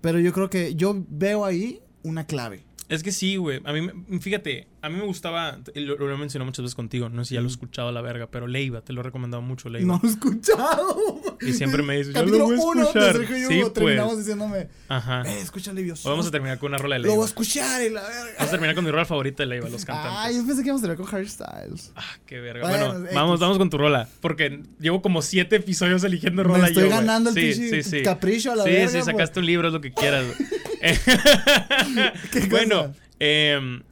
Pero 0.00 0.18
yo 0.18 0.32
creo 0.32 0.50
que 0.50 0.74
yo 0.74 1.04
veo 1.08 1.44
ahí 1.44 1.80
una 2.02 2.26
clave. 2.26 2.64
Es 2.92 3.02
que 3.02 3.10
sí, 3.12 3.36
güey. 3.36 3.60
A 3.64 3.72
mí, 3.72 3.80
me- 3.80 4.20
fíjate, 4.20 4.68
a 4.82 4.88
mí 4.88 4.96
me 4.98 5.04
gustaba, 5.04 5.58
lo, 5.74 5.96
lo 5.96 6.14
he 6.14 6.18
mencionado 6.18 6.46
muchas 6.46 6.62
veces 6.62 6.74
contigo, 6.74 7.08
no 7.08 7.24
sé 7.24 7.30
si 7.30 7.34
ya 7.36 7.40
lo 7.40 7.48
he 7.48 7.50
escuchado 7.50 7.88
a 7.88 7.92
la 7.92 8.02
verga, 8.02 8.28
pero 8.30 8.46
Leiva, 8.46 8.82
te 8.82 8.92
lo 8.92 9.00
he 9.00 9.04
recomendado 9.04 9.42
mucho, 9.42 9.68
Leiva. 9.68 9.86
No 9.86 10.00
lo 10.02 10.08
he 10.08 10.12
escuchado. 10.12 10.96
Y 11.40 11.52
siempre 11.54 11.82
me 11.82 11.96
dices, 11.96 12.14
"Ya 12.14 12.20
lo 12.22 12.26
Capítulo 12.26 12.44
voy 12.46 12.56
a 12.56 12.62
uno 12.62 12.82
escuchar". 12.82 13.12
Sergio 13.16 13.36
y 13.36 13.40
Sí, 13.46 13.60
pues. 13.60 13.72
terminamos 13.72 14.18
diciéndome, 14.18 14.68
Ajá. 14.88 15.22
eh, 15.26 15.40
escucha 15.40 15.72
Hoy 15.72 15.94
vamos 16.04 16.26
a 16.26 16.30
terminar 16.30 16.58
con 16.58 16.68
una 16.70 16.78
rola 16.78 16.96
de 16.96 17.00
Lo 17.00 17.08
voy 17.08 17.12
Leiva. 17.14 17.24
a 17.24 17.26
escuchar 17.28 17.82
y 17.82 17.90
la 17.90 18.02
verga. 18.02 18.24
Vamos 18.38 18.48
a 18.48 18.50
terminar 18.50 18.74
con 18.74 18.84
mi 18.84 18.90
rola 18.90 19.04
favorita 19.04 19.42
de 19.42 19.46
Leiva, 19.48 19.68
los 19.68 19.84
cantantes. 19.84 20.12
Ay, 20.18 20.36
yo 20.36 20.46
pensé 20.46 20.62
que 20.62 20.68
íbamos 20.68 20.82
a 20.82 20.86
terminar 20.86 21.06
con 21.06 21.14
Harry 21.16 21.28
Styles. 21.28 21.92
Ah, 21.96 22.02
qué 22.26 22.40
verga. 22.40 22.68
Bueno, 22.68 23.06
vamos, 23.14 23.40
vamos 23.40 23.58
con 23.58 23.70
tu 23.70 23.78
rola. 23.78 24.08
Porque 24.20 24.62
llevo 24.78 25.00
como 25.02 25.22
siete 25.22 25.56
episodios 25.56 26.04
eligiendo 26.04 26.42
Me 26.42 26.48
rola 26.48 26.68
estoy 26.68 26.82
yo, 26.84 26.88
güey. 26.90 27.00
ganando 27.00 27.30
el 27.30 27.34
sí, 27.36 27.54
sí, 27.54 27.82
sí. 27.82 28.02
capricho 28.02 28.52
a 28.52 28.56
la 28.56 28.64
sí, 28.64 28.70
verga. 28.70 28.88
Sí, 28.88 28.92
pues. 28.98 29.04
sacaste 29.06 29.40
un 29.40 29.46
libro, 29.46 29.68
es 29.68 29.74
lo 29.74 29.80
que 29.80 29.92
quieras. 29.92 30.24
Eh, 30.82 30.98
¿Qué 32.32 32.40
bueno, 32.50 32.92
em, 33.18 33.82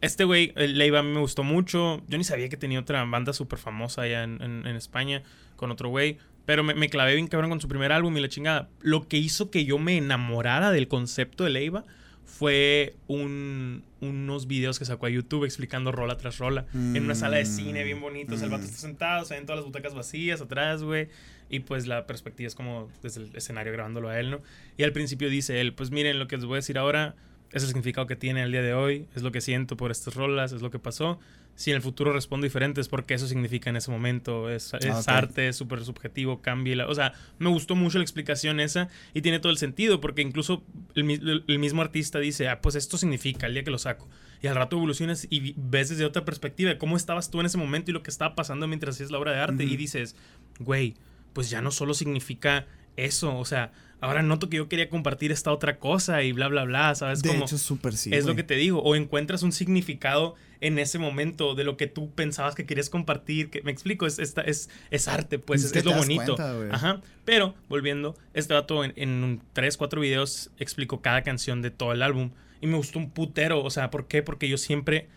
este 0.00 0.24
güey, 0.24 0.52
Leiva, 0.56 1.02
me 1.02 1.20
gustó 1.20 1.42
mucho. 1.42 2.02
Yo 2.08 2.18
ni 2.18 2.24
sabía 2.24 2.48
que 2.48 2.56
tenía 2.56 2.80
otra 2.80 3.04
banda 3.04 3.32
súper 3.32 3.58
famosa 3.58 4.02
allá 4.02 4.22
en, 4.24 4.40
en- 4.42 4.66
en 4.66 4.76
España 4.76 5.22
con 5.56 5.70
otro 5.70 5.88
güey. 5.88 6.18
Pero 6.46 6.62
me, 6.62 6.74
me 6.74 6.88
clavé 6.88 7.14
bien 7.14 7.26
cabrón 7.26 7.50
con 7.50 7.60
su 7.60 7.68
primer 7.68 7.92
álbum 7.92 8.16
y 8.16 8.20
la 8.20 8.28
chingada. 8.28 8.68
Lo 8.80 9.06
que 9.06 9.18
hizo 9.18 9.50
que 9.50 9.64
yo 9.66 9.78
me 9.78 9.96
enamorara 9.98 10.70
del 10.70 10.88
concepto 10.88 11.44
de 11.44 11.50
Leiva 11.50 11.84
fue 12.24 12.94
un- 13.08 13.82
unos 14.00 14.46
videos 14.46 14.78
que 14.78 14.84
sacó 14.84 15.06
a 15.06 15.10
YouTube 15.10 15.44
explicando 15.44 15.90
rola 15.92 16.16
tras 16.16 16.38
rola. 16.38 16.66
En 16.72 17.02
una 17.04 17.14
sala 17.16 17.38
de 17.38 17.44
cine 17.46 17.82
bien 17.84 18.00
bonito. 18.00 18.34
O 18.34 18.36
sea, 18.36 18.44
el 18.46 18.50
vato 18.52 18.62
Mm. 18.62 18.66
está 18.66 18.78
sentado, 18.78 19.24
se 19.24 19.34
ven 19.34 19.44
todas 19.44 19.58
las 19.58 19.66
butacas 19.66 19.94
vacías 19.94 20.40
atrás, 20.40 20.82
güey. 20.82 21.08
Y 21.50 21.60
pues 21.60 21.86
la 21.86 22.06
perspectiva 22.06 22.46
es 22.46 22.54
como 22.54 22.90
desde 23.02 23.22
el 23.22 23.36
escenario 23.36 23.72
grabándolo 23.72 24.08
a 24.10 24.18
él, 24.20 24.30
¿no? 24.30 24.40
Y 24.76 24.82
al 24.82 24.92
principio 24.92 25.30
dice 25.30 25.60
él, 25.60 25.72
pues 25.74 25.90
miren 25.90 26.18
lo 26.18 26.28
que 26.28 26.36
les 26.36 26.44
voy 26.44 26.54
a 26.54 26.56
decir 26.56 26.76
ahora, 26.78 27.14
es 27.52 27.62
el 27.62 27.68
significado 27.68 28.06
que 28.06 28.16
tiene 28.16 28.42
el 28.42 28.52
día 28.52 28.60
de 28.62 28.74
hoy, 28.74 29.06
es 29.16 29.22
lo 29.22 29.32
que 29.32 29.40
siento 29.40 29.76
por 29.76 29.90
estas 29.90 30.14
rolas, 30.14 30.52
es 30.52 30.60
lo 30.60 30.70
que 30.70 30.78
pasó. 30.78 31.18
Si 31.54 31.70
en 31.70 31.76
el 31.76 31.82
futuro 31.82 32.12
respondo 32.12 32.44
diferente 32.44 32.80
es 32.80 32.88
porque 32.88 33.14
eso 33.14 33.26
significa 33.26 33.68
en 33.70 33.76
ese 33.76 33.90
momento, 33.90 34.48
es, 34.48 34.74
es 34.74 34.86
Ah, 34.86 35.00
ok. 35.00 35.08
arte, 35.08 35.48
es 35.48 35.56
súper 35.56 35.82
subjetivo, 35.84 36.40
cambia. 36.40 36.76
la- 36.76 36.86
o 36.86 36.94
sea, 36.94 37.14
me 37.38 37.48
gustó 37.48 37.74
mucho 37.74 37.98
la 37.98 38.04
explicación 38.04 38.60
esa 38.60 38.88
y 39.14 39.22
tiene 39.22 39.40
todo 39.40 39.50
el 39.50 39.58
sentido 39.58 40.00
porque 40.00 40.22
incluso 40.22 40.62
el, 40.94 41.02
mi- 41.04 41.18
el 41.48 41.58
mismo 41.58 41.80
artista 41.82 42.20
dice, 42.20 42.46
ah, 42.48 42.60
pues 42.60 42.74
esto 42.76 42.96
significa 42.98 43.46
el 43.46 43.54
día 43.54 43.64
que 43.64 43.70
lo 43.72 43.78
saco. 43.78 44.08
Y 44.40 44.46
al 44.46 44.54
rato 44.54 44.76
evolucionas 44.76 45.26
y 45.30 45.54
ves 45.56 45.88
desde 45.88 46.04
otra 46.04 46.24
perspectiva 46.24 46.78
cómo 46.78 46.96
estabas 46.96 47.28
tú 47.30 47.40
en 47.40 47.46
ese 47.46 47.58
momento 47.58 47.90
y 47.90 47.94
lo 47.94 48.04
que 48.04 48.10
estaba 48.10 48.36
pasando 48.36 48.68
mientras 48.68 48.94
hacías 48.94 49.10
la 49.10 49.18
obra 49.18 49.32
de 49.32 49.38
arte 49.40 49.64
y 49.64 49.76
dices, 49.76 50.14
güey, 50.60 50.94
pues 51.32 51.50
ya 51.50 51.60
no 51.62 51.70
solo 51.70 51.94
significa 51.94 52.66
eso, 52.96 53.36
o 53.38 53.44
sea, 53.44 53.72
ahora 54.00 54.22
noto 54.22 54.48
que 54.48 54.56
yo 54.58 54.68
quería 54.68 54.88
compartir 54.88 55.30
esta 55.32 55.52
otra 55.52 55.78
cosa 55.78 56.22
y 56.22 56.32
bla, 56.32 56.48
bla, 56.48 56.64
bla, 56.64 56.94
¿sabes? 56.94 57.22
De 57.22 57.28
Como, 57.30 57.44
hecho, 57.44 57.58
súper 57.58 57.96
sí. 57.96 58.12
es 58.12 58.24
lo 58.26 58.34
que 58.36 58.42
te 58.42 58.54
digo, 58.54 58.82
o 58.82 58.94
encuentras 58.96 59.42
un 59.42 59.52
significado 59.52 60.34
en 60.60 60.78
ese 60.80 60.98
momento 60.98 61.54
de 61.54 61.62
lo 61.62 61.76
que 61.76 61.86
tú 61.86 62.10
pensabas 62.10 62.56
que 62.56 62.66
querías 62.66 62.90
compartir, 62.90 63.50
que 63.50 63.62
me 63.62 63.70
explico, 63.70 64.06
es, 64.06 64.18
esta- 64.18 64.42
es, 64.42 64.68
es 64.90 65.06
arte, 65.06 65.38
pues 65.38 65.62
Es 65.62 65.70
es, 65.70 65.76
es 65.76 65.84
lo 65.84 65.92
bonito. 65.94 66.34
cuenta. 66.36 66.74
Ajá, 66.74 67.00
pero 67.24 67.54
volviendo, 67.68 68.16
este 68.34 68.54
dato 68.54 68.84
en, 68.84 68.92
en 68.96 69.10
un- 69.22 69.42
tres, 69.52 69.76
cuatro 69.76 70.00
videos 70.00 70.50
explicó 70.58 71.00
cada 71.00 71.22
canción 71.22 71.62
de 71.62 71.70
todo 71.70 71.92
el 71.92 72.02
álbum 72.02 72.30
y 72.60 72.66
me 72.66 72.76
gustó 72.76 72.98
un 72.98 73.10
putero, 73.10 73.62
o 73.62 73.70
sea, 73.70 73.90
¿por 73.90 74.08
qué? 74.08 74.22
Porque 74.24 74.48
yo 74.48 74.58
siempre... 74.58 75.08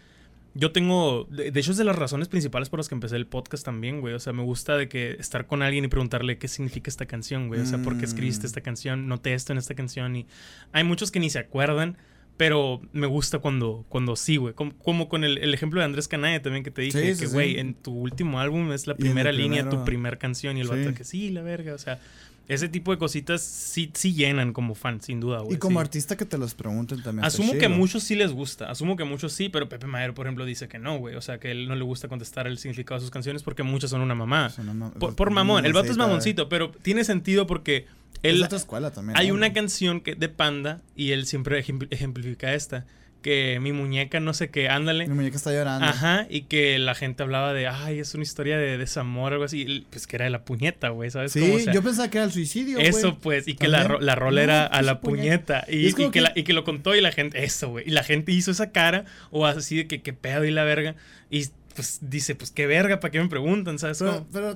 Yo 0.54 0.72
tengo, 0.74 1.28
de, 1.30 1.48
hecho 1.58 1.72
es 1.72 1.78
de 1.78 1.86
las 1.86 1.96
razones 1.96 2.28
principales 2.28 2.70
por 2.70 2.80
las 2.80 2.90
que 2.90 2.96
empecé 2.96 3.16
el 3.16 3.26
podcast 3.26 3.64
también, 3.64 4.02
güey. 4.02 4.14
O 4.14 4.20
sea, 4.20 4.34
me 4.34 4.44
gusta 4.44 4.76
de 4.78 4.90
que 4.90 5.12
estar 5.12 5.48
con 5.48 5.62
alguien 5.62 5.86
y 5.86 5.88
preguntarle 5.88 6.38
qué 6.38 6.48
significa 6.50 6.90
esta 6.90 7.06
canción, 7.06 7.48
güey. 7.48 7.62
O 7.62 7.66
sea, 7.66 7.78
¿por 7.82 7.98
qué 7.98 8.04
escribiste 8.06 8.44
Mm. 8.44 8.48
esta 8.48 8.62
canción? 8.62 9.08
Noté 9.08 9.34
esto 9.34 9.54
en 9.54 9.60
esta 9.60 9.76
canción 9.76 10.16
y 10.16 10.28
hay 10.74 10.84
muchos 10.84 11.10
que 11.10 11.22
ni 11.22 11.30
se 11.30 11.40
acuerdan, 11.40 11.98
pero 12.36 12.82
me 12.92 13.08
gusta 13.08 13.40
cuando, 13.40 13.86
cuando 13.88 14.16
sí, 14.18 14.36
güey. 14.36 14.54
Como, 14.54 14.78
como 14.80 15.08
con 15.08 15.24
el, 15.24 15.38
el 15.38 15.54
ejemplo 15.54 15.80
de 15.80 15.86
Andrés 15.86 16.10
Canaya 16.10 16.42
también 16.42 16.64
que 16.66 16.72
te 16.72 16.82
dije, 16.82 17.00
Sí, 17.00 17.14
sí, 17.16 17.20
que, 17.22 17.28
sí. 17.28 17.34
güey, 17.34 17.58
en 17.60 17.74
tu 17.74 17.94
último 17.94 18.40
álbum 18.42 18.74
es 18.74 18.88
la 18.88 18.96
primera 18.96 19.32
línea, 19.32 19.64
tu 19.64 19.70
primero. 19.70 19.86
primer 19.86 20.18
canción 20.18 20.58
y 20.58 20.62
el 20.62 20.68
Sí. 20.68 20.76
vato 20.76 20.94
que 20.94 21.04
sí, 21.06 21.30
la 21.30 21.44
verga. 21.44 21.74
O 21.74 21.78
sea, 21.78 22.00
ese 22.48 22.68
tipo 22.68 22.92
de 22.92 22.98
cositas 22.98 23.42
sí, 23.42 23.92
sí 23.94 24.14
llenan 24.14 24.52
como 24.52 24.76
fan, 24.76 25.00
sin 25.02 25.20
duda, 25.22 25.40
güey. 25.40 25.56
Y 25.56 25.58
como 25.60 25.80
sí. 25.80 25.86
artista 25.86 26.18
que 26.18 26.26
te 26.26 26.38
los 26.38 26.54
pregunten 26.54 27.02
también. 27.02 27.24
Asumo 27.24 27.54
que 27.54 27.66
a 27.66 27.70
muchos 27.70 28.04
sí 28.04 28.16
les 28.16 28.32
gusta, 28.34 28.70
asumo 28.70 28.98
que 28.98 29.04
a 29.04 29.06
muchos 29.06 29.32
sí, 29.32 29.48
pero 29.50 29.70
Pepe 29.70 29.88
Madero, 29.88 30.14
por 30.14 30.26
ejemplo, 30.26 30.44
dice 30.46 30.68
que 30.68 30.78
no, 30.80 30.98
güey. 30.98 31.16
O 31.16 31.22
sea, 31.22 31.40
que 31.40 31.52
él 31.52 31.68
no 31.68 31.76
le 31.76 31.84
gusta 31.84 32.08
contestar 32.10 32.48
el 32.48 32.58
significado 32.58 33.00
de 33.00 33.02
sus 33.02 33.12
canciones 33.12 33.44
porque 33.44 33.64
muchas 33.64 33.90
son 33.90 34.02
una 34.02 34.16
mamá. 34.16 34.52
Por, 35.00 35.16
por 35.16 35.32
mamón, 35.32 35.66
el 35.66 35.74
vato 35.74 35.92
es 35.92 35.98
mamoncito, 35.98 36.50
pero 36.50 36.72
tiene 36.72 37.04
sentido 37.04 37.48
porque 37.48 37.86
Es 38.22 38.34
él... 38.34 38.40
de 38.40 38.46
otra 38.46 38.58
escuela 38.58 38.92
también. 38.92 39.18
Hay 39.18 39.30
¿no? 39.30 39.36
una 39.36 39.54
canción 39.54 40.02
que, 40.02 40.16
de 40.16 40.28
Panda 40.28 40.82
y 40.96 41.12
él 41.12 41.26
siempre 41.26 41.64
ejem- 41.66 41.88
ejemplifica 41.90 42.54
esta, 42.54 42.86
que 43.22 43.60
mi 43.62 43.72
muñeca 43.72 44.20
no 44.20 44.34
sé 44.34 44.50
qué, 44.50 44.68
ándale. 44.70 45.08
Mi 45.08 45.14
muñeca 45.14 45.38
está 45.38 45.52
llorando. 45.52 45.86
Ajá, 45.86 46.26
y 46.30 46.42
que 46.44 46.78
la 46.80 46.96
gente 46.96 47.24
hablaba 47.24 47.54
de, 47.54 47.68
ay, 47.68 48.00
es 48.00 48.14
una 48.16 48.24
historia 48.24 48.58
de 48.58 48.78
desamor 48.78 49.32
o 49.32 49.36
algo 49.36 49.46
así. 49.46 49.62
y, 49.68 49.82
Pues 49.90 50.08
que 50.08 50.16
era 50.18 50.26
de 50.26 50.32
la 50.32 50.44
puñeta, 50.44 50.90
güey, 50.90 51.10
¿sabes? 51.12 51.32
Sí? 51.32 51.52
O 51.52 51.60
sea, 51.60 51.74
yo 51.74 51.82
pensaba 51.84 52.10
que 52.10 52.18
era 52.18 52.26
el 52.26 52.32
suicidio, 52.32 52.80
eso 52.80 53.18
pues, 53.20 53.48
y 53.48 53.56
que 53.56 53.68
la, 53.68 53.84
También. 53.84 54.06
la 54.06 54.16
rola 54.16 54.42
No, 54.42 54.44
era 54.44 54.66
a 54.66 54.70
pues, 54.72 54.86
la 54.86 55.02
puñeta. 55.02 55.62
puñeta. 55.62 55.66
Y, 55.72 55.86
Y 55.86 55.90
y 55.90 55.94
que 55.94 56.12
que- 56.12 56.22
la, 56.22 56.32
y 56.36 56.44
que 56.44 56.54
lo 56.54 56.64
contó 56.64 56.96
y 56.96 57.02
la 57.02 57.12
gente, 57.12 57.44
eso, 57.44 57.70
güey. 57.70 57.88
Y 57.88 57.92
la 57.92 58.04
gente 58.04 58.32
hizo 58.32 58.52
esa 58.52 58.72
cara, 58.72 59.06
o 59.30 59.46
así 59.46 59.78
de 59.78 59.88
que 59.88 60.02
qué 60.02 60.14
pedo 60.14 60.44
y 60.46 60.52
la 60.52 60.64
verga. 60.64 60.96
Y 61.30 61.46
pues 61.76 62.00
dice, 62.02 62.36
pues 62.36 62.52
qué 62.52 62.68
verga, 62.68 63.00
¿para 63.00 63.12
qué 63.12 63.22
me 63.22 63.30
preguntan? 63.30 63.80
¿Sabes? 63.80 64.00
Pero, 64.00 64.26
pero 64.34 64.54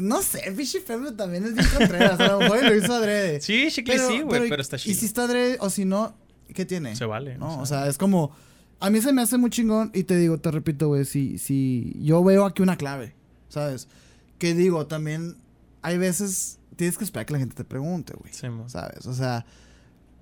no 0.00 0.22
sé, 0.22 0.52
Fishy 0.56 0.80
Pepe 0.80 1.12
también 1.16 1.44
es 1.44 1.54
bien 1.54 1.66
contreras. 1.76 2.18
A 2.18 2.28
lo 2.32 2.38
mejor 2.40 2.64
lo 2.64 2.74
hizo 2.74 2.92
adrede. 2.94 3.40
Sí, 3.40 3.68
chicle 3.70 3.96
sí, 3.98 4.22
güey, 4.22 4.48
pero, 4.48 4.60
está 4.60 4.74
Y 4.76 4.80
chido. 4.80 4.98
si 4.98 5.06
está 5.06 5.22
adrede 5.24 5.56
o 5.60 5.70
si 5.70 5.84
no, 5.84 6.16
¿qué 6.54 6.64
tiene? 6.64 6.94
Se 6.96 7.04
vale. 7.04 7.38
No, 7.38 7.60
o 7.60 7.66
sea, 7.66 7.86
es 7.88 7.98
como. 7.98 8.32
A 8.80 8.90
mí 8.90 9.00
se 9.00 9.12
me 9.12 9.22
hace 9.22 9.38
muy 9.38 9.50
chingón 9.50 9.90
y 9.92 10.04
te 10.04 10.16
digo, 10.16 10.38
te 10.38 10.50
repito, 10.52 10.86
güey, 10.88 11.04
si, 11.04 11.38
si 11.38 11.96
yo 12.00 12.22
veo 12.22 12.44
aquí 12.44 12.62
una 12.62 12.76
clave, 12.76 13.14
¿sabes? 13.48 13.88
Que 14.38 14.54
digo, 14.54 14.86
también 14.86 15.36
hay 15.82 15.98
veces 15.98 16.58
tienes 16.76 16.96
que 16.96 17.02
esperar 17.02 17.26
que 17.26 17.32
la 17.32 17.38
gente 17.40 17.56
te 17.56 17.64
pregunte, 17.64 18.14
güey. 18.14 18.32
Sí. 18.32 18.46
¿Sabes? 18.68 19.04
O 19.06 19.14
sea, 19.14 19.44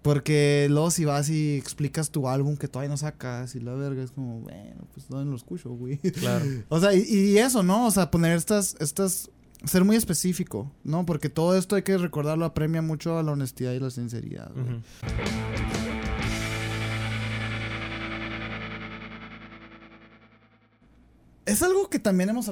Porque 0.00 0.68
luego 0.70 0.90
si 0.90 1.04
vas 1.04 1.28
y 1.28 1.56
explicas 1.56 2.10
tu 2.10 2.28
álbum 2.28 2.56
que 2.56 2.68
todavía 2.68 2.88
no 2.88 2.96
sacas 2.96 3.54
y 3.56 3.60
la 3.60 3.74
verga 3.74 4.02
es 4.02 4.12
como, 4.12 4.40
bueno, 4.40 4.86
pues 4.94 5.10
no 5.10 5.22
lo 5.24 5.36
escucho, 5.36 5.70
güey. 5.70 5.98
Claro. 5.98 6.44
O 6.70 6.80
sea, 6.80 6.94
y, 6.94 7.02
y 7.02 7.38
eso, 7.38 7.62
¿no? 7.62 7.86
O 7.86 7.90
sea, 7.90 8.10
poner 8.10 8.36
estas, 8.36 8.76
estas, 8.80 9.30
ser 9.64 9.84
muy 9.84 9.96
específico, 9.96 10.72
¿no? 10.84 11.04
Porque 11.04 11.28
todo 11.28 11.58
esto 11.58 11.76
hay 11.76 11.82
que 11.82 11.98
recordarlo, 11.98 12.44
apremia 12.46 12.80
mucho 12.80 13.18
a 13.18 13.22
la 13.22 13.32
honestidad 13.32 13.72
y 13.72 13.80
la 13.80 13.90
sinceridad. 13.90 14.50
güey. 14.54 14.64
Ujú. 14.76 15.85
Es 21.46 21.62
algo 21.62 21.88
que 21.88 21.98
también 22.00 22.28
hemos 22.28 22.50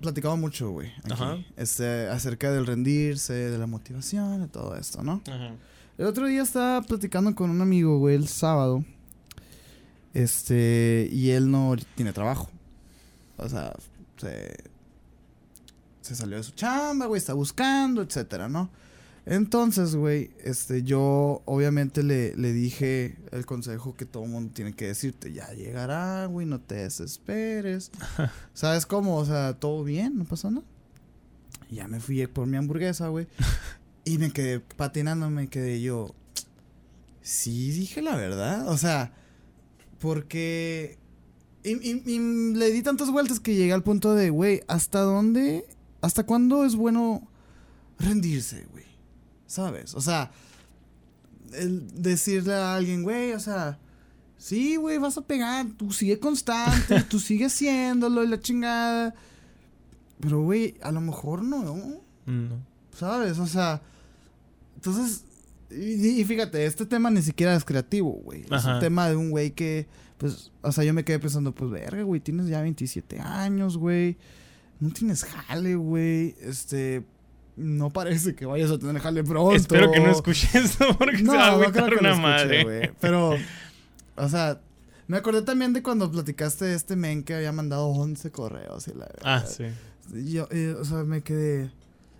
platicado, 0.00 0.36
mucho, 0.36 0.70
güey. 0.70 0.92
Ajá. 1.10 1.38
Este, 1.56 2.08
acerca 2.08 2.52
del 2.52 2.64
rendirse, 2.64 3.32
de 3.32 3.58
la 3.58 3.66
motivación, 3.66 4.40
de 4.40 4.48
todo 4.48 4.76
esto, 4.76 5.02
¿no? 5.02 5.20
Ajá. 5.26 5.54
El 5.98 6.06
otro 6.06 6.26
día 6.26 6.42
estaba 6.42 6.80
platicando 6.80 7.34
con 7.34 7.50
un 7.50 7.60
amigo, 7.60 7.98
güey, 7.98 8.14
el 8.14 8.28
sábado. 8.28 8.84
Este, 10.14 11.08
y 11.12 11.30
él 11.30 11.50
no 11.50 11.74
tiene 11.94 12.12
trabajo. 12.12 12.50
O 13.36 13.48
sea, 13.48 13.74
se, 14.16 14.56
se 16.00 16.14
salió 16.14 16.36
de 16.36 16.42
su 16.42 16.52
chamba, 16.52 17.06
güey, 17.06 17.18
está 17.18 17.34
buscando, 17.34 18.00
etcétera, 18.00 18.48
¿no? 18.48 18.70
Entonces, 19.30 19.94
güey, 19.94 20.32
este, 20.42 20.82
yo 20.82 21.40
obviamente 21.44 22.02
le, 22.02 22.34
le 22.36 22.52
dije 22.52 23.16
el 23.30 23.46
consejo 23.46 23.94
que 23.94 24.04
todo 24.04 24.26
mundo 24.26 24.50
tiene 24.52 24.72
que 24.74 24.88
decirte, 24.88 25.32
ya 25.32 25.48
llegará, 25.52 26.26
güey, 26.26 26.46
no 26.46 26.60
te 26.60 26.74
desesperes. 26.74 27.92
¿Sabes 28.54 28.86
cómo? 28.86 29.16
O 29.16 29.24
sea, 29.24 29.54
todo 29.54 29.84
bien, 29.84 30.18
no 30.18 30.24
pasa 30.24 30.50
nada. 30.50 30.66
Y 31.70 31.76
ya 31.76 31.86
me 31.86 32.00
fui 32.00 32.26
por 32.26 32.48
mi 32.48 32.56
hamburguesa, 32.56 33.06
güey. 33.06 33.28
Y 34.04 34.18
me 34.18 34.32
quedé 34.32 34.58
patinando, 34.58 35.30
me 35.30 35.46
quedé 35.48 35.80
yo. 35.80 36.12
Sí, 37.22 37.70
dije 37.70 38.02
la 38.02 38.16
verdad. 38.16 38.68
O 38.68 38.76
sea, 38.78 39.12
porque. 40.00 40.98
Y, 41.62 41.74
y- 41.88 42.02
y 42.04 42.54
le 42.54 42.72
di 42.72 42.82
tantas 42.82 43.12
vueltas 43.12 43.38
que 43.38 43.54
llegué 43.54 43.72
al 43.72 43.84
punto 43.84 44.14
de, 44.14 44.30
güey, 44.30 44.62
¿hasta 44.66 45.02
dónde? 45.02 45.66
¿Hasta 46.00 46.24
cuándo 46.26 46.64
es 46.64 46.74
bueno 46.74 47.28
rendirse, 48.00 48.66
güey? 48.72 48.79
¿Sabes? 49.50 49.96
O 49.96 50.00
sea, 50.00 50.30
el 51.54 52.00
decirle 52.00 52.54
a 52.54 52.76
alguien, 52.76 53.02
güey, 53.02 53.32
o 53.32 53.40
sea, 53.40 53.80
sí, 54.38 54.76
güey, 54.76 54.98
vas 54.98 55.18
a 55.18 55.22
pegar, 55.22 55.66
tú 55.76 55.90
sigue 55.90 56.20
constante, 56.20 57.02
tú 57.10 57.18
sigue 57.18 57.46
haciéndolo 57.46 58.22
y 58.22 58.28
la 58.28 58.38
chingada. 58.38 59.12
Pero, 60.20 60.42
güey, 60.42 60.76
a 60.82 60.92
lo 60.92 61.00
mejor 61.00 61.42
no, 61.42 61.64
¿no? 61.64 62.60
¿Sabes? 62.96 63.40
O 63.40 63.46
sea, 63.48 63.82
entonces, 64.76 65.24
y, 65.68 66.20
y 66.20 66.24
fíjate, 66.24 66.64
este 66.64 66.86
tema 66.86 67.10
ni 67.10 67.20
siquiera 67.20 67.56
es 67.56 67.64
creativo, 67.64 68.12
güey. 68.22 68.44
Es 68.48 68.64
un 68.64 68.78
tema 68.78 69.08
de 69.08 69.16
un 69.16 69.30
güey 69.30 69.50
que, 69.50 69.88
pues, 70.18 70.52
o 70.62 70.70
sea, 70.70 70.84
yo 70.84 70.94
me 70.94 71.04
quedé 71.04 71.18
pensando, 71.18 71.52
pues, 71.52 71.72
verga, 71.72 72.04
güey, 72.04 72.20
tienes 72.20 72.46
ya 72.46 72.62
27 72.62 73.18
años, 73.18 73.76
güey. 73.76 74.16
No 74.78 74.90
tienes 74.90 75.24
jale, 75.24 75.74
güey. 75.74 76.36
Este, 76.40 77.04
no 77.60 77.90
parece 77.90 78.34
que 78.34 78.46
vayas 78.46 78.70
a 78.70 78.78
tener 78.78 79.00
jale 79.00 79.22
pronto. 79.24 79.54
Espero 79.54 79.90
que 79.92 80.00
no 80.00 80.10
escuche 80.10 80.48
esto 80.58 80.86
porque 80.98 81.18
se 81.18 81.24
va 81.26 81.48
a 81.48 81.50
No, 81.52 81.58
no 81.62 81.72
creo 81.72 81.86
que 81.88 81.96
una 81.96 82.16
madre. 82.16 82.92
Pero, 83.00 83.36
o 84.16 84.28
sea, 84.28 84.60
me 85.06 85.16
acordé 85.16 85.42
también 85.42 85.72
de 85.72 85.82
cuando 85.82 86.10
platicaste 86.10 86.64
de 86.64 86.74
este 86.74 86.96
men 86.96 87.22
que 87.24 87.34
había 87.34 87.52
mandado 87.52 87.86
11 87.88 88.30
correos 88.30 88.88
y 88.88 88.94
la 88.94 89.06
Ah, 89.22 89.38
verdad. 89.44 89.48
sí. 89.48 89.64
Y 90.16 90.32
Yo, 90.32 90.48
eh, 90.50 90.74
o 90.78 90.84
sea, 90.84 91.04
me 91.04 91.20
quedé. 91.22 91.70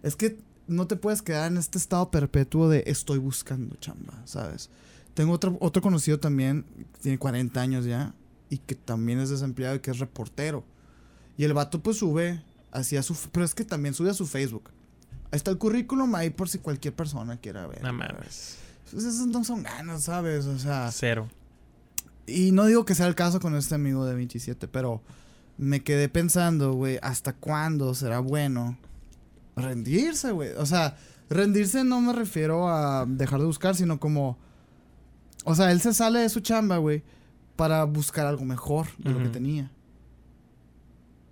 Es 0.03 0.16
que 0.16 0.38
no 0.66 0.86
te 0.86 0.97
puedes 0.97 1.22
quedar 1.22 1.51
en 1.51 1.57
este 1.59 1.78
estado 1.78 2.11
perpetuo 2.11 2.68
de 2.68 2.84
estoy 2.86 3.18
buscando 3.18 3.76
chamba, 3.76 4.14
¿sabes? 4.24 4.70
Tengo 5.14 5.32
otro, 5.32 5.57
otro 5.61 5.82
conocido 5.82 6.20
también, 6.20 6.64
tiene 7.03 7.18
40 7.18 7.61
años 7.61 7.84
ya, 7.84 8.14
y 8.49 8.59
que 8.59 8.76
también 8.76 9.18
es 9.18 9.30
desempleado 9.30 9.74
y 9.76 9.80
que 9.80 9.91
es 9.91 9.99
reportero. 9.99 10.64
Y 11.36 11.45
el 11.45 11.53
vato 11.55 11.80
pues 11.82 11.97
sube 11.99 12.43
hacia 12.70 13.03
su... 13.03 13.16
Pero 13.32 13.45
es 13.45 13.55
que 13.55 13.64
también 13.64 13.95
sube 13.95 14.11
a 14.11 14.14
su 14.14 14.26
Facebook. 14.26 14.70
Está 15.30 15.50
el 15.50 15.58
currículum 15.58 16.14
ahí 16.14 16.30
por 16.30 16.48
si 16.48 16.58
cualquier 16.58 16.94
persona 16.94 17.36
quiera 17.36 17.66
ver. 17.66 17.82
No 17.82 17.92
mames. 17.92 18.58
Pues 18.90 19.04
esas 19.04 19.26
no 19.28 19.44
son 19.44 19.62
ganas, 19.62 20.04
¿sabes? 20.04 20.46
O 20.46 20.58
sea... 20.58 20.90
Cero. 20.92 21.28
Y 22.26 22.52
no 22.52 22.66
digo 22.66 22.84
que 22.84 22.94
sea 22.94 23.06
el 23.06 23.14
caso 23.14 23.40
con 23.40 23.54
este 23.54 23.74
amigo 23.74 24.04
de 24.04 24.14
27, 24.14 24.68
pero 24.68 25.02
me 25.58 25.80
quedé 25.80 26.08
pensando, 26.08 26.72
güey, 26.72 26.98
¿hasta 27.02 27.32
cuándo 27.32 27.94
será 27.94 28.20
bueno 28.20 28.78
rendirse, 29.56 30.32
güey? 30.32 30.50
O 30.52 30.66
sea, 30.66 30.96
rendirse 31.28 31.84
no 31.84 32.00
me 32.00 32.12
refiero 32.12 32.68
a 32.68 33.06
dejar 33.06 33.40
de 33.40 33.46
buscar, 33.46 33.76
sino 33.76 34.00
como... 34.00 34.38
O 35.44 35.54
sea, 35.54 35.70
él 35.70 35.80
se 35.80 35.94
sale 35.94 36.20
de 36.20 36.28
su 36.28 36.40
chamba, 36.40 36.78
güey, 36.78 37.02
para 37.56 37.84
buscar 37.84 38.26
algo 38.26 38.44
mejor 38.44 38.86
de 38.98 39.10
lo 39.10 39.22
que 39.22 39.28
tenía. 39.28 39.70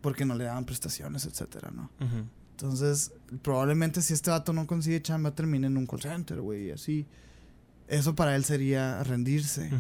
Porque 0.01 0.25
no 0.25 0.35
le 0.35 0.45
daban 0.45 0.65
prestaciones, 0.65 1.27
etcétera, 1.27 1.71
¿no? 1.75 1.91
Ujú. 2.01 2.25
Entonces, 2.61 3.13
probablemente 3.43 4.03
si 4.03 4.15
este 4.15 4.31
vato 4.31 4.53
no 4.53 4.67
consigue 4.67 5.01
chamba, 5.01 5.33
termine 5.33 5.69
en 5.69 5.77
un 5.77 5.87
call 5.87 6.01
center, 6.03 6.41
güey, 6.41 6.67
y 6.67 6.71
así. 6.73 7.07
Eso 7.87 8.17
para 8.17 8.35
él 8.35 8.45
sería 8.45 9.03
rendirse. 9.05 9.71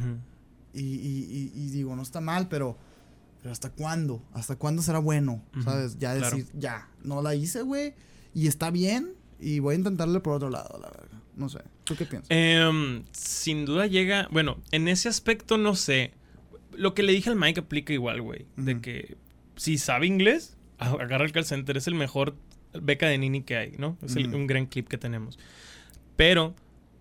Y, 0.72 0.80
y- 0.82 1.52
y- 1.56 1.60
y 1.60 1.70
digo, 1.70 1.96
no 1.96 2.02
está 2.02 2.20
mal, 2.20 2.48
pero, 2.48 2.78
pero 3.42 3.50
¿hasta 3.50 3.70
cuándo? 3.70 4.22
¿Hasta 4.32 4.54
cuándo 4.56 4.80
será 4.82 5.00
bueno? 5.00 5.42
¿Sabes? 5.64 5.98
Ya 5.98 6.16
claro. 6.16 6.36
decir, 6.36 6.52
ya, 6.56 6.88
no 7.02 7.20
la 7.20 7.34
hice, 7.34 7.62
güey, 7.62 7.94
y 8.32 8.46
está 8.46 8.70
bien, 8.70 9.12
y 9.40 9.58
voy 9.58 9.74
a 9.74 9.78
intentarle 9.78 10.20
por 10.20 10.34
otro 10.34 10.48
lado, 10.50 10.78
la 10.80 10.88
verdad. 10.88 11.18
No 11.36 11.48
sé. 11.48 11.58
¿Tú 11.84 11.96
qué 11.96 12.04
piensas? 12.06 12.28
Em, 12.30 13.04
sin 13.12 13.64
duda 13.64 13.86
llega. 13.86 14.28
Bueno, 14.30 14.58
en 14.70 14.86
ese 14.88 15.08
aspecto 15.08 15.58
no 15.58 15.74
sé. 15.74 16.12
Lo 16.76 16.94
que 16.94 17.02
le 17.02 17.12
dije 17.12 17.28
al 17.30 17.36
Mike 17.36 17.60
aplica 17.60 17.92
igual, 17.92 18.22
güey. 18.22 18.46
De 18.56 18.80
que 18.80 19.16
si 19.56 19.78
sabe 19.78 20.06
inglés, 20.06 20.56
agarra 20.78 21.24
el 21.24 21.32
call 21.32 21.44
center. 21.44 21.76
Es 21.76 21.86
el 21.86 21.94
mejor 21.94 22.34
beca 22.72 23.08
de 23.08 23.18
Nini 23.18 23.42
que 23.42 23.56
hay, 23.56 23.72
¿no? 23.78 23.96
Es 24.02 24.16
el- 24.16 24.28
Ujú. 24.28 24.36
un 24.36 24.46
gran 24.46 24.66
clip 24.66 24.88
que 24.88 24.98
tenemos. 24.98 25.38
Pero 26.16 26.54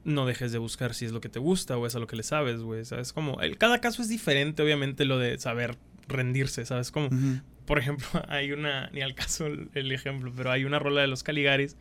no 0.03 0.25
dejes 0.25 0.51
de 0.51 0.57
buscar 0.57 0.93
si 0.93 1.05
es 1.05 1.11
lo 1.11 1.19
que 1.21 1.29
te 1.29 1.39
gusta 1.39 1.77
o 1.77 1.85
es 1.85 1.95
a 1.95 1.99
lo 1.99 2.07
que 2.07 2.15
le 2.15 2.23
sabes, 2.23 2.61
güey. 2.61 2.85
¿Sabes? 2.85 3.13
Como. 3.13 3.41
El, 3.41 3.57
cada 3.57 3.79
caso 3.81 4.01
es 4.01 4.09
diferente, 4.09 4.61
obviamente, 4.63 5.05
lo 5.05 5.17
de 5.19 5.37
saber 5.39 5.75
rendirse, 6.07 6.65
¿sabes? 6.65 6.91
Como. 6.91 7.07
Ujú. 7.07 7.41
Por 7.65 7.79
ejemplo, 7.79 8.07
hay 8.29 8.51
una, 8.53 8.89
ni 8.91 9.01
al 9.01 9.13
caso 9.15 9.45
el, 9.47 9.69
el 9.73 9.91
ejemplo, 9.91 10.31
pero 10.35 10.51
hay 10.51 10.63
una 10.63 10.79
rola 10.79 11.01
de 11.01 11.07
los 11.07 11.23
Caligaris 11.23 11.75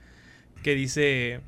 que 0.64 0.74
dice, 0.74 1.40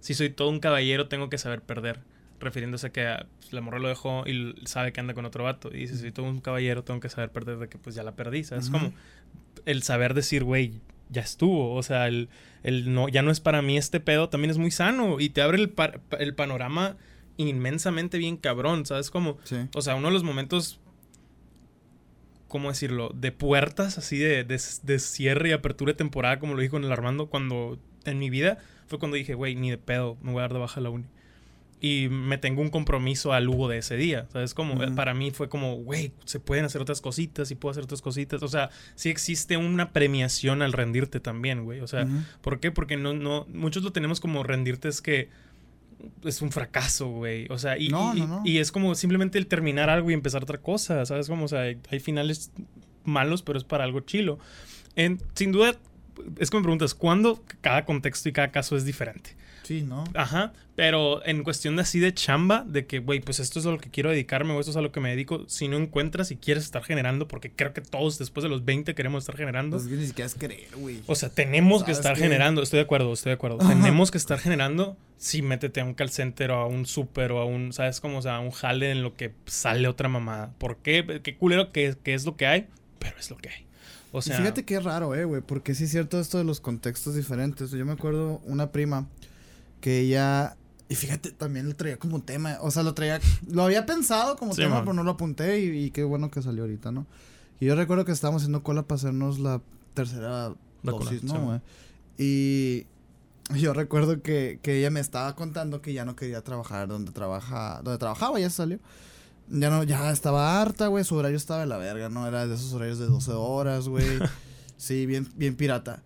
si 0.00 0.14
soy 0.14 0.30
todo 0.30 0.48
un 0.48 0.58
caballero 0.58 1.06
tengo 1.06 1.28
que 1.30 1.38
saber 1.38 1.60
perder, 1.62 2.00
refiriéndose 2.40 2.88
a 2.88 2.90
que 2.90 3.06
ah, 3.06 3.26
pues, 3.38 3.52
la 3.52 3.60
morra 3.60 3.78
lo 3.78 3.86
dejó 3.88 4.26
y 4.26 4.54
sabe 4.64 4.92
que 4.92 4.98
anda 4.98 5.14
con 5.14 5.24
otro 5.26 5.44
vato. 5.44 5.70
Y 5.72 5.78
dice, 5.80 5.94
si 5.94 6.00
soy 6.00 6.10
todo 6.10 6.26
un 6.26 6.40
caballero 6.40 6.82
tengo 6.82 6.98
que 6.98 7.08
saber 7.08 7.30
perder 7.30 7.58
de 7.58 7.68
que 7.68 7.78
pues 7.78 7.94
ya 7.94 8.02
la 8.02 8.16
perdí, 8.16 8.42
¿sabes? 8.42 8.68
Ujú. 8.68 8.78
Como 8.78 8.92
el 9.64 9.82
saber 9.84 10.12
decir, 10.14 10.42
güey, 10.42 10.80
ya 11.14 11.22
estuvo, 11.22 11.74
o 11.74 11.82
sea, 11.82 12.08
el, 12.08 12.28
el 12.62 12.92
no, 12.92 13.08
ya 13.08 13.22
no 13.22 13.30
es 13.30 13.40
para 13.40 13.62
mí 13.62 13.78
este 13.78 14.00
pedo, 14.00 14.28
también 14.28 14.50
es 14.50 14.58
muy 14.58 14.70
sano 14.70 15.18
y 15.20 15.30
te 15.30 15.40
abre 15.40 15.56
el, 15.58 15.74
el 16.18 16.34
panorama 16.34 16.96
inmensamente 17.36 18.18
bien 18.18 18.36
cabrón, 18.36 18.84
¿sabes? 18.84 19.10
Como... 19.10 19.38
Sí. 19.44 19.56
O 19.74 19.82
sea, 19.82 19.94
uno 19.94 20.08
de 20.08 20.14
los 20.14 20.24
momentos, 20.24 20.80
¿cómo 22.48 22.68
decirlo? 22.68 23.10
De 23.14 23.32
puertas, 23.32 23.98
así 23.98 24.18
de, 24.18 24.44
de, 24.44 24.60
de 24.82 24.98
cierre 24.98 25.48
y 25.48 25.52
apertura 25.52 25.92
de 25.92 25.96
temporada, 25.96 26.38
como 26.38 26.54
lo 26.54 26.60
dijo 26.60 26.76
en 26.76 26.84
el 26.84 26.92
Armando, 26.92 27.26
cuando 27.26 27.78
en 28.04 28.18
mi 28.18 28.30
vida 28.30 28.58
fue 28.86 28.98
cuando 28.98 29.16
dije, 29.16 29.34
güey, 29.34 29.54
ni 29.54 29.70
de 29.70 29.78
pedo, 29.78 30.18
me 30.22 30.32
voy 30.32 30.40
a 30.40 30.42
dar 30.42 30.52
de 30.52 30.58
baja 30.58 30.80
la 30.80 30.90
uni. 30.90 31.06
Y 31.86 32.08
me 32.08 32.38
tengo 32.38 32.62
un 32.62 32.70
compromiso 32.70 33.34
al 33.34 33.46
Hugo 33.46 33.68
de 33.68 33.76
ese 33.78 33.96
día, 33.96 34.26
¿sabes? 34.32 34.54
Como, 34.54 34.74
Ujú. 34.74 34.94
para 34.94 35.12
mí 35.12 35.30
fue 35.32 35.50
como, 35.50 35.74
güey, 35.76 36.12
se 36.24 36.40
pueden 36.40 36.64
hacer 36.64 36.80
otras 36.80 37.02
cositas 37.02 37.50
y 37.50 37.56
puedo 37.56 37.72
hacer 37.72 37.84
otras 37.84 38.00
cositas. 38.00 38.42
O 38.42 38.48
sea, 38.48 38.70
sí 38.94 39.10
existe 39.10 39.56
una 39.58 39.92
premiación 39.92 40.62
al 40.62 40.72
rendirte 40.72 41.20
también, 41.20 41.64
güey. 41.64 41.80
O 41.80 41.86
sea, 41.86 42.04
Ujú. 42.04 42.14
¿Por 42.40 42.60
qué? 42.60 42.70
Porque 42.70 42.96
no, 42.96 43.12
no, 43.12 43.46
muchos 43.52 43.82
lo 43.82 43.92
tenemos 43.92 44.18
como 44.20 44.42
rendirte 44.44 44.88
es 44.88 45.02
que 45.02 45.28
es 46.24 46.40
un 46.40 46.50
fracaso, 46.52 47.08
güey. 47.08 47.46
O 47.50 47.58
sea, 47.58 47.76
y, 47.76 47.88
No, 47.88 48.14
y- 48.16 48.20
no, 48.20 48.26
no. 48.28 48.42
y 48.46 48.58
es 48.58 48.72
como 48.72 48.94
simplemente 48.94 49.36
el 49.36 49.46
terminar 49.46 49.90
algo 49.90 50.10
y 50.10 50.14
empezar 50.14 50.42
otra 50.42 50.58
cosa, 50.58 51.04
¿sabes? 51.04 51.28
Como, 51.28 51.44
o 51.44 51.48
sea, 51.48 51.60
hay, 51.62 51.78
hay 51.90 52.00
finales 52.00 52.50
malos, 53.04 53.42
pero 53.42 53.58
es 53.58 53.64
para 53.64 53.84
algo 53.84 54.00
chilo. 54.00 54.38
En, 54.96 55.20
sin 55.34 55.52
duda, 55.52 55.74
es 56.38 56.48
que 56.48 56.56
me 56.56 56.62
preguntas, 56.62 56.94
¿cuándo 56.94 57.42
cada 57.60 57.84
contexto 57.84 58.28
y 58.28 58.32
cada 58.32 58.50
caso 58.52 58.74
es 58.76 58.84
diferente? 58.86 59.36
Sí, 59.64 59.82
¿no? 59.82 60.04
Ajá, 60.14 60.52
pero 60.76 61.24
en 61.26 61.42
cuestión 61.42 61.74
de 61.76 61.82
así 61.82 61.98
de 61.98 62.12
chamba, 62.12 62.64
de 62.68 62.86
que, 62.86 62.98
güey, 62.98 63.20
pues 63.20 63.40
esto 63.40 63.58
es 63.58 63.66
a 63.66 63.70
lo 63.70 63.78
que 63.78 63.90
quiero 63.90 64.10
dedicarme 64.10 64.52
o 64.52 64.60
esto 64.60 64.70
es 64.70 64.76
a 64.76 64.82
lo 64.82 64.92
que 64.92 65.00
me 65.00 65.08
dedico, 65.08 65.44
si 65.48 65.68
no 65.68 65.76
encuentras 65.78 66.30
y 66.30 66.36
quieres 66.36 66.64
estar 66.64 66.84
generando, 66.84 67.26
porque 67.26 67.50
creo 67.50 67.72
que 67.72 67.80
todos 67.80 68.18
después 68.18 68.42
de 68.42 68.50
los 68.50 68.64
20 68.64 68.94
queremos 68.94 69.22
estar 69.24 69.36
generando. 69.36 69.78
Pues 69.78 69.88
ni 69.88 70.06
siquiera 70.06 70.26
es 70.26 70.34
creer, 70.34 70.68
güey. 70.76 71.00
O 71.06 71.14
sea, 71.14 71.30
tenemos 71.30 71.82
que 71.82 71.94
¿Sabes 71.94 71.98
estar 71.98 72.14
qué? 72.16 72.22
generando. 72.22 72.62
Estoy 72.62 72.78
de 72.78 72.84
acuerdo, 72.84 73.12
estoy 73.12 73.30
de 73.30 73.34
acuerdo. 73.34 73.58
Ajá. 73.60 73.70
Tenemos 73.70 74.10
que 74.10 74.18
estar 74.18 74.38
generando. 74.38 74.96
Sí, 75.16 75.40
métete 75.40 75.80
a 75.80 75.84
un 75.84 75.94
call 75.94 76.10
center 76.10 76.50
o 76.50 76.56
a 76.56 76.66
un 76.66 76.84
súper 76.84 77.32
o 77.32 77.40
a 77.40 77.46
un, 77.46 77.72
¿sabes 77.72 78.00
cómo? 78.00 78.18
O 78.18 78.22
sea, 78.22 78.36
a 78.36 78.40
un 78.40 78.50
jale 78.50 78.90
en 78.90 79.02
lo 79.02 79.14
que 79.14 79.32
sale 79.46 79.88
otra 79.88 80.08
mamada. 80.10 80.52
¿Por 80.58 80.76
qué? 80.76 81.20
Qué 81.22 81.36
culero 81.36 81.72
que, 81.72 81.96
que 82.02 82.12
es 82.12 82.26
lo 82.26 82.36
que 82.36 82.46
hay, 82.46 82.66
pero 82.98 83.16
es 83.18 83.30
lo 83.30 83.36
que 83.38 83.48
hay. 83.48 83.64
O 84.12 84.18
Y 84.18 84.22
sea, 84.22 84.36
fíjate 84.36 84.64
que 84.64 84.76
es 84.76 84.84
raro, 84.84 85.14
eh, 85.14 85.24
güey, 85.24 85.40
porque 85.42 85.74
sí 85.74 85.84
es 85.84 85.90
cierto 85.90 86.20
esto 86.20 86.38
de 86.38 86.44
los 86.44 86.60
contextos 86.60 87.16
diferentes. 87.16 87.70
Yo 87.72 87.84
me 87.84 87.92
acuerdo 87.92 88.40
una 88.44 88.70
prima 88.70 89.08
que 89.84 90.00
ella 90.00 90.56
Y 90.88 90.94
fíjate, 90.94 91.30
también 91.30 91.68
lo 91.68 91.76
traía 91.76 91.98
como 91.98 92.22
tema. 92.22 92.56
O 92.62 92.70
sea, 92.70 92.82
lo 92.82 92.94
traía. 92.94 93.20
Lo 93.50 93.64
había 93.64 93.84
pensado 93.84 94.36
como 94.36 94.54
Sí, 94.54 94.62
tema, 94.62 94.76
man. 94.76 94.84
pero 94.84 94.94
no 94.94 95.02
lo 95.02 95.10
apunté. 95.10 95.60
Y, 95.60 95.84
y 95.84 95.90
qué 95.90 96.04
bueno 96.04 96.30
que 96.30 96.40
salió 96.40 96.62
ahorita, 96.62 96.90
¿no? 96.90 97.06
Y 97.60 97.66
yo 97.66 97.74
recuerdo 97.74 98.06
que 98.06 98.12
estábamos 98.12 98.40
haciendo 98.40 98.62
cola 98.62 98.84
para 98.84 98.96
hacernos 98.96 99.38
la 99.38 99.60
tercera 99.92 100.54
Vacuna, 100.82 101.04
dosis, 101.04 101.22
¿no? 101.24 101.60
Y 102.16 102.86
yo 103.54 103.74
recuerdo 103.74 104.22
que, 104.22 104.58
que 104.62 104.78
ella 104.78 104.88
me 104.90 105.00
estaba 105.00 105.36
contando 105.36 105.82
que 105.82 105.92
ya 105.92 106.06
no 106.06 106.16
quería 106.16 106.40
trabajar 106.40 106.88
donde 106.88 107.12
trabaja, 107.12 107.82
donde 107.84 107.98
trabajaba, 107.98 108.40
ya 108.40 108.48
salió. 108.48 108.78
Ya 109.50 109.68
no, 109.68 109.82
ya 109.82 110.10
estaba 110.10 110.62
harta, 110.62 110.86
güey. 110.86 111.04
Su 111.04 111.16
horario 111.16 111.36
estaba 111.36 111.60
de 111.60 111.66
la 111.66 111.76
verga, 111.76 112.08
¿no? 112.08 112.26
Era 112.26 112.46
de 112.46 112.54
esos 112.54 112.72
horarios 112.72 112.98
de 112.98 113.04
12 113.06 113.32
horas, 113.32 113.86
güey. 113.88 114.18
sí, 114.78 115.04
bien, 115.04 115.28
bien 115.36 115.56
pirata. 115.56 116.02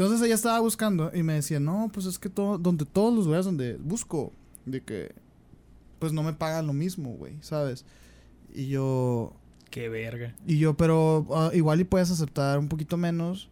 Entonces 0.00 0.24
ella 0.24 0.34
estaba 0.34 0.58
buscando 0.60 1.10
y 1.14 1.22
me 1.22 1.34
decía, 1.34 1.60
no, 1.60 1.90
pues 1.92 2.06
es 2.06 2.18
que 2.18 2.30
todo, 2.30 2.56
donde 2.56 2.86
todos 2.86 3.14
los 3.14 3.26
lugares 3.26 3.44
donde 3.44 3.74
busco, 3.76 4.32
de 4.64 4.80
que, 4.82 5.12
pues 5.98 6.12
no 6.14 6.22
me 6.22 6.32
pagan 6.32 6.66
lo 6.66 6.72
mismo, 6.72 7.10
güey, 7.12 7.34
¿sabes? 7.42 7.84
Y 8.54 8.68
yo, 8.68 9.34
Qué 9.70 9.90
verga. 9.90 10.34
y 10.46 10.56
yo, 10.58 10.74
pero 10.74 11.26
ah, 11.34 11.50
igual 11.52 11.80
y 11.80 11.84
puedes 11.84 12.10
aceptar 12.10 12.58
un 12.58 12.68
poquito 12.68 12.96
menos 12.96 13.50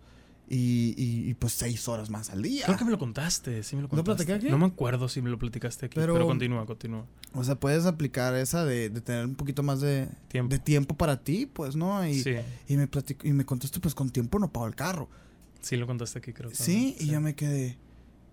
y, 0.48 0.94
y, 0.96 1.28
y, 1.28 1.34
pues 1.34 1.52
seis 1.52 1.86
horas 1.86 2.08
más 2.08 2.30
al 2.30 2.40
día. 2.40 2.64
Creo 2.64 2.78
que 2.78 2.84
me 2.86 2.90
lo 2.92 2.98
contaste, 2.98 3.62
sí 3.62 3.76
me 3.76 3.82
lo 3.82 3.88
¿Lo 3.88 3.90
contaste. 3.90 4.24
platiqué 4.24 4.32
aquí? 4.46 4.50
No 4.50 4.56
me 4.56 4.64
acuerdo 4.64 5.06
si 5.10 5.20
me 5.20 5.28
lo 5.28 5.38
platicaste 5.38 5.84
aquí, 5.84 5.96
pero, 5.96 6.14
Pero- 6.14 6.26
continúa, 6.26 6.64
continúa. 6.64 7.04
O 7.34 7.44
sea, 7.44 7.56
puedes 7.60 7.84
aplicar 7.84 8.34
esa 8.34 8.64
de, 8.64 8.88
de 8.88 9.02
tener 9.02 9.26
un 9.26 9.34
poquito 9.34 9.62
más 9.62 9.82
de 9.82 10.08
Tiempo. 10.28 10.50
de 10.54 10.58
tiempo 10.58 10.96
para 10.96 11.20
ti, 11.22 11.44
pues, 11.44 11.76
¿no? 11.76 12.06
Y, 12.08 12.14
sí, 12.22 12.36
y 12.68 12.78
me 12.78 12.86
platico, 12.88 13.26
y 13.26 13.32
me 13.34 13.44
contestó, 13.44 13.82
pues 13.82 13.94
con 13.94 14.08
tiempo 14.08 14.38
no 14.38 14.50
pago 14.50 14.66
el 14.66 14.74
carro. 14.74 15.10
Sí 15.60 15.76
lo 15.76 15.86
contaste 15.86 16.18
aquí, 16.18 16.32
creo. 16.32 16.50
Sí, 16.52 16.94
también, 16.94 16.94
y 17.00 17.06
yo 17.12 17.20
me 17.20 17.34
quedé, 17.34 17.78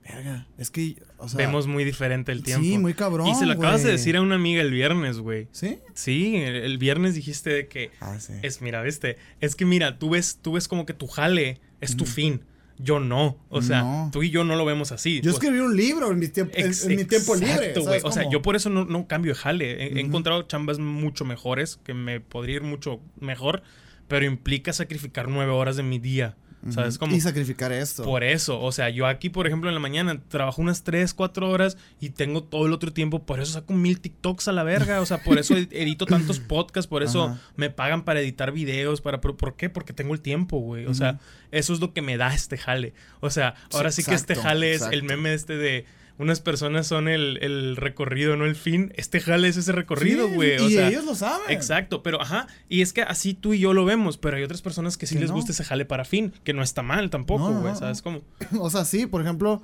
verga, 0.04 0.48
es 0.58 0.70
que, 0.70 1.02
o 1.18 1.28
sea, 1.28 1.38
Vemos 1.38 1.68
muy 1.68 1.84
diferente 1.84 2.32
el 2.32 2.44
tiempo. 2.44 2.64
Sí, 2.64 2.78
muy 2.78 2.94
cabrón. 2.94 3.28
y 3.28 3.36
se 3.36 3.46
lo 3.46 3.54
acabas 3.54 3.84
de 3.84 3.92
decir 3.92 4.16
a 4.18 4.22
una 4.22 4.36
amiga 4.36 4.62
el 4.62 4.72
viernes, 4.72 5.18
güey. 5.20 5.48
¿Sí? 5.52 5.80
Sí, 5.94 6.36
el, 6.38 6.56
el 6.56 6.78
viernes 6.78 7.16
dijiste 7.16 7.50
de 7.50 7.68
que 7.68 7.92
Ah, 8.00 8.20
sí. 8.20 8.34
es, 8.42 8.62
mira, 8.62 8.82
viste, 8.84 9.18
es 9.42 9.56
que 9.56 9.66
mira, 9.66 9.98
tú 10.00 10.12
ves, 10.12 10.40
tú 10.42 10.54
ves 10.54 10.68
como 10.68 10.86
que 10.86 10.94
tu 10.94 11.08
jale 11.08 11.60
es 11.82 11.98
tu 11.98 12.06
fin. 12.06 12.42
Yo 12.78 13.00
no. 13.00 13.38
O 13.48 13.62
sea, 13.62 13.84
No. 13.84 14.10
tú 14.12 14.22
y 14.22 14.30
yo 14.32 14.44
no 14.44 14.58
lo 14.58 14.66
vemos 14.66 14.92
así. 14.92 15.22
Yo 15.22 15.32
O- 15.32 15.34
escribí 15.34 15.60
un 15.60 15.78
libro 15.78 16.12
en 16.12 16.20
mi 16.20 16.28
tiempo, 16.28 16.52
en, 16.58 16.66
en 16.74 16.96
mi 16.98 17.06
tiempo 17.06 17.34
libre. 17.36 17.54
exacto, 17.54 17.82
güey. 17.84 18.02
¿sabes 18.02 18.04
O 18.04 18.12
sea, 18.12 18.30
yo 18.30 18.42
por 18.42 18.58
eso 18.58 18.70
no, 18.70 18.84
no 18.84 19.08
cambio 19.08 19.32
de 19.34 19.40
jale. 19.40 19.72
He, 19.82 19.88
he 19.88 19.92
Ujú. 19.92 20.00
encontrado 20.00 20.42
chambas 20.44 20.78
mucho 20.78 21.24
mejores, 21.24 21.80
que 21.86 21.94
me 21.94 22.20
podría 22.20 22.58
ir 22.58 22.64
mucho 22.64 23.00
mejor, 23.18 23.64
pero 24.10 24.26
implica 24.26 24.74
sacrificar 24.74 25.30
nueve 25.30 25.54
horas 25.54 25.78
de 25.78 25.84
mi 25.84 26.00
día. 26.00 26.36
Y 26.66 27.22
sacrificar 27.22 27.72
esto. 27.72 28.04
Por 28.04 28.24
eso, 28.24 28.60
o 28.62 28.72
sea, 28.72 28.90
yo 28.90 29.06
aquí, 29.06 29.30
por 29.30 29.46
ejemplo, 29.48 29.70
en 29.70 29.76
la 29.76 29.80
mañana 29.80 30.20
trabajo 30.28 30.62
unas 30.62 30.84
3, 30.84 31.14
4 31.14 31.50
horas 31.50 31.78
y 32.00 32.10
tengo 32.10 32.44
todo 32.44 32.66
el 32.66 32.74
otro 32.74 32.92
tiempo, 32.92 33.24
por 33.26 33.40
eso 33.40 33.54
saco 33.54 33.74
mil 33.74 34.00
TikToks 34.00 34.48
a 34.48 34.52
la 34.52 34.64
verga, 34.64 35.02
o 35.02 35.06
sea, 35.06 35.22
por 35.24 35.38
eso 35.38 35.56
ed- 35.56 35.70
edito 35.72 36.06
tantos 36.06 36.40
podcasts, 36.40 36.88
por 36.88 37.04
eso 37.04 37.26
Ajá. 37.26 37.42
me 37.56 37.70
pagan 37.70 38.04
para 38.04 38.20
editar 38.20 38.52
videos, 38.52 39.02
para 39.02 39.22
¿por, 39.22 39.38
por 39.38 39.56
qué? 39.56 39.70
Porque 39.70 39.94
tengo 39.94 40.14
el 40.14 40.22
tiempo, 40.22 40.58
güey. 40.60 40.86
O 40.88 40.94
sea, 40.94 41.20
eso 41.52 41.74
es 41.74 41.80
lo 41.80 41.94
que 41.94 42.02
me 42.02 42.18
da 42.18 42.34
este 42.34 42.58
jale. 42.58 42.94
O 43.20 43.30
sea, 43.30 43.56
ahora 43.72 43.92
sí, 43.92 44.02
Sí, 44.02 44.10
que 44.10 44.16
este 44.16 44.36
jale 44.36 44.74
es 44.74 44.82
el 44.82 45.04
meme 45.04 45.34
este 45.34 45.56
de 45.58 45.86
unas 46.18 46.40
personas 46.40 46.88
son 46.88 47.08
el, 47.08 47.38
el 47.42 47.76
recorrido, 47.76 48.38
no 48.38 48.46
el 48.46 48.56
fin. 48.56 48.94
Este 48.96 49.20
jale 49.20 49.48
es 49.50 49.58
ese 49.58 49.72
recorrido, 49.74 50.30
güey. 50.30 50.56
y 50.64 50.74
sea, 50.76 50.88
ellos 50.88 51.04
lo 51.06 51.14
saben. 51.16 51.50
Exacto, 51.50 52.04
pero 52.04 52.22
ajá, 52.22 52.48
y 52.70 52.82
es 52.82 52.94
que 52.94 53.02
así 53.02 53.34
tú 53.34 53.54
y 53.54 53.60
yo 53.60 53.74
lo 53.74 53.84
vemos, 53.86 54.18
pero 54.18 54.38
hay 54.38 54.44
otras 54.44 54.62
personas 54.62 54.98
que 54.98 55.08
sí 55.08 55.16
Que 55.16 55.22
les 55.22 55.30
no. 55.30 55.36
gusta 55.36 55.52
ese 55.52 55.64
jale 55.66 55.84
para 55.86 56.06
fin, 56.06 56.32
que 56.44 56.54
no 56.54 56.64
está 56.64 56.82
mal 56.84 57.10
tampoco, 57.10 57.52
güey, 57.52 57.74
no, 57.74 57.80
¿sabes 57.80 58.02
cómo? 58.02 58.22
O 58.60 58.70
sea, 58.70 58.86
sí, 58.86 59.08
por 59.08 59.22
ejemplo, 59.22 59.62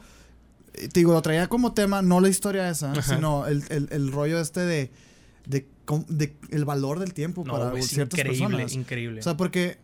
eh, 0.74 0.88
te 0.90 1.00
digo, 1.00 1.14
lo 1.14 1.22
traía 1.22 1.48
como 1.48 1.74
tema, 1.74 2.02
no 2.02 2.20
la 2.20 2.28
historia 2.30 2.70
esa, 2.70 2.92
Ajá. 2.92 3.16
sino 3.16 3.48
el, 3.48 3.64
el, 3.70 3.88
el 3.92 4.12
rollo 4.12 4.40
este 4.42 4.60
de, 4.62 4.92
de, 5.46 5.68
el 6.52 6.66
valor 6.66 7.00
del 7.00 7.14
tiempo 7.14 7.44
para 7.44 7.78
es 7.78 7.88
ciertas 7.88 8.20
increíble, 8.20 8.48
personas. 8.48 8.74
increíble. 8.74 9.20
O 9.20 9.24
sea, 9.24 9.38
porque... 9.38 9.78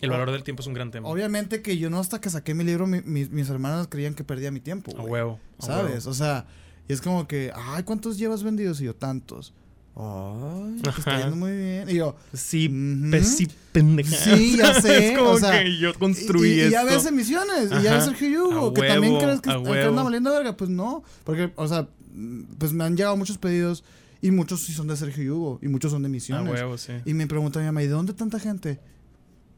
el 0.00 0.10
valor 0.10 0.30
del 0.30 0.42
tiempo 0.42 0.62
es 0.62 0.66
un 0.66 0.74
gran 0.74 0.90
tema. 0.90 1.08
Obviamente 1.08 1.62
que 1.62 1.76
yo 1.78 1.90
no 1.90 1.98
hasta 1.98 2.20
que 2.20 2.30
saqué 2.30 2.54
mi 2.54 2.64
libro, 2.64 2.86
mi- 2.86 3.02
mis, 3.02 3.30
mis 3.30 3.48
hermanas 3.50 3.86
creían 3.88 4.14
que 4.14 4.24
perdía 4.24 4.50
mi 4.50 4.60
tiempo. 4.60 4.92
A 4.92 5.00
güey. 5.00 5.12
huevo. 5.12 5.40
a 5.60 5.66
¿Sabes? 5.66 5.92
huevo. 6.04 6.10
O 6.10 6.14
sea, 6.14 6.46
y 6.88 6.92
es 6.92 7.00
como 7.00 7.26
que, 7.28 7.52
ay, 7.54 7.82
¿cuántos 7.82 8.18
llevas 8.18 8.42
vendidos? 8.42 8.80
Y 8.80 8.84
yo, 8.84 8.94
tantos. 8.94 9.52
Ay, 10.00 10.80
te 10.82 10.90
está 10.90 11.10
Ajá. 11.10 11.20
yendo 11.22 11.36
muy 11.44 11.50
bien. 11.56 11.88
Y 11.90 11.94
yo, 11.94 12.14
Sí, 12.32 12.68
Ujú. 12.68 13.10
pe- 13.10 13.24
sí, 13.24 13.48
pendeja. 13.72 14.16
Sí, 14.16 14.56
ya 14.56 14.74
sé, 14.80 15.08
es 15.12 15.18
como 15.18 15.30
o 15.30 15.38
sea, 15.40 15.62
que 15.64 15.76
yo 15.78 15.90
y, 15.90 15.94
construí 15.94 16.50
y- 16.50 16.62
y 16.66 16.70
ya 16.70 16.82
esto. 16.82 16.94
ves 16.94 17.06
emisiones, 17.06 17.66
y 17.66 17.82
ya 17.82 17.90
Ajá. 17.90 17.94
ves 17.96 18.04
Sergio 18.04 18.48
Hugo, 18.48 18.68
A 18.68 18.74
que 18.74 18.82
también 18.82 19.14
huevo, 19.14 19.24
crees 19.24 19.40
que, 19.40 19.50
a 19.50 19.62
que 19.62 19.82
anda 19.82 20.02
valiendo 20.04 20.30
verga. 20.30 20.56
Pues 20.56 20.70
no, 20.70 21.02
porque, 21.24 21.52
o 21.56 21.66
sea, 21.66 21.88
mm, 22.14 22.42
pues 22.58 22.72
me 22.72 22.84
han 22.84 22.96
llegado 22.96 23.16
muchos 23.16 23.38
pedidos 23.38 23.82
y 24.22 24.30
muchos 24.30 24.60
sí 24.62 24.72
son 24.72 24.86
de 24.86 24.96
Sergio 24.96 25.34
Hugo 25.36 25.58
y 25.62 25.68
muchos 25.68 25.90
son 25.90 26.02
de 26.02 26.06
A 26.06 26.10
emisiones. 26.10 26.52
huevo, 26.52 26.78
sí. 26.78 26.92
Y 27.04 27.14
me 27.14 27.26
pregunta 27.26 27.58
mi 27.58 27.66
mamá, 27.66 27.82
¿y 27.82 27.86
de 27.86 27.92
dónde 27.92 28.12
tanta 28.12 28.38
gente? 28.38 28.78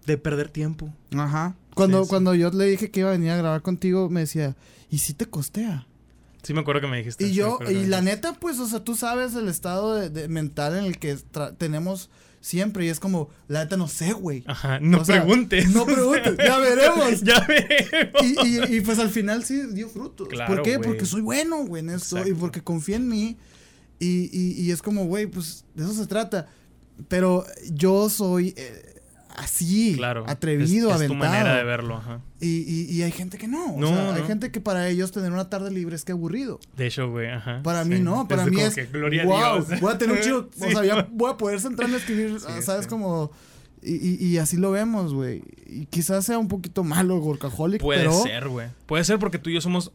De 0.06 0.18
perder 0.18 0.48
tiempo. 0.48 0.92
Ajá. 1.12 1.54
Cuando, 1.74 2.04
sí. 2.04 2.08
cuando 2.10 2.34
yo 2.34 2.50
le 2.50 2.66
dije 2.66 2.90
que 2.90 3.00
iba 3.00 3.10
a 3.10 3.12
venir 3.12 3.30
a 3.30 3.36
grabar 3.36 3.62
contigo, 3.62 4.08
me 4.08 4.20
decía, 4.20 4.56
¿y 4.90 4.98
si 4.98 5.14
te 5.14 5.26
costea? 5.26 5.86
Sí, 6.42 6.54
me 6.54 6.60
acuerdo 6.60 6.80
que 6.80 6.86
me 6.86 6.98
dijiste. 6.98 7.26
Y 7.26 7.32
yo, 7.32 7.58
y 7.68 7.86
la 7.86 8.00
neta, 8.00 8.32
pues, 8.34 8.58
o 8.58 8.66
sea, 8.66 8.80
tú 8.80 8.96
sabes 8.96 9.34
el 9.34 9.48
estado 9.48 9.94
de, 9.94 10.08
de 10.08 10.28
mental 10.28 10.76
en 10.76 10.84
el 10.84 10.98
que 10.98 11.18
tenemos 11.58 12.10
siempre. 12.40 12.86
Y 12.86 12.88
es 12.88 13.00
como, 13.00 13.28
la 13.48 13.64
neta, 13.64 13.76
no 13.76 13.88
sé, 13.88 14.12
güey. 14.12 14.42
Ajá, 14.46 14.80
no 14.80 15.00
O 15.00 15.04
sea, 15.04 15.22
preguntes. 15.22 15.70
no 15.70 15.84
preguntes, 15.84 16.36
ya 16.38 16.58
veremos. 16.60 17.20
ya 17.20 17.40
veremos. 17.46 18.22
Y, 18.22 18.48
y, 18.48 18.76
y, 18.76 18.80
pues 18.80 18.98
al 18.98 19.10
final 19.10 19.44
sí 19.44 19.62
dio 19.72 19.88
frutos. 19.88 20.28
Claro, 20.28 20.54
¿Por 20.54 20.62
qué? 20.62 20.78
Porque 20.78 21.04
soy 21.04 21.20
bueno, 21.20 21.64
güey, 21.66 21.82
en 21.82 21.90
esto. 21.90 22.26
Y 22.26 22.34
porque 22.34 22.62
confía 22.62 22.96
en 22.96 23.08
mí. 23.08 23.36
Y, 23.98 24.30
y, 24.32 24.62
y 24.62 24.70
es 24.70 24.80
como, 24.80 25.04
güey, 25.04 25.26
pues 25.26 25.64
de 25.74 25.84
eso 25.84 25.92
se 25.92 26.06
trata. 26.06 26.48
Pero 27.08 27.44
yo 27.70 28.08
soy 28.08 28.54
eh, 28.56 28.89
así, 29.40 29.94
Claro. 29.96 30.24
atrevido, 30.28 30.94
es, 30.94 31.00
es 31.02 31.08
tu 31.08 31.14
manera 31.14 31.56
de 31.56 31.64
verlo, 31.64 31.96
ajá. 31.96 32.20
Y, 32.40 32.58
y, 32.60 32.90
y 32.90 33.02
hay 33.02 33.10
gente 33.12 33.38
que 33.38 33.48
no. 33.48 33.76
No, 33.76 33.90
o 33.90 33.94
sea, 33.94 34.14
hay 34.14 34.22
gente 34.24 34.50
que 34.50 34.60
para 34.60 34.88
ellos 34.88 35.10
tener 35.12 35.32
una 35.32 35.48
tarde 35.50 35.70
libre 35.70 35.96
es 35.96 36.04
que 36.04 36.12
aburrido. 36.12 36.60
De 36.76 36.86
hecho, 36.86 37.10
güey, 37.10 37.28
ajá. 37.30 37.62
Para 37.62 37.84
sí. 37.84 37.90
mí 37.90 38.00
no, 38.00 38.26
para 38.28 38.46
mí 38.46 38.60
es 38.60 38.74
que, 38.74 38.86
gloria 38.86 39.24
wow, 39.24 39.34
a 39.36 39.52
Dios. 39.60 39.80
voy 39.80 39.92
a 39.92 39.98
tener 39.98 40.16
un 40.16 40.22
chido, 40.22 40.50
o 40.60 40.70
sea, 40.70 40.84
ya 40.84 41.08
voy 41.10 41.30
a 41.30 41.36
poder 41.36 41.60
centrarme 41.60 41.94
a 41.96 41.98
escribir, 41.98 42.38
Sí, 42.40 42.62
¿sabes? 42.62 42.86
Como 42.86 43.30
y, 43.82 43.94
y, 43.94 44.26
y 44.26 44.38
así 44.38 44.56
lo 44.58 44.70
vemos, 44.70 45.14
güey. 45.14 45.42
Y 45.66 45.86
quizás 45.86 46.24
sea 46.26 46.38
un 46.38 46.48
poquito 46.48 46.84
malo 46.84 47.18
Gorkaholic, 47.18 47.80
Puede 47.80 48.00
pero 48.00 48.12
ser, 48.22 48.48
güey. 48.48 48.68
Puede 48.86 49.04
ser 49.04 49.18
porque 49.18 49.38
tú 49.38 49.48
y 49.50 49.54
yo 49.54 49.60
somos. 49.60 49.92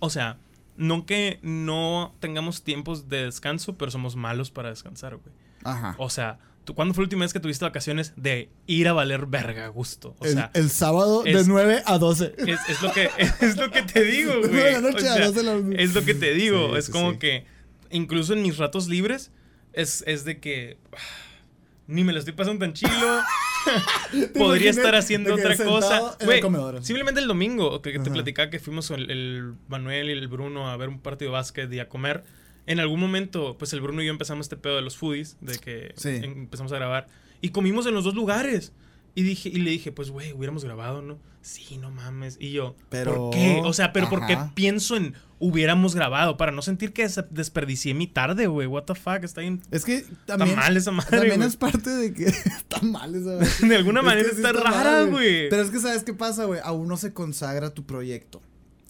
O 0.00 0.10
sea, 0.10 0.36
no 0.76 1.06
que 1.06 1.38
no 1.42 2.14
tengamos 2.20 2.62
tiempos 2.62 3.08
de 3.08 3.24
descanso, 3.24 3.76
pero 3.78 3.90
somos 3.90 4.16
malos 4.16 4.50
para 4.50 4.68
descansar, 4.70 5.16
güey. 5.16 5.34
ajá. 5.64 5.94
O 5.98 6.10
sea, 6.10 6.38
¿tú, 6.64 6.74
¿cuándo 6.74 6.94
fue 6.94 7.02
la 7.02 7.06
última 7.06 7.24
vez 7.24 7.32
que 7.32 7.40
tuviste 7.40 7.64
vacaciones 7.64 8.12
de 8.16 8.50
ir 8.66 8.88
a 8.88 8.92
valer 8.92 9.26
verga 9.26 9.66
gusto? 9.68 10.16
O 10.18 10.24
el, 10.24 10.32
sea, 10.32 10.50
el 10.54 10.70
sábado 10.70 11.22
de 11.22 11.32
es- 11.32 11.48
9 11.48 11.82
a 11.86 11.98
12. 11.98 12.34
es, 12.38 12.60
es 12.68 12.82
lo 12.82 12.92
que, 12.92 13.10
es 13.40 13.56
lo 13.56 13.70
que 13.70 13.82
te 13.82 14.02
digo, 14.04 14.32
güey. 14.38 14.50
nueve 14.50 14.64
de 14.66 14.72
la 14.72 14.80
noche 14.80 15.06
O 15.08 15.10
a 15.10 15.14
sea, 15.14 15.26
12 15.26 15.38
de 15.38 15.42
la 15.44 15.54
noche. 15.54 15.82
es 15.82 15.94
lo 15.94 16.04
que 16.04 16.14
te 16.14 16.34
digo. 16.34 16.72
Sí, 16.72 16.78
es 16.78 16.86
sí, 16.86 16.92
como 16.92 17.12
sí. 17.12 17.18
que, 17.18 17.44
incluso 17.90 18.32
en 18.32 18.42
mis 18.42 18.58
ratos 18.58 18.88
libres, 18.88 19.30
es, 19.72 20.04
es 20.06 20.24
de 20.24 20.40
que. 20.40 20.78
Ni 21.88 22.04
me 22.04 22.12
lo 22.12 22.20
estoy 22.20 22.32
pasando 22.32 22.60
tan 22.64 22.72
chilo. 22.74 22.90
Podría 24.38 24.70
estar 24.70 24.94
haciendo 24.94 25.34
otra 25.34 25.56
cosa. 25.56 26.16
el 26.20 26.84
simplemente 26.84 27.20
el 27.20 27.26
domingo, 27.28 27.82
que, 27.82 27.92
que 27.92 27.98
te 27.98 28.04
Ajá. 28.04 28.12
platicaba 28.12 28.50
que 28.50 28.60
fuimos 28.60 28.90
el, 28.90 29.10
el 29.10 29.54
Manuel 29.68 30.08
y 30.08 30.12
el 30.12 30.28
Bruno 30.28 30.70
a 30.70 30.76
ver 30.76 30.88
un 30.88 31.00
partido 31.00 31.30
de 31.30 31.38
básquet 31.38 31.72
y 31.72 31.80
a 31.80 31.88
comer. 31.88 32.24
En 32.66 32.78
algún 32.80 33.00
momento, 33.00 33.56
pues 33.58 33.72
el 33.72 33.80
Bruno 33.80 34.02
y 34.02 34.06
yo 34.06 34.12
empezamos 34.12 34.44
este 34.46 34.56
pedo 34.56 34.76
de 34.76 34.82
los 34.82 34.96
foodies, 34.96 35.36
de 35.40 35.58
que 35.58 35.92
Sí. 35.96 36.08
em- 36.10 36.42
empezamos 36.42 36.72
a 36.72 36.76
grabar. 36.76 37.08
Y 37.40 37.48
comimos 37.50 37.86
en 37.86 37.94
los 37.94 38.04
dos 38.04 38.14
lugares. 38.14 38.72
Y 39.14 39.22
dije, 39.24 39.48
y 39.50 39.56
le 39.58 39.70
dije, 39.70 39.92
pues, 39.92 40.10
güey, 40.10 40.32
hubiéramos 40.32 40.64
grabado, 40.64 41.02
¿no? 41.02 41.18
Sí, 41.42 41.76
no 41.76 41.90
mames. 41.90 42.36
Y 42.40 42.52
yo, 42.52 42.76
Pero- 42.88 43.14
¿por 43.14 43.34
qué? 43.34 43.60
O 43.64 43.72
sea, 43.72 43.92
pero 43.92 44.08
porque 44.08 44.34
Ajá. 44.34 44.52
pienso 44.54 44.96
en 44.96 45.14
hubiéramos 45.40 45.96
grabado 45.96 46.36
para 46.36 46.52
no 46.52 46.62
sentir 46.62 46.92
que 46.92 47.02
des- 47.02 47.24
desperdicié 47.30 47.94
mi 47.94 48.06
tarde, 48.06 48.46
güey. 48.46 48.68
What 48.68 48.84
the 48.84 48.94
fuck, 48.94 49.24
está 49.24 49.40
bien. 49.40 49.60
Es 49.72 49.84
que 49.84 49.96
Está 49.96 50.38
también 50.38 50.56
mal 50.56 50.76
esa 50.76 50.92
madre, 50.92 51.18
también 51.18 51.42
es 51.42 51.56
parte 51.56 51.90
de 51.90 52.14
que 52.14 52.26
está 52.56 52.80
mal 52.82 53.12
esa 53.16 53.30
madre. 53.32 53.48
De 53.68 53.76
alguna 53.76 54.00
Es 54.00 54.06
manera 54.06 54.28
que 54.30 54.36
sí 54.36 54.42
está, 54.42 54.52
rara, 54.52 55.02
güey. 55.04 55.50
Pero 55.50 55.62
es 55.62 55.70
que 55.70 55.80
sabes 55.80 56.04
qué 56.04 56.14
pasa, 56.14 56.44
güey, 56.44 56.60
aún 56.62 56.86
no 56.88 56.96
se 56.96 57.12
consagra 57.12 57.70
tu 57.74 57.84
proyecto. 57.84 58.40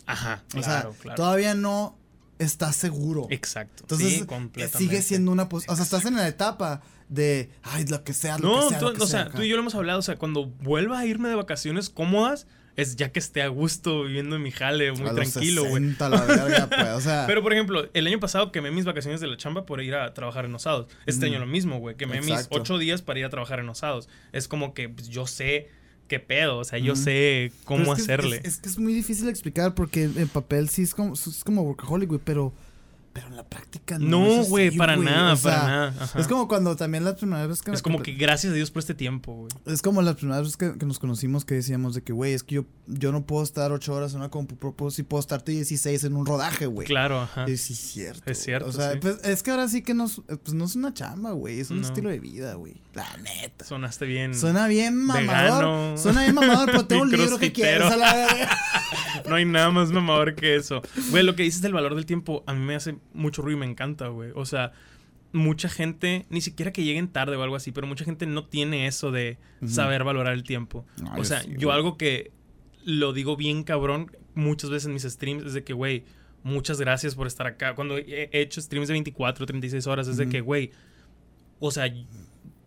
Ajá, 0.06 0.44
O 0.54 0.60
claro, 0.60 0.92
sea, 0.92 1.00
claro. 1.00 1.16
todavía 1.16 1.54
no 1.54 1.96
estás 2.44 2.76
seguro. 2.76 3.26
Exacto. 3.30 3.82
Entonces, 3.84 4.08
sí, 4.08 4.20
eh, 4.22 4.26
completamente. 4.26 4.78
sigue 4.78 5.02
siendo 5.02 5.30
una 5.32 5.48
pos- 5.48 5.64
O 5.68 5.74
sea, 5.74 5.84
estás 5.84 6.04
en 6.06 6.16
la 6.16 6.26
etapa 6.28 6.82
de, 7.08 7.50
ay, 7.62 7.84
lo 7.86 8.04
que 8.04 8.12
sea, 8.12 8.38
lo 8.38 8.48
No, 8.48 8.68
que 8.68 8.74
sea. 8.76 8.78
que 8.92 9.02
o 9.02 9.06
sea, 9.06 9.28
tú 9.30 9.42
y 9.42 9.48
yo 9.48 9.56
lo 9.56 9.62
hemos 9.62 9.74
hablado. 9.74 9.98
O 9.98 10.02
sea, 10.02 10.16
cuando 10.16 10.46
vuelva 10.46 10.98
a 11.00 11.06
irme 11.06 11.28
de 11.28 11.34
vacaciones 11.34 11.90
cómodas, 11.90 12.46
es 12.74 12.96
ya 12.96 13.12
que 13.12 13.18
esté 13.18 13.42
a 13.42 13.48
gusto 13.48 14.04
viviendo 14.04 14.36
en 14.36 14.42
mi 14.42 14.50
jale, 14.50 14.92
muy 14.92 15.06
A 15.06 15.14
tranquilo, 15.14 15.62
güey. 15.66 15.82
60, 15.82 16.08
la 16.08 16.20
verga, 16.24 16.68
pues, 16.74 16.88
o 16.88 17.00
sea. 17.02 17.24
Pero, 17.26 17.42
por 17.42 17.52
ejemplo, 17.52 17.86
el 17.92 18.06
año 18.06 18.18
pasado 18.18 18.50
quemé 18.50 18.70
mis 18.70 18.86
vacaciones 18.86 19.20
de 19.20 19.26
la 19.26 19.36
chamba 19.36 19.66
por 19.66 19.82
ir 19.82 19.94
a 19.94 20.14
trabajar 20.14 20.46
en 20.46 20.54
Osados. 20.54 20.86
Este 21.04 21.26
Mm. 21.26 21.28
año 21.32 21.38
lo 21.40 21.46
mismo, 21.46 21.80
güey. 21.80 21.96
Quemé 21.96 22.20
mis 22.22 22.30
Exacto. 22.30 22.58
ocho 22.60 22.78
días 22.78 23.02
para 23.02 23.18
ir 23.18 23.26
a 23.26 23.30
trabajar 23.30 23.58
en 23.60 23.68
Osados. 23.68 24.08
Es 24.32 24.48
como 24.48 24.72
que 24.72 24.88
pues, 24.88 25.08
yo 25.10 25.26
sé 25.26 25.68
qué 26.12 26.20
pedo. 26.20 26.58
O 26.58 26.64
sea, 26.64 26.78
yo 26.78 26.94
sé 26.94 27.52
cómo 27.64 27.84
es 27.84 27.88
que 27.88 27.92
es- 27.94 28.02
hacerle. 28.02 28.36
Es, 28.44 28.54
es 28.54 28.56
que 28.58 28.68
es 28.68 28.78
muy 28.78 28.92
difícil 28.92 29.28
explicar 29.28 29.74
porque 29.74 30.04
en 30.04 30.28
papel 30.28 30.68
sí 30.68 30.82
es 30.82 30.94
como, 30.94 31.14
es 31.14 31.42
como 31.44 31.62
workaholic, 31.62 32.08
güey, 32.10 32.20
pero 32.22 32.52
Pero 33.12 33.26
en 33.26 33.36
la 33.36 33.44
práctica 33.44 33.98
No, 33.98 34.26
es 34.26 34.38
así, 34.40 34.48
güey, 34.50 34.70
para 34.76 34.96
nada, 34.96 35.34
O 35.34 35.36
sea, 35.36 35.52
para 35.60 35.66
nada. 35.68 35.94
Ajá. 36.00 36.18
Es 36.18 36.26
como 36.28 36.48
cuando 36.48 36.74
también 36.76 37.04
las 37.04 37.16
primeras 37.16 37.46
veces 37.46 37.62
que 37.62 37.70
Es 37.72 37.82
como 37.82 38.00
que 38.02 38.12
gracias 38.12 38.52
a 38.52 38.56
Dios 38.56 38.70
por 38.70 38.80
este 38.80 38.94
tiempo, 38.94 39.34
güey. 39.34 39.48
Es 39.66 39.82
como 39.82 40.00
las 40.00 40.16
primeras 40.16 40.42
veces 40.42 40.56
que, 40.56 40.78
que 40.78 40.86
nos 40.86 40.98
conocimos 40.98 41.44
que 41.44 41.54
decíamos 41.54 41.94
de 41.94 42.02
que, 42.02 42.12
güey, 42.14 42.32
es 42.32 42.42
que 42.42 42.54
yo, 42.54 42.64
yo 42.86 43.12
no 43.12 43.26
puedo 43.26 43.42
estar 43.42 43.70
ocho 43.70 43.92
horas 43.92 44.12
en 44.12 44.20
una 44.20 44.30
compu, 44.30 44.56
puedo- 44.56 44.90
sí 44.90 45.02
puedo 45.02 45.20
estar 45.20 45.44
16 45.44 46.04
en 46.04 46.16
un 46.16 46.24
rodaje, 46.24 46.64
güey. 46.66 46.86
Claro, 46.86 47.20
ajá. 47.20 47.44
Sí, 47.46 47.52
es 47.52 47.62
cierto. 47.78 48.30
Es 48.30 48.38
cierto, 48.42 48.68
O 48.68 48.72
sea, 48.72 48.92
sí. 48.92 48.98
pues 49.02 49.18
es 49.24 49.42
que 49.42 49.50
ahora 49.50 49.68
sí 49.68 49.82
que 49.82 49.92
no, 49.92 50.06
eh, 50.06 50.36
pues, 50.42 50.54
no 50.54 50.64
es 50.64 50.74
una 50.74 50.94
chamba, 50.94 51.32
güey. 51.32 51.60
Es 51.60 51.70
un 51.70 51.82
No. 51.82 51.86
estilo 51.86 52.08
de 52.08 52.18
vida, 52.18 52.54
güey. 52.54 52.80
La 52.94 53.06
neta. 53.18 53.64
Sonaste 53.66 54.06
bien. 54.06 54.34
Suena 54.34 54.66
bien 54.68 54.96
mamador. 54.96 55.64
Vegano. 55.64 55.98
Suena 55.98 56.22
bien 56.22 56.34
mamador, 56.34 56.66
pero 56.66 56.86
tengo 56.86 57.02
un 57.02 57.10
libro 57.10 57.38
que 57.38 57.52
quieres 57.52 57.90
a 57.90 57.96
la 57.96 58.14
verga. 58.14 58.58
No 59.28 59.36
hay 59.36 59.44
nada 59.44 59.70
más 59.70 59.90
mamador 59.90 60.34
que 60.34 60.56
eso. 60.56 60.82
Güey, 61.10 61.22
lo 61.22 61.36
que 61.36 61.42
dices 61.44 61.62
del 61.62 61.72
valor 61.72 61.94
del 61.94 62.06
tiempo, 62.06 62.42
a 62.46 62.54
mí 62.54 62.60
me 62.60 62.74
hace 62.74 62.96
mucho 63.12 63.42
ruido 63.42 63.58
y 63.58 63.60
me 63.60 63.70
encanta, 63.70 64.08
güey. 64.08 64.32
O 64.34 64.44
sea, 64.44 64.72
mucha 65.32 65.68
gente, 65.68 66.26
ni 66.30 66.40
siquiera 66.40 66.72
que 66.72 66.84
lleguen 66.84 67.08
tarde 67.08 67.36
o 67.36 67.42
algo 67.42 67.56
así, 67.56 67.72
pero 67.72 67.86
mucha 67.86 68.04
gente 68.04 68.26
no 68.26 68.46
tiene 68.46 68.86
eso 68.86 69.10
de 69.10 69.38
saber 69.66 70.04
valorar 70.04 70.34
el 70.34 70.42
tiempo. 70.42 70.84
No, 71.02 71.12
o 71.14 71.16
yo 71.18 71.24
sea, 71.24 71.40
sí, 71.42 71.54
yo 71.58 71.72
algo 71.72 71.96
que 71.96 72.32
lo 72.84 73.12
digo 73.12 73.36
bien 73.36 73.62
cabrón 73.62 74.10
muchas 74.34 74.70
veces 74.70 74.86
en 74.86 74.94
mis 74.94 75.02
streams 75.02 75.44
es 75.44 75.54
de 75.54 75.64
que, 75.64 75.72
güey, 75.72 76.04
muchas 76.42 76.80
gracias 76.80 77.14
por 77.14 77.26
estar 77.26 77.46
acá. 77.46 77.74
Cuando 77.74 77.96
he 77.98 78.30
hecho 78.32 78.60
streams 78.60 78.88
de 78.88 78.94
24, 78.94 79.46
36 79.46 79.86
horas, 79.86 80.08
es 80.08 80.16
de 80.16 80.28
que, 80.28 80.40
güey, 80.40 80.70
o 81.60 81.70
sea, 81.70 81.92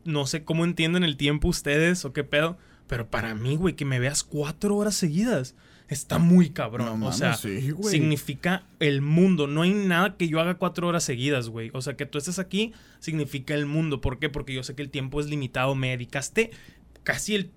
no 0.04 0.28
sé 0.28 0.44
cómo 0.44 0.64
entienden 0.64 1.04
el 1.04 1.18
tiempo 1.18 1.48
ustedes 1.48 2.06
o 2.06 2.14
qué 2.14 2.24
pedo, 2.24 2.58
pero 2.88 3.10
para 3.10 3.36
mí, 3.36 3.56
güey, 3.56 3.76
que 3.76 3.86
me 3.86 4.00
veas 4.00 4.24
cuatro 4.24 4.76
horas 4.76 4.96
seguidas 4.96 5.56
está 5.88 6.18
muy 6.18 6.50
cabrón. 6.50 6.88
No 6.88 6.94
o 6.94 6.98
mames, 6.98 7.18
sea, 7.18 7.34
sí, 7.36 7.74
significa 7.84 8.64
el 8.80 9.02
mundo. 9.02 9.48
No 9.48 9.62
hay 9.62 9.74
nada 9.74 10.16
que 10.18 10.28
yo 10.28 10.40
haga 10.40 10.56
cuatro 10.56 10.88
horas 10.88 11.04
seguidas, 11.04 11.50
güey. 11.50 11.72
O 11.74 11.82
sea, 11.82 11.96
que 11.96 12.06
tú 12.06 12.18
estés 12.18 12.40
aquí 12.40 12.74
significa 13.00 13.54
el 13.54 13.66
mundo. 13.66 14.02
¿Por 14.02 14.20
qué? 14.20 14.30
Porque 14.30 14.54
yo 14.54 14.64
sé 14.64 14.76
que 14.76 14.82
el 14.82 14.90
tiempo 14.90 15.20
es 15.20 15.28
limitado. 15.28 15.76
Me 15.76 15.90
dedicaste 15.90 16.52
casi 17.04 17.36
el 17.36 17.52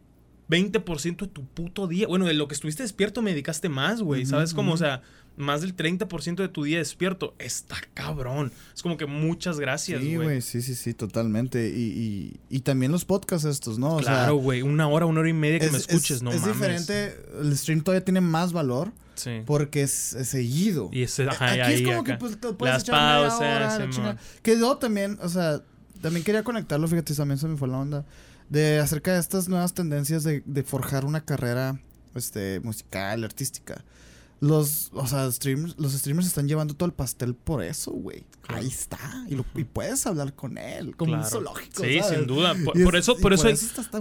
20% 0.48 1.16
de 1.18 1.26
tu 1.28 1.44
puto 1.46 1.86
día. 1.86 2.06
Bueno, 2.06 2.24
de 2.26 2.34
lo 2.34 2.48
que 2.48 2.54
estuviste 2.54 2.82
despierto 2.82 3.22
me 3.22 3.30
dedicaste 3.32 3.68
más, 3.68 4.00
güey. 4.02 4.24
¿Sabes 4.26 4.54
cómo? 4.54 4.72
O 4.72 4.76
sea, 4.76 5.02
más 5.36 5.60
del 5.60 5.76
30% 5.76 6.36
de 6.36 6.48
tu 6.48 6.64
día 6.64 6.78
despierto. 6.78 7.34
Está 7.38 7.76
cabrón. 7.94 8.50
Es 8.74 8.82
como 8.82 8.96
que 8.96 9.06
muchas 9.06 9.60
gracias, 9.60 10.00
Sí, 10.00 10.14
güey. 10.16 10.26
güey, 10.26 10.40
sí, 10.42 10.62
sí, 10.62 10.74
sí, 10.74 10.94
totalmente. 10.94 11.68
Y, 11.68 11.82
y, 11.82 12.40
y 12.56 12.60
también 12.60 12.90
los 12.92 13.04
podcasts 13.04 13.44
estos, 13.46 13.78
¿no? 13.78 13.96
O 13.96 14.00
claro, 14.00 14.36
güey. 14.36 14.62
Una 14.62 14.88
hora, 14.88 15.06
una 15.06 15.20
hora 15.20 15.28
y 15.28 15.34
media 15.34 15.58
que 15.60 15.66
es, 15.66 15.72
me 15.72 15.78
escuches, 15.78 16.10
es- 16.18 16.22
no 16.22 16.32
es 16.32 16.40
mames. 16.40 16.56
diferente. 16.56 17.16
El 17.40 17.56
stream 17.56 17.82
todavía 17.82 18.04
tiene 18.04 18.20
más 18.20 18.52
valor 18.52 18.90
Sí. 19.14 19.42
porque 19.46 19.82
es, 19.82 20.14
es 20.14 20.28
seguido. 20.28 20.88
Y 20.92 21.02
ese, 21.02 21.24
ajá, 21.28 21.52
Aquí 21.52 21.72
es 21.74 21.82
como 21.82 22.00
acá. 22.00 22.12
que 22.12 22.18
pues, 22.18 22.40
te 22.40 22.52
puedes 22.52 22.74
Las 22.74 22.82
echar 22.84 22.94
media 22.94 23.28
pausas, 23.28 23.40
hora, 23.40 23.60
la 23.60 23.70
Simón. 23.76 23.90
chingada. 23.90 24.18
Que 24.42 24.58
yo 24.58 24.76
también, 24.78 25.18
o 25.20 25.28
sea, 25.28 25.60
también 26.00 26.24
quería 26.24 26.42
conectarlo, 26.44 26.86
fíjate, 26.88 27.14
también 27.14 27.36
se 27.38 27.48
me 27.48 27.56
fue 27.56 27.66
la 27.68 27.78
onda. 27.78 28.06
De 28.48 28.78
acerca 28.78 29.12
de 29.12 29.20
estas 29.20 29.48
nuevas 29.48 29.74
tendencias 29.74 30.24
de, 30.24 30.42
de 30.46 30.62
forjar 30.62 31.04
una 31.04 31.24
carrera 31.24 31.80
este, 32.14 32.60
musical, 32.60 33.24
artística. 33.24 33.84
Los, 34.40 34.90
o 34.92 35.04
sea, 35.08 35.30
streamers, 35.32 35.74
los 35.78 35.92
streamers 35.92 36.26
están 36.28 36.46
llevando 36.46 36.74
todo 36.74 36.86
el 36.86 36.92
pastel 36.92 37.34
por 37.34 37.60
eso, 37.62 37.90
güey. 37.90 38.24
Claro. 38.42 38.62
Ahí 38.62 38.68
está. 38.68 38.98
Y, 39.28 39.34
lo- 39.34 39.44
y 39.56 39.64
puedes 39.64 40.06
hablar 40.06 40.32
con 40.34 40.58
él, 40.58 40.94
como 40.96 41.12
un 41.14 41.18
Claro. 41.18 41.30
zoológico. 41.30 41.82
Sí, 41.82 41.98
¿sabes? 41.98 42.18
sin 42.18 42.26
duda. 42.28 42.54
Por, 42.84 42.94
eso, 42.94 43.16
por 43.18 43.32
eso 43.32 43.48
hay, 43.48 43.56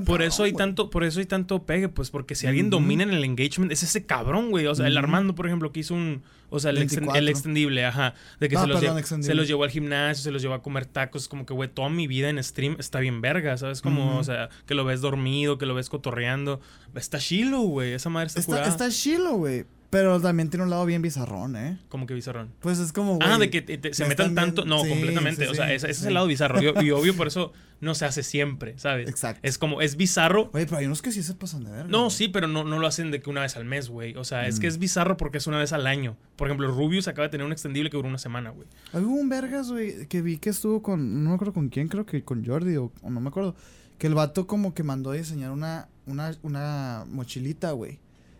por 0.05 0.21
eso 0.21 0.43
hay 0.43 0.53
tanto, 0.53 0.91
por 0.91 1.03
eso 1.03 1.19
hay 1.19 1.25
tanto 1.25 1.63
pegue, 1.65 1.89
pues, 1.89 2.11
porque 2.11 2.35
si 2.35 2.45
alguien 2.45 2.69
domina 2.69 3.01
en 3.01 3.09
el 3.11 3.23
engagement, 3.23 3.71
es 3.71 3.81
ese 3.81 4.05
cabrón, 4.05 4.51
güey. 4.51 4.67
O 4.67 4.75
sea, 4.75 4.85
el. 4.87 4.95
Armando, 4.97 5.33
por 5.33 5.47
ejemplo, 5.47 5.71
que 5.71 5.79
hizo 5.79 5.95
un, 5.95 6.21
o 6.51 6.59
sea, 6.59 6.69
el, 6.71 6.77
exten- 6.77 6.99
24. 7.01 7.19
el 7.19 7.29
extendible, 7.29 7.85
ajá, 7.85 8.13
de 8.39 8.47
que 8.49 8.57
se, 8.57 8.67
los 8.67 8.79
perdón, 8.79 8.95
lle- 8.97 8.99
extendible. 8.99 9.31
se 9.31 9.35
los 9.35 9.47
llevó 9.47 9.63
al 9.63 9.71
gimnasio, 9.71 10.23
se 10.23 10.31
los 10.31 10.41
llevó 10.43 10.53
a 10.53 10.61
comer 10.61 10.85
tacos, 10.85 11.27
como 11.27 11.45
que, 11.47 11.53
güey, 11.55 11.67
toda 11.73 11.89
mi 11.89 12.05
vida 12.05 12.29
en 12.29 12.41
stream 12.43 12.75
está 12.79 12.99
bien 12.99 13.21
verga, 13.21 13.57
¿sabes? 13.57 13.81
Como, 13.81 14.17
o 14.19 14.23
sea, 14.23 14.49
que 14.67 14.75
lo 14.75 14.85
ves 14.85 15.01
dormido, 15.01 15.57
que 15.57 15.65
lo 15.65 15.73
ves 15.73 15.89
cotorreando. 15.89 16.59
Está 16.93 17.17
chilo, 17.19 17.61
güey, 17.61 17.93
esa 17.93 18.09
madre 18.09 18.27
está, 18.27 18.39
Está, 18.39 18.51
curada. 18.51 18.69
está 18.69 18.89
chilo, 18.91 19.33
güey. 19.35 19.65
Pero 19.89 20.19
también 20.19 20.49
tiene 20.49 20.65
un 20.65 20.69
lado 20.69 20.85
bien 20.85 21.01
bizarrón, 21.01 21.55
¿eh? 21.55 21.79
Como 21.87 22.07
que 22.07 22.13
bizarrón. 22.13 22.51
Pues 22.59 22.77
es 22.79 22.91
como, 22.91 23.19
Ah, 23.21 23.37
güey, 23.37 23.39
de 23.39 23.49
que 23.49 23.61
te- 23.61 23.77
te- 23.77 23.93
se 23.93 24.03
me 24.03 24.09
metan 24.09 24.35
tanto. 24.35 24.65
No, 24.65 24.83
Sí, 24.83 24.89
completamente. 24.89 25.45
sí, 25.45 25.51
o 25.51 25.55
sea, 25.55 25.67
sí, 25.67 25.73
ese, 25.75 25.89
ese 25.89 26.01
es 26.01 26.05
el 26.07 26.13
lado 26.13 26.27
bizarro. 26.27 26.61
Y, 26.61 26.85
y 26.85 26.91
obvio, 26.91 27.15
por 27.15 27.27
eso 27.27 27.53
no 27.79 27.95
se 27.95 28.03
hace 28.03 28.21
siempre, 28.21 28.77
¿sabes? 28.77 29.07
Exacto. 29.09 29.39
Es 29.47 29.57
como, 29.57 29.79
es 29.81 29.95
bizarro. 29.95 30.49
Oye, 30.53 30.65
pero 30.65 30.77
hay 30.77 30.87
unos 30.87 31.01
que 31.01 31.13
sí 31.13 31.23
se 31.23 31.35
pasan 31.35 31.63
de 31.63 31.71
verga. 31.71 31.87
No, 31.89 32.09
sí, 32.09 32.27
pero 32.27 32.47
no, 32.49 32.65
no 32.65 32.79
lo 32.79 32.85
hacen 32.87 33.11
de 33.11 33.21
que 33.21 33.29
una 33.29 33.41
vez 33.43 33.55
al 33.55 33.63
mes, 33.63 33.87
güey. 33.87 34.13
O 34.17 34.25
sea, 34.25 34.45
es 34.47 34.59
que 34.59 34.67
Mm. 34.67 34.71
es 34.71 34.77
bizarro 34.79 35.15
porque 35.15 35.37
es 35.37 35.47
una 35.47 35.57
vez 35.57 35.71
al 35.71 35.87
año. 35.87 36.17
Por 36.35 36.49
ejemplo, 36.49 36.67
Rubius 36.69 37.07
acaba 37.07 37.27
de 37.27 37.31
tener 37.31 37.45
un 37.45 37.53
extendible 37.53 37.89
que 37.89 37.95
duró 37.95 38.09
una 38.09 38.17
semana, 38.17 38.49
güey. 38.49 38.67
Hubo 38.91 39.15
un 39.15 39.29
vergas, 39.29 39.71
güey, 39.71 40.05
que 40.07 40.21
vi 40.21 40.37
que 40.37 40.49
estuvo 40.49 40.81
con, 40.81 41.23
no 41.23 41.29
me 41.29 41.35
acuerdo 41.35 41.53
con 41.53 41.69
quién, 41.69 41.87
creo 41.87 42.05
que 42.05 42.23
con 42.25 42.45
Jordi 42.45 42.75
o, 42.75 42.91
o 43.03 43.09
no 43.09 43.21
me 43.21 43.29
acuerdo, 43.29 43.55
que 43.97 44.07
el 44.07 44.15
vato 44.15 44.47
como 44.47 44.73
que 44.73 44.83
mandó 44.83 45.11
a 45.11 45.13
diseñar 45.15 45.51
una, 45.51 45.87
una, 46.05 46.35
una 46.43 47.05
mochilita, 47.09 47.71
güey, 47.71 47.99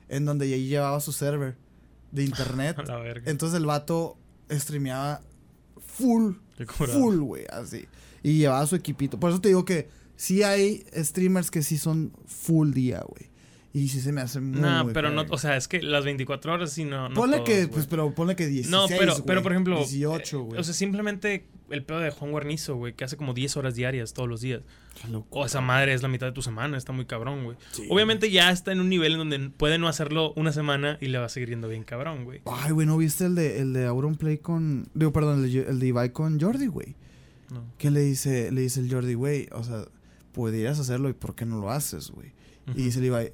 en 0.10 0.26
donde 0.26 0.45
ahí 0.53 0.68
llevaba 0.68 0.99
su 0.99 1.12
server 1.12 1.58
de 2.12 2.24
internet. 2.24 2.78
A 2.80 2.84
la 2.84 2.97
verga. 2.97 3.30
Entonces 3.30 3.58
el 3.58 3.66
vato 3.66 4.18
streameaba 4.49 5.22
full, 5.86 6.34
full, 6.66 7.18
güey, 7.20 7.45
así. 7.51 7.88
Y 8.24 8.38
llevaba 8.38 8.66
su 8.66 8.76
equipito. 8.76 9.20
Por 9.20 9.32
eso 9.32 9.41
te 9.41 9.49
digo 9.49 9.66
que 9.66 9.89
sí 10.16 10.43
hay 10.43 10.86
streamers 10.95 11.51
que 11.51 11.64
sí 11.64 11.78
son 11.78 12.14
full 12.26 12.72
día, 12.72 13.03
güey. 13.08 13.30
Y 13.78 13.89
sí 13.89 14.01
se 14.01 14.11
me 14.11 14.21
hace 14.21 14.39
muy, 14.39 14.59
No, 14.59 14.89
pero 14.91 15.11
no, 15.11 15.23
o 15.30 15.38
sea, 15.38 15.55
es 15.55 15.67
que 15.67 15.84
las 15.84 16.03
24 16.03 16.51
horas 16.51 16.71
sí 16.71 16.84
no. 16.84 17.09
no 17.09 17.15
ponle 17.15 17.38
todos, 17.38 17.47
que, 17.47 17.67
pues, 17.67 17.86
pero 17.86 18.11
ponle 18.15 18.36
que 18.36 18.47
16, 18.47 18.71
No, 18.71 18.88
pero, 18.88 19.13
pero 19.23 19.23
güey, 19.23 19.43
por 19.43 19.51
ejemplo. 19.51 19.78
18, 19.78 20.36
eh, 20.36 20.41
güey. 20.41 20.59
O 20.59 20.63
sea, 20.63 20.73
simplemente 20.73 21.45
el 21.69 21.84
pedo 21.84 21.99
de 21.99 22.09
Juan 22.09 22.32
Guarnizo, 22.32 22.75
güey, 22.75 22.93
que 22.93 23.03
hace 23.03 23.17
como 23.17 23.36
10 23.36 23.55
horas 23.57 23.75
diarias 23.75 24.13
todos 24.13 24.28
los 24.28 24.41
días. 24.41 24.63
O 25.30 25.45
esa 25.45 25.61
madre 25.61 25.93
es 25.93 26.01
la 26.01 26.07
mitad 26.07 26.25
de 26.25 26.32
tu 26.32 26.41
semana, 26.41 26.75
está 26.75 26.91
muy 26.91 27.05
cabrón, 27.05 27.43
güey. 27.43 27.57
Sí. 27.71 27.86
Obviamente 27.88 28.32
ya 28.32 28.49
está 28.49 28.71
en 28.71 28.80
un 28.80 28.89
nivel 28.89 29.11
en 29.11 29.17
donde 29.19 29.51
puede 29.51 29.78
no 29.78 29.88
hacerlo 29.88 30.34
una 30.36 30.51
semana 30.51 30.97
y 30.99 31.09
le 31.09 31.19
va 31.19 31.25
a 31.25 31.30
seguir 31.30 31.49
yendo 31.49 31.67
bien 31.67 31.84
cabrón, 31.84 32.25
güey. 32.25 32.41
Ay, 32.45 32.71
güey, 32.71 32.88
¿no 32.88 32.97
viste 32.97 33.25
el 33.25 33.36
de, 33.36 33.59
el 33.59 33.73
de 33.73 33.86
Auronplay 33.86 34.39
con... 34.39 34.89
Digo, 34.95 35.13
perdón, 35.13 35.43
el 35.43 35.53
de, 35.53 35.69
el 35.69 35.80
de 35.80 35.86
Ibai 35.86 36.11
con 36.13 36.39
Jordi, 36.39 36.65
güey? 36.65 36.95
No. 37.51 37.63
Que 37.78 37.91
le 37.91 37.99
dice, 37.99 38.51
le 38.51 38.61
dice 38.61 38.80
el 38.80 38.91
Jordi, 38.91 39.13
güey, 39.13 39.47
o 39.51 39.63
sea, 39.63 39.86
podrías 40.32 40.80
hacerlo 40.80 41.09
y 41.09 41.13
¿por 41.13 41.36
qué 41.36 41.45
no 41.45 41.59
lo 41.59 41.69
haces, 41.69 42.09
güey? 42.09 42.32
Y 42.75 42.82
dice 42.86 42.97
el 42.97 43.05
Ibai... 43.05 43.34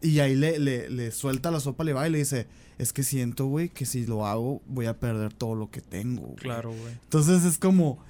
Y 0.00 0.20
ahí 0.20 0.34
le, 0.36 0.58
le, 0.58 0.88
le 0.90 1.10
suelta 1.10 1.50
la 1.50 1.60
sopa 1.60 1.82
al 1.82 1.88
Ibai 1.90 2.08
y 2.08 2.12
le 2.12 2.18
dice, 2.18 2.46
es 2.78 2.92
que 2.92 3.02
siento, 3.02 3.46
güey, 3.46 3.68
que 3.68 3.84
si 3.84 4.06
lo 4.06 4.24
hago 4.26 4.62
voy 4.66 4.86
a 4.86 4.94
perder 5.00 5.32
todo 5.32 5.54
lo 5.56 5.70
que 5.70 5.80
tengo, 5.80 6.22
güey". 6.22 6.36
Claro, 6.36 6.70
güey. 6.70 6.92
Entonces 7.02 7.44
es 7.44 7.58
como, 7.58 8.04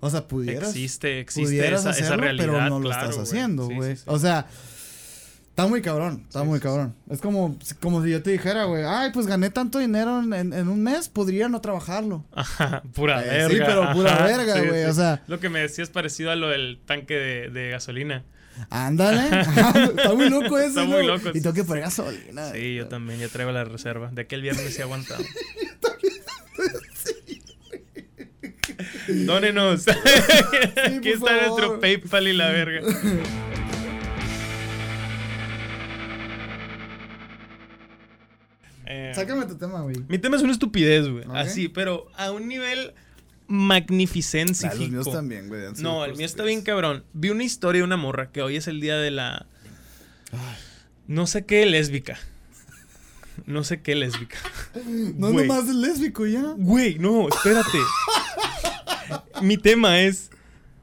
o 0.00 0.10
sea, 0.10 0.26
pudieras... 0.28 0.70
Existe, 0.70 1.20
existe 1.20 1.42
pudieras 1.46 1.80
esa, 1.80 1.90
esa 1.90 2.00
hacerlo, 2.04 2.22
realidad. 2.22 2.46
pero 2.46 2.68
no 2.70 2.80
lo 2.80 2.90
estás 2.90 3.18
haciendo, 3.18 3.66
güey. 3.68 3.96
sí, 3.96 4.02
sí. 4.02 4.04
O 4.06 4.18
sea, 4.18 4.46
está 5.50 5.66
muy 5.66 5.82
cabrón, 5.82 6.24
está 6.26 6.42
muy 6.44 6.58
cabrón. 6.60 6.94
Es 7.10 7.20
como, 7.20 7.58
como 7.80 8.02
si 8.02 8.10
yo 8.12 8.22
te 8.22 8.30
dijera, 8.30 8.64
güey, 8.64 8.84
ay, 8.86 9.10
pues 9.12 9.26
gané 9.26 9.50
tanto 9.50 9.78
dinero 9.78 10.22
en, 10.22 10.32
en- 10.32 10.52
en 10.54 10.68
un 10.68 10.82
mes, 10.82 11.10
podría 11.10 11.50
no 11.50 11.60
trabajarlo. 11.60 12.24
Ajá, 12.32 12.82
pura 12.94 13.22
Eh, 13.22 13.28
verga. 13.28 13.48
sí, 13.50 13.56
pero 13.66 13.92
pura 13.92 14.14
ajá, 14.14 14.24
verga, 14.24 14.62
güey, 14.62 14.84
o 14.84 14.94
sea. 14.94 15.22
Lo 15.26 15.38
que 15.38 15.50
me 15.50 15.60
decías 15.60 15.90
parecido 15.90 16.30
a 16.30 16.36
lo 16.36 16.48
del 16.48 16.78
tanque 16.86 17.14
de, 17.14 17.50
de 17.50 17.70
gasolina. 17.70 18.24
Ándale, 18.70 19.40
está 19.96 20.14
muy 20.14 20.30
loco 20.30 20.58
eso. 20.58 20.68
Está 20.68 20.84
¿no? 20.84 20.88
muy 20.96 21.06
loco, 21.06 21.28
Y 21.30 21.32
sí, 21.34 21.40
tengo 21.42 21.54
que 21.54 21.62
sí, 21.62 21.66
poner 21.66 21.82
gasolina. 21.84 22.50
Sí, 22.52 22.74
yo 22.76 22.88
también, 22.88 23.20
ya 23.20 23.28
traigo 23.28 23.52
la 23.52 23.64
reserva. 23.64 24.10
De 24.10 24.22
aquel 24.22 24.42
viernes 24.42 24.74
sí 24.74 24.82
aguantado. 24.82 25.22
Dónenos. 29.08 29.86
Aquí 30.84 30.98
por 31.00 31.06
está 31.08 31.26
favor. 31.26 31.42
nuestro 31.48 31.80
PayPal 31.80 32.28
y 32.28 32.32
la 32.32 32.50
verga. 32.50 32.80
Eh, 38.86 39.12
Sácame 39.14 39.46
tu 39.46 39.56
tema, 39.56 39.82
güey. 39.82 39.96
mi 40.08 40.18
tema 40.18 40.36
es 40.36 40.42
una 40.42 40.52
estupidez, 40.52 41.08
güey. 41.08 41.24
Así, 41.34 41.68
pero 41.68 42.06
a 42.16 42.30
un 42.30 42.46
nivel 42.46 42.94
Ah, 43.48 43.52
magnificencifico. 43.52 44.76
los 44.82 44.90
míos 44.90 45.12
también, 45.12 45.48
güey. 45.48 45.66
han 45.66 45.76
sido 45.76 45.88
No, 45.90 46.04
el 46.04 46.16
mío 46.16 46.26
está 46.26 46.42
ustedes. 46.42 46.46
bien 46.56 46.62
cabrón. 46.62 47.04
Vi 47.12 47.30
una 47.30 47.44
historia 47.44 47.80
de 47.80 47.84
una 47.84 47.96
morra 47.96 48.30
que 48.32 48.42
hoy 48.42 48.56
es 48.56 48.66
el 48.66 48.80
día 48.80 48.96
de 48.96 49.10
la. 49.10 49.46
No 51.06 51.26
sé 51.26 51.44
qué 51.46 51.64
lésbica. 51.66 52.18
No 53.46 53.62
sé 53.64 53.80
qué 53.82 53.94
lésbica. 53.94 54.38
No, 55.16 55.32
Güey. 55.32 55.46
nomás 55.46 55.68
es 55.68 55.74
lésbico 55.76 56.26
ya. 56.26 56.42
Güey, 56.56 56.98
no, 56.98 57.28
espérate. 57.28 57.78
Mi 59.42 59.56
tema 59.56 60.00
es. 60.00 60.30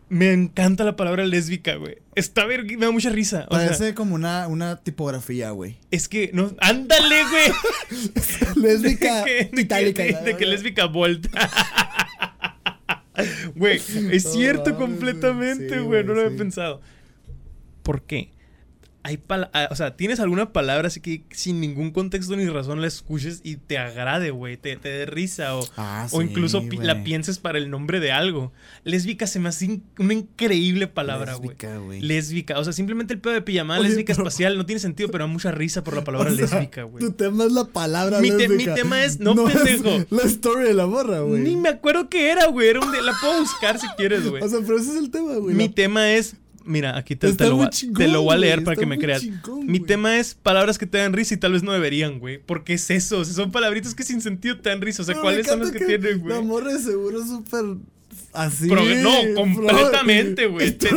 Me 0.10 0.32
encanta 0.32 0.84
la 0.84 0.96
palabra 0.96 1.26
lésbica, 1.26 1.76
güey. 1.76 1.98
Está 2.14 2.46
ver, 2.46 2.66
me 2.66 2.86
da 2.86 2.92
mucha 2.92 3.10
risa. 3.10 3.48
O 3.50 3.56
sea, 3.58 3.66
Parece 3.66 3.96
como 3.96 4.14
una, 4.14 4.48
una 4.48 4.76
tipografía, 4.78 5.50
güey. 5.50 5.78
es 5.90 6.08
que 6.08 6.30
no. 6.34 6.54
¡Ándale, 6.60 7.24
güey! 7.24 7.52
Lésbica 8.56 9.16
de 9.26 9.50
que, 9.50 9.50
de 9.56 9.62
itálica. 9.62 10.04
que- 10.04 10.34
de 10.36 10.46
lésbica 10.46 10.86
volta. 10.86 11.30
Güey, 13.56 13.78
es 14.12 14.24
cierto 14.32 14.74
güey. 14.74 14.76
completamente, 14.78 15.78
Sí, 15.78 15.84
güey. 15.84 16.04
no 16.04 16.14
lo 16.14 16.22
había 16.22 16.32
sí. 16.32 16.38
pensado. 16.38 16.82
¿Por 17.84 18.02
qué? 18.04 18.33
Hay 19.04 19.20
ah, 19.30 19.68
o 19.70 19.76
sea, 19.76 19.96
tienes 19.98 20.20
alguna 20.22 20.54
palabra 20.54 20.88
así 20.88 21.02
que 21.02 21.24
sin 21.32 21.60
ningún 21.60 21.92
contexto 21.92 22.36
ni 22.38 22.48
razón 22.48 22.80
la 22.82 22.88
escuches 22.88 23.42
y 23.44 23.58
te 23.58 23.78
agrade, 23.78 24.32
güey, 24.32 24.56
te, 24.58 24.78
te 24.78 24.88
dé 24.90 25.06
risa 25.06 25.56
o, 25.58 25.68
Ah, 25.76 26.08
o 26.12 26.22
sí, 26.22 26.28
incluso 26.28 26.68
pi- 26.70 26.78
la 26.78 27.04
pienses 27.04 27.38
para 27.40 27.58
el 27.58 27.70
nombre 27.70 28.00
de 28.00 28.12
algo. 28.14 28.54
Lésbica 28.86 29.28
se 29.28 29.40
me 29.40 29.50
hace 29.50 29.66
in- 29.66 29.84
una 30.00 30.14
increíble 30.14 30.88
palabra, 30.88 31.34
güey. 31.36 31.50
Lésbica, 31.50 31.78
güey. 31.78 32.02
Lésbica, 32.02 32.60
o 32.60 32.64
sea, 32.64 32.72
simplemente 32.74 33.14
el 33.14 33.20
pedo 33.20 33.34
de 33.34 33.42
pijamada 33.42 33.80
Oye, 33.82 33.90
lésbica 33.90 34.14
pero- 34.14 34.24
espacial 34.28 34.58
no 34.58 34.66
tiene 34.66 34.80
sentido, 34.80 35.10
pero 35.10 35.26
da 35.26 35.28
mucha 35.28 35.52
risa 35.52 35.84
por 35.84 35.96
la 35.96 36.04
palabra 36.06 36.32
O 36.32 36.36
sea, 36.36 36.46
lésbica, 36.60 36.84
güey. 36.84 37.04
Tu 37.04 37.12
tema 37.12 37.44
es 37.46 37.52
la 37.52 37.66
palabra 37.66 38.20
Mi 38.22 38.30
te- 38.30 38.48
mi 38.48 38.56
lésbica. 38.56 38.76
tema 38.76 39.04
es- 39.04 39.20
no, 39.20 39.36
pendejo. 39.46 40.06
la 40.10 40.24
historia 40.26 40.66
de 40.68 40.74
la 40.74 40.88
morra, 40.88 41.20
güey. 41.20 41.42
Ni 41.42 41.56
me 41.58 41.70
acuerdo 41.70 42.10
qué 42.10 42.32
era, 42.32 42.48
güey. 42.48 42.70
Era 42.70 42.80
un 42.80 42.92
de- 42.92 43.02
la 43.02 43.14
puedo 43.20 43.40
buscar 43.42 43.80
si 43.80 43.88
quieres, 43.98 44.28
güey. 44.30 44.42
O 44.42 44.48
sea, 44.48 44.60
pero 44.66 44.78
ese 44.78 44.92
es 44.92 44.96
el 44.98 45.12
tema, 45.12 45.36
güey. 45.36 45.56
Mi 45.56 45.68
La- 45.68 45.74
tema 45.74 46.12
es. 46.14 46.36
Mira, 46.66 46.98
aquí 46.98 47.16
te, 47.16 47.28
lo, 47.48 47.58
voy 47.58 47.66
a- 47.66 47.70
chingón, 47.70 47.96
te 47.98 48.08
lo 48.08 48.22
voy 48.24 48.34
a 48.34 48.38
leer 48.38 48.56
güey, 48.58 48.66
para 48.66 48.78
que 48.78 48.86
me 48.86 48.98
creas. 48.98 49.22
chingón, 49.22 49.66
Mi 49.66 49.80
güey. 49.80 49.88
tema 49.88 50.18
es 50.18 50.34
palabras 50.34 50.78
que 50.78 50.86
te 50.86 50.98
dan 50.98 51.14
risa 51.14 51.34
y 51.34 51.38
tal 51.38 51.52
vez 51.54 51.64
no 51.64 51.72
deberían, 51.74 52.20
güey. 52.20 52.38
Porque 52.38 52.74
es 52.74 52.90
eso. 52.90 53.20
o 53.20 53.26
sea, 53.26 53.34
son 53.34 53.52
palabritas 53.52 53.94
que 53.96 54.04
sin 54.04 54.22
sentido 54.22 54.58
te 54.60 54.70
dan 54.70 54.82
risa. 54.82 55.02
O 55.02 55.06
sea, 55.06 55.14
Pero 55.16 55.24
¿cuáles 55.24 55.46
son 55.48 55.60
las 55.60 55.70
encanta 55.70 55.86
que, 55.86 55.98
tienen, 56.00 56.20
güey? 56.22 56.36
La 56.36 56.42
morra 56.42 56.74
de 56.74 56.80
seguro 56.80 57.22
es 57.22 57.28
súper 57.28 57.66
así. 58.34 58.68
Pero 58.70 58.84
no, 58.86 59.22
pro- 59.22 59.36
completamente, 59.36 60.46
güey. 60.48 60.72
Te, 60.78 60.90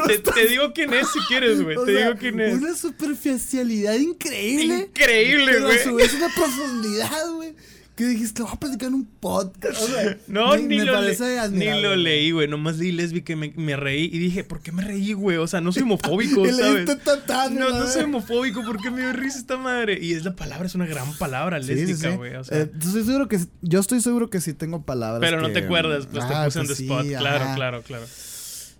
digo 0.48 0.72
quién 0.74 0.92
es 0.94 1.08
si 1.12 1.18
quieres, 1.28 1.60
güey. 1.64 1.76
Te 1.84 1.92
sea, 1.94 2.06
digo 2.08 2.18
quién 2.18 2.40
es. 2.40 2.54
Una 2.54 2.74
superficialidad 2.74 3.94
increíble. 3.96 4.88
Increíble, 4.90 5.46
Pero 5.52 5.64
a 5.66 5.68
güey. 5.70 5.82
su 5.84 5.94
vez 5.94 6.14
una 6.14 6.28
profundidad, 6.34 7.30
güey. 7.34 7.54
Que 7.96 8.04
dijiste, 8.04 8.42
voy 8.42 8.52
a 8.52 8.56
platicar 8.60 8.88
en 8.88 8.94
un 8.94 9.06
podcast. 9.06 9.82
O 9.82 9.86
sea, 9.86 10.18
No, 10.28 10.50
me- 10.50 10.58
ni, 10.62 10.76
me 10.78 10.84
lo 10.84 11.00
le- 11.00 11.48
ni 11.50 11.80
lo 11.82 11.96
leí, 11.96 12.30
güey. 12.30 12.46
Nomás 12.46 12.76
leí 12.76 12.92
lésbica 12.92 13.32
y 13.32 13.36
me, 13.36 13.52
me 13.56 13.74
reí. 13.74 14.04
Y 14.12 14.18
dije, 14.18 14.44
¿por 14.44 14.60
qué 14.60 14.70
me 14.70 14.82
reí, 14.84 15.14
güey? 15.14 15.38
O 15.38 15.46
sea, 15.46 15.62
no 15.62 15.72
soy 15.72 15.82
homofóbico, 15.84 16.44
¿sabes? 16.52 16.84
tatán, 17.02 17.54
No, 17.54 17.70
no 17.70 17.86
soy 17.86 18.04
homofóbico, 18.04 18.62
¿por 18.64 18.80
qué 18.82 18.90
me 18.90 19.00
dio 19.00 19.14
risa 19.14 19.38
esta 19.38 19.56
madre? 19.56 19.98
Y 19.98 20.12
es 20.12 20.24
la 20.26 20.36
palabra, 20.36 20.66
es 20.66 20.74
una 20.74 20.84
gran 20.86 21.10
palabra 21.16 21.58
Sí, 21.62 21.68
sí, 21.68 21.74
lésbica, 21.74 22.10
sí. 22.10 22.16
güey. 22.18 22.34
O 22.36 22.44
sea, 22.44 22.58
Eh, 22.58 22.70
estoy 22.78 23.02
seguro 23.04 23.28
que, 23.28 23.40
yo 23.62 23.80
estoy 23.80 24.00
seguro 24.02 24.28
que 24.28 24.42
sí 24.42 24.52
tengo 24.52 24.82
palabras. 24.84 25.20
pero 25.20 25.40
no 25.40 25.48
que- 25.48 25.54
te 25.54 25.58
acuerdas, 25.60 26.06
pues 26.12 26.22
Ah, 26.24 26.40
te 26.40 26.44
puse 26.46 26.58
en 26.60 26.66
pues 26.66 26.76
the 26.78 26.84
sí, 26.84 26.90
spot. 26.90 27.06
claro, 27.18 27.54
claro, 27.54 27.82
claro. 27.82 28.04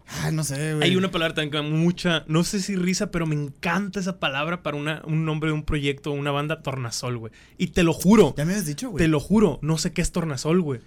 Ay, 0.08 0.32
no 0.32 0.44
sé, 0.44 0.74
güey. 0.74 0.88
Hay 0.90 0.96
una 0.96 1.10
palabra 1.10 1.34
también 1.34 1.50
que 1.50 1.68
mucha, 1.68 2.24
no 2.28 2.44
sé 2.44 2.60
si 2.60 2.76
risa, 2.76 3.10
pero 3.10 3.26
me 3.26 3.34
encanta 3.34 3.98
esa 3.98 4.20
palabra 4.20 4.62
para 4.62 4.76
una, 4.76 5.02
un 5.04 5.24
nombre 5.24 5.50
de 5.50 5.54
un 5.54 5.64
proyecto 5.64 6.12
una 6.12 6.30
banda, 6.30 6.62
Tornasol, 6.62 7.18
güey. 7.18 7.32
Y 7.58 7.68
te 7.68 7.82
lo 7.82 7.92
juro, 7.92 8.34
Ya 8.36 8.44
me 8.44 8.52
habías 8.52 8.66
dicho, 8.66 8.90
güey. 8.90 9.02
te 9.04 9.08
lo 9.08 9.18
juro, 9.18 9.58
no 9.62 9.78
sé 9.78 9.92
qué 9.92 10.02
es 10.02 10.12
Tornasol, 10.12 10.60
güey. 10.62 10.80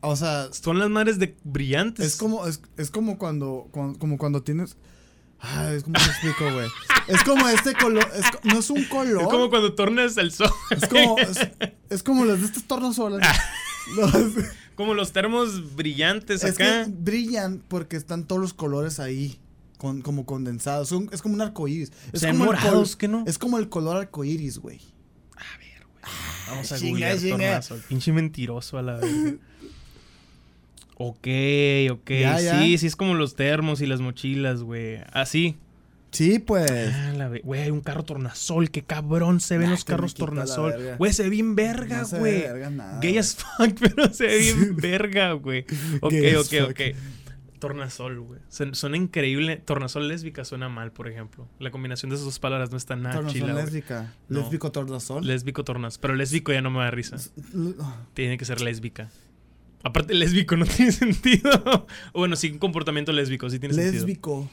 O 0.00 0.16
sea, 0.16 0.48
Son 0.52 0.78
las 0.78 0.88
madres 0.90 1.18
de 1.18 1.36
brillantes. 1.44 2.06
es 2.06 2.16
como, 2.16 2.46
es, 2.46 2.62
es 2.78 2.90
como 2.90 3.18
cuando, 3.18 3.68
cuando- 3.70 3.98
como 3.98 4.16
cuando 4.18 4.42
tienes. 4.42 4.76
Ay, 5.44 5.74
es 5.76 5.82
como 5.82 5.94
te 5.98 6.04
explico, 6.04 6.52
güey. 6.54 6.68
Es 7.08 7.22
como 7.24 7.48
este 7.48 7.74
color. 7.74 8.08
es 8.14 8.24
no 8.44 8.60
es 8.60 8.70
un 8.70 8.84
color. 8.84 9.22
Es 9.22 9.28
como 9.28 9.50
cuando 9.50 9.74
tornas 9.74 10.16
el 10.16 10.32
sol. 10.32 10.50
Es 10.70 10.86
como, 10.88 11.18
es, 11.18 11.38
es 11.90 12.02
como 12.04 12.24
las 12.24 12.40
de 12.40 12.46
estas 12.46 12.64
tornasolas. 12.64 13.26
Ah. 14.02 14.10
Los- 14.18 14.44
Como 14.74 14.94
los 14.94 15.12
termos 15.12 15.74
brillantes 15.76 16.42
es 16.44 16.54
acá. 16.54 16.84
que 16.86 16.90
brillan 16.90 17.62
porque 17.68 17.96
están 17.96 18.24
todos 18.26 18.40
los 18.40 18.54
colores 18.54 18.98
ahí. 19.00 19.38
Con, 19.78 20.00
como 20.00 20.24
condensados. 20.26 20.88
Son- 20.88 21.08
es 21.12 21.20
como 21.22 21.34
un 21.34 21.40
arcoíris. 21.40 21.92
Es 22.12 22.20
sean 22.20 22.38
como 22.38 22.52
el 22.52 22.56
morados, 22.56 22.90
col- 22.90 22.98
¿qué 22.98 23.08
no? 23.08 23.24
Es 23.26 23.36
como 23.36 23.58
el 23.58 23.68
color 23.68 23.96
arcoíris, 23.96 24.58
güey. 24.58 24.80
A 25.36 25.58
ver, 25.58 25.84
güey. 25.84 26.14
Vamos 26.48 26.70
a 26.72 26.78
chinga, 26.78 26.90
googlear 27.12 27.18
tornasol. 27.38 27.82
Pinche 27.88 28.12
mentiroso 28.12 28.78
a 28.78 28.82
la 28.82 28.96
vez. 28.98 29.10
ok, 30.96 31.26
ok. 31.90 32.10
Ya, 32.10 32.40
ya. 32.40 32.60
Sí, 32.62 32.78
sí, 32.78 32.86
es 32.86 32.96
como 32.96 33.14
los 33.14 33.34
termos 33.34 33.80
y 33.80 33.86
las 33.86 34.00
mochilas, 34.00 34.62
güey. 34.62 34.98
Así. 35.12 35.56
Sí, 36.12 36.38
pues. 36.38 36.70
Ah, 36.70 37.30
Güey, 37.42 37.62
hay 37.62 37.70
un 37.70 37.80
carro 37.80 38.04
tornasol. 38.04 38.70
Qué 38.70 38.82
cabrón 38.82 39.40
se 39.40 39.56
ven 39.58 39.66
Nah, 39.68 39.72
los 39.72 39.84
carros 39.84 40.14
tornasol. 40.14 40.74
Güey, 40.98 41.12
se 41.12 41.22
ve 41.24 41.30
bien 41.30 41.56
verga, 41.56 42.02
No 42.12 42.18
güey. 42.18 42.44
nada, 42.70 43.00
Gay 43.00 43.16
as 43.18 43.34
fuck, 43.34 43.72
pero 43.80 44.12
se 44.12 44.26
ve 44.26 44.38
bien 44.38 44.76
verga, 44.76 45.32
güey. 45.32 45.64
Ok, 46.02 46.12
Gay 46.12 46.34
ok, 46.36 46.52
ok. 46.70 46.80
Tornasol, 47.58 48.18
güey. 48.20 48.40
Suena 48.48 48.96
increíble. 48.96 49.56
Tornasol 49.64 50.08
lésbica 50.08 50.44
suena 50.44 50.68
mal, 50.68 50.90
por 50.92 51.08
ejemplo. 51.08 51.48
La 51.60 51.70
combinación 51.70 52.10
de 52.10 52.16
esas 52.16 52.24
dos 52.26 52.38
palabras 52.40 52.72
no 52.72 52.76
está 52.76 52.96
nada 52.96 53.14
Tornasol 53.14 53.40
chila, 53.40 53.54
lésbica. 53.54 54.14
No. 54.28 54.40
Lésbico 54.40 54.72
tornasol. 54.72 55.24
Lésbico 55.26 55.62
tornas. 55.64 55.96
Pero 55.98 56.14
lésbico 56.16 56.52
ya 56.52 56.60
no 56.60 56.70
me 56.70 56.80
da 56.80 56.90
risa. 56.90 57.16
L- 57.54 57.74
Tiene 58.14 58.36
que 58.36 58.44
ser 58.44 58.60
lésbica. 58.60 59.10
Aparte, 59.84 60.12
lésbico 60.12 60.56
no 60.56 60.66
tiene 60.76 60.90
sentido. 60.92 61.86
O 62.12 62.18
bueno, 62.18 62.34
sí, 62.34 62.50
un 62.50 62.58
comportamiento 62.58 63.12
lésbico, 63.12 63.48
sí 63.48 63.60
tiene 63.60 63.74
sentido. 63.76 63.92
Lésbico. 63.94 64.50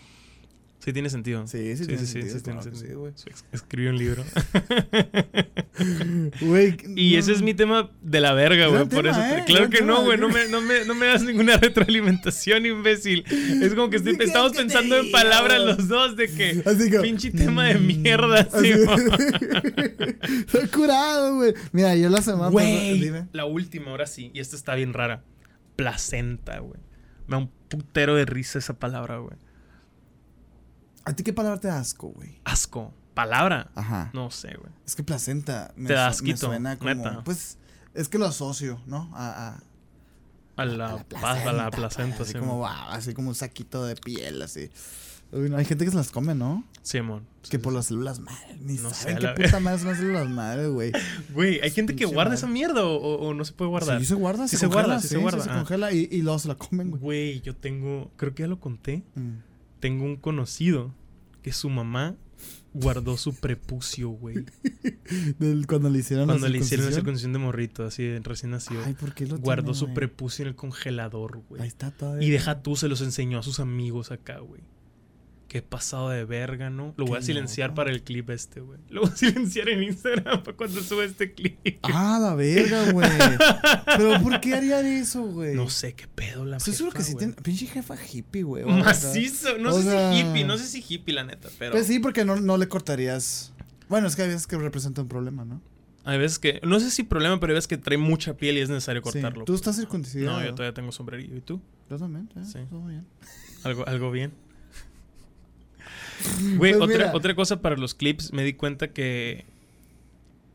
Sí 0.90 0.94
tiene 0.94 1.10
sentido. 1.12 1.46
Sí, 1.46 1.78
sí 1.78 1.86
tiene 1.86 2.04
sentido, 2.06 2.42
tiene 2.42 2.60
claro 2.60 2.62
sí, 2.76 2.80
sentido. 2.80 3.12
Sí, 3.16 3.30
Escribí 3.52 3.88
un 3.90 3.98
libro. 3.98 4.24
Güey. 6.42 6.76
y 6.96 7.14
no. 7.14 7.20
ese 7.20 7.32
es 7.32 7.42
mi 7.42 7.54
tema 7.54 7.90
de 8.02 8.20
la 8.20 8.34
verga, 8.34 8.68
güey. 8.68 8.86
Por 8.88 9.04
tema, 9.06 9.12
eso. 9.12 9.38
eh, 9.38 9.44
claro 9.46 9.70
que 9.70 9.82
no, 9.82 10.04
güey. 10.04 10.18
No 10.18 10.28
me, 10.30 10.48
no, 10.48 10.62
me, 10.62 10.84
no 10.86 10.96
me 10.96 11.06
das 11.06 11.22
ninguna 11.24 11.58
retroalimentación, 11.62 12.66
imbécil. 12.66 13.24
Es 13.30 13.74
como 13.76 13.90
que 13.90 13.98
estoy- 13.98 14.18
¿Qué 14.18 14.24
estamos 14.26 14.52
que 14.54 14.58
pensando 14.60 14.98
en 14.98 15.12
palabras 15.12 15.60
los 15.62 15.88
dos 15.88 16.16
de 16.18 16.28
que. 16.28 16.64
Así 16.66 16.90
que- 16.90 17.00
Pinche 17.00 17.32
tema 17.32 17.66
de 17.68 17.76
mierda, 17.76 18.42
así- 18.42 18.74
sí, 18.74 18.80
Está 20.48 20.68
curado, 20.76 21.36
güey. 21.36 21.54
Mira, 21.72 21.96
yo 21.96 22.10
la 22.10 22.22
semana 22.22 22.50
Güey, 22.50 23.00
dime. 23.00 23.28
la 23.32 23.46
última, 23.46 23.92
ahora 23.92 24.08
sí. 24.08 24.32
Y 24.34 24.40
esta 24.40 24.56
está 24.56 24.76
bien 24.76 24.94
rara. 24.94 25.24
Placenta, 25.76 26.60
güey. 26.60 26.80
Me 27.28 27.36
da 27.36 27.38
un 27.38 27.52
putero 27.70 28.16
de 28.16 28.26
risa 28.26 28.60
esa 28.60 28.78
palabra, 28.80 29.20
güey. 29.20 29.38
¿A 31.10 31.14
ti 31.14 31.24
qué 31.24 31.34
palabra 31.34 31.60
te 31.60 31.68
da 31.68 31.80
asco, 31.80 32.10
güey? 32.10 32.40
Asco. 32.44 32.94
Palabra. 33.16 33.72
Ajá. 33.74 34.12
No 34.14 34.30
sé, 34.30 34.50
güey. 34.60 34.72
Es 34.86 34.96
que 34.96 35.02
placenta 35.02 35.74
me, 35.76 35.88
Te 35.88 35.94
da 35.94 36.14
su- 36.14 36.24
me 36.24 36.30
asquito, 36.32 36.48
suena 36.48 36.78
como. 36.78 36.94
neta. 36.94 37.24
Pues 37.24 37.58
es 37.96 38.08
que 38.10 38.20
lo 38.20 38.28
asocio, 38.28 38.80
¿no? 38.86 39.10
A, 39.16 39.48
a, 40.56 40.62
A 40.62 40.66
la, 40.66 40.92
a 40.92 41.04
pa- 41.04 41.32
a 41.32 41.52
la 41.52 41.72
placenta, 41.72 42.22
Así 42.22 42.34
sí, 42.34 42.38
como, 42.38 42.58
wow, 42.58 42.68
así 42.92 43.16
como 43.16 43.30
un 43.30 43.36
saquito 43.36 43.86
de 43.86 43.96
piel, 43.96 44.40
así. 44.44 44.70
Uy, 45.32 45.50
no, 45.50 45.58
hay 45.58 45.66
gente 45.66 45.84
que 45.84 45.90
se 45.90 45.98
las 45.98 46.12
come, 46.12 46.36
¿no? 46.36 46.64
Simón. 46.84 47.26
Que 47.50 47.58
por 47.58 47.74
las 47.74 47.88
células 47.88 48.20
madre. 48.20 48.58
Ni 48.62 48.76
No 48.76 48.92
saben 48.92 49.18
qué 49.18 49.28
puta 49.30 49.60
madre 49.60 49.80
son 49.80 49.88
las 49.88 49.98
células 49.98 50.30
madre, 50.30 50.68
güey. 50.68 50.92
Güey, 51.34 51.60
hay 51.62 51.72
gente 51.72 51.96
que 51.96 52.06
guarda 52.06 52.26
madre. 52.32 52.36
esa 52.38 52.48
mierda 52.48 52.86
o, 52.86 53.34
no 53.34 53.46
se 53.46 53.54
puede 53.54 53.70
guardar. 53.70 54.00
Sí, 54.00 54.06
se 54.06 54.14
guarda, 54.14 54.48
Sí 54.48 54.58
se, 54.58 54.60
se 54.60 54.66
guarda, 54.68 55.00
sí 55.00 55.08
se 55.08 55.18
guarda, 55.18 55.44
se 55.44 55.50
ah. 55.50 55.56
congela 55.56 55.92
y, 55.92 56.08
y 56.12 56.22
luego 56.22 56.38
se 56.38 56.48
la 56.50 56.56
comen, 56.56 56.92
güey. 56.92 57.02
Güey, 57.02 57.42
yo 57.42 57.56
tengo, 57.56 58.12
creo 58.16 58.36
que 58.36 58.44
ya 58.44 58.48
lo 58.48 58.60
conté. 58.60 59.04
Mm. 59.16 59.38
Tengo 59.80 60.04
un 60.06 60.18
conocido 60.18 60.94
que 61.42 61.52
su 61.52 61.70
mamá 61.70 62.16
guardó 62.74 63.18
su 63.18 63.36
prepucio, 63.36 64.10
güey. 64.10 64.46
Cuando 65.68 65.90
le 65.90 66.00
hicieron 66.00 66.28
Cuando 66.28 66.48
la 66.48 66.52
le 66.52 66.60
hicieron 66.60 66.86
la 66.86 66.92
circuncisión. 66.92 66.94
circuncisión 66.94 67.34
de 67.34 67.40
morrito, 67.40 67.86
así 67.86 68.18
recién 68.20 68.52
nacido. 68.52 68.82
Ay, 68.86 68.94
¿por 68.94 69.14
qué 69.14 69.26
lo 69.26 69.38
guardó 69.38 69.72
tiene, 69.74 69.80
su 69.80 69.94
prepucio 69.94 70.44
en 70.44 70.50
el 70.50 70.56
congelador, 70.56 71.42
güey. 71.50 71.62
Ahí 71.62 71.68
está 71.68 71.92
todavía. 71.92 72.28
Y 72.28 72.32
deja 72.32 72.62
tú, 72.62 72.76
se 72.76 72.88
los 72.88 73.02
enseñó 73.02 73.40
a 73.40 73.44
sus 73.44 73.60
amigos 73.60 74.12
acá, 74.12 74.40
güey. 74.40 74.62
Qué 75.50 75.62
pasado 75.64 76.10
de 76.10 76.26
verga, 76.26 76.70
¿no? 76.70 76.94
Lo 76.96 77.06
voy 77.06 77.18
a 77.18 77.22
silenciar 77.24 77.74
para 77.74 77.90
el 77.90 78.04
clip 78.04 78.30
este, 78.30 78.62
güey. 78.62 78.80
Lo 78.90 79.02
voy 79.02 79.10
a 79.10 79.16
silenciar 79.18 79.68
en 79.70 79.82
Instagram 79.84 80.44
para 80.44 80.56
cuando 80.56 80.80
suba 80.82 81.04
este 81.04 81.34
clip. 81.34 81.58
Ah, 81.84 82.20
la 82.22 82.36
verga, 82.36 82.92
güey. 82.92 83.10
Pero 83.98 84.22
¿por 84.22 84.40
qué 84.42 84.54
haría 84.54 84.80
eso, 84.82 85.24
güey? 85.24 85.56
No 85.56 85.68
sé 85.68 85.94
qué 85.96 86.08
pedo 86.08 86.46
la 86.46 86.58
Estoy 86.58 86.76
seguro 86.76 86.96
que 86.96 87.02
sí 87.04 87.16
tiene. 87.16 87.34
Pinche 87.34 87.66
jefa 87.66 87.96
hippie, 87.96 88.44
güey. 88.44 88.64
Macizo. 88.64 89.58
No 89.58 89.72
o 89.74 89.78
sé 89.82 89.90
sea- 89.90 90.14
si 90.14 90.20
hippie, 90.20 90.46
no 90.46 90.56
sé 90.58 90.68
si 90.68 90.86
hippie, 90.88 91.14
la 91.16 91.24
neta, 91.24 91.50
pero. 91.58 91.72
Pues 91.72 91.88
sí, 91.88 91.98
porque 92.00 92.24
no, 92.24 92.36
no 92.36 92.58
le 92.58 92.68
cortarías. 92.68 93.52
Bueno, 93.90 94.08
es 94.08 94.16
que 94.16 94.22
hay 94.22 94.28
veces 94.28 94.46
que 94.46 94.56
representa 94.56 95.02
un 95.02 95.08
problema, 95.08 95.46
¿no? 95.46 95.62
Hay 96.06 96.20
veces 96.20 96.38
que. 96.38 96.60
No 96.64 96.80
sé 96.80 96.92
si 96.92 97.02
problema, 97.02 97.40
pero 97.40 97.54
hay 97.54 97.56
veces 97.56 97.68
que 97.68 97.78
trae 97.78 97.98
mucha 97.98 98.36
piel 98.38 98.58
y 98.58 98.62
es 98.62 98.70
necesario 98.70 99.02
Sí. 99.04 99.12
cortarlo. 99.14 99.46
¿Tú 99.46 99.56
estás 99.56 99.78
circuncidado? 99.78 100.40
No, 100.40 100.46
yo 100.46 100.54
todavía 100.54 100.76
tengo 100.76 100.92
sombrerillo. 100.92 101.36
¿Y 101.36 101.42
tú? 101.42 101.60
Yo 101.90 101.98
también, 101.98 102.30
¿eh? 102.36 102.42
Sí. 102.46 102.60
Todo 102.70 102.86
bien. 102.86 103.06
¿Algo, 103.64 103.88
algo 103.88 104.12
bien? 104.12 104.32
Güey, 106.58 106.74
Pues 106.74 106.90
otra, 106.90 107.12
otra 107.16 107.36
cosa 107.36 107.62
para 107.62 107.78
los 107.78 107.94
clips, 107.96 108.34
me 108.34 108.44
di 108.44 108.54
cuenta 108.54 108.90
que. 108.94 109.46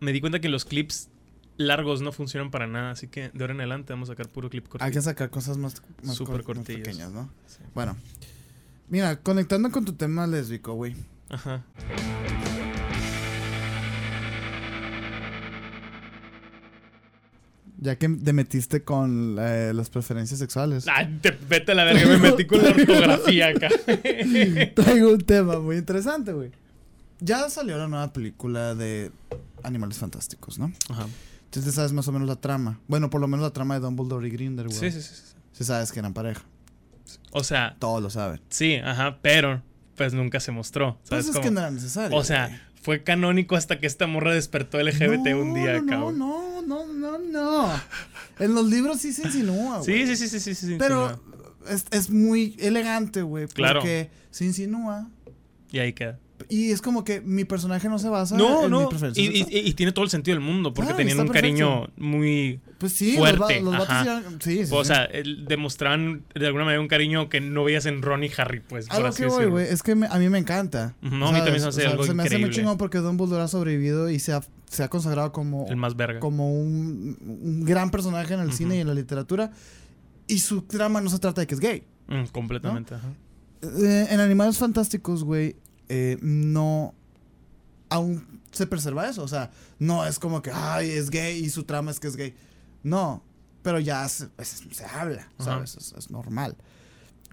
Me 0.00 0.12
di 0.12 0.20
cuenta 0.20 0.40
que 0.40 0.48
los 0.48 0.64
clips 0.64 1.08
largos 1.56 2.02
no 2.02 2.10
funcionan 2.12 2.50
para 2.50 2.66
nada, 2.66 2.90
así 2.90 3.06
que 3.06 3.30
de 3.30 3.40
ahora 3.42 3.54
en 3.54 3.60
adelante 3.60 3.92
vamos 3.92 4.08
a 4.10 4.12
sacar 4.12 4.28
puro 4.28 4.50
clip 4.50 4.64
cortito. 4.68 4.84
Hay 4.84 4.92
que 4.92 5.00
sacar 5.00 5.30
cosas 5.30 5.56
más, 5.56 5.80
más, 6.02 6.16
Súper 6.16 6.42
cor- 6.42 6.56
más 6.56 6.66
pequeñas, 6.66 7.10
¿no? 7.12 7.30
Sí. 7.46 7.58
Bueno. 7.74 7.96
Mira, 8.88 9.16
conectando 9.20 9.70
con 9.70 9.84
tu 9.84 9.92
tema 9.94 10.26
lésbico, 10.26 10.74
güey. 10.74 10.94
Ajá. 11.30 11.62
Ya 17.76 17.96
que 17.96 18.08
te 18.08 18.32
metiste 18.32 18.82
con 18.84 19.36
eh, 19.38 19.72
las 19.74 19.90
preferencias 19.90 20.38
sexuales. 20.38 20.86
Ay, 20.88 21.18
te, 21.20 21.32
vete 21.32 21.72
a 21.72 21.74
la 21.74 21.84
verga, 21.84 22.06
me 22.06 22.18
metí 22.18 22.46
con 22.46 22.62
la 22.62 22.70
ortografía 22.70 23.48
acá. 23.48 23.68
Traigo 24.74 25.10
un 25.12 25.20
tema 25.20 25.58
muy 25.58 25.76
interesante, 25.76 26.32
güey. 26.32 26.50
Ya 27.20 27.48
salió 27.50 27.76
la 27.76 27.88
nueva 27.88 28.12
película 28.12 28.74
de 28.74 29.10
Animales 29.62 29.98
Fantásticos, 29.98 30.58
¿no? 30.58 30.72
Ajá. 30.88 31.06
Entonces 31.46 31.74
sabes 31.74 31.92
más 31.92 32.06
o 32.08 32.12
menos 32.12 32.28
la 32.28 32.36
trama. 32.36 32.78
Bueno, 32.88 33.10
por 33.10 33.20
lo 33.20 33.28
menos 33.28 33.44
la 33.44 33.52
trama 33.52 33.74
de 33.74 33.80
Dumbledore 33.80 34.26
y 34.26 34.30
Grindelwald. 34.30 34.78
Sí, 34.78 34.90
sí, 34.90 35.00
sí, 35.00 35.14
sí. 35.14 35.34
Sí 35.52 35.64
sabes 35.64 35.92
que 35.92 35.98
eran 36.00 36.12
pareja. 36.14 36.42
O 37.32 37.44
sea, 37.44 37.76
Todos 37.78 38.02
lo 38.02 38.10
saben. 38.10 38.40
sí, 38.48 38.76
ajá, 38.76 39.18
pero 39.22 39.62
pues 39.96 40.12
nunca 40.14 40.40
se 40.40 40.52
mostró. 40.52 40.98
Pues 41.08 41.08
¿Sabes 41.10 41.26
es 41.26 41.32
cómo? 41.32 41.42
que 41.44 41.50
no 41.50 41.60
era 41.60 41.70
necesario. 41.70 42.16
O 42.16 42.24
sea, 42.24 42.60
fue 42.82 43.02
canónico 43.02 43.56
hasta 43.56 43.78
que 43.78 43.86
esta 43.86 44.06
morra 44.06 44.34
despertó 44.34 44.80
LGBT 44.82 45.26
No, 45.26 45.38
un 45.42 45.54
día, 45.54 45.80
no, 45.80 45.86
cabrón. 45.86 46.18
No, 46.18 46.50
no, 46.50 46.53
no, 46.66 47.18
no. 47.18 47.70
En 48.38 48.54
los 48.54 48.66
libros 48.66 49.00
sí 49.00 49.12
se 49.12 49.26
insinúa, 49.26 49.78
güey. 49.78 50.06
Sí, 50.06 50.16
sí, 50.16 50.28
sí, 50.28 50.40
sí, 50.40 50.54
sí, 50.54 50.66
sí. 50.66 50.76
Pero 50.78 51.10
no. 51.10 51.70
es, 51.70 51.84
es 51.90 52.10
muy 52.10 52.56
elegante, 52.58 53.22
güey. 53.22 53.46
Claro. 53.48 53.80
Porque 53.80 54.10
se 54.30 54.44
insinúa. 54.44 55.08
Y 55.70 55.78
ahí 55.78 55.92
queda. 55.92 56.18
Y 56.48 56.72
es 56.72 56.82
como 56.82 57.04
que 57.04 57.20
mi 57.20 57.44
personaje 57.44 57.88
no 57.88 57.98
se 57.98 58.08
basa 58.08 58.36
No, 58.36 58.64
en 58.64 58.70
mi 58.70 58.78
no. 58.78 58.88
preferencia 58.88 59.22
Y, 59.22 59.46
y- 59.48 59.68
y 59.68 59.72
tiene 59.74 59.92
todo 59.92 60.04
el 60.04 60.10
sentido 60.10 60.34
del 60.36 60.44
mundo, 60.44 60.74
porque 60.74 60.88
Claro, 60.88 60.98
tenían 60.98 61.20
un 61.20 61.28
cariño 61.28 61.88
muy. 61.96 62.60
Pues 62.78 62.92
sí, 62.92 63.16
fuerte, 63.16 63.60
los, 63.62 63.72
los 63.74 63.88
sí, 64.40 64.66
sí, 64.66 64.72
o 64.74 64.84
sea, 64.84 65.08
demostraban 65.48 66.24
de 66.34 66.46
alguna 66.46 66.64
manera 66.64 66.80
un 66.82 66.88
cariño 66.88 67.28
que 67.28 67.40
no 67.40 67.64
veías 67.64 67.86
en 67.86 68.02
Ron 68.02 68.24
y 68.24 68.30
Harry, 68.36 68.60
pues. 68.60 68.86
A 68.90 68.94
por 68.94 69.02
lo 69.04 69.08
así 69.08 69.22
que 69.22 69.28
voy, 69.28 69.46
güey, 69.46 69.68
es 69.68 69.82
que 69.82 69.94
me- 69.94 70.08
a 70.08 70.18
mí 70.18 70.28
me 70.28 70.38
encanta. 70.38 70.94
No, 71.00 71.28
a 71.28 71.32
mí 71.32 71.38
también 71.38 71.60
se 71.60 71.68
hace. 71.68 71.80
O 71.80 71.82
sea, 71.82 71.90
algo 71.92 72.04
Se 72.04 72.14
me 72.14 72.24
hace 72.24 72.36
muy 72.38 72.50
chingón 72.50 72.76
porque 72.78 72.98
Dumbledore 72.98 73.42
ha 73.44 73.48
sobrevivido 73.48 74.10
y 74.10 74.18
se 74.18 74.32
ha, 74.32 74.42
se 74.68 74.82
ha 74.82 74.88
consagrado 74.88 75.32
como, 75.32 75.66
El 75.68 75.76
más 75.76 75.96
verga. 75.96 76.20
como 76.20 76.52
un, 76.52 77.16
un 77.42 77.64
gran 77.64 77.90
personaje 77.90 78.34
en 78.34 78.40
el 78.40 78.52
cine 78.52 78.76
y 78.76 78.80
en 78.80 78.86
la 78.88 78.94
literatura. 78.94 79.50
Y 80.26 80.38
su 80.38 80.62
trama 80.62 81.00
no 81.00 81.10
se 81.10 81.18
trata 81.18 81.40
de 81.42 81.46
que 81.46 81.54
es 81.54 81.60
gay. 81.60 81.84
Mm, 82.08 82.24
completamente. 82.32 82.94
ajá. 82.94 83.08
Eh, 83.62 84.06
en 84.10 84.20
Animales 84.20 84.58
Fantásticos, 84.58 85.24
güey, 85.24 85.56
eh, 85.88 86.18
no. 86.22 86.94
Aún 87.88 88.40
se 88.50 88.66
preserva 88.66 89.08
eso. 89.08 89.22
O 89.22 89.28
sea, 89.28 89.50
no 89.78 90.04
es 90.06 90.18
como 90.18 90.42
que, 90.42 90.50
ay, 90.52 90.90
es 90.90 91.10
gay 91.10 91.44
y 91.44 91.50
su 91.50 91.64
trama 91.64 91.90
es 91.90 92.00
que 92.00 92.08
es 92.08 92.16
gay. 92.16 92.34
No, 92.82 93.22
pero 93.62 93.78
ya 93.80 94.06
se, 94.08 94.26
pues, 94.28 94.64
se 94.70 94.84
habla. 94.84 95.28
¿sabes? 95.38 95.76
Es, 95.76 95.92
es 95.96 96.10
normal. 96.10 96.56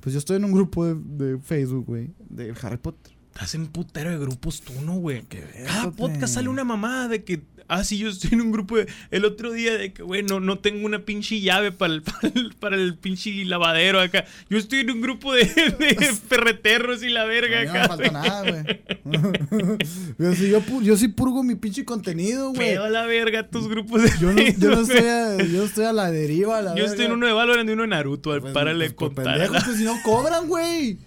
Pues 0.01 0.13
yo 0.13 0.19
estoy 0.19 0.37
en 0.37 0.45
un 0.45 0.51
grupo 0.51 0.85
de, 0.85 0.95
de 0.95 1.39
Facebook, 1.39 1.85
güey, 1.85 2.13
de 2.29 2.53
Harry 2.61 2.77
Potter. 2.77 3.13
Estás 3.33 3.55
en 3.55 3.67
putero 3.67 4.09
de 4.11 4.17
grupos 4.19 4.61
tú, 4.61 4.73
¿no, 4.81 4.93
güey? 4.95 5.23
Cada 5.65 5.91
podcast 5.91 6.33
sale 6.35 6.49
una 6.49 6.63
mamada 6.63 7.07
de 7.07 7.23
que. 7.23 7.41
Ah, 7.67 7.85
sí, 7.85 7.97
yo 7.97 8.09
estoy 8.09 8.31
en 8.33 8.41
un 8.41 8.51
grupo 8.51 8.75
de, 8.75 8.87
el 9.11 9.23
otro 9.23 9.53
día 9.53 9.77
de 9.77 9.93
que, 9.93 10.03
güey, 10.03 10.23
no, 10.23 10.41
no 10.41 10.59
tengo 10.59 10.85
una 10.85 11.05
pinche 11.05 11.39
llave 11.39 11.71
para 11.71 11.93
el, 11.95 12.01
para 12.01 12.27
el, 12.35 12.53
para 12.59 12.75
el 12.75 12.97
pinche 12.97 13.45
lavadero 13.45 14.01
acá. 14.01 14.25
Yo 14.49 14.57
estoy 14.57 14.79
en 14.79 14.91
un 14.91 14.99
grupo 15.01 15.33
de, 15.33 15.45
de 15.45 16.09
perreterros 16.29 17.01
y 17.01 17.07
la 17.09 17.23
verga 17.23 17.61
mí 17.61 17.67
no 17.67 17.71
me 17.73 17.79
acá. 17.79 17.87
falta 17.87 18.11
nada, 18.11 18.41
güey. 18.51 18.81
yo, 20.19 20.35
sí, 20.35 20.49
yo, 20.49 20.81
yo 20.81 20.97
sí 20.97 21.07
purgo 21.07 21.43
mi 21.43 21.55
pinche 21.55 21.85
contenido, 21.85 22.49
güey. 22.49 22.71
Pedo 22.71 22.83
a 22.83 22.89
la 22.89 23.05
verga 23.05 23.47
tus 23.47 23.69
grupos 23.69 24.03
de 24.03 24.09
Yo 24.19 24.33
no, 24.33 24.41
yo, 24.41 24.69
no 24.75 24.81
estoy 24.81 25.07
a, 25.07 25.37
yo 25.45 25.63
estoy 25.63 25.85
a 25.85 25.93
la 25.93 26.11
deriva, 26.11 26.57
a 26.57 26.61
la 26.61 26.75
Yo 26.75 26.83
estoy 26.83 27.05
en 27.05 27.13
uno 27.13 27.25
de 27.25 27.31
Valorant 27.31 27.69
y 27.69 27.71
uno 27.71 27.83
de 27.83 27.87
Naruto. 27.87 28.33
Al 28.33 28.41
Pues, 28.41 28.53
párale 28.53 28.91
pues, 28.91 29.13
contar. 29.13 29.39
pendejos, 29.39 29.77
si 29.77 29.85
no 29.85 29.95
cobran, 30.03 30.45
güey. 30.47 30.97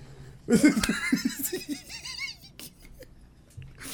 La 0.46 0.56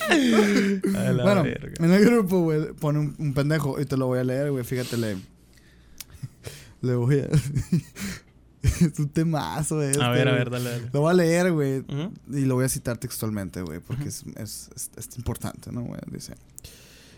bueno, 0.08 1.42
verga. 1.44 1.72
en 1.84 1.92
el 1.92 2.04
grupo, 2.04 2.40
güey, 2.40 2.72
pone 2.74 2.98
un, 2.98 3.14
un 3.18 3.34
pendejo 3.34 3.80
y 3.80 3.84
te 3.84 3.96
lo 3.96 4.06
voy 4.06 4.18
a 4.18 4.24
leer, 4.24 4.50
güey. 4.50 4.64
Fíjate, 4.64 4.96
le, 4.96 5.16
le 6.82 6.94
voy 6.94 7.20
a. 7.20 7.28
es 8.62 8.98
un 8.98 9.08
temazo, 9.08 9.82
este, 9.82 10.02
A 10.02 10.10
ver, 10.10 10.28
a 10.28 10.32
ver, 10.32 10.50
dale, 10.50 10.70
dale. 10.70 10.90
Lo 10.92 11.00
voy 11.00 11.10
a 11.10 11.14
leer, 11.14 11.52
güey. 11.52 11.84
Y 12.32 12.44
lo 12.44 12.54
voy 12.56 12.64
a 12.64 12.68
citar 12.68 12.98
textualmente, 12.98 13.62
güey, 13.62 13.80
porque 13.80 14.08
es, 14.08 14.24
es, 14.36 14.70
es- 14.74 14.90
es 14.96 15.16
importante, 15.16 15.72
¿no, 15.72 15.82
güey? 15.82 16.00
Dice: 16.10 16.34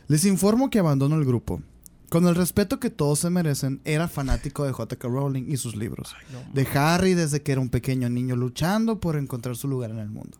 Les 0.09 0.25
informo 0.25 0.71
que 0.71 0.79
abandono 0.79 1.17
el 1.17 1.25
grupo. 1.25 1.63
Con 2.09 2.27
el 2.27 2.35
respeto 2.35 2.79
que 2.79 2.91
todos 2.91 3.21
se 3.21 3.31
merecen, 3.31 3.81
era 3.87 4.07
fanático 4.07 4.67
de 4.67 4.73
J.K. 4.73 5.09
Rowling 5.09 5.45
y 5.49 5.57
sus 5.57 5.77
libros. 5.77 6.15
Ay, 6.15 6.27
no, 6.31 6.53
De 6.53 6.69
Harry 6.79 7.15
desde 7.15 7.41
que 7.41 7.53
era 7.53 7.61
un 7.63 7.71
pequeño 7.71 8.11
niño 8.11 8.37
luchando 8.37 9.01
por 9.01 9.17
encontrar 9.17 9.57
su 9.57 9.67
lugar 9.67 9.91
en 9.93 9.99
el 9.99 10.11
mundo. 10.11 10.37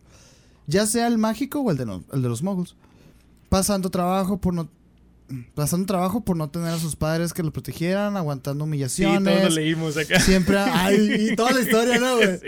Ya 0.67 0.85
sea 0.85 1.07
el 1.07 1.17
mágico 1.17 1.59
o 1.61 1.71
el 1.71 1.77
de, 1.77 1.85
no- 1.85 2.03
el 2.13 2.21
de 2.21 2.29
los 2.29 2.41
muggles. 2.43 2.75
Pasando 3.49 3.89
trabajo 3.89 4.37
por 4.39 4.53
no... 4.53 4.69
Pasando 5.55 5.85
trabajo 5.87 6.21
por 6.21 6.37
no 6.37 6.49
tener 6.49 6.69
a 6.69 6.77
sus 6.77 6.95
padres 6.95 7.33
que 7.33 7.41
lo 7.43 7.51
protegieran, 7.51 8.17
aguantando 8.17 8.65
Sí, 8.65 8.67
humillaciones. 8.69 9.39
todos 9.39 9.49
lo 9.55 9.61
leímos 9.61 9.97
acá. 9.97 10.19
Siempre... 10.19 10.57
Ay, 10.59 11.29
y 11.31 11.35
toda 11.37 11.51
la 11.51 11.61
historia, 11.61 11.99
¿no, 11.99 12.17
güey? 12.17 12.37
Sí. 12.39 12.47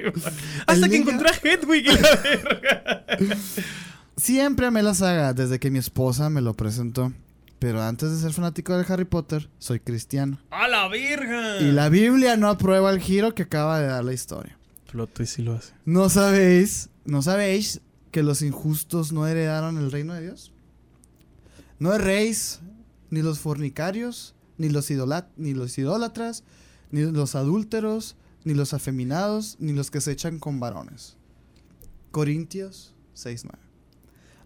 Hasta 0.68 0.90
que 0.90 1.00
niño- 1.00 1.10
encontré 1.12 1.30
a 1.30 1.34
Hedwig 1.42 1.86
y 1.88 1.96
la 1.96 2.16
verga. 2.24 3.06
Siempre 4.18 4.66
amé 4.68 4.82
la 4.84 4.94
saga 4.94 5.34
desde 5.34 5.60
que 5.60 5.72
mi 5.72 5.80
esposa 5.80 6.30
me 6.30 6.42
lo 6.42 6.54
presentó. 6.54 7.12
Pero 7.60 7.82
antes 7.82 8.12
de 8.12 8.20
ser 8.20 8.34
fanático 8.34 8.78
de 8.78 8.86
Harry 8.94 9.06
Potter, 9.06 9.50
soy 9.60 9.80
cristiano. 9.80 10.40
¡A 10.52 10.68
la 10.68 10.88
verga! 10.88 11.60
Y 11.62 11.72
la 11.72 11.90
Biblia 11.90 12.36
no 12.38 12.50
aprueba 12.50 12.92
el 12.92 13.00
giro 13.00 13.34
que 13.34 13.44
acaba 13.44 13.80
de 13.80 13.88
dar 13.88 14.04
la 14.04 14.14
historia. 14.14 14.58
Plot 14.92 15.12
twist 15.14 15.36
sí 15.38 15.42
lo 15.42 15.54
hace. 15.54 15.74
¿No 15.86 16.10
sabéis? 16.10 16.90
¿No 17.06 17.22
sabéis 17.22 17.82
que 18.16 18.24
los 18.24 18.42
injustos 18.42 19.12
no 19.12 19.28
heredaron 19.28 19.78
el 19.78 19.92
reino 19.92 20.14
de 20.14 20.22
Dios? 20.22 20.54
No 21.80 21.92
erréis 21.92 22.62
ni 23.10 23.22
los 23.22 23.40
fornicarios, 23.40 24.36
ni 24.58 24.70
los, 24.70 24.90
idolat- 24.90 25.28
ni 25.36 25.54
los 25.54 25.78
idólatras, 25.78 26.46
ni 26.92 27.02
los 27.02 27.36
adúlteros, 27.36 28.16
ni 28.46 28.54
los 28.54 28.74
afeminados, 28.74 29.58
ni 29.60 29.74
los 29.74 29.92
que 29.92 30.00
se 30.00 30.14
echan 30.14 30.40
con 30.40 30.62
varones. 30.62 31.18
Corintios 32.12 32.94
6.9. 33.18 33.50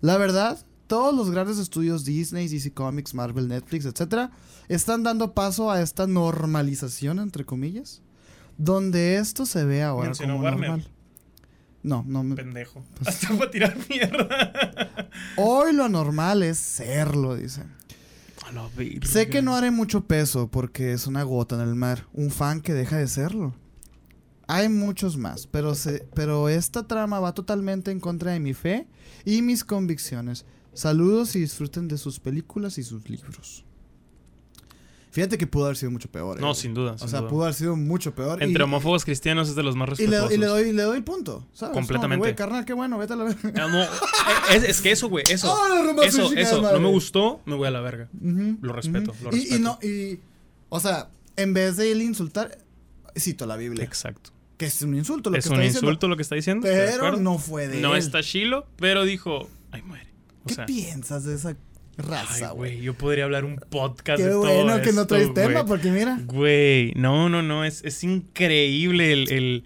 La 0.02 0.18
verdad, 0.18 0.66
todos 0.88 1.14
los 1.14 1.30
grandes 1.30 1.60
estudios 1.60 2.06
Disney, 2.06 2.48
DC 2.48 2.72
Comics, 2.74 3.14
Marvel, 3.14 3.48
Netflix, 3.50 3.86
etc., 3.86 4.32
están 4.68 5.04
dando 5.04 5.36
paso 5.36 5.70
a 5.70 5.80
esta 5.84 6.08
normalización, 6.08 7.20
entre 7.20 7.46
comillas, 7.46 8.02
donde 8.58 9.18
esto 9.18 9.46
se 9.46 9.64
ve 9.64 9.84
ahora 9.84 10.08
Mencionó 10.08 10.34
como 10.38 10.46
Warner. 10.46 10.70
normal. 10.72 10.88
No, 11.84 12.04
no 12.08 12.24
me... 12.24 12.36
Pendejo. 12.36 12.84
Pues- 12.96 13.08
Hasta 13.24 13.38
para 13.38 13.52
tirar 13.52 13.78
mierda. 13.90 15.10
Hoy 15.38 15.74
lo 15.74 15.88
normal 15.90 16.44
es 16.44 16.58
serlo, 16.58 17.36
dice. 17.36 17.64
A 18.46 18.52
la 18.52 18.68
verga. 18.76 19.08
Sé 19.08 19.30
que 19.30 19.42
no 19.42 19.56
haré 19.56 19.72
mucho 19.72 20.06
peso 20.06 20.50
porque 20.50 20.92
es 20.94 21.08
una 21.08 21.24
gota 21.24 21.56
en 21.56 21.62
el 21.62 21.76
mar, 21.76 22.08
un 22.14 22.32
fan 22.32 22.62
que 22.62 22.74
deja 22.74 22.98
de 22.98 23.08
serlo. 23.08 23.54
Hay 24.48 24.68
muchos 24.68 25.16
más, 25.18 25.46
pero, 25.46 25.76
se, 25.76 26.08
pero 26.16 26.50
esta 26.50 26.88
trama 26.88 27.20
va 27.20 27.34
totalmente 27.34 27.92
en 27.92 28.00
contra 28.00 28.32
de 28.32 28.40
mi 28.40 28.54
fe 28.56 28.88
y 29.24 29.42
mis 29.44 29.64
convicciones. 29.64 30.46
Saludos 30.74 31.36
y 31.36 31.40
disfruten 31.42 31.88
de 31.88 31.98
sus 32.00 32.20
películas 32.20 32.78
y 32.80 32.84
sus 32.84 33.08
libros. 33.10 33.64
Fíjate 35.12 35.38
que 35.40 35.48
pudo 35.48 35.66
haber 35.66 35.78
sido 35.78 35.92
mucho 35.92 36.08
peor. 36.10 36.38
eh, 36.38 36.42
No, 36.42 36.48
güey. 36.50 36.60
sin 36.60 36.74
duda. 36.74 36.92
O 36.94 36.98
sin 37.00 37.10
sea, 37.10 37.20
duda. 37.22 37.30
pudo 37.30 37.44
haber 37.44 37.56
sido 37.56 37.76
mucho 37.76 38.14
peor. 38.14 38.44
Entre 38.44 38.62
y, 38.62 38.64
homófobos 38.64 39.04
cristianos 39.06 39.50
es 39.50 39.56
de 39.56 39.64
los 39.64 39.76
más 39.76 39.88
y 40.00 40.04
le, 40.08 40.20
respetuosos. 40.20 40.34
y 40.34 40.38
le 40.38 40.46
doy, 40.46 40.72
le 40.72 40.84
doy 40.84 41.02
punto, 41.02 41.48
¿sabes? 41.54 41.74
Completamente. 41.74 42.20
Güey, 42.20 42.36
carnal, 42.36 42.64
qué 42.66 42.74
bueno, 42.74 42.98
vete 43.00 43.14
a 43.14 43.16
la 43.16 43.24
verga. 43.24 43.52
Ah, 43.56 43.68
no, 43.68 43.82
eh, 43.84 43.88
es, 44.56 44.64
es 44.64 44.82
que 44.82 44.92
eso, 44.92 45.10
güey, 45.10 45.26
eso. 45.30 45.52
Ah, 45.52 45.92
no, 45.96 46.02
eso, 46.04 46.32
eso. 46.34 46.58
No 46.58 46.62
madre. 46.64 46.80
me 46.80 46.90
gustó, 46.90 47.42
me 47.46 47.56
voy 47.56 47.68
a 47.68 47.72
la 47.72 47.82
verga. 47.82 48.08
Lo 48.62 48.72
respeto, 48.74 49.14
lo 49.24 49.36
Y- 49.36 49.60
no, 49.60 49.80
y, 49.82 50.20
o 50.70 50.80
sea, 50.80 51.10
en 51.36 51.54
vez 51.56 51.78
de 51.78 51.92
él 51.92 52.02
insultar, 52.04 52.58
cito 53.18 53.46
la 53.48 53.56
Biblia. 53.58 53.84
Exacto. 53.84 54.30
Que 54.58 54.66
es 54.66 54.82
un 54.82 54.94
insulto 54.94 55.30
lo 55.30 55.38
Es 55.38 55.46
que 55.46 55.50
un 55.50 55.56
está 55.56 55.66
insulto 55.66 55.88
diciendo. 55.88 56.08
lo 56.10 56.16
que 56.18 56.22
está 56.22 56.36
diciendo. 56.36 56.68
¿estoy 56.68 56.86
de 56.86 56.92
Pero 57.00 57.18
no 57.18 57.38
fue 57.40 57.68
de 57.68 57.80
No 57.82 57.94
él. 57.96 58.00
está 58.00 58.22
chilo, 58.22 58.68
pero 58.76 59.06
dijo, 59.06 59.50
ay, 59.72 59.82
muere. 59.82 60.08
O 60.44 60.48
¿Qué 60.50 60.54
sea, 60.56 60.66
piensas 60.66 61.24
de 61.24 61.34
esa 61.36 61.56
raza, 62.00 62.52
güey? 62.52 62.82
yo 62.82 62.94
podría 62.96 63.26
hablar 63.26 63.46
un 63.46 63.58
podcast 63.58 64.18
Qué 64.18 64.26
de 64.26 64.32
todo 64.32 64.42
bueno 64.64 64.78
que 64.82 64.92
no 64.94 65.02
esto, 65.02 65.08
traes 65.08 65.34
tema, 65.34 65.62
güey. 65.62 65.66
porque 65.66 65.92
mira. 65.92 66.20
Güey, 66.26 66.94
no, 66.96 67.30
no, 67.30 67.42
no, 67.42 67.64
es, 67.66 67.84
es 67.84 68.04
increíble 68.04 69.14
el, 69.14 69.32
el- 69.32 69.64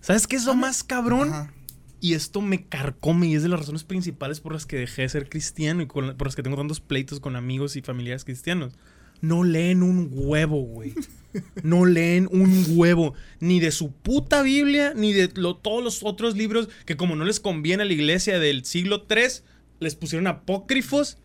¿Sabes 0.00 0.26
qué 0.26 0.36
es 0.36 0.44
lo 0.46 0.54
más 0.54 0.82
cabrón? 0.82 1.28
Ajá. 1.28 1.52
Y 2.00 2.14
esto 2.14 2.40
me 2.40 2.64
carcome 2.64 3.26
y 3.26 3.34
es 3.34 3.42
de 3.42 3.50
las 3.50 3.60
razones 3.60 3.84
principales 3.84 4.40
por 4.40 4.54
las 4.54 4.64
que 4.64 4.76
dejé 4.78 5.02
de 5.02 5.10
ser 5.10 5.28
cristiano 5.28 5.82
y 5.82 5.86
con- 5.86 6.16
por 6.16 6.26
las 6.26 6.34
que 6.34 6.42
tengo 6.42 6.56
tantos 6.56 6.80
pleitos 6.80 7.20
con 7.20 7.36
amigos 7.36 7.76
y 7.76 7.82
familiares 7.82 8.24
cristianos. 8.24 8.72
No 9.20 9.44
leen 9.44 9.82
un 9.82 10.08
huevo, 10.10 10.62
güey. 10.62 10.94
No 11.62 11.84
leen 11.84 12.26
un 12.32 12.64
huevo. 12.70 13.12
Ni 13.38 13.60
de 13.60 13.70
su 13.70 13.92
puta 13.92 14.40
Biblia, 14.40 14.94
ni 14.96 15.12
de 15.12 15.30
lo- 15.34 15.56
todos 15.56 15.84
los 15.84 16.02
otros 16.02 16.36
libros 16.38 16.70
que 16.86 16.96
como 16.96 17.16
no 17.16 17.26
les 17.26 17.38
conviene 17.38 17.82
a 17.82 17.86
la 17.86 17.92
iglesia 17.92 18.38
del 18.38 18.64
siglo 18.64 19.06
III, 19.10 19.42
les 19.80 19.94
pusieron 19.96 20.26
apócrifos 20.26 21.18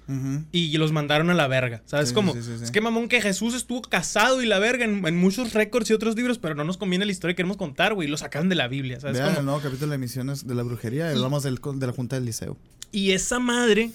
y 0.52 0.78
los 0.78 0.92
mandaron 0.92 1.30
a 1.30 1.34
la 1.34 1.48
verga. 1.48 1.84
¿Sabes 1.86 2.10
Sí, 2.10 2.16
cómo? 2.16 2.34
sí, 2.34 2.42
sí, 2.42 2.58
sí. 2.58 2.64
Es 2.64 2.72
que 2.72 2.82
mamón 2.82 3.08
que 3.10 3.22
Jesús 3.22 3.54
estuvo 3.54 3.82
casado 3.82 4.42
y 4.42 4.46
la 4.46 4.60
verga 4.60 4.86
en, 4.86 5.06
en 5.06 5.18
muchos 5.18 5.54
récords 5.54 5.90
y 5.90 5.94
otros 5.94 6.16
libros, 6.16 6.40
pero 6.40 6.56
no 6.56 6.64
nos 6.64 6.78
conviene 6.78 7.06
la 7.06 7.12
historia 7.12 7.34
que 7.34 7.38
queremos 7.38 7.58
contar, 7.58 7.94
güey. 7.94 8.08
Lo 8.08 8.18
sacaron 8.18 8.50
de 8.50 8.56
la 8.56 8.68
Biblia, 8.68 9.00
¿sabes 9.00 9.18
Vean 9.18 9.28
cómo? 9.30 9.40
el 9.40 9.46
nuevo 9.46 9.60
capítulo 9.62 9.92
de 9.92 9.98
Misiones 9.98 10.48
de 10.48 10.56
la 10.56 10.64
Brujería. 10.64 11.12
y 11.12 11.16
Hablamos 11.16 11.44
del, 11.44 11.60
de 11.76 11.88
la 11.88 11.94
Junta 11.94 12.16
del 12.16 12.26
Liceo. 12.26 12.58
Y 12.92 13.12
esa 13.12 13.40
madre 13.40 13.92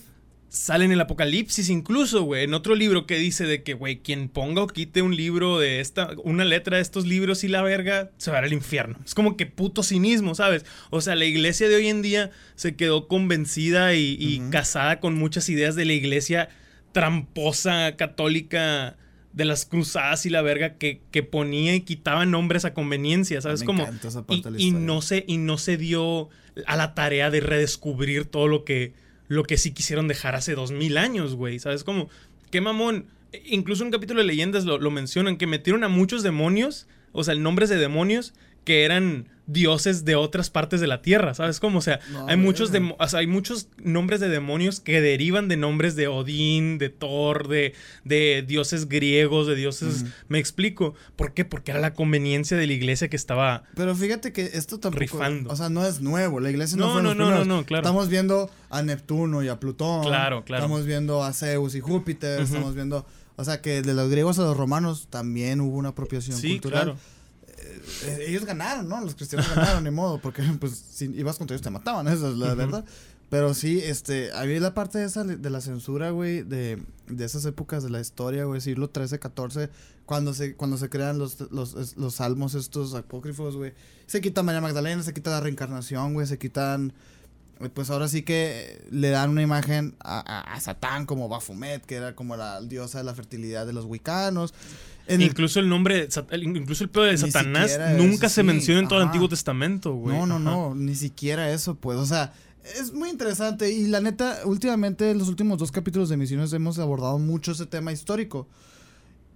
sale 0.51 0.85
en 0.85 0.91
el 0.91 1.01
Apocalipsis 1.01 1.71
incluso, 1.71 2.25
güey, 2.25 2.43
en 2.43 2.55
otro 2.55 2.75
libro 2.75 3.07
que 3.07 3.17
dice 3.17 3.45
de 3.45 3.63
que, 3.63 3.73
güey, 3.73 4.01
quien 4.01 4.29
ponga 4.29 4.63
o 4.63 4.67
quite 4.67 5.01
un 5.01 5.17
libro 5.17 5.61
de 5.61 5.81
esta, 5.81 6.11
una 6.25 6.45
letra 6.45 6.77
de 6.77 6.83
estos 6.83 7.07
libros 7.07 7.45
y 7.45 7.49
la 7.49 7.63
verga, 7.63 8.11
se 8.19 8.33
va 8.33 8.39
a 8.39 8.41
ir 8.41 8.47
al 8.47 8.53
infierno. 8.53 8.99
Es 9.05 9.15
como 9.15 9.37
que 9.37 9.47
puto 9.47 9.85
cinismo, 9.85 10.35
¿sabes? 10.35 10.67
O 10.91 11.01
sea, 11.01 11.15
la 11.15 11.25
iglesia 11.25 11.69
de 11.69 11.77
hoy 11.77 11.87
en 11.87 12.03
día 12.03 12.33
se 12.57 12.75
quedó 12.75 13.07
convencida 13.07 13.95
y, 13.95 14.43
casada 14.51 14.99
con 14.99 15.15
muchas 15.15 15.49
ideas 15.49 15.77
de 15.77 15.85
la 15.85 15.93
iglesia 15.93 16.49
tramposa, 16.91 17.95
católica 17.97 18.97
de 19.33 19.45
las 19.45 19.65
cruzadas 19.65 20.27
y 20.27 20.31
la 20.31 20.43
verga 20.43 20.75
que, 20.75 21.01
que 21.13 21.23
ponía 21.23 21.77
y 21.77 21.83
quitaba 21.83 22.27
nombres 22.27 22.65
a 22.65 22.75
conveniencia, 22.75 23.41
¿sabes? 23.41 23.61
Me 23.61 23.67
como 23.67 23.85
y, 23.85 23.87
parte 23.87 24.43
de 24.43 24.51
la 24.51 24.59
y 24.59 24.67
historia. 24.67 24.87
no 24.87 25.03
se 25.03 25.25
y 25.29 25.37
no 25.37 25.59
se 25.59 25.77
dio 25.77 26.29
a 26.67 26.75
la 26.75 26.97
tarea 26.97 27.31
de 27.31 27.39
redescubrir 27.39 28.25
todo 28.25 28.49
lo 28.49 28.65
que, 28.65 28.93
lo 29.31 29.45
que 29.45 29.59
sí 29.59 29.71
quisieron 29.71 30.09
dejar 30.09 30.35
hace 30.35 30.57
dos 30.57 30.73
mil 30.73 30.99
años, 30.99 31.37
güey. 31.37 31.61
¿Sabes? 31.61 31.85
Como, 31.85 32.11
qué 32.51 32.61
mamón. 32.61 33.07
Incluso 33.45 33.85
en 33.85 33.87
un 33.87 33.93
capítulo 33.93 34.21
de 34.21 34.27
leyendas 34.27 34.65
lo, 34.65 34.77
lo 34.77 34.91
mencionan, 34.91 35.37
que 35.37 35.47
metieron 35.47 35.85
a 35.85 35.89
muchos 35.89 36.25
demonios, 36.25 36.89
o 37.13 37.23
sea, 37.23 37.37
nombres 37.37 37.69
de 37.69 37.77
demonios 37.77 38.35
que 38.71 38.85
eran 38.85 39.27
dioses 39.47 40.05
de 40.05 40.15
otras 40.15 40.49
partes 40.49 40.81
de 40.81 40.87
la 40.87 41.03
tierra, 41.03 41.35
¿sabes 41.35 41.59
cómo? 41.59 41.79
O 41.79 41.83
sea, 41.83 41.99
No, 42.13 42.29
hay, 42.29 42.37
muchos 42.37 42.71
o 42.71 43.09
sea, 43.09 43.19
hay 43.19 43.27
muchos 43.27 43.67
nombres 43.83 44.21
de 44.21 44.29
demonios 44.29 44.79
que 44.79 45.01
derivan 45.01 45.49
de 45.49 45.57
nombres 45.57 45.97
de 45.97 46.07
Odín, 46.07 46.79
de 46.79 46.89
Thor, 46.89 47.49
de, 47.49 47.75
de 48.05 48.45
dioses 48.47 48.89
griegos, 48.89 49.49
de 49.49 49.57
dioses... 49.57 50.05
Me 50.29 50.39
explico. 50.39 50.95
¿Por 51.17 51.35
qué? 51.35 51.45
Porque 51.45 51.73
era 51.73 51.81
la 51.81 51.95
conveniencia 51.95 52.57
de 52.57 52.69
la 52.69 52.75
iglesia 52.75 53.09
que 53.09 53.17
estaba... 53.17 53.65
Pero 53.75 53.97
fíjate 53.97 54.33
que 54.33 54.43
esto 54.55 54.79
tampoco. 54.79 55.01
Rifando. 55.01 55.51
O 55.51 55.57
sea, 55.57 55.69
no 55.69 55.85
es 55.85 56.01
nuevo. 56.01 56.39
La 56.39 56.51
iglesia 56.51 56.77
no, 56.79 56.87
No, 56.87 56.93
fue 56.93 57.03
no, 57.03 57.17
no, 57.17 57.31
no, 57.33 57.45
no, 57.45 57.67
claro. 57.67 57.83
Estamos 57.83 58.09
viendo 58.09 58.49
a 58.69 58.83
Neptuno 58.85 59.43
y 59.43 59.49
a 59.49 59.59
Plutón. 59.59 60.05
Claro, 60.05 60.45
claro. 60.45 60.63
Estamos 60.63 60.87
viendo 60.87 61.25
a 61.25 61.33
Zeus 61.33 61.75
y 61.75 61.81
Júpiter. 61.81 62.41
Estamos 62.41 62.77
viendo. 62.77 63.05
O 63.35 63.43
sea, 63.45 63.61
que 63.63 63.83
de 63.83 63.95
los 63.95 64.09
griegos 64.11 64.39
a 64.39 64.43
los 64.43 64.57
romanos 64.57 65.09
también 65.11 65.61
hubo 65.61 65.77
una 65.77 65.89
apropiación 65.89 66.37
Sí, 66.37 66.53
cultural. 66.61 66.83
claro. 66.85 66.99
Eh, 68.05 68.25
ellos 68.29 68.45
ganaron, 68.45 68.89
¿no? 68.89 69.01
Los 69.01 69.15
cristianos 69.15 69.49
ganaron, 69.55 69.85
ni 69.85 69.91
modo, 69.91 70.21
porque 70.21 70.43
pues 70.61 70.73
si 70.73 71.07
ibas 71.07 71.39
contra 71.39 71.55
ellos 71.55 71.63
te 71.63 71.71
mataban, 71.71 72.09
esa 72.09 72.29
es 72.29 72.37
la 72.37 72.55
verdad. 72.55 72.85
Pero 73.31 73.55
sí, 73.55 73.79
este, 73.79 74.33
había 74.33 74.59
la 74.59 74.75
parte 74.75 74.99
de 74.99 75.05
esa 75.05 75.23
de 75.23 75.51
la 75.51 75.61
censura, 75.61 76.11
güey, 76.11 76.43
de, 76.43 76.83
de 77.07 77.25
esas 77.25 77.45
épocas 77.45 77.85
de 77.85 77.91
la 77.91 78.01
historia, 78.01 78.45
güey, 78.45 78.61
siglo 78.61 78.91
13, 78.91 79.21
14, 79.21 79.71
cuando 80.05 80.35
se, 80.35 80.57
cuando 80.57 80.77
se 80.77 80.89
crean 80.89 81.19
los, 81.19 81.41
los, 81.53 81.97
los 81.97 82.15
salmos 82.15 82.55
estos 82.57 82.93
apócrifos, 82.95 83.57
güey. 83.57 83.73
Se 84.07 84.21
quita 84.21 84.43
María 84.43 84.61
Magdalena, 84.61 85.05
se 85.05 85.15
quita 85.15 85.31
la 85.31 85.41
reencarnación, 85.41 86.15
güey, 86.15 86.27
se 86.27 86.39
quitan, 86.39 86.93
pues 87.69 87.91
ahora 87.91 88.09
sí 88.09 88.23
que 88.23 88.83
le 88.91 89.11
dan 89.11 89.31
una 89.31 89.43
imagen 89.43 89.95
a, 90.01 90.19
a- 90.21 90.55
a 90.55 90.61
Satán 90.61 91.05
como 91.05 91.29
Baphomet, 91.29 91.85
que 91.85 91.97
era 91.97 92.15
como 92.15 92.37
la 92.37 92.61
diosa 92.63 92.99
de 92.99 93.05
la 93.05 93.15
fertilidad 93.15 93.67
de 93.67 93.73
los 93.75 93.85
wicanos. 93.85 94.55
En 95.07 95.21
Incluso 95.21 95.61
el 95.61 95.69
nombre, 95.69 96.09
incluso 96.33 96.85
el 96.85 96.91
pedo 96.91 97.05
de 97.05 97.19
Satanás 97.19 97.79
nunca 97.97 98.27
eso, 98.27 98.35
se 98.37 98.41
sí, 98.43 98.47
menciona 98.47 98.81
en 98.81 98.89
todo 98.89 99.01
el. 99.01 99.07
Antiguo 99.07 99.29
Testamento, 99.29 99.93
güey. 99.95 100.17
No, 100.17 100.25
no, 100.27 100.35
Ajá. 100.37 100.45
no, 100.45 100.75
ni 100.75 100.95
siquiera 100.95 101.51
eso, 101.53 101.75
pues, 101.75 101.99
o 101.99 102.07
sea, 102.07 102.33
es 102.81 102.93
muy 102.93 103.09
interesante 103.11 103.71
y 103.73 103.89
la 103.89 104.01
neta, 104.01 104.39
últimamente 104.45 105.11
en 105.11 105.19
los 105.19 105.29
últimos 105.29 105.59
dos 105.59 105.73
capítulos 105.73 106.09
de 106.11 106.17
Misiones 106.17 106.53
hemos 106.53 106.79
abordado 106.79 107.19
mucho 107.19 107.53
ese 107.53 107.67
tema 107.67 107.91
histórico 107.93 108.47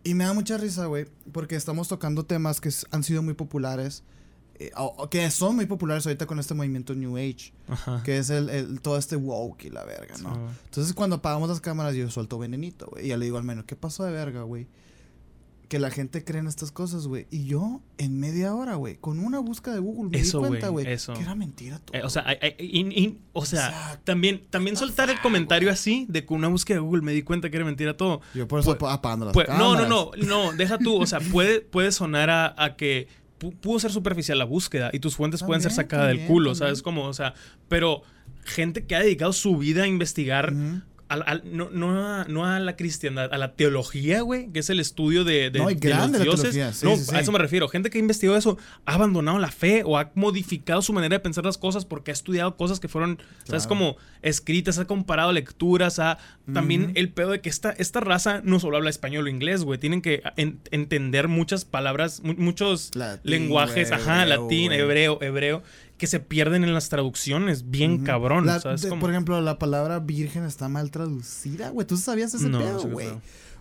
y 0.04 0.14
me 0.14 0.24
da 0.24 0.32
mucha 0.34 0.58
risa, 0.58 0.86
güey, 0.86 1.06
porque 1.32 1.56
estamos 1.56 1.88
tocando 1.88 2.24
temas 2.24 2.60
que 2.60 2.70
han 2.90 3.02
sido 3.02 3.22
muy 3.22 3.34
populares, 3.34 4.04
eh, 4.58 4.70
o- 4.76 4.94
o 4.98 5.10
que 5.10 5.30
son 5.30 5.56
muy 5.56 5.66
populares 5.66 6.06
ahorita 6.06 6.26
con 6.26 6.38
este 6.38 6.54
movimiento 6.54 6.94
New 6.94 7.16
Age, 7.16 7.52
Ajá. 7.68 8.02
que 8.04 8.18
es 8.18 8.30
el, 8.30 8.48
el- 8.50 8.80
todo 8.80 8.98
este 8.98 9.16
woke 9.16 9.64
y 9.64 9.70
la 9.70 9.84
verga, 9.84 10.16
¿no? 10.22 10.34
Sí. 10.34 10.40
Entonces 10.66 10.92
cuando 10.94 11.16
apagamos 11.16 11.48
las 11.48 11.60
cámaras 11.60 11.94
yo 11.94 12.08
suelto 12.10 12.38
venenito, 12.38 12.86
güey. 12.90 13.06
Y 13.06 13.08
ya 13.08 13.16
le 13.16 13.24
digo 13.24 13.36
al 13.38 13.44
menos, 13.44 13.64
¿qué 13.64 13.74
pasó 13.76 14.04
de 14.04 14.12
verga, 14.12 14.42
güey? 14.42 14.66
Que 15.68 15.78
la 15.78 15.90
gente 15.90 16.24
cree 16.24 16.40
en 16.40 16.46
estas 16.46 16.70
cosas, 16.70 17.06
güey. 17.06 17.26
Y 17.30 17.46
yo, 17.46 17.80
en 17.96 18.20
media 18.20 18.54
hora, 18.54 18.74
güey, 18.76 18.96
con 18.96 19.18
una 19.18 19.38
búsqueda 19.40 19.74
de 19.74 19.80
Google 19.80 20.10
me 20.10 20.18
Eso, 20.20 20.38
di 20.42 20.48
cuenta, 20.48 20.68
güey, 20.68 20.84
que 20.84 21.20
era 21.22 21.34
mentira 21.34 21.78
todo. 21.80 21.96
Eh, 21.98 22.02
o 22.04 22.10
sea, 22.10 22.24
hay- 22.28 22.54
in- 22.58 22.92
in- 22.92 23.18
o 23.32 23.44
sea 23.46 23.98
también, 24.04 24.44
también 24.50 24.76
soltar 24.76 25.08
el 25.10 25.20
comentario 25.20 25.70
así 25.70 26.04
de 26.10 26.24
que 26.26 26.34
una 26.34 26.48
búsqueda 26.48 26.76
de 26.76 26.82
Google 26.82 27.02
me 27.02 27.12
di 27.12 27.22
cuenta 27.22 27.50
que 27.50 27.56
era 27.56 27.64
mentira 27.64 27.96
todo. 27.96 28.20
yo 28.34 28.46
por 28.46 28.60
eso 28.60 28.76
pues- 28.78 28.92
apagando 28.92 29.24
las 29.24 29.32
Pues, 29.32 29.48
no, 29.48 29.54
cámaras. 29.72 29.88
no, 29.88 30.10
no, 30.16 30.26
no, 30.26 30.52
deja 30.52 30.78
tú, 30.78 31.00
o 31.00 31.06
sea, 31.06 31.18
puede, 31.20 31.60
puede 31.62 31.90
sonar 31.92 32.28
a, 32.30 32.54
a 32.62 32.76
que 32.76 33.08
pudo 33.52 33.78
ser 33.78 33.90
superficial 33.90 34.38
la 34.38 34.44
búsqueda 34.44 34.90
y 34.92 34.98
tus 34.98 35.16
fuentes 35.16 35.42
pueden 35.42 35.62
ser 35.62 35.70
También, 35.70 35.86
sacadas 35.90 36.08
del 36.08 36.26
culo, 36.26 36.50
también. 36.52 36.68
¿sabes 36.68 36.82
cómo? 36.82 37.04
O 37.04 37.12
sea, 37.12 37.34
pero 37.68 38.02
gente 38.44 38.84
que 38.84 38.96
ha 38.96 39.00
dedicado 39.00 39.32
su 39.32 39.56
vida 39.56 39.84
a 39.84 39.86
investigar. 39.86 40.52
No, 41.44 41.70
no 41.70 42.06
a, 42.06 42.24
no 42.24 42.46
a 42.46 42.58
la 42.60 42.76
cristiandad, 42.76 43.32
a 43.32 43.38
la 43.38 43.52
teología, 43.54 44.20
güey, 44.22 44.50
que 44.52 44.60
es 44.60 44.70
el 44.70 44.80
estudio 44.80 45.24
de, 45.24 45.50
de, 45.50 45.58
No, 45.58 45.68
de 45.68 45.74
los 45.74 45.80
dioses. 45.80 46.40
teología, 46.52 46.72
sí, 46.72 46.84
no, 46.86 46.96
sí, 46.96 47.04
sí. 47.04 47.14
a 47.14 47.20
eso 47.20 47.32
me 47.32 47.38
refiero. 47.38 47.68
Gente 47.68 47.90
que 47.90 47.98
ha 47.98 48.00
investigado 48.00 48.36
eso 48.38 48.58
ha 48.86 48.94
abandonado 48.94 49.38
la 49.38 49.50
fe 49.50 49.82
o 49.84 49.98
ha 49.98 50.10
modificado 50.14 50.82
su 50.82 50.92
manera 50.92 51.14
de 51.16 51.20
pensar 51.20 51.44
las 51.44 51.58
cosas 51.58 51.84
porque 51.84 52.10
ha 52.10 52.14
estudiado 52.14 52.56
cosas 52.56 52.80
que 52.80 52.88
fueron, 52.88 53.18
¿sabes? 53.44 53.66
Claro. 53.66 53.68
Como 53.68 53.96
escritas, 54.22 54.78
ha 54.78 54.86
comparado 54.86 55.32
lecturas, 55.32 55.98
ha 55.98 56.18
también 56.52 56.92
el 56.94 57.10
pedo 57.10 57.30
de 57.30 57.40
que 57.40 57.48
esta, 57.48 57.70
esta 57.70 58.00
raza 58.00 58.40
no 58.44 58.60
solo 58.60 58.76
habla 58.76 58.90
español 58.90 59.26
o 59.26 59.28
inglés, 59.28 59.64
güey. 59.64 59.78
Tienen 59.78 60.02
que 60.02 60.22
en- 60.36 60.60
entender 60.70 61.28
muchas 61.28 61.64
palabras, 61.64 62.20
mu- 62.22 62.34
muchos 62.36 62.90
Latín, 62.94 63.30
lenguajes, 63.30 63.92
ajá, 63.92 64.24
latín, 64.26 64.72
hebreo, 64.72 65.18
hebreo, 65.22 65.62
que 65.98 66.06
se 66.06 66.18
pierden 66.20 66.64
en 66.64 66.74
las 66.74 66.88
traducciones, 66.88 67.70
bien 67.70 67.94
Ujú. 67.94 68.04
cabrón, 68.04 68.46
La- 68.46 68.60
¿sabes? 68.60 68.82
de- 68.82 68.90
por 68.96 69.10
ejemplo, 69.10 69.40
la 69.40 69.58
palabra 69.58 70.00
virgen 70.00 70.44
está 70.44 70.68
mal 70.68 70.90
traducida, 70.90 71.70
güey. 71.70 71.86
¿Tú 71.86 71.96
sabías 71.96 72.34
ese 72.34 72.48
No, 72.48 72.58
pedo, 72.58 72.82
güey? 72.88 73.08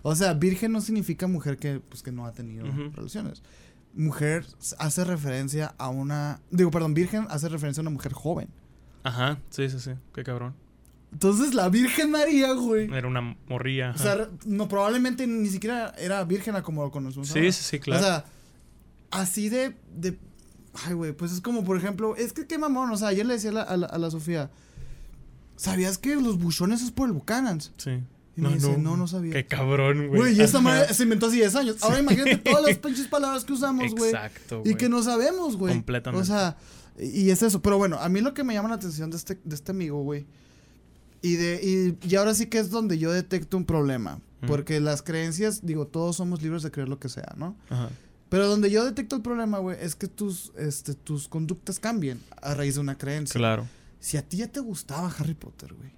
O 0.02 0.14
sea, 0.16 0.34
virgen 0.34 0.72
no 0.72 0.80
significa 0.80 1.26
mujer 1.26 1.56
que, 1.56 1.80
pues, 1.80 2.02
que 2.02 2.12
no 2.12 2.26
ha 2.26 2.32
tenido 2.32 2.66
relaciones. 2.94 3.42
Mujer 3.94 4.44
hace 4.78 5.04
referencia 5.04 5.74
a 5.78 5.88
una... 5.88 6.40
Digo, 6.50 6.70
perdón, 6.72 6.94
virgen 6.94 7.26
hace 7.30 7.48
referencia 7.48 7.80
a 7.80 7.82
una 7.82 7.90
mujer 7.90 8.12
joven. 8.12 8.48
Ajá, 9.04 9.38
sí, 9.50 9.68
sí, 9.70 9.78
sí, 9.78 9.92
qué 10.12 10.24
cabrón. 10.24 10.54
Entonces, 11.12 11.54
la 11.54 11.68
Virgen 11.68 12.10
María, 12.10 12.52
güey. 12.54 12.92
Era 12.92 13.06
una 13.06 13.36
morrilla. 13.46 13.92
O 13.94 13.98
sea, 13.98 14.28
no, 14.46 14.66
probablemente 14.68 15.28
ni 15.28 15.48
siquiera 15.48 15.94
era 15.96 16.24
virgen 16.24 16.56
a 16.56 16.62
como 16.62 16.82
lo 16.82 16.90
conocemos 16.90 17.28
sí, 17.28 17.38
ahora. 17.38 17.52
sí, 17.52 17.62
sí, 17.62 17.78
claro. 17.78 18.00
O 18.00 18.04
sea, 18.04 18.24
así 19.12 19.48
de... 19.48 19.76
de 19.94 20.18
ay, 20.86 20.94
güey, 20.94 21.12
pues 21.12 21.32
es 21.32 21.40
como, 21.40 21.64
por 21.64 21.76
ejemplo, 21.76 22.16
es 22.16 22.32
que 22.32 22.46
qué 22.46 22.58
mamón, 22.58 22.90
o 22.90 22.96
sea, 22.96 23.08
ayer 23.08 23.24
le 23.26 23.34
decía 23.34 23.50
a 23.50 23.54
la, 23.54 23.62
a 23.62 23.76
la, 23.76 23.86
a 23.86 23.98
la 23.98 24.10
Sofía, 24.10 24.50
¿sabías 25.56 25.98
que 25.98 26.16
los 26.16 26.38
buchones 26.38 26.82
es 26.82 26.90
por 26.90 27.08
el 27.08 27.14
Buchanan's? 27.14 27.72
sí. 27.76 28.02
Y 28.36 28.40
me 28.40 28.52
dice, 28.52 28.76
no, 28.78 28.96
no 28.96 29.06
sabía. 29.06 29.32
Qué 29.32 29.46
cabrón, 29.46 30.08
güey. 30.08 30.18
Güey, 30.20 30.36
y 30.36 30.40
esta 30.40 30.60
madre 30.60 30.92
se 30.92 31.04
inventó 31.04 31.26
hace 31.26 31.36
10 31.36 31.54
años. 31.54 31.76
Ahora 31.82 32.00
imagínate 32.00 32.36
todas 32.38 32.64
las 32.66 32.76
pinches 32.78 33.06
palabras 33.06 33.44
que 33.44 33.52
usamos, 33.52 33.94
güey. 33.94 34.10
Exacto, 34.10 34.56
Y 34.64 34.70
güey. 34.70 34.76
que 34.76 34.88
no 34.88 35.04
sabemos, 35.04 35.56
güey. 35.56 35.72
Completamente. 35.72 36.20
O 36.20 36.26
sea, 36.26 36.56
y 36.98 37.20
y 37.26 37.30
es 37.30 37.44
eso. 37.44 37.62
Pero 37.62 37.78
bueno, 37.78 37.96
a 38.00 38.08
mí 38.08 38.20
lo 38.20 38.34
que 38.34 38.42
me 38.42 38.52
llama 38.52 38.68
la 38.70 38.74
atención 38.74 39.08
de 39.08 39.18
este, 39.18 39.38
de 39.44 39.54
este 39.54 39.70
amigo, 39.70 40.02
güey. 40.02 40.26
Y, 41.22 41.36
de, 41.36 41.96
y, 42.02 42.08
y 42.08 42.16
ahora 42.16 42.34
sí 42.34 42.46
que 42.46 42.58
es 42.58 42.70
donde 42.70 42.98
yo 42.98 43.12
detecto 43.12 43.56
un 43.56 43.66
problema. 43.66 44.14
Ujú. 44.42 44.48
Porque 44.48 44.80
las 44.80 45.02
creencias, 45.02 45.64
digo, 45.64 45.86
todos 45.86 46.16
somos 46.16 46.42
libres 46.42 46.64
de 46.64 46.72
creer 46.72 46.88
lo 46.88 46.98
que 46.98 47.08
sea, 47.08 47.34
¿no? 47.36 47.56
Ajá. 47.70 47.88
Pero 48.34 48.48
donde 48.48 48.68
yo 48.68 48.84
detecto 48.84 49.14
el 49.14 49.22
problema, 49.22 49.58
güey, 49.60 49.76
es 49.80 49.94
que 49.94 50.08
tus, 50.08 50.50
este, 50.56 50.94
tus 50.94 51.28
conductas 51.28 51.78
cambien 51.78 52.20
a 52.42 52.52
raíz 52.54 52.74
de 52.74 52.80
una 52.80 52.98
creencia. 52.98 53.38
Claro. 53.38 53.68
Si 54.00 54.16
a 54.16 54.22
ti 54.28 54.38
ya 54.38 54.48
te 54.48 54.58
gustaba 54.58 55.08
Harry 55.16 55.34
Potter, 55.34 55.72
güey. 55.72 55.92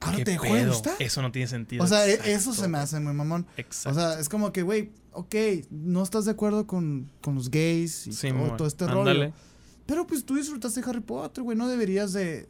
Ahora 0.00 0.16
¿Qué 0.16 0.24
te 0.24 0.30
dejó 0.30 0.54
de 0.54 0.66
gustar. 0.66 0.94
Eso 0.98 1.20
no 1.20 1.30
tiene 1.30 1.46
sentido. 1.48 1.84
O 1.84 1.86
sea, 1.86 2.06
e- 2.06 2.12
Exacto, 2.12 2.30
eso 2.32 2.54
se 2.54 2.68
me 2.68 2.78
hace 2.78 2.98
muy 3.00 3.12
mamón. 3.12 3.46
Exacto. 3.58 3.90
O 3.90 4.00
sea, 4.00 4.18
es 4.18 4.30
como 4.30 4.50
que, 4.50 4.62
güey, 4.62 4.92
ok, 5.12 5.34
no 5.70 6.02
estás 6.02 6.24
de 6.24 6.30
acuerdo 6.30 6.66
con, 6.66 7.10
con 7.20 7.34
los 7.34 7.50
gays 7.50 8.06
y 8.06 8.12
Sí, 8.14 8.30
todo, 8.32 8.56
todo 8.56 8.66
este 8.66 8.84
Ándale. 8.86 9.26
rollo. 9.26 9.34
Pero 9.84 10.06
pues 10.06 10.24
tú 10.24 10.36
disfrutaste 10.36 10.80
de 10.80 10.88
Harry 10.88 11.00
Potter, 11.00 11.44
güey. 11.44 11.58
No 11.58 11.68
deberías 11.68 12.14
de. 12.14 12.48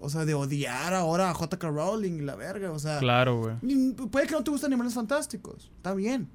O 0.00 0.10
sea, 0.10 0.26
de 0.26 0.34
odiar 0.34 0.92
ahora 0.92 1.30
a 1.30 1.34
J.K. 1.34 1.66
Rowling 1.70 2.18
y 2.18 2.20
la 2.20 2.36
verga. 2.36 2.72
O 2.72 2.78
sea, 2.78 2.98
Claro, 2.98 3.40
güey. 3.40 3.56
puede 4.10 4.26
que 4.26 4.34
no 4.34 4.44
te 4.44 4.50
gusten 4.50 4.66
animales 4.66 4.92
fantásticos. 4.92 5.72
Está 5.78 5.94
bien. 5.94 6.28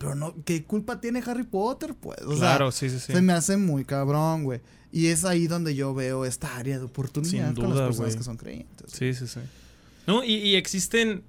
Pero 0.00 0.14
no, 0.14 0.34
¿qué 0.46 0.64
culpa 0.64 0.98
tiene 0.98 1.22
Harry 1.26 1.42
Potter, 1.44 1.94
pues? 1.94 2.22
O 2.22 2.34
Claro, 2.34 2.72
sea, 2.72 2.88
sí, 2.88 2.98
sí, 2.98 3.04
sí. 3.04 3.12
se 3.12 3.20
me 3.20 3.34
hace 3.34 3.58
muy 3.58 3.84
cabrón, 3.84 4.44
güey. 4.44 4.62
Y 4.90 5.08
es 5.08 5.26
ahí 5.26 5.46
donde 5.46 5.74
yo 5.74 5.92
veo 5.92 6.24
esta 6.24 6.56
área 6.56 6.78
de 6.78 6.84
oportunidad 6.86 7.48
Sin 7.48 7.54
con 7.54 7.64
las 7.64 7.74
duda, 7.74 7.86
personas 7.88 8.16
que 8.16 8.22
son 8.22 8.38
creyentes. 8.38 8.90
Sí, 8.90 9.12
sí, 9.12 9.26
sí. 9.26 9.40
No, 10.06 10.24
y, 10.24 10.36
y 10.36 10.56
existen. 10.56 11.22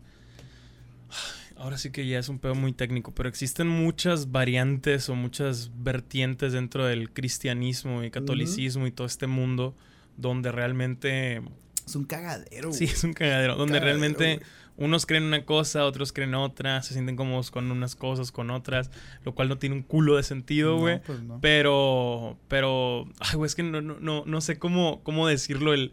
Ahora 1.58 1.78
sí 1.78 1.92
que 1.92 2.08
ya 2.08 2.18
es 2.18 2.30
un 2.30 2.40
pedo 2.40 2.56
muy 2.56 2.72
técnico, 2.72 3.12
pero 3.14 3.28
existen 3.28 3.68
muchas 3.68 4.32
variantes 4.32 5.10
o 5.10 5.16
muchas 5.16 5.70
vertientes 5.76 6.54
dentro 6.54 6.86
del 6.86 7.12
cristianismo 7.12 8.04
y 8.04 8.10
catolicismo 8.10 8.88
y 8.88 8.92
todo 8.92 9.06
este 9.06 9.28
mundo 9.28 9.76
donde 10.16 10.52
realmente. 10.54 11.42
Es 11.86 11.96
un 11.96 12.06
cagadero, 12.06 12.72
Sí, 12.72 12.86
es 12.86 13.04
un 13.04 13.12
cagadero. 13.14 13.58
Donde 13.58 13.74
Cagadero, 13.80 14.00
realmente. 14.00 14.42
Unos 14.78 15.06
creen 15.06 15.24
una 15.24 15.46
cosa, 15.46 15.86
otros 15.86 16.12
creen 16.14 16.34
otra, 16.34 16.82
se 16.82 16.94
sienten 16.94 17.16
cómodos 17.16 17.52
con 17.52 17.70
unas 17.72 17.96
cosas, 17.96 18.32
con 18.32 18.50
otras, 18.50 18.90
lo 19.24 19.36
cual 19.36 19.50
no 19.50 19.58
tiene 19.58 19.76
un 19.76 19.84
culo 19.84 20.16
de 20.18 20.24
sentido, 20.24 20.72
No, 20.76 20.80
güey. 20.80 21.02
pues 21.02 21.22
no. 21.22 21.40
Pero, 21.42 22.38
pero, 22.48 23.08
ay, 23.20 23.36
güey, 23.36 23.46
es 23.48 23.56
que 23.56 23.64
no, 23.64 23.82
no, 23.82 24.00
no, 24.00 24.24
no 24.26 24.42
sé 24.42 24.58
cómo, 24.58 25.02
cómo 25.04 25.28
decirlo. 25.28 25.74
El, 25.74 25.92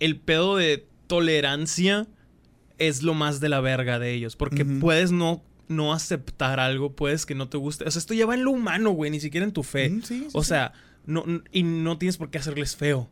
el 0.00 0.16
pedo 0.18 0.56
de 0.56 0.86
tolerancia 1.06 2.06
es 2.78 3.02
lo 3.02 3.14
más 3.14 3.40
de 3.40 3.48
la 3.48 3.60
verga 3.60 3.98
de 3.98 4.12
ellos. 4.14 4.36
Porque 4.36 4.64
puedes 4.64 5.12
no, 5.12 5.42
no 5.68 5.92
aceptar 5.92 6.60
algo, 6.60 6.92
puedes 6.92 7.26
que 7.26 7.34
no 7.34 7.48
te 7.48 7.56
guste. 7.58 7.84
O 7.86 7.90
sea, 7.90 8.00
esto 8.00 8.14
ya 8.14 8.26
va 8.26 8.34
en 8.34 8.44
lo 8.44 8.50
humano, 8.52 8.90
güey, 8.90 9.10
ni 9.10 9.20
siquiera 9.20 9.44
en 9.46 9.52
tu 9.52 9.62
fe. 9.62 9.90
Mm, 9.90 10.02
sí, 10.02 10.18
sí, 10.20 10.28
O 10.32 10.42
sea, 10.42 10.72
no, 11.06 11.24
y 11.52 11.62
no 11.62 11.98
tienes 11.98 12.16
por 12.16 12.30
qué 12.30 12.38
hacerles 12.38 12.74
feo. 12.76 13.08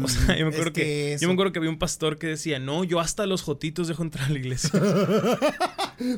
O 0.00 0.08
sea, 0.08 0.38
yo 0.38 0.46
me 0.46 0.50
Es 0.50 0.56
acuerdo 0.56 0.72
que, 0.72 0.82
que 0.82 1.08
yo 1.10 1.14
eso- 1.16 1.26
me 1.26 1.32
acuerdo 1.34 1.52
que 1.52 1.58
había 1.58 1.70
un 1.70 1.78
pastor 1.78 2.18
que 2.18 2.26
decía, 2.28 2.58
no, 2.58 2.82
yo 2.84 2.98
hasta 3.00 3.26
los 3.26 3.42
jotitos 3.42 3.88
dejo 3.88 4.02
entrar 4.02 4.26
a 4.26 4.30
la 4.30 4.38
iglesia. 4.38 4.70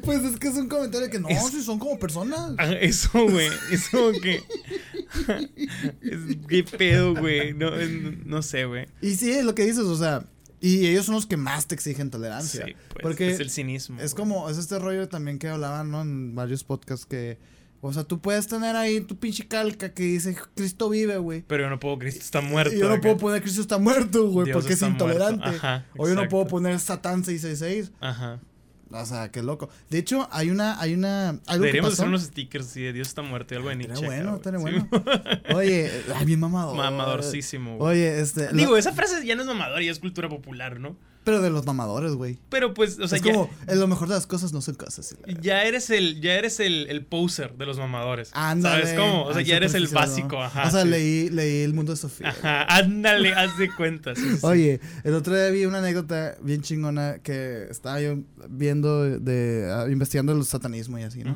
Pues 0.02 0.22
es 0.24 0.38
que 0.38 0.48
es 0.48 0.54
un 0.54 0.68
comentario 0.68 1.10
que 1.10 1.18
no, 1.18 1.28
Es- 1.28 1.50
si 1.50 1.60
son 1.62 1.78
como 1.78 1.98
personas. 1.98 2.52
Ah, 2.58 2.72
Eso, 2.72 3.10
güey. 3.28 3.48
Es 3.70 3.90
como 3.90 4.12
que. 4.12 4.42
es, 6.00 6.36
¿Qué 6.48 6.64
pedo, 6.64 7.14
güey? 7.14 7.52
No, 7.54 7.70
no 8.24 8.42
sé, 8.42 8.64
güey. 8.64 8.86
Y 9.02 9.14
sí, 9.16 9.30
es 9.30 9.44
lo 9.44 9.54
que 9.54 9.64
dices, 9.64 9.80
o 9.84 9.96
sea, 9.96 10.24
y 10.60 10.86
ellos 10.86 11.06
son 11.06 11.16
los 11.16 11.26
que 11.26 11.36
más 11.36 11.66
te 11.66 11.74
exigen 11.74 12.10
tolerancia. 12.10 12.64
Sí, 12.66 12.72
pues. 12.88 13.02
porque 13.02 13.30
es 13.30 13.40
el 13.40 13.50
cinismo. 13.50 14.00
es 14.00 14.14
como, 14.14 14.48
es 14.48 14.56
este 14.56 14.78
rollo 14.78 15.08
también 15.08 15.38
que 15.38 15.48
hablaban, 15.48 15.90
¿no? 15.90 16.00
En 16.02 16.34
varios 16.34 16.64
podcasts 16.64 17.04
que, 17.04 17.38
o 17.88 17.92
sea, 17.92 18.04
tú 18.04 18.20
puedes 18.20 18.46
tener 18.46 18.76
ahí 18.76 19.00
tu 19.00 19.16
pinche 19.16 19.46
calca 19.46 19.92
que 19.92 20.02
dice 20.04 20.36
Cristo 20.54 20.88
vive, 20.90 21.18
güey. 21.18 21.42
Pero 21.46 21.64
yo 21.64 21.70
no 21.70 21.78
puedo, 21.80 21.98
Cristo 21.98 22.20
está 22.20 22.40
muerto. 22.40 22.74
Y 22.74 22.78
yo 22.78 22.88
no 22.88 22.94
acá. 22.94 23.02
puedo 23.02 23.16
poner 23.18 23.42
Cristo 23.42 23.60
está 23.60 23.78
muerto, 23.78 24.28
güey, 24.30 24.52
porque 24.52 24.68
es 24.68 24.74
está 24.74 24.88
intolerante. 24.88 25.48
Ajá, 25.48 25.86
o 25.96 26.08
yo 26.08 26.14
no 26.14 26.28
puedo 26.28 26.46
poner 26.46 26.78
Satán 26.80 27.24
666. 27.24 27.92
Ajá. 28.00 28.40
O 28.90 29.04
sea, 29.06 29.30
qué 29.32 29.42
loco. 29.42 29.68
De 29.90 29.98
hecho, 29.98 30.28
hay 30.30 30.50
una, 30.50 30.80
hay 30.80 30.94
una, 30.94 31.30
algo 31.30 31.40
que 31.46 31.58
Deberíamos 31.58 31.90
pasó. 31.92 32.02
hacer 32.02 32.08
unos 32.10 32.22
stickers 32.22 32.66
así 32.66 32.82
de 32.82 32.92
Dios 32.92 33.08
está 33.08 33.22
muerto 33.22 33.52
y 33.54 33.56
algo 33.56 33.70
de 33.70 33.76
Nietzsche. 33.76 34.04
Bueno, 34.06 34.40
güey. 34.40 34.58
bueno. 34.60 34.88
Oye, 35.56 35.90
ay, 36.14 36.24
bien 36.24 36.38
mamador. 36.38 36.74
Sí. 36.74 36.76
Mamadorcísimo, 36.78 37.76
güey. 37.78 37.90
Oye, 37.92 38.20
este. 38.20 38.48
Digo, 38.52 38.72
lo- 38.72 38.76
esa 38.76 38.92
frase 38.92 39.26
ya 39.26 39.34
no 39.34 39.42
es 39.42 39.48
mamador, 39.48 39.82
ya 39.82 39.90
es 39.90 39.98
cultura 39.98 40.28
popular, 40.28 40.78
¿no? 40.78 40.96
Pero 41.24 41.40
de 41.40 41.50
los 41.50 41.64
mamadores, 41.66 42.12
güey. 42.12 42.38
Pero 42.50 42.74
pues, 42.74 42.98
o 42.98 43.08
sea, 43.08 43.16
es 43.16 43.24
ya, 43.24 43.32
como, 43.32 43.50
eh, 43.66 43.74
lo 43.76 43.86
mejor 43.88 44.08
de 44.08 44.14
las 44.14 44.26
cosas 44.26 44.52
no 44.52 44.60
son 44.60 44.74
cosas. 44.74 45.16
ya 45.40 45.64
eres 45.64 45.88
el, 45.90 46.20
ya 46.20 46.34
eres 46.34 46.60
el, 46.60 46.86
el 46.90 47.04
poser 47.04 47.56
de 47.56 47.64
los 47.66 47.78
mamadores. 47.78 48.30
Ándale. 48.34 48.84
¿Sabes 48.86 48.98
cómo? 49.00 49.24
O 49.24 49.32
sea, 49.32 49.42
ya 49.42 49.56
eres 49.56 49.74
el 49.74 49.88
básico, 49.88 50.40
ajá. 50.42 50.68
O 50.68 50.70
sea, 50.70 50.82
sí. 50.82 50.88
leí, 50.88 51.30
leí 51.30 51.62
El 51.62 51.72
Mundo 51.74 51.92
de 51.92 51.96
Sofía. 51.96 52.28
Ajá, 52.28 52.64
ándale, 52.76 53.32
haz 53.32 53.56
de 53.58 53.74
cuenta. 53.74 54.14
sí, 54.14 54.22
sí, 54.22 54.36
sí. 54.36 54.46
Oye, 54.46 54.80
el 55.02 55.14
otro 55.14 55.34
día 55.34 55.48
vi 55.50 55.64
una 55.64 55.78
anécdota 55.78 56.36
bien 56.42 56.60
chingona 56.60 57.18
que 57.22 57.66
estaba 57.70 58.00
yo 58.00 58.18
viendo 58.50 59.02
de, 59.18 59.68
ah, 59.72 59.86
investigando 59.90 60.32
el 60.32 60.44
satanismo 60.44 60.98
y 60.98 61.02
así, 61.04 61.24
¿no? 61.24 61.34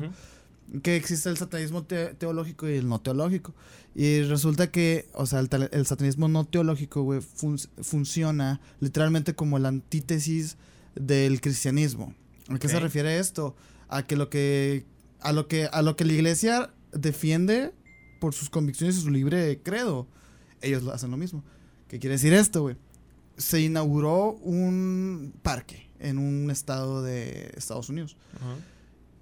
Que 0.83 0.95
existe 0.95 1.29
el 1.29 1.37
satanismo 1.37 1.83
te- 1.83 2.13
teológico 2.13 2.69
y 2.69 2.75
el 2.75 2.87
no 2.87 3.01
teológico. 3.01 3.55
Y 3.95 4.21
resulta 4.21 4.71
que, 4.71 5.07
o 5.13 5.25
sea, 5.25 5.39
el, 5.39 5.49
el 5.71 5.85
satanismo 5.85 6.27
no 6.27 6.45
teológico, 6.45 7.01
güey, 7.03 7.21
fun- 7.21 7.57
funciona 7.81 8.61
literalmente 8.79 9.35
como 9.35 9.59
la 9.59 9.69
antítesis 9.69 10.57
del 10.95 11.41
cristianismo. 11.41 12.13
¿A 12.49 12.59
qué 12.59 12.67
se 12.67 12.79
refiere 12.79 13.19
esto? 13.19 13.55
A 13.89 14.03
que 14.03 14.15
lo 14.15 14.29
que 14.29 14.85
a 15.21 15.33
lo 15.33 15.47
que 15.47 15.67
a 15.71 15.81
lo 15.81 15.95
que 15.95 16.05
la 16.05 16.13
iglesia 16.13 16.71
defiende 16.93 17.73
por 18.21 18.33
sus 18.33 18.49
convicciones 18.49 18.97
y 18.97 19.01
su 19.01 19.09
libre 19.09 19.59
credo, 19.63 20.07
ellos 20.61 20.83
lo 20.83 20.93
hacen 20.93 21.11
lo 21.11 21.17
mismo. 21.17 21.43
¿Qué 21.87 21.99
quiere 21.99 22.15
decir 22.15 22.33
esto, 22.33 22.61
güey? 22.61 22.75
Se 23.37 23.59
inauguró 23.61 24.33
un 24.33 25.33
parque 25.41 25.89
en 25.99 26.17
un 26.17 26.51
estado 26.51 27.01
de 27.01 27.51
Estados 27.57 27.89
Unidos. 27.89 28.15
Ajá. 28.37 28.55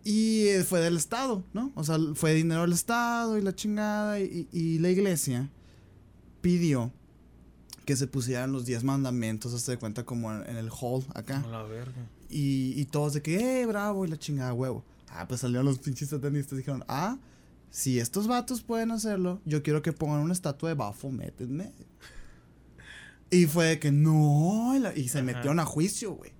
Y 0.09 0.47
eh, 0.47 0.63
fue 0.63 0.79
del 0.79 0.95
Estado, 0.95 1.43
¿no? 1.51 1.73
O 1.75 1.83
sea, 1.83 1.97
fue 2.15 2.33
dinero 2.33 2.61
del 2.61 2.71
Estado 2.71 3.37
y 3.37 3.41
la 3.41 3.53
chingada. 3.53 4.21
Y, 4.21 4.47
y 4.53 4.79
la 4.79 4.89
iglesia 4.89 5.49
pidió 6.39 6.93
que 7.83 7.97
se 7.97 8.07
pusieran 8.07 8.53
los 8.53 8.65
10 8.65 8.85
mandamientos, 8.85 9.53
hazte 9.53 9.71
de 9.73 9.77
cuenta, 9.77 10.05
como 10.05 10.31
en, 10.31 10.49
en 10.49 10.55
el 10.55 10.69
hall 10.69 11.05
acá. 11.13 11.45
La 11.51 11.63
verga. 11.63 12.07
Y, 12.29 12.71
y 12.79 12.85
todos 12.85 13.15
de 13.15 13.21
que, 13.21 13.61
eh, 13.61 13.65
bravo, 13.65 14.05
y 14.05 14.07
la 14.07 14.17
chingada, 14.17 14.53
huevo. 14.53 14.85
Ah, 15.09 15.27
pues 15.27 15.41
salieron 15.41 15.65
los 15.65 15.79
pinches 15.79 16.07
satanistas 16.07 16.53
y 16.53 16.57
dijeron, 16.57 16.85
ah, 16.87 17.17
si 17.69 17.99
estos 17.99 18.27
vatos 18.27 18.61
pueden 18.61 18.91
hacerlo, 18.91 19.41
yo 19.43 19.61
quiero 19.61 19.81
que 19.81 19.91
pongan 19.91 20.19
una 20.21 20.31
estatua 20.31 20.69
de 20.69 20.75
Baphomet 20.75 21.41
en 21.41 21.57
medio. 21.57 21.85
Y 23.29 23.45
fue 23.45 23.65
de 23.65 23.79
que 23.79 23.91
no, 23.91 24.73
y 24.95 25.09
se 25.09 25.17
Ajá. 25.17 25.25
metieron 25.25 25.59
a 25.59 25.65
juicio, 25.65 26.13
güey. 26.13 26.31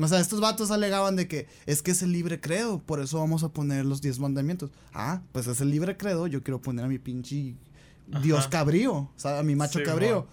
O 0.00 0.08
sea, 0.08 0.18
estos 0.20 0.40
vatos 0.40 0.70
alegaban 0.72 1.14
de 1.16 1.28
que 1.28 1.46
es 1.66 1.80
que 1.82 1.92
es 1.92 2.02
el 2.02 2.10
libre 2.12 2.40
credo, 2.40 2.80
por 2.80 3.00
eso 3.00 3.18
vamos 3.20 3.44
a 3.44 3.50
poner 3.50 3.84
los 3.84 4.00
10 4.02 4.18
mandamientos. 4.18 4.70
Ah, 4.92 5.22
pues 5.32 5.46
es 5.46 5.60
el 5.60 5.70
libre 5.70 5.96
credo, 5.96 6.26
yo 6.26 6.42
quiero 6.42 6.60
poner 6.60 6.84
a 6.84 6.88
mi 6.88 6.98
pinche 6.98 7.54
Dios 8.22 8.48
cabrío, 8.48 8.92
o 8.94 9.12
sea, 9.16 9.38
a 9.38 9.42
mi 9.42 9.54
macho 9.54 9.78
Sí, 9.78 9.84
cabrío. 9.84 10.26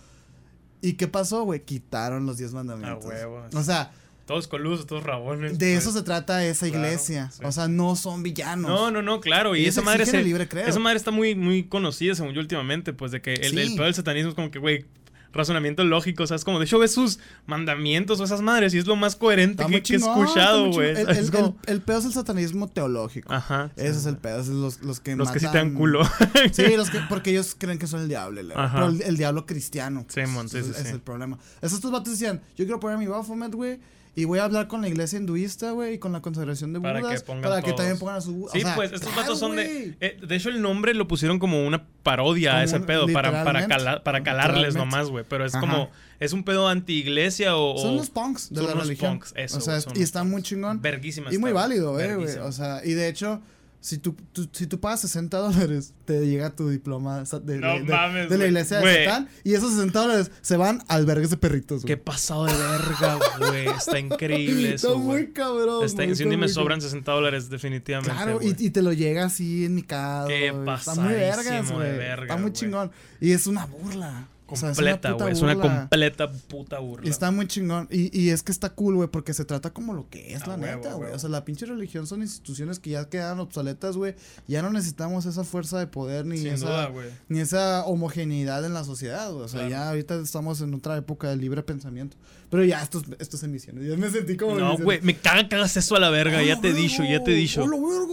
¿Y 0.81 0.93
qué 0.93 1.07
pasó, 1.07 1.43
güey? 1.43 1.63
Quitaron 1.63 2.25
los 2.25 2.37
10 2.37 2.53
mandamientos. 2.53 3.05
huevo. 3.05 3.45
O 3.53 3.63
sea, 3.63 3.91
Todos 4.25 4.47
coludos, 4.47 4.87
todos 4.87 5.03
rabones. 5.03 5.59
de 5.59 5.73
pues. 5.73 5.83
eso 5.83 5.91
se 5.91 6.01
trata 6.03 6.43
esa 6.45 6.67
Claro, 6.67 6.85
iglesia. 6.87 7.29
sí. 7.31 7.43
O 7.45 7.51
sea, 7.51 7.67
no 7.67 7.95
son 7.95 8.23
villanos. 8.23 8.69
No, 8.69 8.89
no, 8.89 9.01
no, 9.03 9.19
claro. 9.21 9.55
Y 9.55 9.61
Ellos 9.61 9.75
esa 9.75 9.83
madre, 9.83 10.05
se- 10.07 10.23
libre 10.23 10.47
esa 10.65 10.79
madre 10.79 10.97
está 10.97 11.11
muy, 11.11 11.35
muy 11.35 11.65
conocida, 11.65 12.15
según 12.15 12.33
yo, 12.33 12.41
últimamente. 12.41 12.93
Pues 12.93 13.11
de 13.11 13.21
que 13.21 13.33
el, 13.35 13.51
Sí. 13.51 13.59
el 13.59 13.73
pedo 13.75 13.83
del 13.85 13.93
satanismo 13.93 14.29
es 14.29 14.35
como 14.35 14.49
que, 14.49 14.57
güey, 14.59 14.85
razonamiento 15.33 15.83
lógico. 15.83 16.23
O 16.23 16.27
sea, 16.27 16.35
es 16.35 16.43
como, 16.43 16.59
de 16.59 16.65
hecho, 16.65 16.79
ves 16.79 16.93
sus 16.93 17.19
mandamientos 17.45 18.19
o 18.19 18.23
esas 18.23 18.41
madres 18.41 18.73
y 18.73 18.77
es 18.77 18.87
lo 18.87 18.95
más 18.95 19.15
coherente 19.15 19.65
que, 19.65 19.93
he 19.93 19.97
escuchado, 19.97 20.71
güey. 20.71 20.89
El, 20.91 20.97
el- 20.97 21.09
Es 21.09 21.31
como- 21.31 21.57
el- 21.67 21.73
el 21.73 21.81
pedo 21.81 21.99
es 21.99 22.05
el 22.05 22.13
satanismo 22.13 22.67
teológico. 22.67 23.33
Ajá. 23.33 23.71
Ese 23.75 23.97
es 23.97 24.05
el 24.05 24.17
pedo. 24.17 24.39
es 24.41 24.47
los, 24.47 24.81
los 24.81 24.99
que 24.99 25.15
Los 25.15 25.31
que 25.31 25.39
sí 25.39 25.47
te 25.51 25.57
dan 25.57 25.73
culo. 25.73 26.01
Sí, 26.51 26.75
los 26.75 26.89
que, 26.89 26.99
porque 27.09 27.31
ellos 27.31 27.55
creen 27.57 27.77
que 27.79 27.87
son 27.87 28.01
el 28.01 28.07
diablo. 28.07 28.41
Ajá. 28.55 28.77
Pero 28.87 29.03
el, 29.07 29.17
diablo 29.17 29.45
cristiano. 29.45 30.05
Sí, 30.07 30.21
mon, 30.27 30.49
sí, 30.49 30.57
Ese 30.57 30.73
sí, 30.73 30.79
es, 30.79 30.85
es 30.87 30.93
el 30.93 31.01
problema. 31.01 31.37
Esos 31.61 31.77
estos 31.77 31.91
vatos 31.91 32.11
decían, 32.13 32.41
yo 32.57 32.65
quiero 32.65 32.79
poner 32.79 32.97
mi 32.97 33.07
Baphomet, 33.07 33.53
güey. 33.53 33.79
Y 34.13 34.25
voy 34.25 34.39
a 34.39 34.43
hablar 34.43 34.67
con 34.67 34.81
la 34.81 34.89
iglesia 34.89 35.17
hinduista, 35.19 35.71
güey, 35.71 35.93
y 35.93 35.97
con 35.97 36.11
la 36.11 36.21
consagración 36.21 36.73
de 36.73 36.81
Para 36.81 36.99
que 36.99 37.05
Budas. 37.05 37.23
pongan 37.23 37.43
Para 37.43 37.61
que 37.61 37.67
todos. 37.67 37.75
también 37.77 37.97
pongan 37.97 38.15
a 38.17 38.21
su... 38.21 38.49
Sí, 38.51 38.59
o 38.59 38.61
sea, 38.61 38.75
pues 38.75 38.91
estos 38.91 39.15
vatos 39.15 39.39
son 39.39 39.55
de. 39.55 39.95
eh, 40.01 40.17
de 40.21 40.35
hecho, 40.35 40.49
el 40.49 40.61
nombre 40.61 40.93
lo 40.93 41.07
pusieron 41.07 41.39
como 41.39 41.65
una 41.65 41.85
parodia 42.03 42.51
a 42.51 42.53
Como 42.55 42.63
ese 42.65 42.75
un- 42.79 42.85
pedo, 42.85 43.07
para, 43.07 43.45
para, 43.45 43.67
cala- 43.69 44.03
para 44.03 44.21
calarles 44.21 44.75
nomás, 44.75 45.07
güey. 45.09 45.23
Pero 45.29 45.45
es 45.45 45.55
Ajá. 45.55 45.61
como. 45.61 45.89
Es 46.19 46.33
un 46.33 46.43
pedo 46.43 46.67
anti-iglesia 46.67 47.55
o. 47.55 47.77
Son 47.77 47.95
los 47.95 48.09
punks 48.09 48.49
de 48.49 48.57
son 48.57 48.65
la 48.65 48.73
unos 48.73 48.87
religión. 48.87 49.11
punks, 49.19 49.33
eso, 49.37 49.57
o 49.59 49.61
sea, 49.61 49.79
y 49.95 50.01
está 50.01 50.25
muy 50.25 50.41
chingón. 50.43 50.81
Verguísima 50.81 51.33
Y 51.33 51.37
muy 51.37 51.53
válido, 51.53 51.97
eh, 51.99 52.15
güey. 52.15 52.35
O 52.39 52.51
sea, 52.51 52.81
y 52.83 52.91
de 52.91 53.07
hecho, 53.07 53.41
si 53.81 53.97
tú, 53.97 54.15
tú- 54.31 54.47
si 54.51 54.67
tú 54.67 54.79
pagas 54.79 55.01
60 55.01 55.37
dólares, 55.39 55.93
te 56.05 56.25
llega 56.27 56.51
tu 56.55 56.69
diploma 56.69 57.23
de, 57.23 57.57
No 57.57 57.73
de- 57.73 57.79
de- 57.79 57.91
mames, 57.91 58.29
de 58.29 58.37
la 58.37 58.45
iglesia 58.45 58.77
de 58.77 58.83
Güey. 58.83 59.05
Satán. 59.05 59.27
Y 59.43 59.53
esos 59.55 59.71
60 59.73 59.99
dólares 59.99 60.31
se 60.41 60.55
van 60.55 60.83
a 60.87 60.93
albergues 60.95 61.31
de 61.31 61.37
perritos, 61.37 61.83
Qué 61.83 61.97
pasado 61.97 62.45
de 62.45 62.53
verga, 62.53 63.17
güey. 63.39 63.67
Está 63.67 63.97
increíble 63.99 64.75
eso, 64.75 64.89
Está 64.89 64.99
muy 64.99 65.31
cabrón. 65.31 65.83
Está, 65.83 66.03
si 66.15 66.23
un 66.23 66.29
día 66.29 66.37
me 66.37 66.47
sobran 66.47 66.79
60 66.79 67.11
dólares, 67.11 67.49
definitivamente. 67.49 68.13
Claro, 68.15 68.39
y, 68.41 68.55
y 68.57 68.69
te 68.69 68.81
lo 68.83 68.93
llega 68.93 69.25
así 69.25 69.65
en 69.65 69.73
mi 69.75 69.81
casa. 69.83 70.27
Qué 70.27 70.47
Está 70.47 70.95
muy 70.95 71.13
vergas, 71.13 71.67
de 71.69 71.73
güey. 71.73 71.97
verga, 71.97 72.23
Está 72.23 72.37
muy 72.37 72.53
chingón. 72.53 72.91
Y 73.19 73.31
es 73.31 73.47
una 73.47 73.65
burla. 73.65 74.27
O 74.51 74.55
sea, 74.55 74.69
completa, 74.69 75.11
güey. 75.13 75.31
Es 75.33 75.41
una 75.41 75.55
completa 75.55 76.31
puta 76.31 76.79
burla. 76.79 77.07
Y 77.07 77.09
está 77.09 77.31
muy 77.31 77.47
chingón. 77.47 77.87
Y, 77.89 78.17
y 78.17 78.29
es 78.29 78.43
que 78.43 78.51
está 78.51 78.69
cool, 78.69 78.95
güey, 78.95 79.07
porque 79.09 79.33
se 79.33 79.45
trata 79.45 79.71
como 79.71 79.93
lo 79.93 80.09
que 80.09 80.33
es, 80.33 80.45
la 80.47 80.57
neta, 80.57 80.93
güey. 80.93 81.11
O 81.13 81.19
sea, 81.19 81.29
la 81.29 81.45
pinche 81.45 81.65
religión 81.65 82.07
son 82.07 82.21
instituciones 82.21 82.79
que 82.79 82.91
ya 82.91 83.09
quedan 83.09 83.39
obsoletas, 83.39 83.97
güey. 83.97 84.15
Ya 84.47 84.61
no 84.61 84.69
necesitamos 84.71 85.25
esa 85.25 85.43
fuerza 85.43 85.79
de 85.79 85.87
poder 85.87 86.25
ni 86.25 86.37
Sin 86.37 86.47
esa 86.53 86.65
duda, 86.87 86.91
ni 87.29 87.39
esa 87.39 87.85
homogeneidad 87.85 88.65
en 88.65 88.73
la 88.73 88.83
sociedad, 88.83 89.31
güey. 89.31 89.45
O 89.45 89.47
sea, 89.47 89.61
Claro. 89.61 89.69
ya 89.71 89.89
ahorita 89.89 90.15
estamos 90.15 90.61
en 90.61 90.73
otra 90.73 90.97
época 90.97 91.29
de 91.29 91.35
libre 91.37 91.63
pensamiento. 91.63 92.17
Pero 92.51 92.65
ya 92.65 92.83
estos, 92.83 93.03
estos 93.17 93.41
emisiones. 93.43 93.87
Ya 93.87 93.95
me 93.95 94.09
sentí 94.09 94.35
como. 94.35 94.59
No, 94.59 94.77
güey, 94.77 94.99
me 95.01 95.15
caga 95.15 95.47
que 95.47 95.55
hagas 95.55 95.77
eso 95.77 95.95
a 95.95 96.01
la 96.01 96.09
verga. 96.09 96.39
¡A 96.39 96.43
Ya 96.43 96.59
te 96.59 96.67
he 96.69 96.73
dicho, 96.73 97.01
ya 97.01 97.23
te 97.23 97.31
he 97.31 97.35
dicho. 97.35 97.65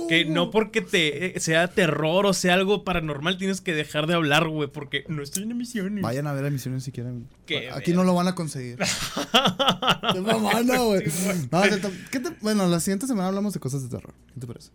Que 0.08 0.24
no 0.24 0.52
porque 0.52 0.80
te 0.80 1.36
eh, 1.36 1.40
sea 1.40 1.66
terror 1.66 2.24
o 2.24 2.32
sea 2.32 2.54
algo 2.54 2.84
paranormal 2.84 3.36
tienes 3.36 3.60
que 3.60 3.74
dejar 3.74 4.06
de 4.06 4.14
hablar, 4.14 4.46
güey, 4.48 4.68
porque 4.70 5.04
no 5.08 5.22
estoy 5.24 5.42
en 5.42 5.50
emisiones. 5.50 6.02
Vayan 6.02 6.28
a 6.28 6.32
ver 6.32 6.44
emisiones 6.46 6.84
si 6.84 6.92
quieren. 6.92 7.26
Qué 7.46 7.68
Aquí 7.70 7.92
no 7.92 8.04
lo 8.04 8.14
van 8.14 8.28
a 8.28 8.36
conseguir. 8.36 8.78
Qué 10.12 10.20
mamona, 10.20 10.78
güey. 10.78 11.10
Sí, 11.10 11.24
güey. 11.24 11.38
No, 11.50 11.62
te- 11.62 11.90
¿qué 12.12 12.20
te- 12.20 12.36
bueno, 12.40 12.66
la 12.68 12.78
siguiente 12.78 13.08
semana 13.08 13.28
hablamos 13.28 13.54
de 13.54 13.60
cosas 13.60 13.82
de 13.82 13.88
terror. 13.88 14.14
¿Qué 14.34 14.40
te 14.40 14.46
parece? 14.46 14.70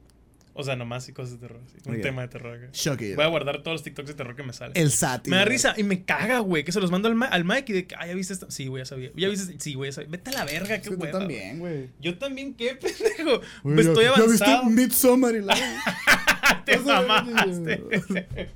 O 0.55 0.63
sea, 0.63 0.75
nomás 0.75 1.09
y 1.09 1.13
cosas 1.13 1.31
de 1.39 1.47
terror. 1.47 1.61
sí. 1.67 1.89
Un 1.89 1.99
tema 2.01 2.21
de 2.21 2.27
terror. 2.27 2.57
güey. 2.59 2.69
Shocky. 2.71 3.15
Voy 3.15 3.25
a 3.25 3.27
guardar 3.27 3.63
todos 3.63 3.75
los 3.75 3.83
TikToks 3.83 4.07
de 4.09 4.13
terror 4.13 4.35
que 4.35 4.43
me 4.43 4.53
salen. 4.53 4.73
El 4.75 4.91
SAT. 4.91 5.27
Me 5.27 5.37
da 5.37 5.45
risa 5.45 5.73
y 5.77 5.83
me 5.83 6.03
caga, 6.05 6.39
güey, 6.39 6.63
que 6.63 6.71
se 6.71 6.79
los 6.79 6.91
mando 6.91 7.07
al, 7.07 7.15
Ma- 7.15 7.25
al 7.25 7.43
Mike 7.43 7.71
y 7.71 7.75
de 7.75 7.87
que, 7.87 7.95
ah, 7.97 8.05
ya 8.05 8.13
viste 8.13 8.33
esto. 8.33 8.51
Sí, 8.51 8.67
güey, 8.67 8.81
ya 8.81 8.85
sabía. 8.85 9.09
Ya 9.15 9.29
viste, 9.29 9.55
sí, 9.59 9.73
güey, 9.73 9.89
ya 9.89 9.95
sabía. 9.95 10.09
Vete 10.11 10.29
a 10.29 10.33
la 10.33 10.45
verga, 10.45 10.79
qué 10.79 10.89
Tú 10.91 10.95
güey. 10.97 11.11
también, 11.11 11.59
güey. 11.59 11.89
Yo 11.99 12.17
también, 12.17 12.53
qué 12.53 12.75
pendejo. 12.81 13.41
Me 13.63 13.81
estoy 13.81 14.05
avanzado. 14.05 14.27
¿Ya 14.27 14.61
viste 14.61 14.69
Midsommar 14.81 15.35
y 15.35 15.41
la... 15.41 15.55
Te 16.65 16.79
mamaste. 16.79 17.83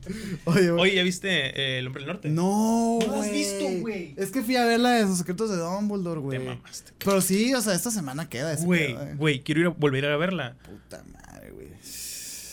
Oye, 0.46 0.72
güey. 0.72 0.82
Oye, 0.82 0.96
¿ya 0.96 1.04
viste 1.04 1.30
eh, 1.30 1.80
El 1.80 1.88
Hombre 1.88 2.02
del 2.04 2.08
Norte? 2.14 2.30
No, 2.30 3.00
¿No 3.06 3.14
has 3.14 3.18
güey. 3.18 3.32
visto, 3.32 3.66
güey? 3.82 4.14
Es 4.18 4.32
que 4.32 4.42
fui 4.42 4.56
a 4.56 4.66
ver 4.66 4.80
la 4.80 4.92
de 4.92 5.04
los 5.06 5.18
secretos 5.18 5.50
de 5.50 5.58
Dumbledore, 5.58 6.22
Te 6.22 6.26
güey. 6.38 6.40
mamaste. 6.40 6.92
Pero 7.04 7.22
sí, 7.22 7.54
o 7.54 7.62
sea, 7.62 7.74
esta 7.74 7.92
semana 7.92 8.30
queda 8.30 8.54
ese 8.54 8.66
Güey, 8.66 8.94
pedo, 8.94 9.04
eh. 9.04 9.16
güey, 9.18 9.40
quiero 9.42 9.62
ir 9.62 9.68
a 9.68 9.70
volver 9.70 10.06
a 10.06 10.18
verla. 10.18 10.56
Puta 10.64 11.04
madre, 11.14 11.52
güey. 11.52 11.68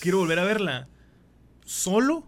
Quiero 0.00 0.18
volver 0.18 0.38
a 0.38 0.44
verla. 0.44 0.88
Solo 1.64 2.26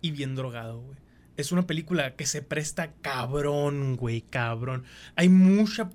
y 0.00 0.10
bien 0.10 0.34
drogado, 0.34 0.80
güey. 0.80 0.98
Es 1.36 1.50
una 1.50 1.66
película 1.66 2.14
que 2.14 2.26
se 2.26 2.42
presta 2.42 2.92
cabrón, 3.00 3.96
güey, 3.96 4.20
cabrón. 4.20 4.84
Hay 5.16 5.28
mucha 5.28 5.90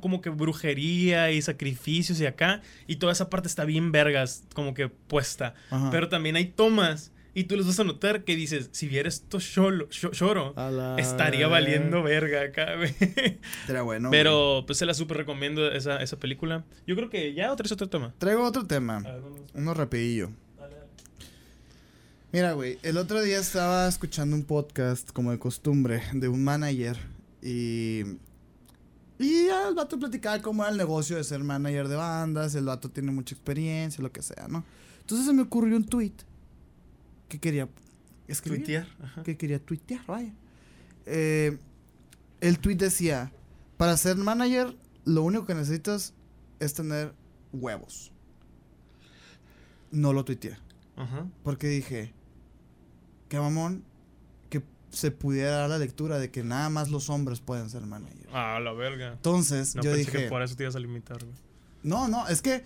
como 0.00 0.20
que 0.20 0.30
brujería 0.30 1.30
y 1.32 1.40
sacrificios 1.42 2.20
y 2.20 2.26
acá. 2.26 2.62
Y 2.86 2.96
toda 2.96 3.12
esa 3.12 3.30
parte 3.30 3.48
está 3.48 3.64
bien 3.64 3.92
vergas, 3.92 4.44
como 4.54 4.74
que 4.74 4.88
puesta. 4.88 5.54
Ajá. 5.70 5.90
Pero 5.90 6.08
también 6.08 6.36
hay 6.36 6.46
tomas 6.46 7.12
Y 7.32 7.44
tú 7.44 7.56
les 7.56 7.64
vas 7.64 7.78
a 7.78 7.84
notar 7.84 8.24
que 8.24 8.34
dices, 8.34 8.70
si 8.72 8.88
viera 8.88 9.08
esto 9.08 9.38
cholo- 9.38 9.88
choro, 9.88 10.52
la 10.56 10.96
estaría 10.98 11.46
valiendo 11.46 12.02
verga 12.02 12.42
acá, 12.42 12.74
güey. 12.76 12.92
Estaría 13.60 13.82
bueno. 13.82 14.08
güey. 14.08 14.18
Pero 14.20 14.64
pues 14.66 14.78
se 14.78 14.84
la 14.86 14.94
súper 14.94 15.18
recomiendo 15.18 15.70
esa, 15.70 16.02
esa 16.02 16.18
película. 16.18 16.64
Yo 16.88 16.96
creo 16.96 17.08
que 17.08 17.32
ya 17.32 17.52
otra 17.52 17.66
es 17.66 17.72
otro 17.72 17.88
tema. 17.88 18.12
Traigo 18.18 18.42
otro 18.44 18.66
tema. 18.66 18.98
Ver. 18.98 19.22
Uno 19.54 19.74
rapidillo. 19.74 20.30
Dale, 20.58 20.74
dale. 20.74 20.86
Mira, 22.32 22.52
güey, 22.54 22.78
el 22.82 22.96
otro 22.96 23.22
día 23.22 23.38
estaba 23.38 23.86
escuchando 23.88 24.34
un 24.34 24.42
podcast, 24.42 25.10
como 25.12 25.30
de 25.30 25.38
costumbre, 25.38 26.02
de 26.12 26.26
un 26.28 26.42
manager. 26.42 26.96
Y. 27.42 28.02
Y 29.20 29.48
el 29.48 29.74
vato 29.74 29.98
platicaba 29.98 30.40
cómo 30.40 30.62
era 30.62 30.72
el 30.72 30.78
negocio 30.78 31.16
de 31.16 31.24
ser 31.24 31.44
manager 31.44 31.88
de 31.88 31.96
bandas. 31.96 32.54
El 32.54 32.64
vato 32.64 32.90
tiene 32.90 33.12
mucha 33.12 33.34
experiencia, 33.34 34.02
lo 34.02 34.10
que 34.10 34.22
sea, 34.22 34.48
¿no? 34.48 34.64
Entonces 35.00 35.26
se 35.26 35.34
me 35.34 35.42
ocurrió 35.42 35.76
un 35.76 35.84
tweet 35.84 36.14
que 37.28 37.38
quería 37.38 37.68
escribir. 38.26 38.60
Tuitear. 38.64 38.86
Ajá. 39.02 39.22
Que 39.22 39.36
quería 39.36 39.58
tuitear, 39.58 40.06
vaya. 40.06 40.32
Eh, 41.04 41.58
el 42.40 42.58
tweet 42.60 42.76
decía: 42.76 43.30
Para 43.76 43.94
ser 43.98 44.16
manager, 44.16 44.74
lo 45.04 45.22
único 45.22 45.44
que 45.44 45.54
necesitas 45.54 46.14
es 46.58 46.72
tener 46.72 47.12
huevos. 47.52 48.12
No 49.90 50.14
lo 50.14 50.24
tuiteé. 50.24 50.56
Ajá. 50.96 51.26
Porque 51.42 51.66
dije, 51.66 52.14
qué 53.28 53.38
mamón 53.38 53.84
se 54.90 55.10
pudiera 55.10 55.52
dar 55.52 55.70
la 55.70 55.78
lectura 55.78 56.18
de 56.18 56.30
que 56.30 56.42
nada 56.42 56.68
más 56.68 56.90
los 56.90 57.08
hombres 57.10 57.40
pueden 57.40 57.70
ser 57.70 57.82
manager. 57.86 58.26
Ah, 58.32 58.58
la 58.62 58.72
verga. 58.72 59.12
Entonces, 59.12 59.74
No 59.76 59.82
yo 59.82 59.92
pensé 59.92 60.10
dije, 60.10 60.24
que 60.24 60.28
por 60.28 60.42
eso 60.42 60.56
te 60.56 60.64
ibas 60.64 60.76
a 60.76 60.80
limitar, 60.80 61.18
güey. 61.24 61.36
no, 61.82 62.08
no, 62.08 62.26
es 62.28 62.42
que, 62.42 62.64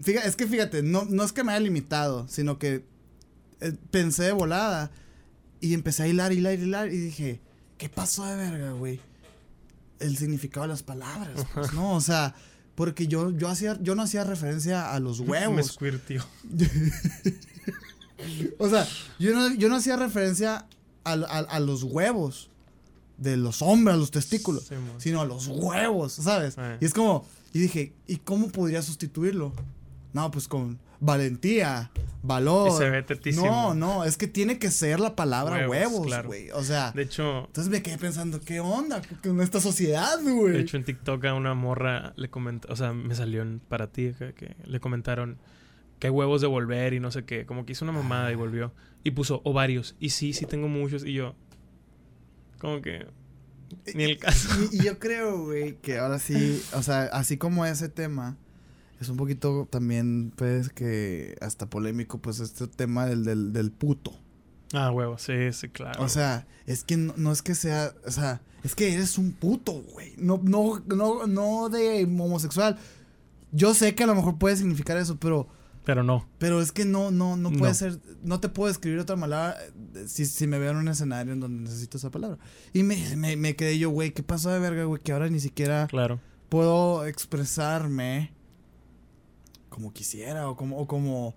fíjate, 0.00 0.28
es 0.28 0.36
que 0.36 0.46
fíjate, 0.46 0.82
no, 0.82 1.04
no 1.06 1.24
es 1.24 1.32
que 1.32 1.42
me 1.44 1.52
haya 1.52 1.60
limitado, 1.60 2.26
sino 2.28 2.58
que 2.58 2.84
eh, 3.60 3.72
pensé 3.90 4.24
de 4.24 4.32
volada 4.32 4.90
y 5.60 5.72
empecé 5.74 6.02
a 6.02 6.08
hilar, 6.08 6.32
hilar, 6.32 6.58
hilar 6.58 6.88
y 6.92 6.98
dije, 6.98 7.40
¿qué 7.78 7.88
pasó 7.88 8.26
de 8.26 8.36
verga, 8.36 8.72
güey? 8.72 9.00
El 9.98 10.16
significado 10.18 10.64
de 10.64 10.68
las 10.68 10.82
palabras, 10.82 11.46
pues, 11.54 11.72
¿no? 11.72 11.94
O 11.94 12.00
sea, 12.02 12.34
porque 12.74 13.06
yo, 13.06 13.30
yo, 13.30 13.48
hacía, 13.48 13.78
yo 13.80 13.94
no 13.94 14.02
hacía 14.02 14.24
referencia 14.24 14.92
a 14.92 15.00
los 15.00 15.20
Me 15.22 15.26
huevos. 15.30 15.68
squirtió. 15.72 16.22
O 18.58 18.68
sea, 18.70 18.86
yo 19.18 19.34
no, 19.34 19.54
yo 19.54 19.68
no 19.68 19.76
hacía 19.76 19.96
referencia 19.96 20.66
a, 21.06 21.12
a- 21.14 21.38
a 21.40 21.60
los 21.60 21.82
huevos 21.82 22.50
de 23.18 23.36
los 23.36 23.62
hombres, 23.62 23.94
a 23.94 23.98
los 23.98 24.10
testículos, 24.10 24.64
Sí, 24.64 24.74
sino 24.98 25.20
a 25.20 25.24
los 25.24 25.46
huevos, 25.48 26.12
¿sabes? 26.12 26.56
Eh. 26.58 26.76
Y 26.80 26.84
es 26.84 26.92
como, 26.92 27.24
y 27.52 27.60
dije, 27.60 27.94
¿y 28.06 28.16
cómo 28.16 28.48
podría 28.50 28.82
sustituirlo? 28.82 29.52
No, 30.12 30.30
pues 30.30 30.48
con 30.48 30.78
valentía, 31.00 31.90
valor. 32.22 32.68
Y 32.68 32.76
se 32.76 32.90
ve 32.90 33.02
tetísimo. 33.02 33.46
No, 33.46 33.74
no, 33.74 34.04
es 34.04 34.16
que 34.16 34.26
tiene 34.26 34.58
que 34.58 34.70
ser 34.70 34.98
la 35.00 35.14
palabra 35.14 35.68
Huevos, 35.68 36.06
claro. 36.06 36.28
güey. 36.28 36.50
O 36.52 36.62
sea, 36.62 36.92
De 36.92 37.02
hecho, 37.02 37.46
entonces 37.46 37.70
me 37.70 37.82
quedé 37.82 37.98
pensando, 37.98 38.40
¿qué 38.40 38.60
onda 38.60 39.02
con 39.22 39.40
esta 39.40 39.60
sociedad, 39.60 40.18
güey? 40.22 40.52
de 40.54 40.60
hecho 40.60 40.76
en 40.76 40.84
TikTok 40.84 41.24
a 41.26 41.34
una 41.34 41.54
morra 41.54 42.12
le 42.16 42.28
comentó, 42.30 42.72
o 42.72 42.76
sea, 42.76 42.92
me 42.92 43.14
salió 43.14 43.42
en, 43.42 43.60
para 43.60 43.88
ti 43.88 44.12
que, 44.18 44.32
que 44.34 44.56
le 44.64 44.80
comentaron 44.80 45.38
que 45.98 46.08
hay 46.08 46.10
huevos 46.10 46.40
de 46.42 46.46
volver 46.46 46.92
y 46.94 47.00
no 47.00 47.10
sé 47.10 47.24
qué, 47.24 47.46
como 47.46 47.64
que 47.64 47.72
hizo 47.72 47.84
una 47.84 47.92
mamada 47.92 48.30
y 48.32 48.34
volvió 48.34 48.72
y 49.06 49.12
puso 49.12 49.40
ovarios 49.44 49.94
y 50.00 50.10
sí, 50.10 50.32
sí 50.32 50.46
tengo 50.46 50.68
muchos 50.68 51.04
y 51.04 51.12
yo 51.12 51.34
como 52.58 52.82
que 52.82 53.06
ni 53.94 54.04
el 54.04 54.18
caso. 54.18 54.48
Y, 54.72 54.76
y 54.76 54.84
yo 54.84 54.98
creo, 54.98 55.44
güey, 55.44 55.76
que 55.76 55.98
ahora 55.98 56.18
sí, 56.18 56.62
o 56.72 56.82
sea, 56.82 57.04
así 57.04 57.36
como 57.36 57.66
ese 57.66 57.88
tema, 57.88 58.36
es 59.00 59.08
un 59.08 59.16
poquito 59.16 59.66
también, 59.70 60.32
pues, 60.36 60.68
que 60.70 61.36
hasta 61.40 61.68
polémico, 61.68 62.18
pues, 62.18 62.40
este 62.40 62.66
tema 62.66 63.06
del, 63.06 63.24
del, 63.24 63.52
del 63.52 63.70
puto. 63.70 64.12
Ah, 64.72 64.90
huevos, 64.90 65.22
sí, 65.22 65.52
sí, 65.52 65.68
claro. 65.68 66.02
O 66.02 66.08
sea, 66.08 66.46
es 66.66 66.84
que 66.84 66.96
no, 66.96 67.14
no 67.16 67.32
es 67.32 67.42
que 67.42 67.54
sea, 67.54 67.92
o 68.06 68.10
sea, 68.10 68.40
es 68.64 68.74
que 68.74 68.92
eres 68.92 69.18
un 69.18 69.32
puto, 69.32 69.72
güey. 69.72 70.14
No, 70.16 70.40
no, 70.42 70.82
no, 70.86 71.26
no 71.26 71.68
de 71.68 72.04
homosexual. 72.04 72.78
Yo 73.52 73.74
sé 73.74 73.94
que 73.94 74.04
a 74.04 74.06
lo 74.06 74.14
mejor 74.14 74.38
puede 74.38 74.56
significar 74.56 74.96
eso, 74.96 75.16
pero, 75.18 75.48
pero 75.86 76.02
no. 76.02 76.28
pero 76.38 76.60
es 76.60 76.72
que 76.72 76.84
no, 76.84 77.10
no, 77.10 77.36
no 77.38 77.50
puede 77.50 77.70
No. 77.72 77.74
ser, 77.74 77.98
no 78.22 78.40
te 78.40 78.50
puedo 78.50 78.70
escribir 78.70 78.98
otra 78.98 79.16
palabra 79.16 79.56
eh, 79.94 80.04
si, 80.06 80.26
si 80.26 80.46
me 80.46 80.58
veo 80.58 80.72
en 80.72 80.76
un 80.76 80.88
escenario 80.88 81.32
en 81.32 81.40
donde 81.40 81.62
necesito 81.62 81.96
esa 81.96 82.10
palabra. 82.10 82.36
Y 82.74 82.82
me, 82.82 83.16
me, 83.16 83.36
me 83.36 83.56
quedé 83.56 83.78
yo, 83.78 83.88
güey, 83.88 84.12
¿qué 84.12 84.22
pasó 84.22 84.50
de 84.50 84.58
verga, 84.58 84.84
güey? 84.84 85.00
Que 85.00 85.12
ahora 85.12 85.28
ni 85.30 85.40
siquiera 85.40 85.86
Claro. 85.86 86.20
puedo 86.50 87.06
expresarme 87.06 88.32
como 89.68 89.92
quisiera 89.92 90.48
o 90.48 90.56
como, 90.56 90.76
o 90.78 90.86
como, 90.86 91.34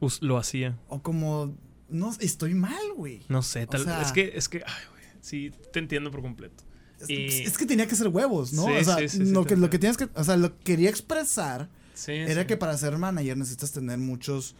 Us- 0.00 0.22
lo 0.22 0.36
hacía. 0.38 0.78
o 0.88 1.02
como, 1.02 1.54
no, 1.88 2.12
estoy 2.20 2.54
mal, 2.54 2.82
güey. 2.96 3.22
No 3.28 3.42
sé, 3.42 3.66
tal 3.66 3.84
sea- 3.84 4.02
es 4.02 4.12
que 4.12 4.32
es 4.34 4.48
que 4.48 4.58
ay, 4.66 4.82
güey, 4.90 5.04
sí 5.20 5.52
te 5.72 5.78
entiendo 5.78 6.10
por 6.10 6.22
completo. 6.22 6.64
Es, 7.00 7.10
Y- 7.10 7.42
es 7.42 7.58
que 7.58 7.66
tenía 7.66 7.86
que 7.86 7.94
ser 7.96 8.08
huevos, 8.08 8.52
¿no? 8.52 8.64
Sí, 8.66 8.72
o 8.80 8.84
sea, 8.84 8.96
sí, 8.98 9.08
sí, 9.08 9.26
sí, 9.26 9.32
lo, 9.32 9.44
que, 9.44 9.56
lo 9.56 9.68
que 9.70 9.78
tienes 9.78 9.96
que, 9.98 10.08
o 10.14 10.24
sea, 10.24 10.36
lo 10.36 10.56
que 10.58 10.64
quería 10.64 10.88
expresar 10.90 11.68
Sí, 11.94 12.12
era 12.12 12.42
sí. 12.42 12.46
que 12.46 12.56
para 12.56 12.76
ser 12.76 12.98
manager 12.98 13.36
necesitas 13.36 13.72
tener 13.72 13.98
muchos, 13.98 14.54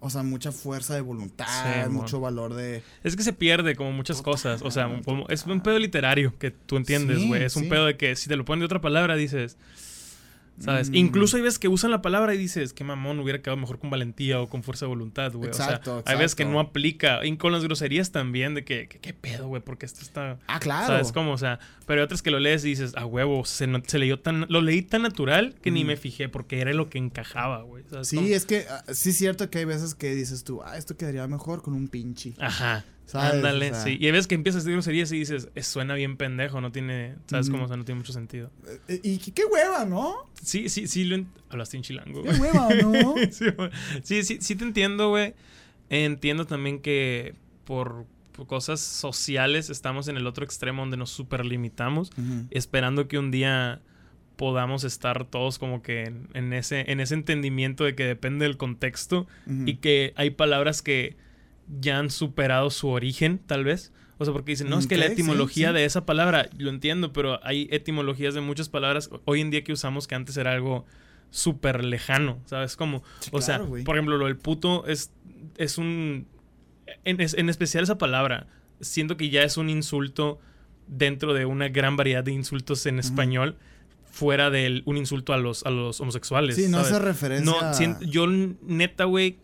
o 0.00 0.10
sea, 0.10 0.22
mucha 0.22 0.50
fuerza 0.50 0.94
de 0.94 1.00
voluntad, 1.00 1.46
Sí, 1.84 1.90
mucho 1.90 2.20
valor 2.20 2.54
de... 2.54 2.82
Es 3.04 3.14
que 3.16 3.22
se 3.22 3.32
pierde 3.32 3.76
como 3.76 3.92
muchas 3.92 4.20
cosas. 4.22 4.62
O 4.62 4.70
sea, 4.70 5.00
como- 5.04 5.28
es 5.28 5.46
un 5.46 5.60
pedo 5.60 5.78
literario 5.78 6.36
que 6.38 6.50
tú 6.50 6.76
entiendes, 6.76 7.24
güey. 7.26 7.44
es 7.44 7.54
un 7.56 7.68
pedo 7.68 7.86
de 7.86 7.96
que 7.96 8.16
si 8.16 8.28
te 8.28 8.36
lo 8.36 8.44
ponen 8.44 8.60
de 8.60 8.66
otra 8.66 8.80
palabra, 8.80 9.14
dices. 9.16 9.56
¿Sabes? 10.64 10.90
Mm. 10.90 10.94
Incluso 10.94 11.36
hay 11.36 11.42
veces 11.42 11.58
que 11.58 11.68
usan 11.68 11.90
la 11.90 12.02
palabra 12.02 12.34
y 12.34 12.38
dices, 12.38 12.72
qué 12.72 12.84
mamón, 12.84 13.18
hubiera 13.20 13.40
quedado 13.42 13.56
mejor 13.56 13.78
con 13.78 13.90
valentía 13.90 14.40
o 14.40 14.48
con 14.48 14.62
fuerza 14.62 14.84
de 14.86 14.90
voluntad, 14.90 15.32
güey. 15.32 15.48
Exacto, 15.48 15.98
o 15.98 16.02
sea, 16.02 16.12
hay 16.12 16.18
veces 16.18 16.34
que 16.34 16.44
no 16.44 16.60
aplica. 16.60 17.24
Y 17.26 17.36
con 17.36 17.52
las 17.52 17.64
groserías 17.64 18.12
también, 18.12 18.54
de 18.54 18.64
que, 18.64 18.86
que- 18.88 18.98
qué 19.00 19.12
pedo, 19.12 19.48
güey, 19.48 19.60
porque 19.62 19.86
esto 19.86 20.00
está. 20.02 20.38
Ah, 20.46 20.60
claro. 20.60 20.86
¿Sabes 20.86 21.12
cómo? 21.12 21.32
O 21.32 21.38
sea, 21.38 21.58
pero 21.86 22.00
hay 22.00 22.04
otras 22.04 22.22
que 22.22 22.30
lo 22.30 22.38
lees 22.38 22.64
y 22.64 22.68
dices, 22.68 22.94
a 22.96 23.04
huevo, 23.06 23.44
se, 23.44 23.68
se 23.86 23.98
leyó 23.98 24.20
tan. 24.20 24.46
Lo 24.48 24.60
leí 24.60 24.82
tan 24.82 25.02
natural 25.02 25.54
que 25.62 25.70
ni 25.70 25.84
Mm. 25.84 25.86
me 25.88 25.96
fijé 25.96 26.28
porque 26.28 26.60
era 26.60 26.72
lo 26.72 26.88
que 26.88 26.98
encajaba, 26.98 27.62
güey. 27.62 27.84
¿sabes 27.90 28.08
Sí, 28.08 28.16
cómo? 28.16 28.28
es 28.28 28.46
que 28.46 28.64
ah, 28.70 28.84
sí 28.92 29.10
es 29.10 29.16
cierto 29.18 29.50
que 29.50 29.58
hay 29.58 29.64
veces 29.64 29.94
que 29.94 30.14
dices 30.14 30.44
tú, 30.44 30.62
ah, 30.62 30.76
esto 30.78 30.96
quedaría 30.96 31.26
mejor 31.26 31.62
con 31.62 31.74
un 31.74 31.88
pinche. 31.88 32.34
Ajá. 32.38 32.84
¿Sabes? 33.12 33.34
Ándale, 33.34 33.70
O 33.72 33.74
sea- 33.74 33.84
sí. 33.84 33.98
Y 34.00 34.06
hay 34.06 34.12
veces 34.12 34.26
que 34.26 34.34
empiezas 34.34 34.60
a 34.60 34.64
decir 34.64 34.72
groserías 34.72 35.12
y 35.12 35.18
dices, 35.18 35.48
"Eh, 35.54 35.62
suena 35.62 35.92
bien 35.94 36.16
pendejo, 36.16 36.60
no 36.62 36.72
tiene, 36.72 37.16
¿sabes 37.26 37.50
cómo? 37.50 37.64
O 37.64 37.68
sea, 37.68 37.76
no 37.76 37.84
tiene 37.84 37.98
mucho 37.98 38.12
sentido. 38.14 38.50
Eh, 38.88 39.00
Y 39.02 39.18
qué, 39.18 39.44
hueva, 39.44 39.84
¿no? 39.84 40.14
Sí, 40.42 40.68
sí, 40.70 40.86
sí, 40.86 41.04
lo 41.04 41.24
hablaste 41.50 41.76
en 41.76 41.82
chilango. 41.82 42.22
Qué 42.22 42.30
hueva, 42.30 42.68
¿no? 42.74 43.14
sí, 44.02 44.22
sí, 44.24 44.38
sí, 44.40 44.56
te 44.56 44.64
entiendo, 44.64 45.10
güey. 45.10 45.34
Entiendo 45.90 46.46
también 46.46 46.80
que 46.80 47.34
por, 47.64 48.06
cosas 48.46 48.80
sociales 48.80 49.68
estamos 49.68 50.08
en 50.08 50.16
el 50.16 50.26
otro 50.26 50.44
extremo 50.44 50.80
donde 50.82 50.96
nos 50.96 51.10
superlimitamos, 51.10 52.10
Ujú. 52.16 52.46
esperando 52.50 53.06
que 53.08 53.18
un 53.18 53.30
día 53.30 53.82
podamos 54.36 54.84
estar 54.84 55.26
todos 55.26 55.58
como 55.58 55.82
que 55.82 56.04
en, 56.04 56.28
en 56.34 56.52
ese, 56.54 56.90
en 56.90 56.98
ese 57.00 57.14
entendimiento 57.14 57.84
de 57.84 57.94
que 57.94 58.04
depende 58.04 58.46
del 58.46 58.56
contexto 58.56 59.26
y 59.66 59.76
que 59.76 60.14
hay 60.16 60.30
palabras 60.30 60.80
que 60.82 61.16
ya 61.80 61.98
han 61.98 62.10
superado 62.10 62.70
su 62.70 62.88
origen, 62.88 63.38
tal 63.46 63.64
vez. 63.64 63.92
O 64.18 64.24
sea, 64.24 64.32
porque 64.32 64.52
dicen, 64.52 64.68
no, 64.68 64.78
es 64.78 64.86
que 64.86 64.96
la 64.96 65.06
sí, 65.06 65.12
etimología 65.12 65.68
sí. 65.68 65.74
de 65.74 65.84
esa 65.84 66.06
palabra, 66.06 66.48
lo 66.56 66.70
entiendo, 66.70 67.12
pero 67.12 67.40
hay 67.44 67.66
etimologías 67.72 68.34
de 68.34 68.40
muchas 68.40 68.68
palabras 68.68 69.10
hoy 69.24 69.40
en 69.40 69.50
día 69.50 69.64
que 69.64 69.72
usamos 69.72 70.06
que 70.06 70.14
antes 70.14 70.36
era 70.36 70.52
algo 70.52 70.84
súper 71.30 71.84
lejano, 71.84 72.38
¿sabes? 72.46 72.76
Como, 72.76 73.02
Sí, 73.20 73.30
o 73.32 73.40
sea, 73.40 73.60
por 73.84 73.96
ejemplo, 73.96 74.18
lo 74.18 74.26
del 74.26 74.36
puto 74.36 74.86
es, 74.86 75.10
es 75.56 75.78
un... 75.78 76.26
En, 77.04 77.20
es- 77.20 77.34
en 77.34 77.48
especial 77.48 77.82
esa 77.84 77.98
palabra, 77.98 78.46
siento 78.80 79.16
que 79.16 79.30
ya 79.30 79.42
es 79.42 79.56
un 79.56 79.70
insulto 79.70 80.38
dentro 80.86 81.32
de 81.32 81.46
una 81.46 81.68
gran 81.68 81.96
variedad 81.96 82.22
de 82.22 82.32
insultos 82.32 82.84
en 82.86 82.98
español, 82.98 83.56
fuera 84.04 84.50
de 84.50 84.82
un 84.84 84.98
insulto 84.98 85.32
a 85.32 85.38
los, 85.38 85.64
a 85.64 85.70
los 85.70 86.00
homosexuales. 86.00 86.54
Sí, 86.56 86.68
no 86.68 86.78
¿sabes? 86.78 86.92
hace 86.92 87.02
referencia 87.04 87.44
No, 87.50 87.58
a- 87.60 88.00
yo 88.02 88.26
neta, 88.26 89.04
güey, 89.04 89.38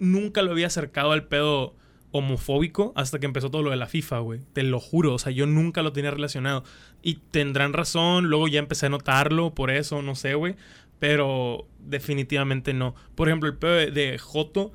nunca 0.00 0.42
lo 0.42 0.52
había 0.52 0.66
acercado 0.68 1.12
al 1.12 1.24
pedo 1.28 1.74
homofóbico 2.14 2.92
hasta 2.94 3.18
que 3.18 3.26
empezó 3.26 3.50
todo 3.50 3.62
lo 3.62 3.70
de 3.70 3.76
la 3.76 3.86
FIFA, 3.86 4.18
güey. 4.18 4.40
Te 4.52 4.62
lo 4.62 4.78
juro, 4.80 5.14
o 5.14 5.18
sea, 5.18 5.32
yo 5.32 5.46
nunca 5.46 5.82
lo 5.82 5.92
tenía 5.92 6.10
relacionado. 6.10 6.62
Y 7.02 7.14
tendrán 7.30 7.72
razón, 7.72 8.26
luego 8.26 8.48
ya 8.48 8.58
empecé 8.58 8.86
a 8.86 8.90
notarlo 8.90 9.54
por 9.54 9.70
eso, 9.70 10.02
no 10.02 10.14
sé, 10.14 10.34
güey. 10.34 10.56
Pero 10.98 11.66
definitivamente 11.80 12.74
no. 12.74 12.94
Por 13.14 13.28
ejemplo, 13.28 13.48
el 13.48 13.56
pedo 13.56 13.72
de, 13.72 13.90
de 13.90 14.18
Joto, 14.18 14.72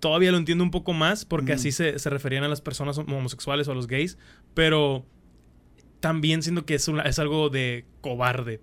todavía 0.00 0.32
lo 0.32 0.38
entiendo 0.38 0.64
un 0.64 0.70
poco 0.72 0.92
más 0.92 1.24
porque 1.24 1.52
Ujú. 1.52 1.60
así 1.60 1.72
se, 1.72 1.98
se 1.98 2.10
referían 2.10 2.42
a 2.44 2.48
las 2.48 2.60
personas 2.60 2.98
homosexuales 2.98 3.68
o 3.68 3.72
a 3.72 3.74
los 3.74 3.86
gays. 3.86 4.18
Pero 4.54 5.06
también 6.00 6.42
siento 6.42 6.66
que 6.66 6.74
es, 6.74 6.88
una- 6.88 7.04
es 7.04 7.18
algo 7.20 7.48
de 7.48 7.84
cobarde. 8.00 8.60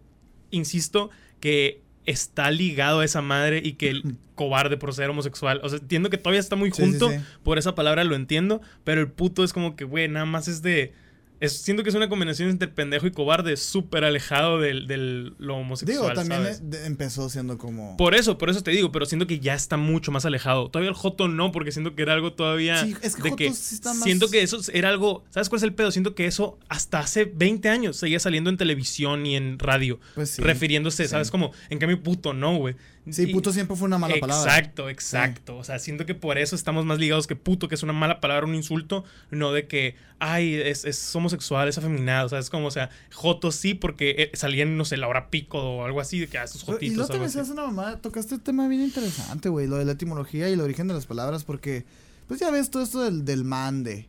Insisto 0.51 1.09
que 1.39 1.81
está 2.09 2.49
ligado 2.51 2.99
a 3.01 3.05
esa 3.05 3.21
madre 3.21 3.61
y 3.63 3.73
que 3.73 3.89
el 3.89 4.15
cobarde 4.35 4.77
por 4.77 4.93
ser 4.93 5.09
homosexual. 5.09 5.59
O 5.63 5.69
sea, 5.69 5.79
entiendo 5.79 6.09
que 6.09 6.17
todavía 6.17 6.39
está 6.39 6.55
muy 6.55 6.71
Sí, 6.71 6.77
sí, 6.77 6.89
junto. 6.91 7.09
sí. 7.09 7.17
Por 7.43 7.57
esa 7.57 7.75
palabra 7.75 8.03
lo 8.03 8.15
entiendo. 8.15 8.61
Pero 8.83 9.01
el 9.01 9.07
puto 9.09 9.43
es 9.43 9.53
como 9.53 9.75
que, 9.75 9.83
güey, 9.83 10.07
nada 10.07 10.25
más 10.25 10.47
es 10.47 10.61
de. 10.61 10.93
Es, 11.39 11.53
siento 11.61 11.83
que 11.83 11.89
es 11.89 11.95
una 11.95 12.09
combinación 12.09 12.49
entre 12.49 12.67
pendejo 12.67 13.07
y 13.07 13.11
cobarde, 13.11 13.55
súper 13.57 14.03
alejado 14.03 14.59
del, 14.59 14.87
del 14.87 15.33
lo 15.37 15.55
homosexual. 15.55 16.01
Digo, 16.09 16.13
también 16.13 16.41
¿sabes? 16.43 16.69
de- 16.69 16.85
empezó 16.85 17.29
siendo 17.29 17.57
como. 17.57 17.95
Por 17.97 18.13
eso, 18.15 18.37
por 18.37 18.49
eso 18.49 18.61
te 18.61 18.71
digo, 18.71 18.91
pero 18.91 19.05
siento 19.05 19.25
que 19.27 19.39
ya 19.39 19.53
está 19.53 19.77
mucho 19.77 20.11
más 20.11 20.25
alejado. 20.25 20.69
Todavía 20.69 20.89
el 20.89 20.95
Joto 20.95 21.27
no, 21.27 21.51
porque 21.51 21.71
siento 21.71 21.95
que 21.95 22.01
era 22.01 22.13
algo 22.13 22.33
todavía. 22.33 22.83
Sí, 22.83 22.95
es 23.01 23.15
que 23.15 23.21
de 23.23 23.29
Joto 23.29 23.35
que 23.37 23.53
sí 23.53 23.75
está 23.75 23.93
más- 23.93 24.03
Siento 24.03 24.29
que 24.29 24.41
eso 24.41 24.59
era 24.73 24.89
algo. 24.89 25.23
¿Sabes 25.29 25.49
cuál 25.49 25.57
es 25.59 25.63
el 25.63 25.73
pedo? 25.73 25.91
Siento 25.91 26.13
que 26.15 26.25
eso 26.25 26.57
hasta 26.67 26.99
hace 26.99 27.25
20 27.25 27.69
años 27.69 27.97
seguía 27.97 28.19
saliendo 28.19 28.49
en 28.49 28.57
televisión 28.57 29.25
y 29.25 29.35
en 29.35 29.59
radio. 29.59 29.99
Pues 30.15 30.31
sí. 30.31 30.41
refiriéndose. 30.41 31.07
¿sabes? 31.07 31.31
Como, 31.31 31.51
en 31.69 31.79
cambio, 31.79 32.03
puto 32.03 32.33
no, 32.33 32.57
güey. 32.57 32.75
Sí, 33.13 33.23
Y- 33.23 33.33
puto 33.33 33.51
siempre 33.51 33.75
fue 33.75 33.85
una 33.87 33.97
mala 33.97 34.15
palabra. 34.19 34.57
Exacto, 34.57 34.89
exacto. 34.89 35.57
O 35.57 35.63
sea, 35.63 35.79
siento 35.79 36.05
que 36.05 36.15
por 36.15 36.37
eso 36.37 36.55
estamos 36.55 36.85
más 36.85 36.99
ligados 36.99 37.27
que 37.27 37.35
puto, 37.35 37.67
que 37.67 37.75
es 37.75 37.83
una 37.83 37.93
mala 37.93 38.19
palabra, 38.19 38.45
un 38.45 38.55
insulto, 38.55 39.03
no 39.31 39.51
de 39.51 39.67
que, 39.67 39.95
ay, 40.19 40.53
es, 40.55 40.85
es 40.85 41.15
homosexual, 41.15 41.67
es 41.67 41.77
afeminado. 41.77 42.25
O 42.25 42.29
sea, 42.29 42.39
es 42.39 42.49
como, 42.49 42.67
o 42.67 42.71
sea, 42.71 42.89
Joto 43.13 43.51
sí, 43.51 43.73
porque 43.73 44.15
eh, 44.17 44.31
salían, 44.35 44.77
no 44.77 44.85
sé, 44.85 44.97
la 44.97 45.07
hora 45.07 45.29
pico 45.29 45.59
o 45.59 45.85
algo 45.85 46.01
así, 46.01 46.19
de 46.19 46.27
que, 46.27 46.37
ah, 46.37 46.43
estos 46.43 46.63
Y 46.63 46.65
jotitos. 46.65 46.95
luego 46.97 47.07
te 47.07 47.13
algo 47.13 47.25
me 47.47 47.51
una 47.53 47.63
mamá, 47.67 47.97
tocaste 48.01 48.35
un 48.35 48.41
tema 48.41 48.67
bien 48.67 48.81
interesante, 48.81 49.49
güey, 49.49 49.67
lo 49.67 49.77
de 49.77 49.85
la 49.85 49.93
etimología 49.93 50.49
y 50.49 50.53
el 50.53 50.61
origen 50.61 50.87
de 50.87 50.93
las 50.93 51.05
palabras, 51.05 51.43
porque, 51.43 51.85
pues 52.27 52.39
ya 52.39 52.51
ves 52.51 52.69
todo 52.69 52.83
esto 52.83 53.01
del, 53.03 53.25
del 53.25 53.43
mande, 53.43 54.07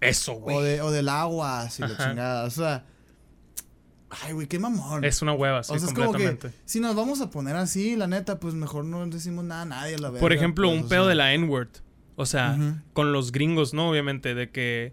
Eso, 0.00 0.32
o, 0.32 0.40
güey. 0.40 0.62
de, 0.62 0.80
o 0.80 0.90
del 0.90 1.08
agua, 1.08 1.62
así 1.62 1.82
la 1.82 1.88
chingada, 1.96 2.44
o 2.44 2.50
sea, 2.50 2.84
ay, 4.10 4.32
güey, 4.32 4.46
qué 4.46 4.58
mamón. 4.58 5.04
Es 5.04 5.22
una 5.22 5.32
hueva, 5.32 5.62
sí, 5.62 5.72
o 5.74 5.78
sea, 5.78 5.88
es 5.88 5.94
como 5.94 6.12
que, 6.12 6.24
completamente. 6.24 6.58
si 6.64 6.80
nos 6.80 6.94
vamos 6.96 7.20
a 7.20 7.30
poner 7.30 7.56
así, 7.56 7.96
la 7.96 8.06
neta, 8.06 8.38
pues 8.40 8.54
mejor 8.54 8.84
no 8.84 9.06
decimos 9.06 9.44
nada 9.44 9.62
a 9.62 9.66
nadie, 9.66 9.98
la 9.98 10.08
verdad. 10.08 10.20
Por 10.20 10.32
ejemplo, 10.32 10.68
un 10.68 10.88
pedo 10.88 11.06
de 11.06 11.14
la 11.14 11.32
N-word. 11.34 11.68
O 12.16 12.26
sea, 12.26 12.58
con 12.92 13.12
los 13.12 13.32
gringos, 13.32 13.72
¿no? 13.72 13.88
Obviamente, 13.90 14.34
de 14.34 14.50
que 14.50 14.92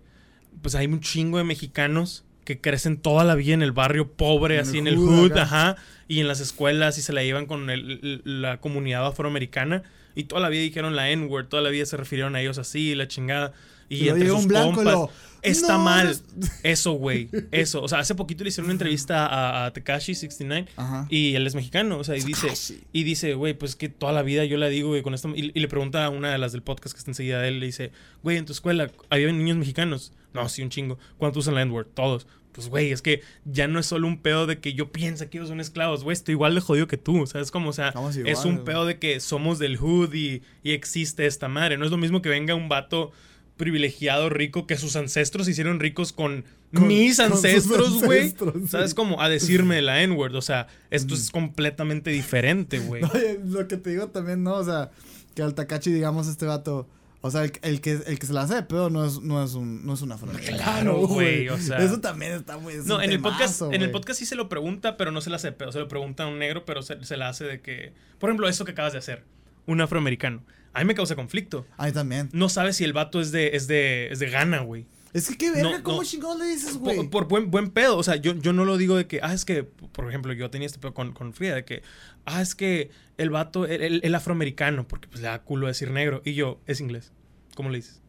pues 0.62 0.76
hay 0.76 0.88
un 0.88 1.02
chingo 1.02 1.38
de 1.38 1.44
mexicanos 1.44 2.24
que 2.46 2.62
crecen 2.62 2.98
toda 2.98 3.26
la 3.26 3.36
vida 3.36 3.54
en 3.54 3.62
el 3.62 3.74
barrio 3.74 4.14
pobre, 4.14 4.56
En 4.56 4.62
así 4.62 4.78
el 4.78 4.88
en 4.88 4.94
el 4.94 4.98
hood 4.98 5.32
acá. 5.34 5.42
ajá, 5.42 5.76
y 6.08 6.22
en 6.22 6.28
las 6.30 6.40
escuelas 6.40 6.98
y 6.98 7.02
se 7.02 7.12
la 7.12 7.22
llevan 7.24 7.46
con 7.46 7.70
el- 7.70 8.00
el- 8.26 8.42
la 8.42 8.62
comunidad 8.62 9.06
afroamericana 9.06 9.84
y 10.16 10.24
toda 10.24 10.42
la 10.42 10.48
vida 10.50 10.62
dijeron 10.62 10.96
la 10.96 11.10
N-word, 11.10 11.48
toda 11.48 11.62
la 11.62 11.70
vida 11.70 11.86
se 11.86 11.98
refirieron 11.98 12.36
a 12.38 12.42
ellos 12.42 12.58
así, 12.58 12.96
la 12.96 13.08
chingada. 13.10 13.52
Y, 13.90 14.06
luego 14.06 14.16
entre 14.16 14.30
sus 14.30 14.40
un 14.42 14.48
blanco 14.48 14.76
compas, 14.76 14.94
lo, 14.94 15.10
está 15.42 15.78
"No, 15.78 15.84
mal. 15.84 16.06
eres-". 16.08 16.24
Eso, 16.64 16.94
güey. 16.94 17.30
Eso. 17.52 17.82
O 17.82 17.88
sea, 17.88 18.00
hace 18.00 18.16
poquito 18.16 18.44
le 18.44 18.50
hicieron 18.50 18.66
una 18.66 18.74
entrevista 18.74 19.26
a, 19.28 19.66
a 19.66 19.74
Tekashi 19.74 20.16
69 20.16 20.68
Ajá. 20.76 21.08
y 21.10 21.36
él 21.36 21.48
es 21.48 21.56
mexicano, 21.56 21.98
o 21.98 22.04
sea, 22.04 22.18
y 22.18 22.22
dice, 22.22 22.80
y 22.92 23.04
dice, 23.04 23.34
güey, 23.34 23.54
pues 23.54 23.76
que 23.76 23.90
toda 23.90 24.12
la 24.12 24.24
vida 24.24 24.46
yo 24.46 24.58
la 24.58 24.68
digo, 24.68 24.90
güey, 24.90 25.02
con 25.02 25.14
esto. 25.14 25.30
Y, 25.36 25.52
y 25.54 25.60
le 25.60 25.68
pregunta 25.68 26.06
a 26.06 26.10
una 26.10 26.32
de 26.32 26.38
las 26.38 26.52
del 26.52 26.64
podcast 26.64 26.94
que 26.94 27.00
está 27.00 27.12
enseguida 27.12 27.42
de 27.42 27.50
él, 27.50 27.60
le 27.60 27.66
dice, 27.68 27.92
güey, 28.24 28.38
en 28.38 28.46
tu 28.46 28.52
escuela, 28.54 28.92
¿había 29.10 29.32
niños 29.32 29.58
mexicanos? 29.58 30.12
No, 30.34 30.48
sí, 30.50 30.62
un 30.62 30.70
chingo. 30.70 31.00
¿Cuántos 31.18 31.46
usan 31.46 31.56
la 31.56 31.62
N-word? 31.62 31.88
Todos. 31.94 32.28
Pues, 32.58 32.70
güey, 32.70 32.92
es 32.92 33.04
que 33.04 33.22
ya 33.46 33.68
no 33.68 33.78
es 33.78 33.86
solo 33.86 34.08
un 34.08 34.18
pedo 34.18 34.48
de 34.48 34.60
que 34.60 34.74
yo 34.74 34.92
piense 34.92 35.30
que 35.30 35.38
ellos 35.38 35.50
son 35.50 35.60
esclavos, 35.62 36.04
güey, 36.04 36.14
estoy 36.14 36.32
igual 36.32 36.56
de 36.56 36.62
jodido 36.62 36.88
que 36.88 36.98
tú, 36.98 37.28
¿sabes? 37.28 37.52
Como, 37.52 37.70
o 37.70 37.74
sea, 37.74 37.94
es 38.26 38.46
un 38.46 38.66
pedo 38.66 38.88
de 38.88 38.98
que 38.98 39.20
somos 39.20 39.60
del 39.60 39.78
hood 39.78 40.12
y, 40.16 40.42
y 40.64 40.72
existe 40.72 41.28
esta 41.28 41.50
madre. 41.50 41.78
No 41.78 41.86
es 41.86 41.92
lo 41.92 41.98
mismo 41.98 42.24
que 42.24 42.30
venga 42.30 42.56
un 42.56 42.68
vato 42.68 43.12
privilegiado, 43.58 44.30
rico, 44.30 44.68
que 44.68 44.78
sus 44.78 44.96
ancestros 44.96 45.48
hicieron 45.48 45.80
ricos 45.80 46.14
con, 46.14 46.46
Con- 46.74 46.88
mis 46.88 47.20
ancestros, 47.20 48.04
güey. 48.04 48.34
¿Sabes? 48.70 48.94
Como 48.94 49.22
a 49.22 49.30
decirme 49.30 49.82
la 49.82 50.02
N-word. 50.04 50.36
O 50.36 50.42
sea, 50.42 50.68
esto 50.92 51.14
es 51.16 51.32
completamente 51.32 52.12
diferente, 52.12 52.80
güey. 52.80 53.02
Lo 53.46 53.68
que 53.68 53.78
te 53.78 53.90
digo 53.90 54.08
también, 54.08 54.44
¿no? 54.44 54.54
O 54.56 54.64
sea, 54.64 54.92
que 55.36 55.42
al 55.42 55.54
Takachi, 55.56 55.92
digamos, 55.92 56.28
este 56.28 56.46
vato. 56.46 56.88
O 57.22 57.32
sea, 57.32 57.44
el, 57.44 57.52
el 57.64 57.82
que, 57.82 58.00
el 58.06 58.20
que 58.20 58.28
se 58.28 58.32
la 58.32 58.44
hace 58.44 58.54
de 58.54 58.64
pedo 58.64 58.92
no 58.92 59.04
es, 59.04 59.20
no 59.22 59.44
es 59.44 59.56
un, 59.56 59.84
no 59.86 59.96
es 59.96 60.02
un 60.04 60.12
afroamericano, 60.12 60.58
Claro, 60.58 61.08
güey, 61.08 61.50
o 61.50 61.58
sea. 61.58 61.80
Eso 61.80 62.00
también 62.00 62.32
está 62.34 62.58
muy. 62.60 62.74
es 62.74 62.86
No, 62.86 63.02
en 63.02 63.12
el 63.12 63.20
podcast, 63.20 63.64
en 63.64 63.82
el 63.82 63.90
podcast 63.90 64.20
sí 64.20 64.26
se 64.28 64.36
lo 64.36 64.48
pregunta, 64.50 64.98
pero 64.98 65.12
no 65.12 65.20
se 65.20 65.32
la 65.32 65.38
hace 65.38 65.52
pedo. 65.52 65.72
Se 65.72 65.80
lo 65.80 65.88
pregunta 65.88 66.24
a 66.24 66.28
un 66.28 66.38
negro, 66.38 66.64
pero 66.64 66.84
se, 66.84 67.04
se 67.04 67.18
la 67.18 67.28
hace 67.30 67.44
de 67.46 67.60
que. 67.60 67.92
Por 68.20 68.30
ejemplo, 68.30 68.48
eso 68.48 68.66
que 68.66 68.72
acabas 68.72 68.94
de 68.94 69.00
hacer. 69.00 69.24
Un 69.66 69.82
afroamericano. 69.82 70.44
A 70.78 70.82
mí 70.82 70.86
me 70.86 70.96
causa 70.96 71.16
conflicto. 71.16 71.66
A 71.78 71.86
mí 71.88 71.92
también. 71.92 72.30
No 72.34 72.50
sabes 72.50 72.76
si 72.78 72.84
el 72.84 72.94
vato 72.94 73.20
es 73.20 73.32
de, 73.32 73.56
es 73.56 73.68
de, 73.68 74.10
es 74.12 74.20
de 74.20 74.30
Ghana, 74.30 74.60
güey. 74.60 74.86
Es 75.14 75.28
que 75.30 75.38
qué 75.38 75.52
verga, 75.52 75.72
No, 75.78 75.84
¿cómo 75.84 75.98
no. 75.98 76.04
chingados 76.04 76.38
le 76.38 76.46
dices, 76.46 76.78
güey? 76.78 76.96
Por, 76.98 77.10
por 77.10 77.28
buen, 77.28 77.50
buen 77.50 77.70
pedo. 77.72 77.98
O 77.98 78.04
sea, 78.04 78.18
yo, 78.18 78.36
yo 78.36 78.54
no 78.54 78.66
lo 78.66 78.78
digo 78.78 78.96
de 78.96 79.08
que, 79.08 79.20
ah, 79.24 79.34
es 79.34 79.46
que, 79.46 79.64
por 79.64 80.08
ejemplo, 80.08 80.34
yo 80.34 80.50
tenía 80.50 80.66
este 80.68 80.80
pedo 80.80 80.94
con, 80.94 81.14
con 81.14 81.34
Frida, 81.34 81.56
de 81.56 81.66
que, 81.66 81.82
ah, 82.26 82.42
es 82.42 82.54
que 82.56 82.92
el 83.18 83.30
vato, 83.30 83.66
el, 83.66 83.82
el- 83.82 84.02
el 84.04 84.16
afroamericano, 84.16 84.88
porque 84.88 85.08
pues 85.08 85.22
le 85.22 85.28
da 85.30 85.42
culo 85.42 85.68
decir 85.68 85.90
negro. 85.92 86.22
Y 86.26 86.34
yo, 86.34 86.60
es 86.68 86.80
inglés. 86.82 87.12
¿Cómo 87.56 87.70
le 87.70 87.78
dices? 87.78 88.02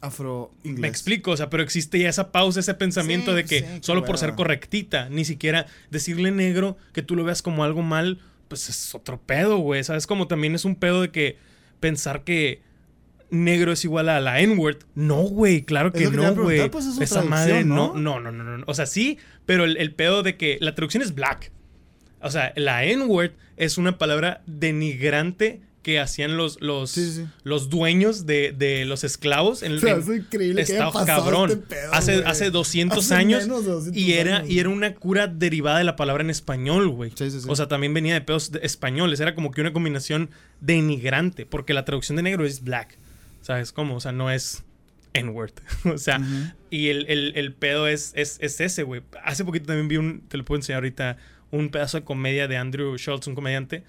Afro 0.00 0.52
inglés. 0.64 0.80
Me 0.80 0.88
explico, 0.88 1.30
o 1.30 1.36
sea, 1.36 1.48
pero 1.48 1.62
existe 1.62 1.98
ya 1.98 2.08
esa 2.08 2.32
pausa, 2.32 2.60
ese 2.60 2.74
pensamiento 2.74 3.30
Sí, 3.30 3.36
de 3.36 3.44
que 3.44 3.60
sí, 3.60 3.66
solo 3.82 4.04
por 4.04 4.18
ser 4.18 4.34
correctita, 4.34 5.08
ni 5.08 5.24
siquiera 5.24 5.66
decirle 5.90 6.30
negro, 6.32 6.76
que 6.92 7.02
tú 7.02 7.16
lo 7.16 7.24
veas 7.24 7.40
como 7.42 7.64
algo 7.64 7.82
mal, 7.82 8.18
pues 8.48 8.68
es 8.68 8.94
otro 8.94 9.20
pedo, 9.20 9.58
güey. 9.58 9.84
¿Sabes? 9.84 10.06
Como 10.06 10.26
también 10.26 10.54
es 10.54 10.64
un 10.64 10.74
pedo 10.76 11.00
de 11.02 11.10
que 11.10 11.38
pensar 11.80 12.24
que 12.24 12.60
negro 13.30 13.72
es 13.72 13.84
igual 13.84 14.08
a 14.08 14.20
la 14.20 14.40
N-word. 14.40 14.78
No, 14.94 15.22
güey, 15.22 15.62
claro 15.62 15.92
que 15.92 16.08
no, 16.10 16.34
güey. 16.34 16.68
pues, 16.70 16.86
es 16.86 17.00
Esa 17.00 17.22
madre 17.22 17.64
no, 17.64 17.94
¿no? 17.94 18.20
no, 18.20 18.32
no, 18.32 18.44
no, 18.44 18.58
no. 18.58 18.64
O 18.66 18.74
sea, 18.74 18.86
sí, 18.86 19.18
pero 19.44 19.64
el, 19.64 19.76
el 19.76 19.92
pedo 19.94 20.22
de 20.22 20.36
que 20.36 20.58
la 20.60 20.74
traducción 20.74 21.02
es 21.02 21.14
black. 21.14 21.52
O 22.20 22.30
sea, 22.30 22.52
la 22.56 22.84
N-word 22.84 23.32
es 23.56 23.78
una 23.78 23.98
palabra 23.98 24.42
denigrante 24.46 25.60
que 25.86 26.00
hacían 26.00 26.36
los, 26.36 26.60
los, 26.60 26.90
Sí, 26.90 27.12
sí. 27.12 27.26
los 27.44 27.70
dueños 27.70 28.26
de, 28.26 28.52
de 28.52 28.84
los 28.86 29.04
esclavos. 29.04 29.62
En, 29.62 29.72
O 29.76 29.78
sea, 29.78 29.92
en- 29.94 30.00
es 30.00 30.08
increíble 30.08 30.62
Está 30.62 30.90
cabrón. 31.06 31.50
este 31.52 31.62
pedo, 31.62 31.92
hace, 31.94 32.24
hace 32.26 32.50
200 32.50 32.98
Hace 32.98 33.14
años. 33.14 33.42
menos 33.44 33.64
de 33.64 33.70
200 33.70 34.02
y, 34.02 34.14
era, 34.14 34.38
años. 34.38 34.50
y 34.50 34.58
era 34.58 34.68
una 34.68 34.94
cura 34.96 35.28
derivada 35.28 35.78
de 35.78 35.84
la 35.84 35.94
palabra 35.94 36.24
en 36.24 36.30
español, 36.30 36.88
güey. 36.88 37.12
Sí, 37.14 37.30
sí, 37.30 37.40
sí. 37.40 37.46
O 37.48 37.54
sea, 37.54 37.68
también 37.68 37.94
venía 37.94 38.14
de 38.14 38.20
pedos 38.20 38.50
de- 38.50 38.58
españoles. 38.64 39.20
Era 39.20 39.36
como 39.36 39.52
que 39.52 39.60
una 39.60 39.72
combinación 39.72 40.28
denigrante. 40.60 41.46
Porque 41.46 41.72
la 41.72 41.84
traducción 41.84 42.16
de 42.16 42.22
negro 42.24 42.44
es 42.44 42.64
black. 42.64 42.98
¿Sabes 43.42 43.70
cómo? 43.70 43.94
O 43.94 44.00
sea, 44.00 44.10
no 44.10 44.28
es 44.32 44.64
N-word. 45.12 45.52
o 45.84 45.98
sea, 45.98 46.20
y 46.68 46.88
el, 46.88 47.06
el- 47.08 47.32
el 47.36 47.52
pedo 47.52 47.86
es, 47.86 48.10
es, 48.16 48.38
es 48.40 48.60
ese, 48.60 48.82
güey. 48.82 49.02
Hace 49.24 49.44
poquito 49.44 49.66
también 49.66 49.86
vi 49.86 49.98
un, 49.98 50.22
te 50.28 50.36
lo 50.36 50.44
puedo 50.44 50.58
enseñar 50.58 50.78
ahorita, 50.78 51.16
un 51.52 51.68
pedazo 51.68 51.98
de 51.98 52.04
comedia 52.04 52.48
de 52.48 52.56
Andrew 52.56 52.96
Schultz, 52.98 53.28
un 53.28 53.36
comediante. 53.36 53.84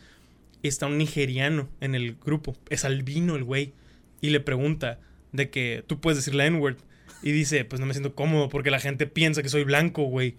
Está 0.64 0.88
un 0.88 0.98
nigeriano 0.98 1.70
en 1.82 1.96
el 1.96 2.16
grupo. 2.16 2.56
Es 2.70 2.86
albino 2.86 3.36
el 3.36 3.44
güey. 3.44 3.74
Y 4.22 4.32
le 4.32 4.40
pregunta 4.40 5.00
de 5.32 5.50
que 5.50 5.84
tú 5.86 6.00
puedes 6.00 6.18
decir 6.18 6.36
la 6.36 6.46
N-word. 6.46 6.78
Y 7.24 7.32
dice, 7.32 7.66
pues 7.66 7.80
no 7.80 7.86
me 7.86 7.94
siento 7.94 8.16
cómodo 8.16 8.50
porque 8.50 8.72
la 8.72 8.80
gente 8.80 9.08
piensa 9.08 9.42
que 9.42 9.50
soy 9.50 9.64
blanco, 9.64 10.04
güey. 10.04 10.36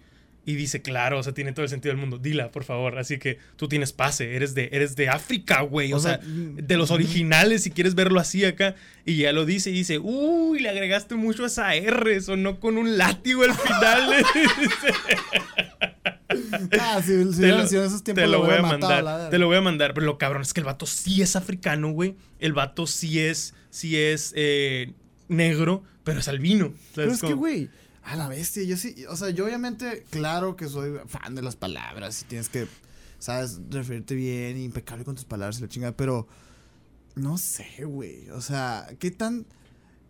Y 0.49 0.55
dice, 0.55 0.81
claro, 0.81 1.19
o 1.19 1.23
sea, 1.23 1.31
tiene 1.31 1.51
todo 1.51 1.61
el 1.61 1.69
sentido 1.69 1.93
del 1.93 2.01
mundo. 2.01 2.17
Dila, 2.17 2.49
por 2.49 2.63
favor. 2.63 2.97
Así 2.97 3.19
que 3.19 3.37
tú 3.55 3.67
tienes 3.67 3.93
pase. 3.93 4.35
Eres 4.35 4.55
de, 4.55 4.69
eres 4.71 4.95
de 4.95 5.07
África, 5.07 5.61
güey. 5.61 5.93
O, 5.93 5.97
O 5.97 5.99
sea, 5.99 6.17
sea, 6.17 6.27
de 6.27 6.75
los 6.75 6.89
originales, 6.89 7.61
si 7.61 7.69
quieres 7.69 7.93
verlo 7.93 8.19
así 8.19 8.43
acá. 8.43 8.73
Y 9.05 9.17
ya 9.17 9.31
lo 9.31 9.45
dice 9.45 9.69
y 9.69 9.73
dice, 9.73 9.99
uy, 9.99 10.59
le 10.59 10.69
agregaste 10.69 11.13
mucho 11.13 11.43
a 11.43 11.47
esa 11.47 11.75
R. 11.75 12.19
Sonó 12.21 12.59
con 12.59 12.79
un 12.79 12.97
látigo 12.97 13.43
al 13.43 13.53
final. 13.53 14.25
Ah, 16.79 17.01
si, 17.03 17.33
si 17.33 17.41
Te 17.41 17.47
lo, 17.47 17.67
sido 17.67 17.83
esos 17.83 18.03
tiempos 18.03 18.23
te 18.23 18.27
lo 18.29 18.43
voy 18.43 18.55
a 18.55 18.61
mandar. 18.61 19.29
Te 19.29 19.37
lo 19.37 19.47
voy 19.47 19.57
a 19.57 19.61
mandar. 19.61 19.93
Pero 19.93 20.05
lo 20.05 20.17
cabrón 20.17 20.41
es 20.41 20.53
que 20.53 20.59
el 20.61 20.65
vato 20.65 20.85
sí 20.85 21.21
es 21.21 21.35
africano, 21.35 21.91
güey. 21.91 22.15
El 22.39 22.53
vato 22.53 22.87
sí 22.87 23.19
es, 23.19 23.53
sí 23.69 23.97
es 23.97 24.33
eh, 24.35 24.93
negro, 25.27 25.83
pero 26.03 26.19
es 26.19 26.27
albino. 26.27 26.67
¿sabes 26.67 26.91
Pero 26.95 27.11
es 27.11 27.21
que, 27.21 27.33
güey, 27.33 27.69
a 28.09 28.15
la 28.15 28.27
bestia, 28.27 28.63
yo 28.63 28.75
sí, 28.75 29.05
o 29.07 29.15
sea, 29.15 29.29
yo 29.29 29.45
obviamente, 29.45 30.03
claro 30.09 30.55
que 30.55 30.67
soy 30.67 30.93
fan 31.07 31.35
de 31.35 31.41
las 31.41 31.55
palabras 31.55 32.21
y 32.21 32.25
tienes 32.25 32.49
que, 32.49 32.67
sabes, 33.19 33.59
referirte 33.69 34.15
bien, 34.15 34.57
impecable 34.57 35.05
con 35.05 35.15
tus 35.15 35.25
palabras 35.25 35.59
y 35.59 35.61
la 35.61 35.67
chingada, 35.67 35.95
pero 35.95 36.27
no 37.15 37.37
sé, 37.37 37.85
güey, 37.85 38.29
o 38.31 38.41
sea, 38.41 38.87
¿qué 38.99 39.11
tan...? 39.11 39.45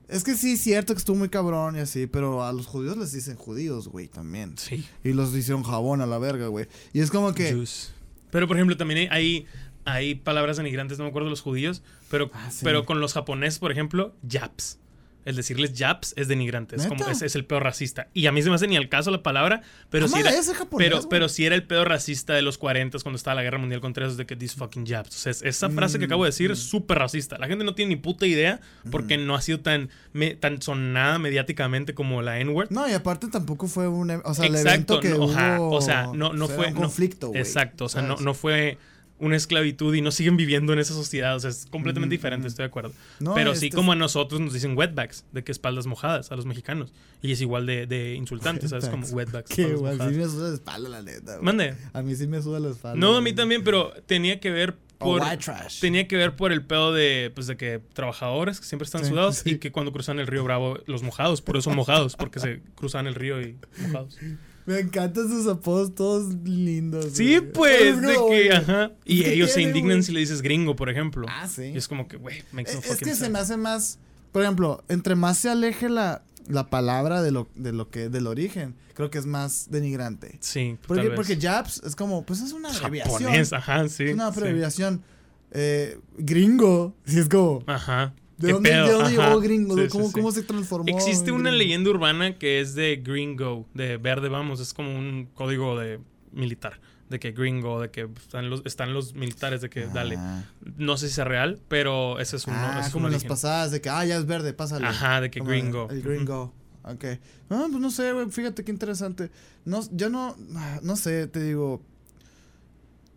Es 0.08 0.24
que 0.24 0.36
sí, 0.36 0.54
es 0.54 0.62
cierto 0.62 0.94
que 0.96 0.98
estuvo 1.00 1.18
muy 1.18 1.30
cabrón 1.30 1.76
y 1.76 1.80
así, 1.80 2.08
pero 2.08 2.44
a 2.44 2.52
los 2.52 2.66
judíos 2.66 2.98
les 2.98 3.12
dicen 3.12 3.36
judíos, 3.36 3.90
güey, 3.90 4.08
también. 4.08 4.58
Sí. 4.58 4.84
Y 5.04 5.14
los 5.14 5.36
hicieron 5.36 5.62
jabón 5.62 6.02
a 6.02 6.08
la 6.08 6.18
verga, 6.18 6.48
güey. 6.48 6.68
Y 6.94 7.02
es 7.02 7.12
como 7.12 7.34
que... 7.36 7.54
Juice. 7.54 7.90
Pero, 8.32 8.48
por 8.48 8.58
ejemplo, 8.58 8.76
también 8.76 9.12
hay, 9.12 9.46
hay, 9.86 10.16
palabras 10.16 10.58
denigrantes, 10.58 10.98
no 10.98 11.04
me 11.04 11.10
acuerdo 11.12 11.28
de 11.28 11.32
los 11.32 11.42
judíos, 11.42 11.84
pero, 12.10 12.32
Ah, 12.34 12.50
sí. 12.50 12.62
pero 12.64 12.86
con 12.88 13.00
los 13.02 13.14
japoneses, 13.14 13.60
por 13.60 13.72
ejemplo, 13.72 14.16
japs. 14.28 14.79
El 15.26 15.36
decirles 15.36 15.74
japs 15.74 16.14
es 16.16 16.28
denigrante, 16.28 16.76
es, 16.78 16.88
como, 16.88 17.08
es, 17.10 17.22
es 17.22 17.36
el 17.36 17.46
peor 17.46 17.64
racista. 17.64 18.08
Y 18.14 18.28
a 18.28 18.32
mí 18.32 18.42
se 18.42 18.50
me 18.50 18.56
hace 18.56 18.68
ni 18.68 18.78
al 18.78 18.88
caso 18.90 19.12
la 19.12 19.22
palabra, 19.22 19.62
pero 19.90 20.08
si 20.08 20.18
era, 20.20 20.32
japonés, 20.32 20.90
pero, 20.90 21.10
pero 21.10 21.30
si 21.30 21.46
era 21.46 21.56
el 21.56 21.64
peor 21.64 21.90
racista 21.90 22.34
de 22.34 22.42
los 22.42 22.58
40 22.58 22.98
cuando 23.04 23.18
estaba 23.18 23.36
la 23.36 23.44
guerra 23.44 23.58
mundial 23.58 23.82
contra 23.82 24.06
esos 24.06 24.18
de 24.18 24.26
que 24.26 24.36
these 24.36 24.56
fucking 24.56 24.86
japs. 24.86 25.16
O 25.16 25.20
sea, 25.20 25.32
es- 25.32 25.42
esa 25.44 25.70
frase 25.70 26.00
que 26.00 26.06
acabo 26.06 26.24
de 26.24 26.30
Mm, 26.30 26.32
decir 26.32 26.52
es 26.52 26.60
súper 26.60 27.00
racista. 27.00 27.38
La 27.38 27.48
gente 27.48 27.64
no 27.66 27.76
tiene 27.76 27.90
ni 27.90 27.96
puta 27.98 28.26
idea 28.26 28.62
porque 28.92 29.18
no 29.18 29.36
ha 29.36 29.42
sido 29.42 29.60
tan, 29.60 29.90
me- 30.14 30.36
tan 30.36 30.62
sonada 30.62 31.20
mediáticamente 31.20 31.94
como 31.94 32.22
la 32.22 32.40
N-word. 32.40 32.70
No, 32.72 32.88
y 32.90 32.94
aparte 32.94 33.28
tampoco 33.28 33.68
fue 33.68 33.88
un... 33.88 34.12
e- 34.12 34.22
O 34.24 34.34
sea, 34.34 34.46
el 34.46 34.56
Exacto, 34.56 34.96
evento 34.96 35.00
que 35.02 35.10
no, 35.10 35.30
ajá, 35.32 35.60
hubo... 35.60 35.72
o 35.76 35.82
sea, 35.82 36.04
no, 36.14 36.34
no 36.34 36.46
o 36.46 36.48
sea, 36.48 36.56
fue 36.56 36.68
un 36.68 36.74
conflicto. 36.76 37.32
Exacto, 37.36 37.86
o 37.86 37.90
sea, 37.90 38.02
no, 38.02 38.16
no 38.18 38.34
fue 38.34 38.78
una 39.20 39.36
esclavitud 39.36 39.94
y 39.94 40.02
no 40.02 40.12
siguen 40.12 40.38
viviendo 40.38 40.74
en 40.74 40.80
esa 40.80 40.94
sociedad. 40.94 41.36
O 41.36 41.40
sea, 41.40 41.50
es 41.50 41.68
completamente 41.70 42.16
Mm, 42.16 42.18
diferente, 42.18 42.46
mm. 42.46 42.48
estoy 42.48 42.64
de 42.64 42.68
acuerdo. 42.68 42.94
No, 43.20 43.34
Pero 43.36 43.54
sí 43.56 43.68
este 43.68 43.76
como 43.76 43.92
a 43.92 43.96
nosotros 43.96 44.40
nos 44.42 44.54
dicen 44.54 44.78
wetbacks, 44.78 45.26
de 45.32 45.44
que 45.44 45.52
espaldas 45.52 45.86
mojadas 45.88 46.32
a 46.32 46.36
los 46.36 46.46
mexicanos. 46.46 46.92
Y 47.22 47.32
es 47.34 47.42
igual 47.42 47.66
de, 47.66 47.86
de 47.86 48.16
insultante, 48.16 48.68
¿sabes? 48.70 48.88
Como 48.88 49.06
Wetbacks. 49.06 49.54
Que 49.54 49.64
igual, 49.64 49.94
sí 49.94 49.98
mojadas. 50.00 50.14
me 50.18 50.26
suda 50.26 50.48
la 50.50 50.54
espalda, 50.56 50.90
la 50.90 51.02
neta. 51.02 51.34
güey. 51.34 51.44
Mande. 51.46 51.76
A 51.94 52.02
mí 52.02 52.16
sí 52.16 52.28
me 52.28 52.42
suda 52.42 52.60
la 52.62 52.70
espalda. 52.70 52.98
No, 52.98 53.08
a 53.10 53.12
güey. 53.20 53.24
mí 53.24 53.34
también, 53.34 53.64
pero 53.66 53.92
tenía 54.06 54.40
que 54.40 54.52
ver 54.52 54.76
por... 54.98 55.22
white 55.22 55.38
trash. 55.44 55.82
Tenía 55.82 56.08
que 56.08 56.16
ver 56.16 56.38
por 56.38 56.54
el 56.54 56.64
pedo 56.64 56.94
de, 56.94 57.32
pues, 57.36 57.48
de 57.48 57.58
que 57.58 57.82
trabajadores 57.94 58.60
que 58.62 58.66
siempre 58.66 58.86
están 58.86 59.04
Sí, 59.04 59.10
sudados 59.10 59.36
sí. 59.38 59.52
y 59.52 59.58
que 59.58 59.72
cuando 59.74 59.92
cruzan 59.92 60.20
el 60.20 60.28
río 60.28 60.46
Bravo, 60.46 60.80
los 60.86 61.04
mojados, 61.04 61.42
por 61.42 61.58
eso 61.58 61.64
son 61.70 61.76
mojados, 61.76 62.16
porque 62.16 62.40
se 62.40 62.62
cruzan 62.76 63.06
el 63.06 63.16
río 63.16 63.42
y 63.42 63.58
mojados. 63.82 64.18
Me 64.70 64.82
encantan 64.82 65.28
sus 65.28 65.48
apodos 65.48 65.96
todos 65.96 66.32
lindos. 66.44 67.08
Sí, 67.14 67.38
güey. 67.40 67.52
pues, 67.52 67.82
Es 67.82 68.02
de 68.02 68.14
como, 68.14 68.28
que, 68.30 68.44
güey. 68.46 68.50
ajá. 68.50 68.92
Y 69.04 69.24
¿Qué 69.24 69.34
ellos 69.34 69.52
se 69.52 69.64
indignan 69.64 69.98
güey? 69.98 70.04
si 70.04 70.12
le 70.12 70.20
dices 70.20 70.44
gringo, 70.44 70.76
por 70.76 70.92
ejemplo. 70.92 71.26
Ah, 71.28 71.48
sí. 71.48 71.72
Y 71.74 71.78
es 71.78 71.88
como 71.88 72.08
que, 72.08 72.18
güey, 72.18 72.44
makes 72.52 72.74
no 72.74 72.80
Es, 72.80 72.86
fucking 72.86 73.08
que 73.08 73.16
se 73.16 73.30
me 73.30 73.40
hace 73.40 73.58
más. 73.58 73.98
Por 74.32 74.44
ejemplo, 74.44 74.84
entre 74.88 75.16
más 75.16 75.40
se 75.40 75.50
aleje 75.50 75.90
la, 75.90 76.22
la 76.48 76.70
palabra 76.70 77.24
de 77.24 77.32
lo, 77.32 77.48
de 77.56 77.74
lo 77.74 77.90
que, 77.90 78.10
del 78.10 78.28
origen, 78.28 78.76
creo 78.94 79.10
que 79.10 79.18
es 79.18 79.26
más 79.26 79.72
denigrante. 79.72 80.38
Sí, 80.40 80.78
Porque, 80.86 81.02
tal 81.02 81.10
vez. 81.10 81.16
porque 81.16 81.38
Japs 81.38 81.82
es 81.84 81.96
como, 81.96 82.24
pues 82.24 82.42
es 82.42 82.54
una 82.54 82.70
abreviación. 82.70 83.22
Japonés, 83.24 83.54
ajá, 83.54 83.90
sí. 83.90 84.04
es 84.04 84.14
una 84.14 84.32
sí. 84.32 84.40
abreviación. 84.40 85.02
Eh, 85.50 85.98
gringo, 86.20 86.94
sí 87.06 87.18
es 87.18 87.28
como. 87.28 87.64
Ajá. 87.66 88.14
¿De 88.40 88.48
¿Qué 88.48 88.54
dónde, 88.54 88.70
de 88.72 89.10
llegó 89.10 89.40
gringo? 89.42 89.76
Sí, 89.76 89.84
sí, 89.84 89.88
¿Cómo, 89.90 90.08
sí. 90.08 90.14
¿Cómo 90.14 90.32
se 90.32 90.44
transformó? 90.44 90.86
Existe 90.88 91.32
una 91.32 91.50
gringo? 91.50 91.58
leyenda 91.58 91.90
urbana 91.90 92.38
que 92.38 92.62
es 92.62 92.74
de 92.74 92.96
gringo, 92.98 93.68
de 93.74 93.98
verde, 93.98 94.30
vamos, 94.30 94.60
es 94.62 94.74
como 94.74 94.98
un 94.98 95.28
código 95.34 95.78
de 95.78 96.00
militar, 96.32 96.80
de 97.10 97.20
que 97.20 97.34
gringo, 97.34 97.82
de 97.82 97.92
que 97.92 98.08
están 98.18 98.50
los, 98.50 98.62
están 98.66 98.94
los 98.94 99.14
militares, 99.14 99.60
de 99.62 99.70
que 99.70 99.88
dale. 99.88 100.16
Ah, 100.18 100.44
No 100.78 100.96
sé 100.96 101.10
si 101.10 101.16
sea 101.16 101.26
real, 101.26 101.60
pero 101.68 102.20
ese 102.20 102.38
es 102.38 102.48
un 102.48 102.54
Ah, 102.56 102.82
es 102.86 102.94
como 102.94 103.06
un 103.06 103.10
en 103.12 103.14
las 103.14 103.26
pasadas 103.26 103.72
de 103.72 103.82
que, 103.82 103.90
ah, 103.90 104.06
ya 104.06 104.16
es 104.18 104.26
verde, 104.26 104.54
pásale. 104.54 104.88
Ajá, 104.88 105.20
de 105.20 105.30
que 105.30 105.40
Como 105.40 105.52
gringo. 105.52 105.88
El 105.90 106.02
gringo. 106.02 106.54
Ok. 106.84 107.04
No, 107.50 107.68
pues 107.70 107.82
no 107.82 107.92
sé, 107.92 108.14
güey. 108.14 108.30
Fíjate 108.32 108.64
qué 108.64 108.72
interesante. 108.72 109.30
No, 109.66 109.82
yo 109.92 110.10
no. 110.10 110.38
ah, 110.56 110.80
No 110.82 110.96
sé, 110.96 111.28
te 111.28 111.44
digo. 111.44 111.82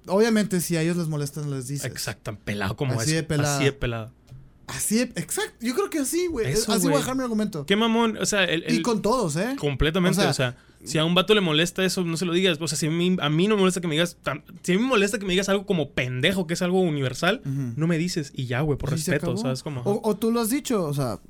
Obviamente, 0.08 0.60
si 0.60 0.76
a 0.76 0.82
ellos 0.82 0.96
les 0.96 1.06
molestan, 1.06 1.48
les 1.50 1.68
dices. 1.68 1.86
Exacto, 1.86 2.36
pelado 2.44 2.76
como 2.76 2.94
Así 3.00 3.10
es. 3.10 3.16
de 3.16 3.22
pelada. 3.22 3.54
Así 3.56 3.64
de 3.66 3.72
pelado. 3.72 4.12
Así, 4.76 5.00
exacto. 5.00 5.54
Yo 5.60 5.74
creo 5.74 5.90
que 5.90 5.98
así, 6.00 6.26
güey. 6.26 6.46
Así 6.52 6.66
voy 6.88 6.94
a 6.94 6.98
dejar 6.98 7.16
mi 7.16 7.22
argumento. 7.22 7.66
Qué 7.66 7.76
mamón, 7.76 8.16
o 8.18 8.26
sea, 8.26 8.44
el, 8.44 8.64
Y 8.68 8.76
el- 8.76 8.82
con 8.82 9.02
todos, 9.02 9.36
¿eh? 9.36 9.56
completamente, 9.58 10.20
o 10.24 10.30
o 10.30 10.32
sea, 10.32 10.56
si 10.84 10.98
a 10.98 11.04
un 11.04 11.14
vato 11.14 11.34
le 11.34 11.40
molesta 11.40 11.84
eso, 11.84 12.02
no 12.04 12.16
se 12.16 12.24
lo 12.24 12.32
digas. 12.32 12.58
O 12.60 12.66
sea, 12.68 12.76
si 12.76 12.86
a 12.86 12.90
mí, 12.90 13.16
a 13.20 13.28
mí 13.28 13.46
no 13.48 13.54
me 13.54 13.60
molesta 13.60 13.80
que 13.80 13.86
me 13.88 13.94
digas, 13.94 14.16
si 14.62 14.72
a 14.72 14.74
mí 14.76 14.82
me 14.82 14.88
molesta 14.88 15.18
que 15.18 15.26
me 15.26 15.32
digas 15.32 15.48
algo 15.48 15.64
como 15.66 15.90
pendejo, 15.90 16.46
que 16.46 16.54
es 16.54 16.62
algo 16.62 16.80
universal, 16.80 17.40
no 17.44 17.86
me 17.86 17.98
dices 17.98 18.32
y 18.34 18.46
ya, 18.46 18.60
güey, 18.62 18.78
por 18.78 18.90
Sí, 18.90 18.96
respeto. 18.96 19.36
¿sabes? 19.36 19.62
Como. 19.62 19.82
O, 19.82 20.00
o 20.08 20.16
tú 20.16 20.30
lo 20.32 20.40
has 20.40 20.50
dicho, 20.50 20.84
o 20.84 20.92
sea, 20.94 21.20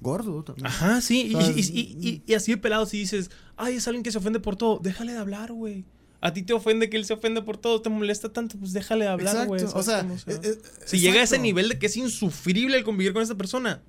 gordo 0.00 0.42
también. 0.44 0.66
Ajá, 0.66 1.00
sí. 1.00 1.28
y- 1.30 1.34
O 1.34 1.40
sea, 1.40 1.52
y, 1.56 1.60
y- 1.60 2.08
y- 2.08 2.22
y 2.26 2.34
así 2.34 2.52
de 2.52 2.58
pelado, 2.58 2.86
si 2.86 2.98
dices, 2.98 3.30
ay, 3.56 3.74
es 3.74 3.86
alguien 3.88 4.02
que 4.02 4.12
se 4.12 4.18
ofende 4.18 4.40
por 4.40 4.56
todo, 4.56 4.78
déjale 4.82 5.12
de 5.12 5.18
hablar, 5.18 5.52
güey. 5.52 5.84
A 6.20 6.32
ti 6.32 6.42
te 6.42 6.52
ofende 6.52 6.90
que 6.90 6.96
él 6.96 7.04
se 7.04 7.12
ofenda 7.14 7.44
por 7.44 7.56
todo, 7.58 7.80
te 7.80 7.90
molesta 7.90 8.32
tanto, 8.32 8.58
pues 8.58 8.72
déjale 8.72 9.06
hablar, 9.06 9.46
güey. 9.46 9.60
Exacto. 9.60 9.78
O 9.78 9.82
¿sabes 9.84 9.86
sea, 9.86 10.02
cómo? 10.02 10.14
O 10.14 10.42
sea, 10.42 10.50
eh, 10.50 10.58
eh, 10.58 10.62
si 10.84 10.98
llega 10.98 11.20
a 11.20 11.22
ese 11.22 11.38
nivel 11.38 11.68
de 11.68 11.78
que 11.78 11.86
es 11.86 11.96
insufrible 11.96 12.76
el 12.76 12.84
convivir 12.84 13.12
con 13.12 13.22
esta 13.22 13.36
persona, 13.36 13.80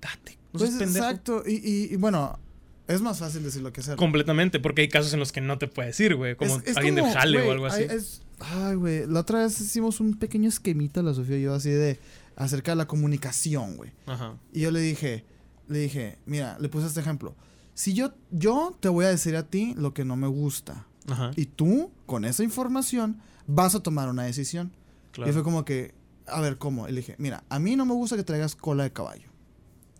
date. 0.00 0.38
No 0.52 0.58
Pues 0.58 0.80
exacto. 0.80 1.42
Y, 1.46 1.54
y, 1.54 1.92
y 1.92 1.96
bueno, 1.96 2.38
es 2.86 3.00
más 3.00 3.18
fácil 3.18 3.42
decirlo 3.42 3.72
que 3.72 3.80
hacerlo. 3.80 3.96
Completamente, 3.98 4.60
porque 4.60 4.82
hay 4.82 4.88
casos 4.88 5.12
en 5.14 5.20
los 5.20 5.32
que 5.32 5.40
no 5.40 5.58
te 5.58 5.68
puede 5.68 5.88
decir, 5.88 6.14
güey. 6.16 6.36
Como 6.36 6.56
Es- 6.58 6.66
es 6.68 6.76
alguien 6.76 6.94
como, 6.96 7.06
del 7.06 7.14
jale 7.16 7.42
o 7.48 7.52
algo 7.52 7.66
así. 7.66 7.82
es- 7.82 8.22
Ay, 8.40 8.76
güey. 8.76 9.06
La 9.06 9.20
otra 9.20 9.40
vez 9.40 9.60
hicimos 9.60 10.00
un 10.00 10.14
pequeño 10.18 10.48
esquemita, 10.48 11.02
la 11.02 11.12
Sofía 11.12 11.38
y 11.38 11.42
yo, 11.42 11.54
así 11.54 11.70
de 11.70 11.98
acerca 12.36 12.72
de 12.72 12.76
la 12.76 12.86
comunicación, 12.86 13.76
güey. 13.76 13.90
Ajá. 14.06 14.36
Y 14.52 14.60
yo 14.60 14.70
le 14.70 14.80
dije, 14.80 15.24
le 15.66 15.78
dije, 15.80 16.18
mira, 16.24 16.56
le 16.60 16.68
puse 16.68 16.86
este 16.86 17.00
ejemplo. 17.00 17.34
Si 17.74 17.94
yo, 17.94 18.12
yo 18.30 18.76
te 18.80 18.88
voy 18.88 19.06
a 19.06 19.08
decir 19.08 19.34
a 19.36 19.44
ti 19.48 19.74
lo 19.76 19.92
que 19.94 20.04
no 20.04 20.14
me 20.16 20.28
gusta. 20.28 20.86
Ajá. 21.08 21.30
Y 21.36 21.46
tú, 21.46 21.90
con 22.06 22.24
esa 22.24 22.42
información, 22.44 23.20
vas 23.46 23.74
a 23.74 23.80
tomar 23.80 24.08
una 24.08 24.24
decisión. 24.24 24.72
Claro. 25.12 25.30
Y 25.30 25.34
fue 25.34 25.42
como 25.42 25.64
que, 25.64 25.94
a 26.26 26.40
ver, 26.40 26.58
¿cómo? 26.58 26.86
Y 26.88 26.92
le 26.92 26.98
dije, 27.00 27.14
mira, 27.18 27.44
a 27.48 27.58
mí 27.58 27.76
no 27.76 27.86
me 27.86 27.94
gusta 27.94 28.16
que 28.16 28.24
traigas 28.24 28.54
cola 28.54 28.84
de 28.84 28.92
caballo. 28.92 29.28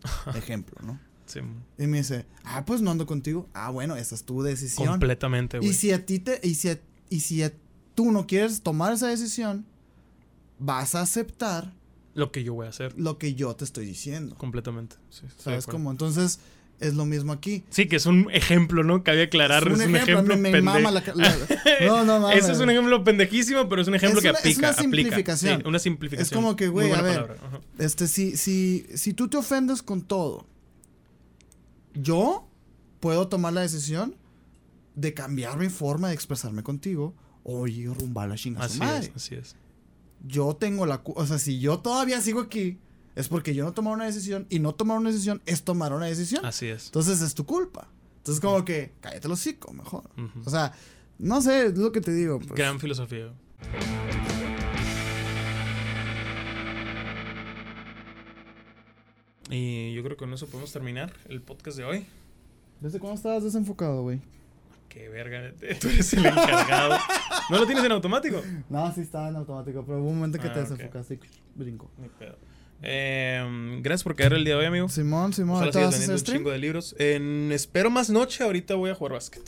Ejemplo, 0.35 0.77
¿no? 0.85 0.99
Sí, 1.27 1.41
Y 1.79 1.87
me 1.87 1.99
dice, 1.99 2.25
ah, 2.45 2.65
pues 2.65 2.81
no 2.81 2.91
ando 2.91 3.05
contigo. 3.07 3.49
Ah, 3.53 3.71
bueno, 3.71 3.97
esa 3.97 4.15
es 4.15 4.25
tu 4.25 4.43
decisión. 4.43 4.89
completamente, 4.89 5.59
güey. 5.59 5.71
Y 5.71 5.75
si 5.75 5.93
a 5.93 6.07
ti 6.07 6.19
te, 6.21 6.41
y 6.43 6.55
si, 6.55 6.71
a- 6.71 6.81
y 7.11 7.21
si 7.21 7.43
a- 7.43 7.53
tú 7.95 8.11
no 8.13 8.27
quieres 8.27 8.63
tomar 8.63 8.93
esa 8.95 9.09
decisión, 9.09 9.67
vas 10.59 10.95
a 10.95 11.03
aceptar 11.03 11.75
Lo 12.15 12.33
que 12.33 12.45
yo 12.45 12.55
voy 12.55 12.67
a 12.67 12.71
hacer. 12.71 12.95
lo 12.99 13.19
que 13.19 13.35
yo 13.35 13.55
te 13.57 13.65
estoy 13.65 13.85
diciendo. 13.85 14.37
Completamente. 14.37 14.97
Sí, 15.11 15.27
¿Sabes 15.39 15.67
cómo? 15.67 15.91
Entonces, 15.91 16.41
es 16.81 16.95
lo 16.95 17.05
mismo 17.05 17.33
aquí. 17.33 17.65
Sí, 17.71 17.87
que 17.89 17.97
es 17.97 18.07
un 18.07 18.29
ejemplo, 18.33 18.85
¿no? 18.85 19.03
Cabe 19.03 19.25
aclarar. 19.25 19.67
Es 19.67 19.75
un 19.87 19.97
ejemplo, 19.97 20.37
me 20.37 20.51
pende- 20.53 20.63
mama 20.63 20.91
la, 20.93 21.03
la- 21.15 21.37
No, 21.87 22.05
no 22.05 22.21
mames. 22.21 22.45
Ese 22.45 22.53
es 22.53 22.59
un 22.61 22.71
ejemplo 22.71 23.03
pendejísimo, 23.05 23.69
pero 23.69 23.83
es 23.83 23.89
un 23.89 23.95
ejemplo 23.97 24.19
Es 24.21 24.23
que 24.25 24.31
una- 24.31 24.39
es 24.39 24.45
aplica. 24.45 24.59
una 24.61 24.69
aplica. 24.69 24.83
simplificación. 24.83 25.61
Sí, 25.61 25.69
una 25.69 25.79
simplificación. 25.79 26.25
Es 26.27 26.31
como 26.33 26.55
que, 26.57 26.69
güey, 26.69 26.93
a 26.93 27.03
ver. 27.03 27.37
Este, 27.79 28.07
si, 28.07 28.37
si, 28.37 28.87
si 28.95 29.13
tú 29.13 29.29
te 29.29 29.37
ofendes 29.37 29.83
con 29.83 30.03
todo, 30.03 30.47
yo 31.95 32.49
puedo 33.01 33.29
tomar 33.29 33.53
la 33.53 33.63
decisión 33.63 34.17
de 34.95 35.15
cambiar 35.15 35.59
mi 35.59 35.69
forma 35.69 36.09
de 36.09 36.15
expresarme 36.15 36.63
contigo 36.63 37.15
o 37.45 37.67
ir 37.67 37.91
rumbar 37.93 38.27
a 38.27 38.29
la 38.31 38.35
chingada 38.37 38.67
Así 38.67 38.79
madre. 38.79 39.07
es, 39.07 39.13
así 39.17 39.35
es. 39.35 39.57
Yo 40.27 40.55
tengo 40.57 40.85
la... 40.87 41.01
O 41.05 41.27
sea, 41.27 41.39
si 41.39 41.61
yo 41.61 41.79
todavía 41.79 42.21
sigo 42.21 42.41
aquí, 42.41 42.79
es 43.19 43.29
porque 43.29 43.55
yo 43.55 43.65
no 43.65 43.73
tomé 43.73 43.91
una 43.91 44.05
decisión 44.07 44.47
y 44.49 44.61
no 44.61 44.75
tomar 44.75 44.97
una 44.99 45.11
decisión 45.11 45.43
es 45.45 45.65
tomar 45.65 45.93
una 45.93 46.07
decisión. 46.07 46.47
Así 46.47 46.67
es. 46.69 46.87
Entonces 46.87 47.21
es 47.21 47.35
tu 47.35 47.45
culpa. 47.45 47.89
Entonces 48.19 48.41
como 48.41 48.65
que 48.65 48.93
cállate 49.01 49.27
el 49.27 49.33
hocico 49.33 49.73
mejor. 49.73 50.05
O 50.45 50.51
sea, 50.51 50.73
no 51.19 51.41
sé, 51.43 51.67
es 51.67 51.77
lo 51.79 51.91
que 51.93 52.01
te 52.01 52.13
digo. 52.13 52.39
pues. 52.39 52.53
Gran 52.53 52.79
filosofía. 52.79 53.33
Y 59.51 59.95
yo 59.95 60.03
creo 60.03 60.17
que 60.17 60.21
con 60.25 60.33
eso 60.33 60.47
podemos 60.47 60.73
terminar 60.73 61.13
el 61.29 61.41
podcast 61.41 61.79
de 61.79 61.85
hoy. 61.85 62.07
¿Desde 62.81 62.99
cuándo 62.99 63.17
estabas 63.17 63.43
desenfocado, 63.45 64.03
güey? 64.03 64.21
Qué 64.89 65.09
verga, 65.09 65.53
tú 65.81 65.89
eres 65.89 66.13
el 66.15 66.27
encargado. 66.27 66.97
¿No 67.51 67.59
lo 67.59 67.67
tienes 67.67 67.85
en 67.85 67.93
automático? 67.93 68.41
No, 68.69 68.93
sí 68.95 69.01
estaba 69.03 69.29
en 69.29 69.37
automático, 69.37 69.85
pero 69.85 69.99
hubo 70.01 70.09
un 70.11 70.17
momento 70.17 70.39
que 70.39 70.49
te 70.49 70.59
Ah, 70.59 70.63
desenfocaste 70.63 71.15
y 71.15 71.21
brinco. 71.59 71.91
Ni 71.99 72.09
pedo. 72.09 72.37
Eh, 72.83 73.79
gracias 73.83 74.05
por 74.05 74.15
caer 74.15 74.33
el 74.35 74.45
día 74.45 74.55
de 74.55 74.61
hoy, 74.61 74.67
amigo. 74.67 74.89
Simón, 74.89 75.33
Simón, 75.33 75.57
Ojalá 75.57 75.67
¿ahorita 75.67 75.79
sigas 75.79 75.91
vendiendo 75.93 76.13
un 76.15 76.19
stream? 76.21 76.39
chingo 76.39 76.51
de 76.51 76.59
libros. 76.59 76.95
En- 76.99 77.51
espero 77.53 77.91
más 77.91 78.09
noche, 78.11 78.45
ahorita 78.45 78.75
voy 78.77 78.91
a 78.91 78.95
jugar 78.95 79.15
básquet. 79.15 79.43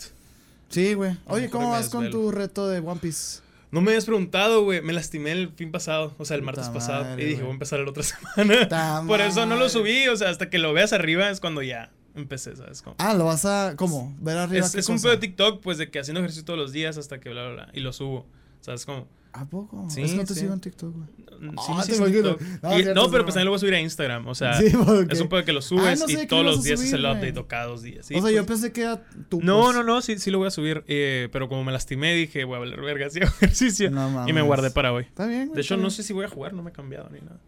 Sí, 0.69 0.94
güey. 0.94 1.16
Oye, 1.27 1.48
¿cómo 1.51 1.70
vas 1.70 1.89
con 1.89 2.11
tu 2.11 2.31
reto 2.31 2.69
de 2.69 2.78
One 2.81 3.01
Piece? 3.01 3.40
No 3.73 3.81
me 3.81 3.90
habías 3.93 4.05
preguntado, 4.05 4.65
güey. 4.65 4.82
Me 4.82 4.93
lastimé 4.93 5.31
el 5.32 5.51
fin 5.51 5.70
pasado, 5.70 6.15
o 6.19 6.24
sea, 6.24 6.36
el 6.36 6.43
martes 6.43 6.69
pasado. 6.70 7.19
y 7.19 7.24
dije, 7.24 7.43
voy 7.43 7.51
a 7.51 7.55
empezar 7.55 7.78
la 7.81 7.90
otra 7.90 8.02
semana. 8.36 9.05
Por 9.07 9.20
eso 9.20 9.47
no 9.47 9.57
lo 9.57 9.69
subí, 9.69 10.09
o 10.09 10.16
sea, 10.16 10.31
hasta 10.31 10.51
que 10.51 10.59
lo 10.59 10.73
veas 10.73 10.93
arriba 10.93 11.31
es 11.31 11.39
cuando 11.40 11.62
ya 11.62 11.90
empecé, 12.16 12.57
¿sabes? 12.57 12.82
Como- 12.82 12.97
Ah, 12.98 13.15
lo 13.15 13.27
vas 13.27 13.44
a. 13.44 13.74
¿Cómo? 13.77 14.16
Ver 14.20 14.39
arriba. 14.39 14.66
es 14.66 14.73
qué 14.73 14.81
es 14.81 14.89
un 14.89 15.01
pedo 15.01 15.12
de 15.12 15.19
TikTok, 15.19 15.61
pues, 15.61 15.78
de 15.78 15.89
que 15.90 16.01
haciendo 16.01 16.19
ejercicio 16.20 16.44
todos 16.44 16.59
los 16.59 16.73
días 16.73 16.98
hasta 16.98 17.20
que 17.20 17.31
bla, 17.31 17.44
bla, 17.47 17.52
bla. 17.55 17.69
Y 17.73 17.78
lo 17.81 17.93
subo, 17.93 18.27
¿sabes? 18.61 18.85
Como. 18.85 19.07
¿A 19.32 19.44
poco? 19.48 19.86
Sí, 19.89 20.02
es 20.02 20.11
que 20.12 20.16
no 20.19 20.24
te 20.24 20.35
sí. 20.35 20.40
sigo 20.40 20.52
en 20.55 20.61
TikTok, 20.61 20.94
güey. 20.94 21.09
Ah, 21.57 21.82
sí, 21.85 21.94
imagino. 21.94 22.36
TikTok. 22.36 22.62
No, 22.62 22.78
Y- 22.78 22.85
no, 22.85 23.11
pero 23.11 23.23
pues 23.24 23.35
también 23.35 23.44
lo 23.47 23.51
voy 23.52 23.57
a 23.57 23.61
subir 23.61 23.74
a 23.74 23.81
Instagram. 23.81 24.27
O 24.27 24.35
sea, 24.35 24.55
Sí, 24.61 24.66
es 25.09 25.20
un 25.20 25.28
pedo 25.28 25.44
que 25.44 25.52
lo 25.52 25.62
subes 25.62 25.86
Ah, 26.02 26.05
no 26.05 26.11
y 26.11 26.15
sé, 26.16 26.20
¿qué 26.23 26.27
todos 26.27 26.44
los 26.44 26.62
días 26.65 26.81
es 26.82 26.93
el 26.93 27.05
update 27.05 27.39
o 27.39 27.47
cada 27.47 27.66
dos 27.66 27.82
días. 27.82 28.05
Sí, 28.07 28.15
o 28.15 28.16
sea, 28.19 28.23
pues. 28.23 28.35
yo 28.35 28.44
pensé 28.47 28.73
que 28.73 28.82
era 28.82 29.02
tu. 29.28 29.40
No, 29.40 29.62
pues. 29.65 29.77
no, 29.77 29.82
no, 29.85 30.02
sí, 30.02 30.19
sí 30.19 30.31
lo 30.31 30.39
voy 30.39 30.48
a 30.48 30.51
subir. 30.51 30.85
eh, 30.89 31.28
pero 31.32 31.48
como 31.48 31.65
me 31.65 31.73
lastimé, 31.73 32.15
dije, 32.15 32.44
voy 32.44 32.57
a 32.57 32.59
valer 32.59 32.81
verga, 32.81 33.09
sí, 33.09 33.20
ejercicio. 33.23 33.90
No 33.90 34.28
y 34.28 34.32
me 34.32 34.43
guardé 34.43 34.70
para 34.70 34.93
hoy. 34.93 35.05
Está 35.05 35.27
bien, 35.27 35.47
güey. 35.47 35.57
De 35.57 35.62
hecho, 35.62 35.77
no 35.77 35.90
sé 35.90 36.02
si 36.02 36.12
voy 36.12 36.24
a 36.24 36.28
jugar, 36.28 36.52
no 36.52 36.62
me 36.62 36.70
he 36.70 36.73
cambiado 36.73 37.09
ni 37.11 37.20
nada. 37.20 37.39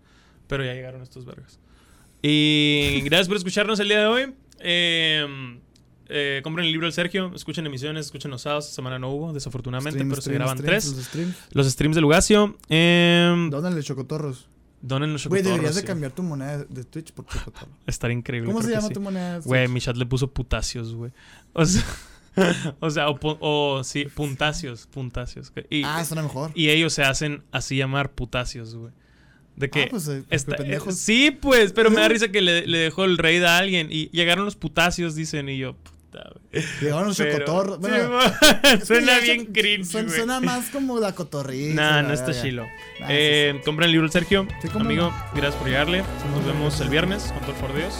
Pero 0.46 0.64
ya 0.64 0.74
llegaron 0.74 1.02
estos 1.02 1.24
vergas. 1.24 1.58
Y 2.22 3.00
gracias 3.04 3.26
por 3.28 3.36
escucharnos 3.36 3.80
el 3.80 3.88
día 3.88 4.00
de 4.00 4.06
hoy. 4.06 4.32
Eh, 4.60 5.58
eh, 6.12 6.40
compren 6.42 6.66
el 6.66 6.72
libro 6.72 6.86
del 6.86 6.92
Sergio, 6.92 7.32
escuchen 7.34 7.66
emisiones, 7.66 8.06
escuchen 8.06 8.30
los 8.30 8.42
sábados. 8.42 8.64
Esta 8.66 8.76
semana 8.76 8.98
no 8.98 9.10
hubo, 9.10 9.32
desafortunadamente, 9.32 9.98
Stream, 9.98 10.08
pero 10.10 10.22
se 10.22 10.32
graban 10.32 10.58
stream, 10.58 10.70
tres. 10.70 10.86
Los 10.94 11.04
streams. 11.06 11.36
Los 11.52 11.66
streams 11.70 11.94
de 11.96 12.00
Lugacio. 12.00 12.56
Eh, 12.68 13.48
Dónale 13.50 13.82
chocotorros. 13.82 14.48
donen 14.80 15.12
los 15.12 15.26
Güey, 15.26 15.40
chocotorros, 15.42 15.60
deberías 15.62 15.74
de 15.76 15.84
cambiar 15.84 16.12
tu 16.12 16.22
moneda 16.22 16.64
de- 16.64 16.84
Twitch 16.84 17.12
por 17.12 17.26
chocotorro. 17.26 17.68
Estaría 17.86 18.16
increíble. 18.16 18.48
¿Cómo 18.52 18.62
se 18.62 18.70
llama 18.70 18.88
sí. 18.88 18.94
tu 18.94 19.00
moneda? 19.00 19.40
de 19.40 19.46
Güey, 19.46 19.68
mi 19.68 19.80
chat 19.80 19.96
le 19.96 20.06
puso 20.06 20.30
putacios, 20.30 20.94
güey. 20.94 21.12
O 21.52 21.64
sea, 21.64 21.84
o, 22.80 22.90
sea, 22.90 23.06
o, 23.10 23.82
sí, 23.84 24.06
puntacios, 24.06 24.86
puntacios. 24.86 25.52
Y, 25.70 25.82
Ah, 25.84 26.04
suena 26.04 26.22
mejor. 26.22 26.50
y 26.54 26.70
ellos 26.70 26.92
se 26.94 27.02
hacen 27.02 27.42
así 27.52 27.76
llamar 27.76 28.10
putacios, 28.12 28.74
güey. 28.74 28.92
De 29.54 29.68
que 29.68 29.82
ah, 29.82 29.86
pues, 29.90 30.08
eh, 30.08 30.24
Está- 30.30 30.56
pendejos. 30.56 30.94
eh, 30.94 30.98
sí, 30.98 31.30
pues, 31.30 31.72
pero 31.74 31.90
me 31.90 31.96
da 32.00 32.08
risa 32.08 32.28
que 32.32 32.40
le, 32.40 32.66
le 32.66 32.78
dejó 32.78 33.04
el 33.04 33.18
raid 33.18 33.42
a 33.44 33.58
alguien 33.58 33.88
y 33.90 34.08
llegaron 34.08 34.46
los 34.46 34.56
putacios, 34.56 35.14
dicen, 35.14 35.50
y 35.50 35.58
yo, 35.58 35.76
neta, 36.12 36.30
güey. 36.50 36.64
Pero- 37.24 37.46
Bueno, 37.78 38.20
es 38.20 38.78
que 38.80 38.86
suena 38.86 39.18
bien 39.18 39.46
cringe, 39.46 39.92
güey. 40.04 40.16
Suena 40.16 40.40
más 40.40 40.68
como 40.70 40.98
la 41.00 41.14
cotorrisa. 41.14 41.74
Nah, 41.74 42.02
no 42.02 42.12
está 42.12 42.32
chilo. 42.42 42.66
Eh, 43.08 43.60
compren 43.64 43.86
el 43.88 43.92
libro 43.92 44.08
Sergio. 44.08 44.46
Amigo, 44.80 45.12
gracias 45.34 45.54
por 45.56 45.66
llegarle. 45.68 46.02
Nos 46.34 46.44
vemos 46.44 46.80
el 46.80 46.88
viernes 46.88 47.24
con 47.32 47.40
todo 47.40 47.52
el 47.52 47.56
por 47.58 47.74
Dios. 47.74 47.94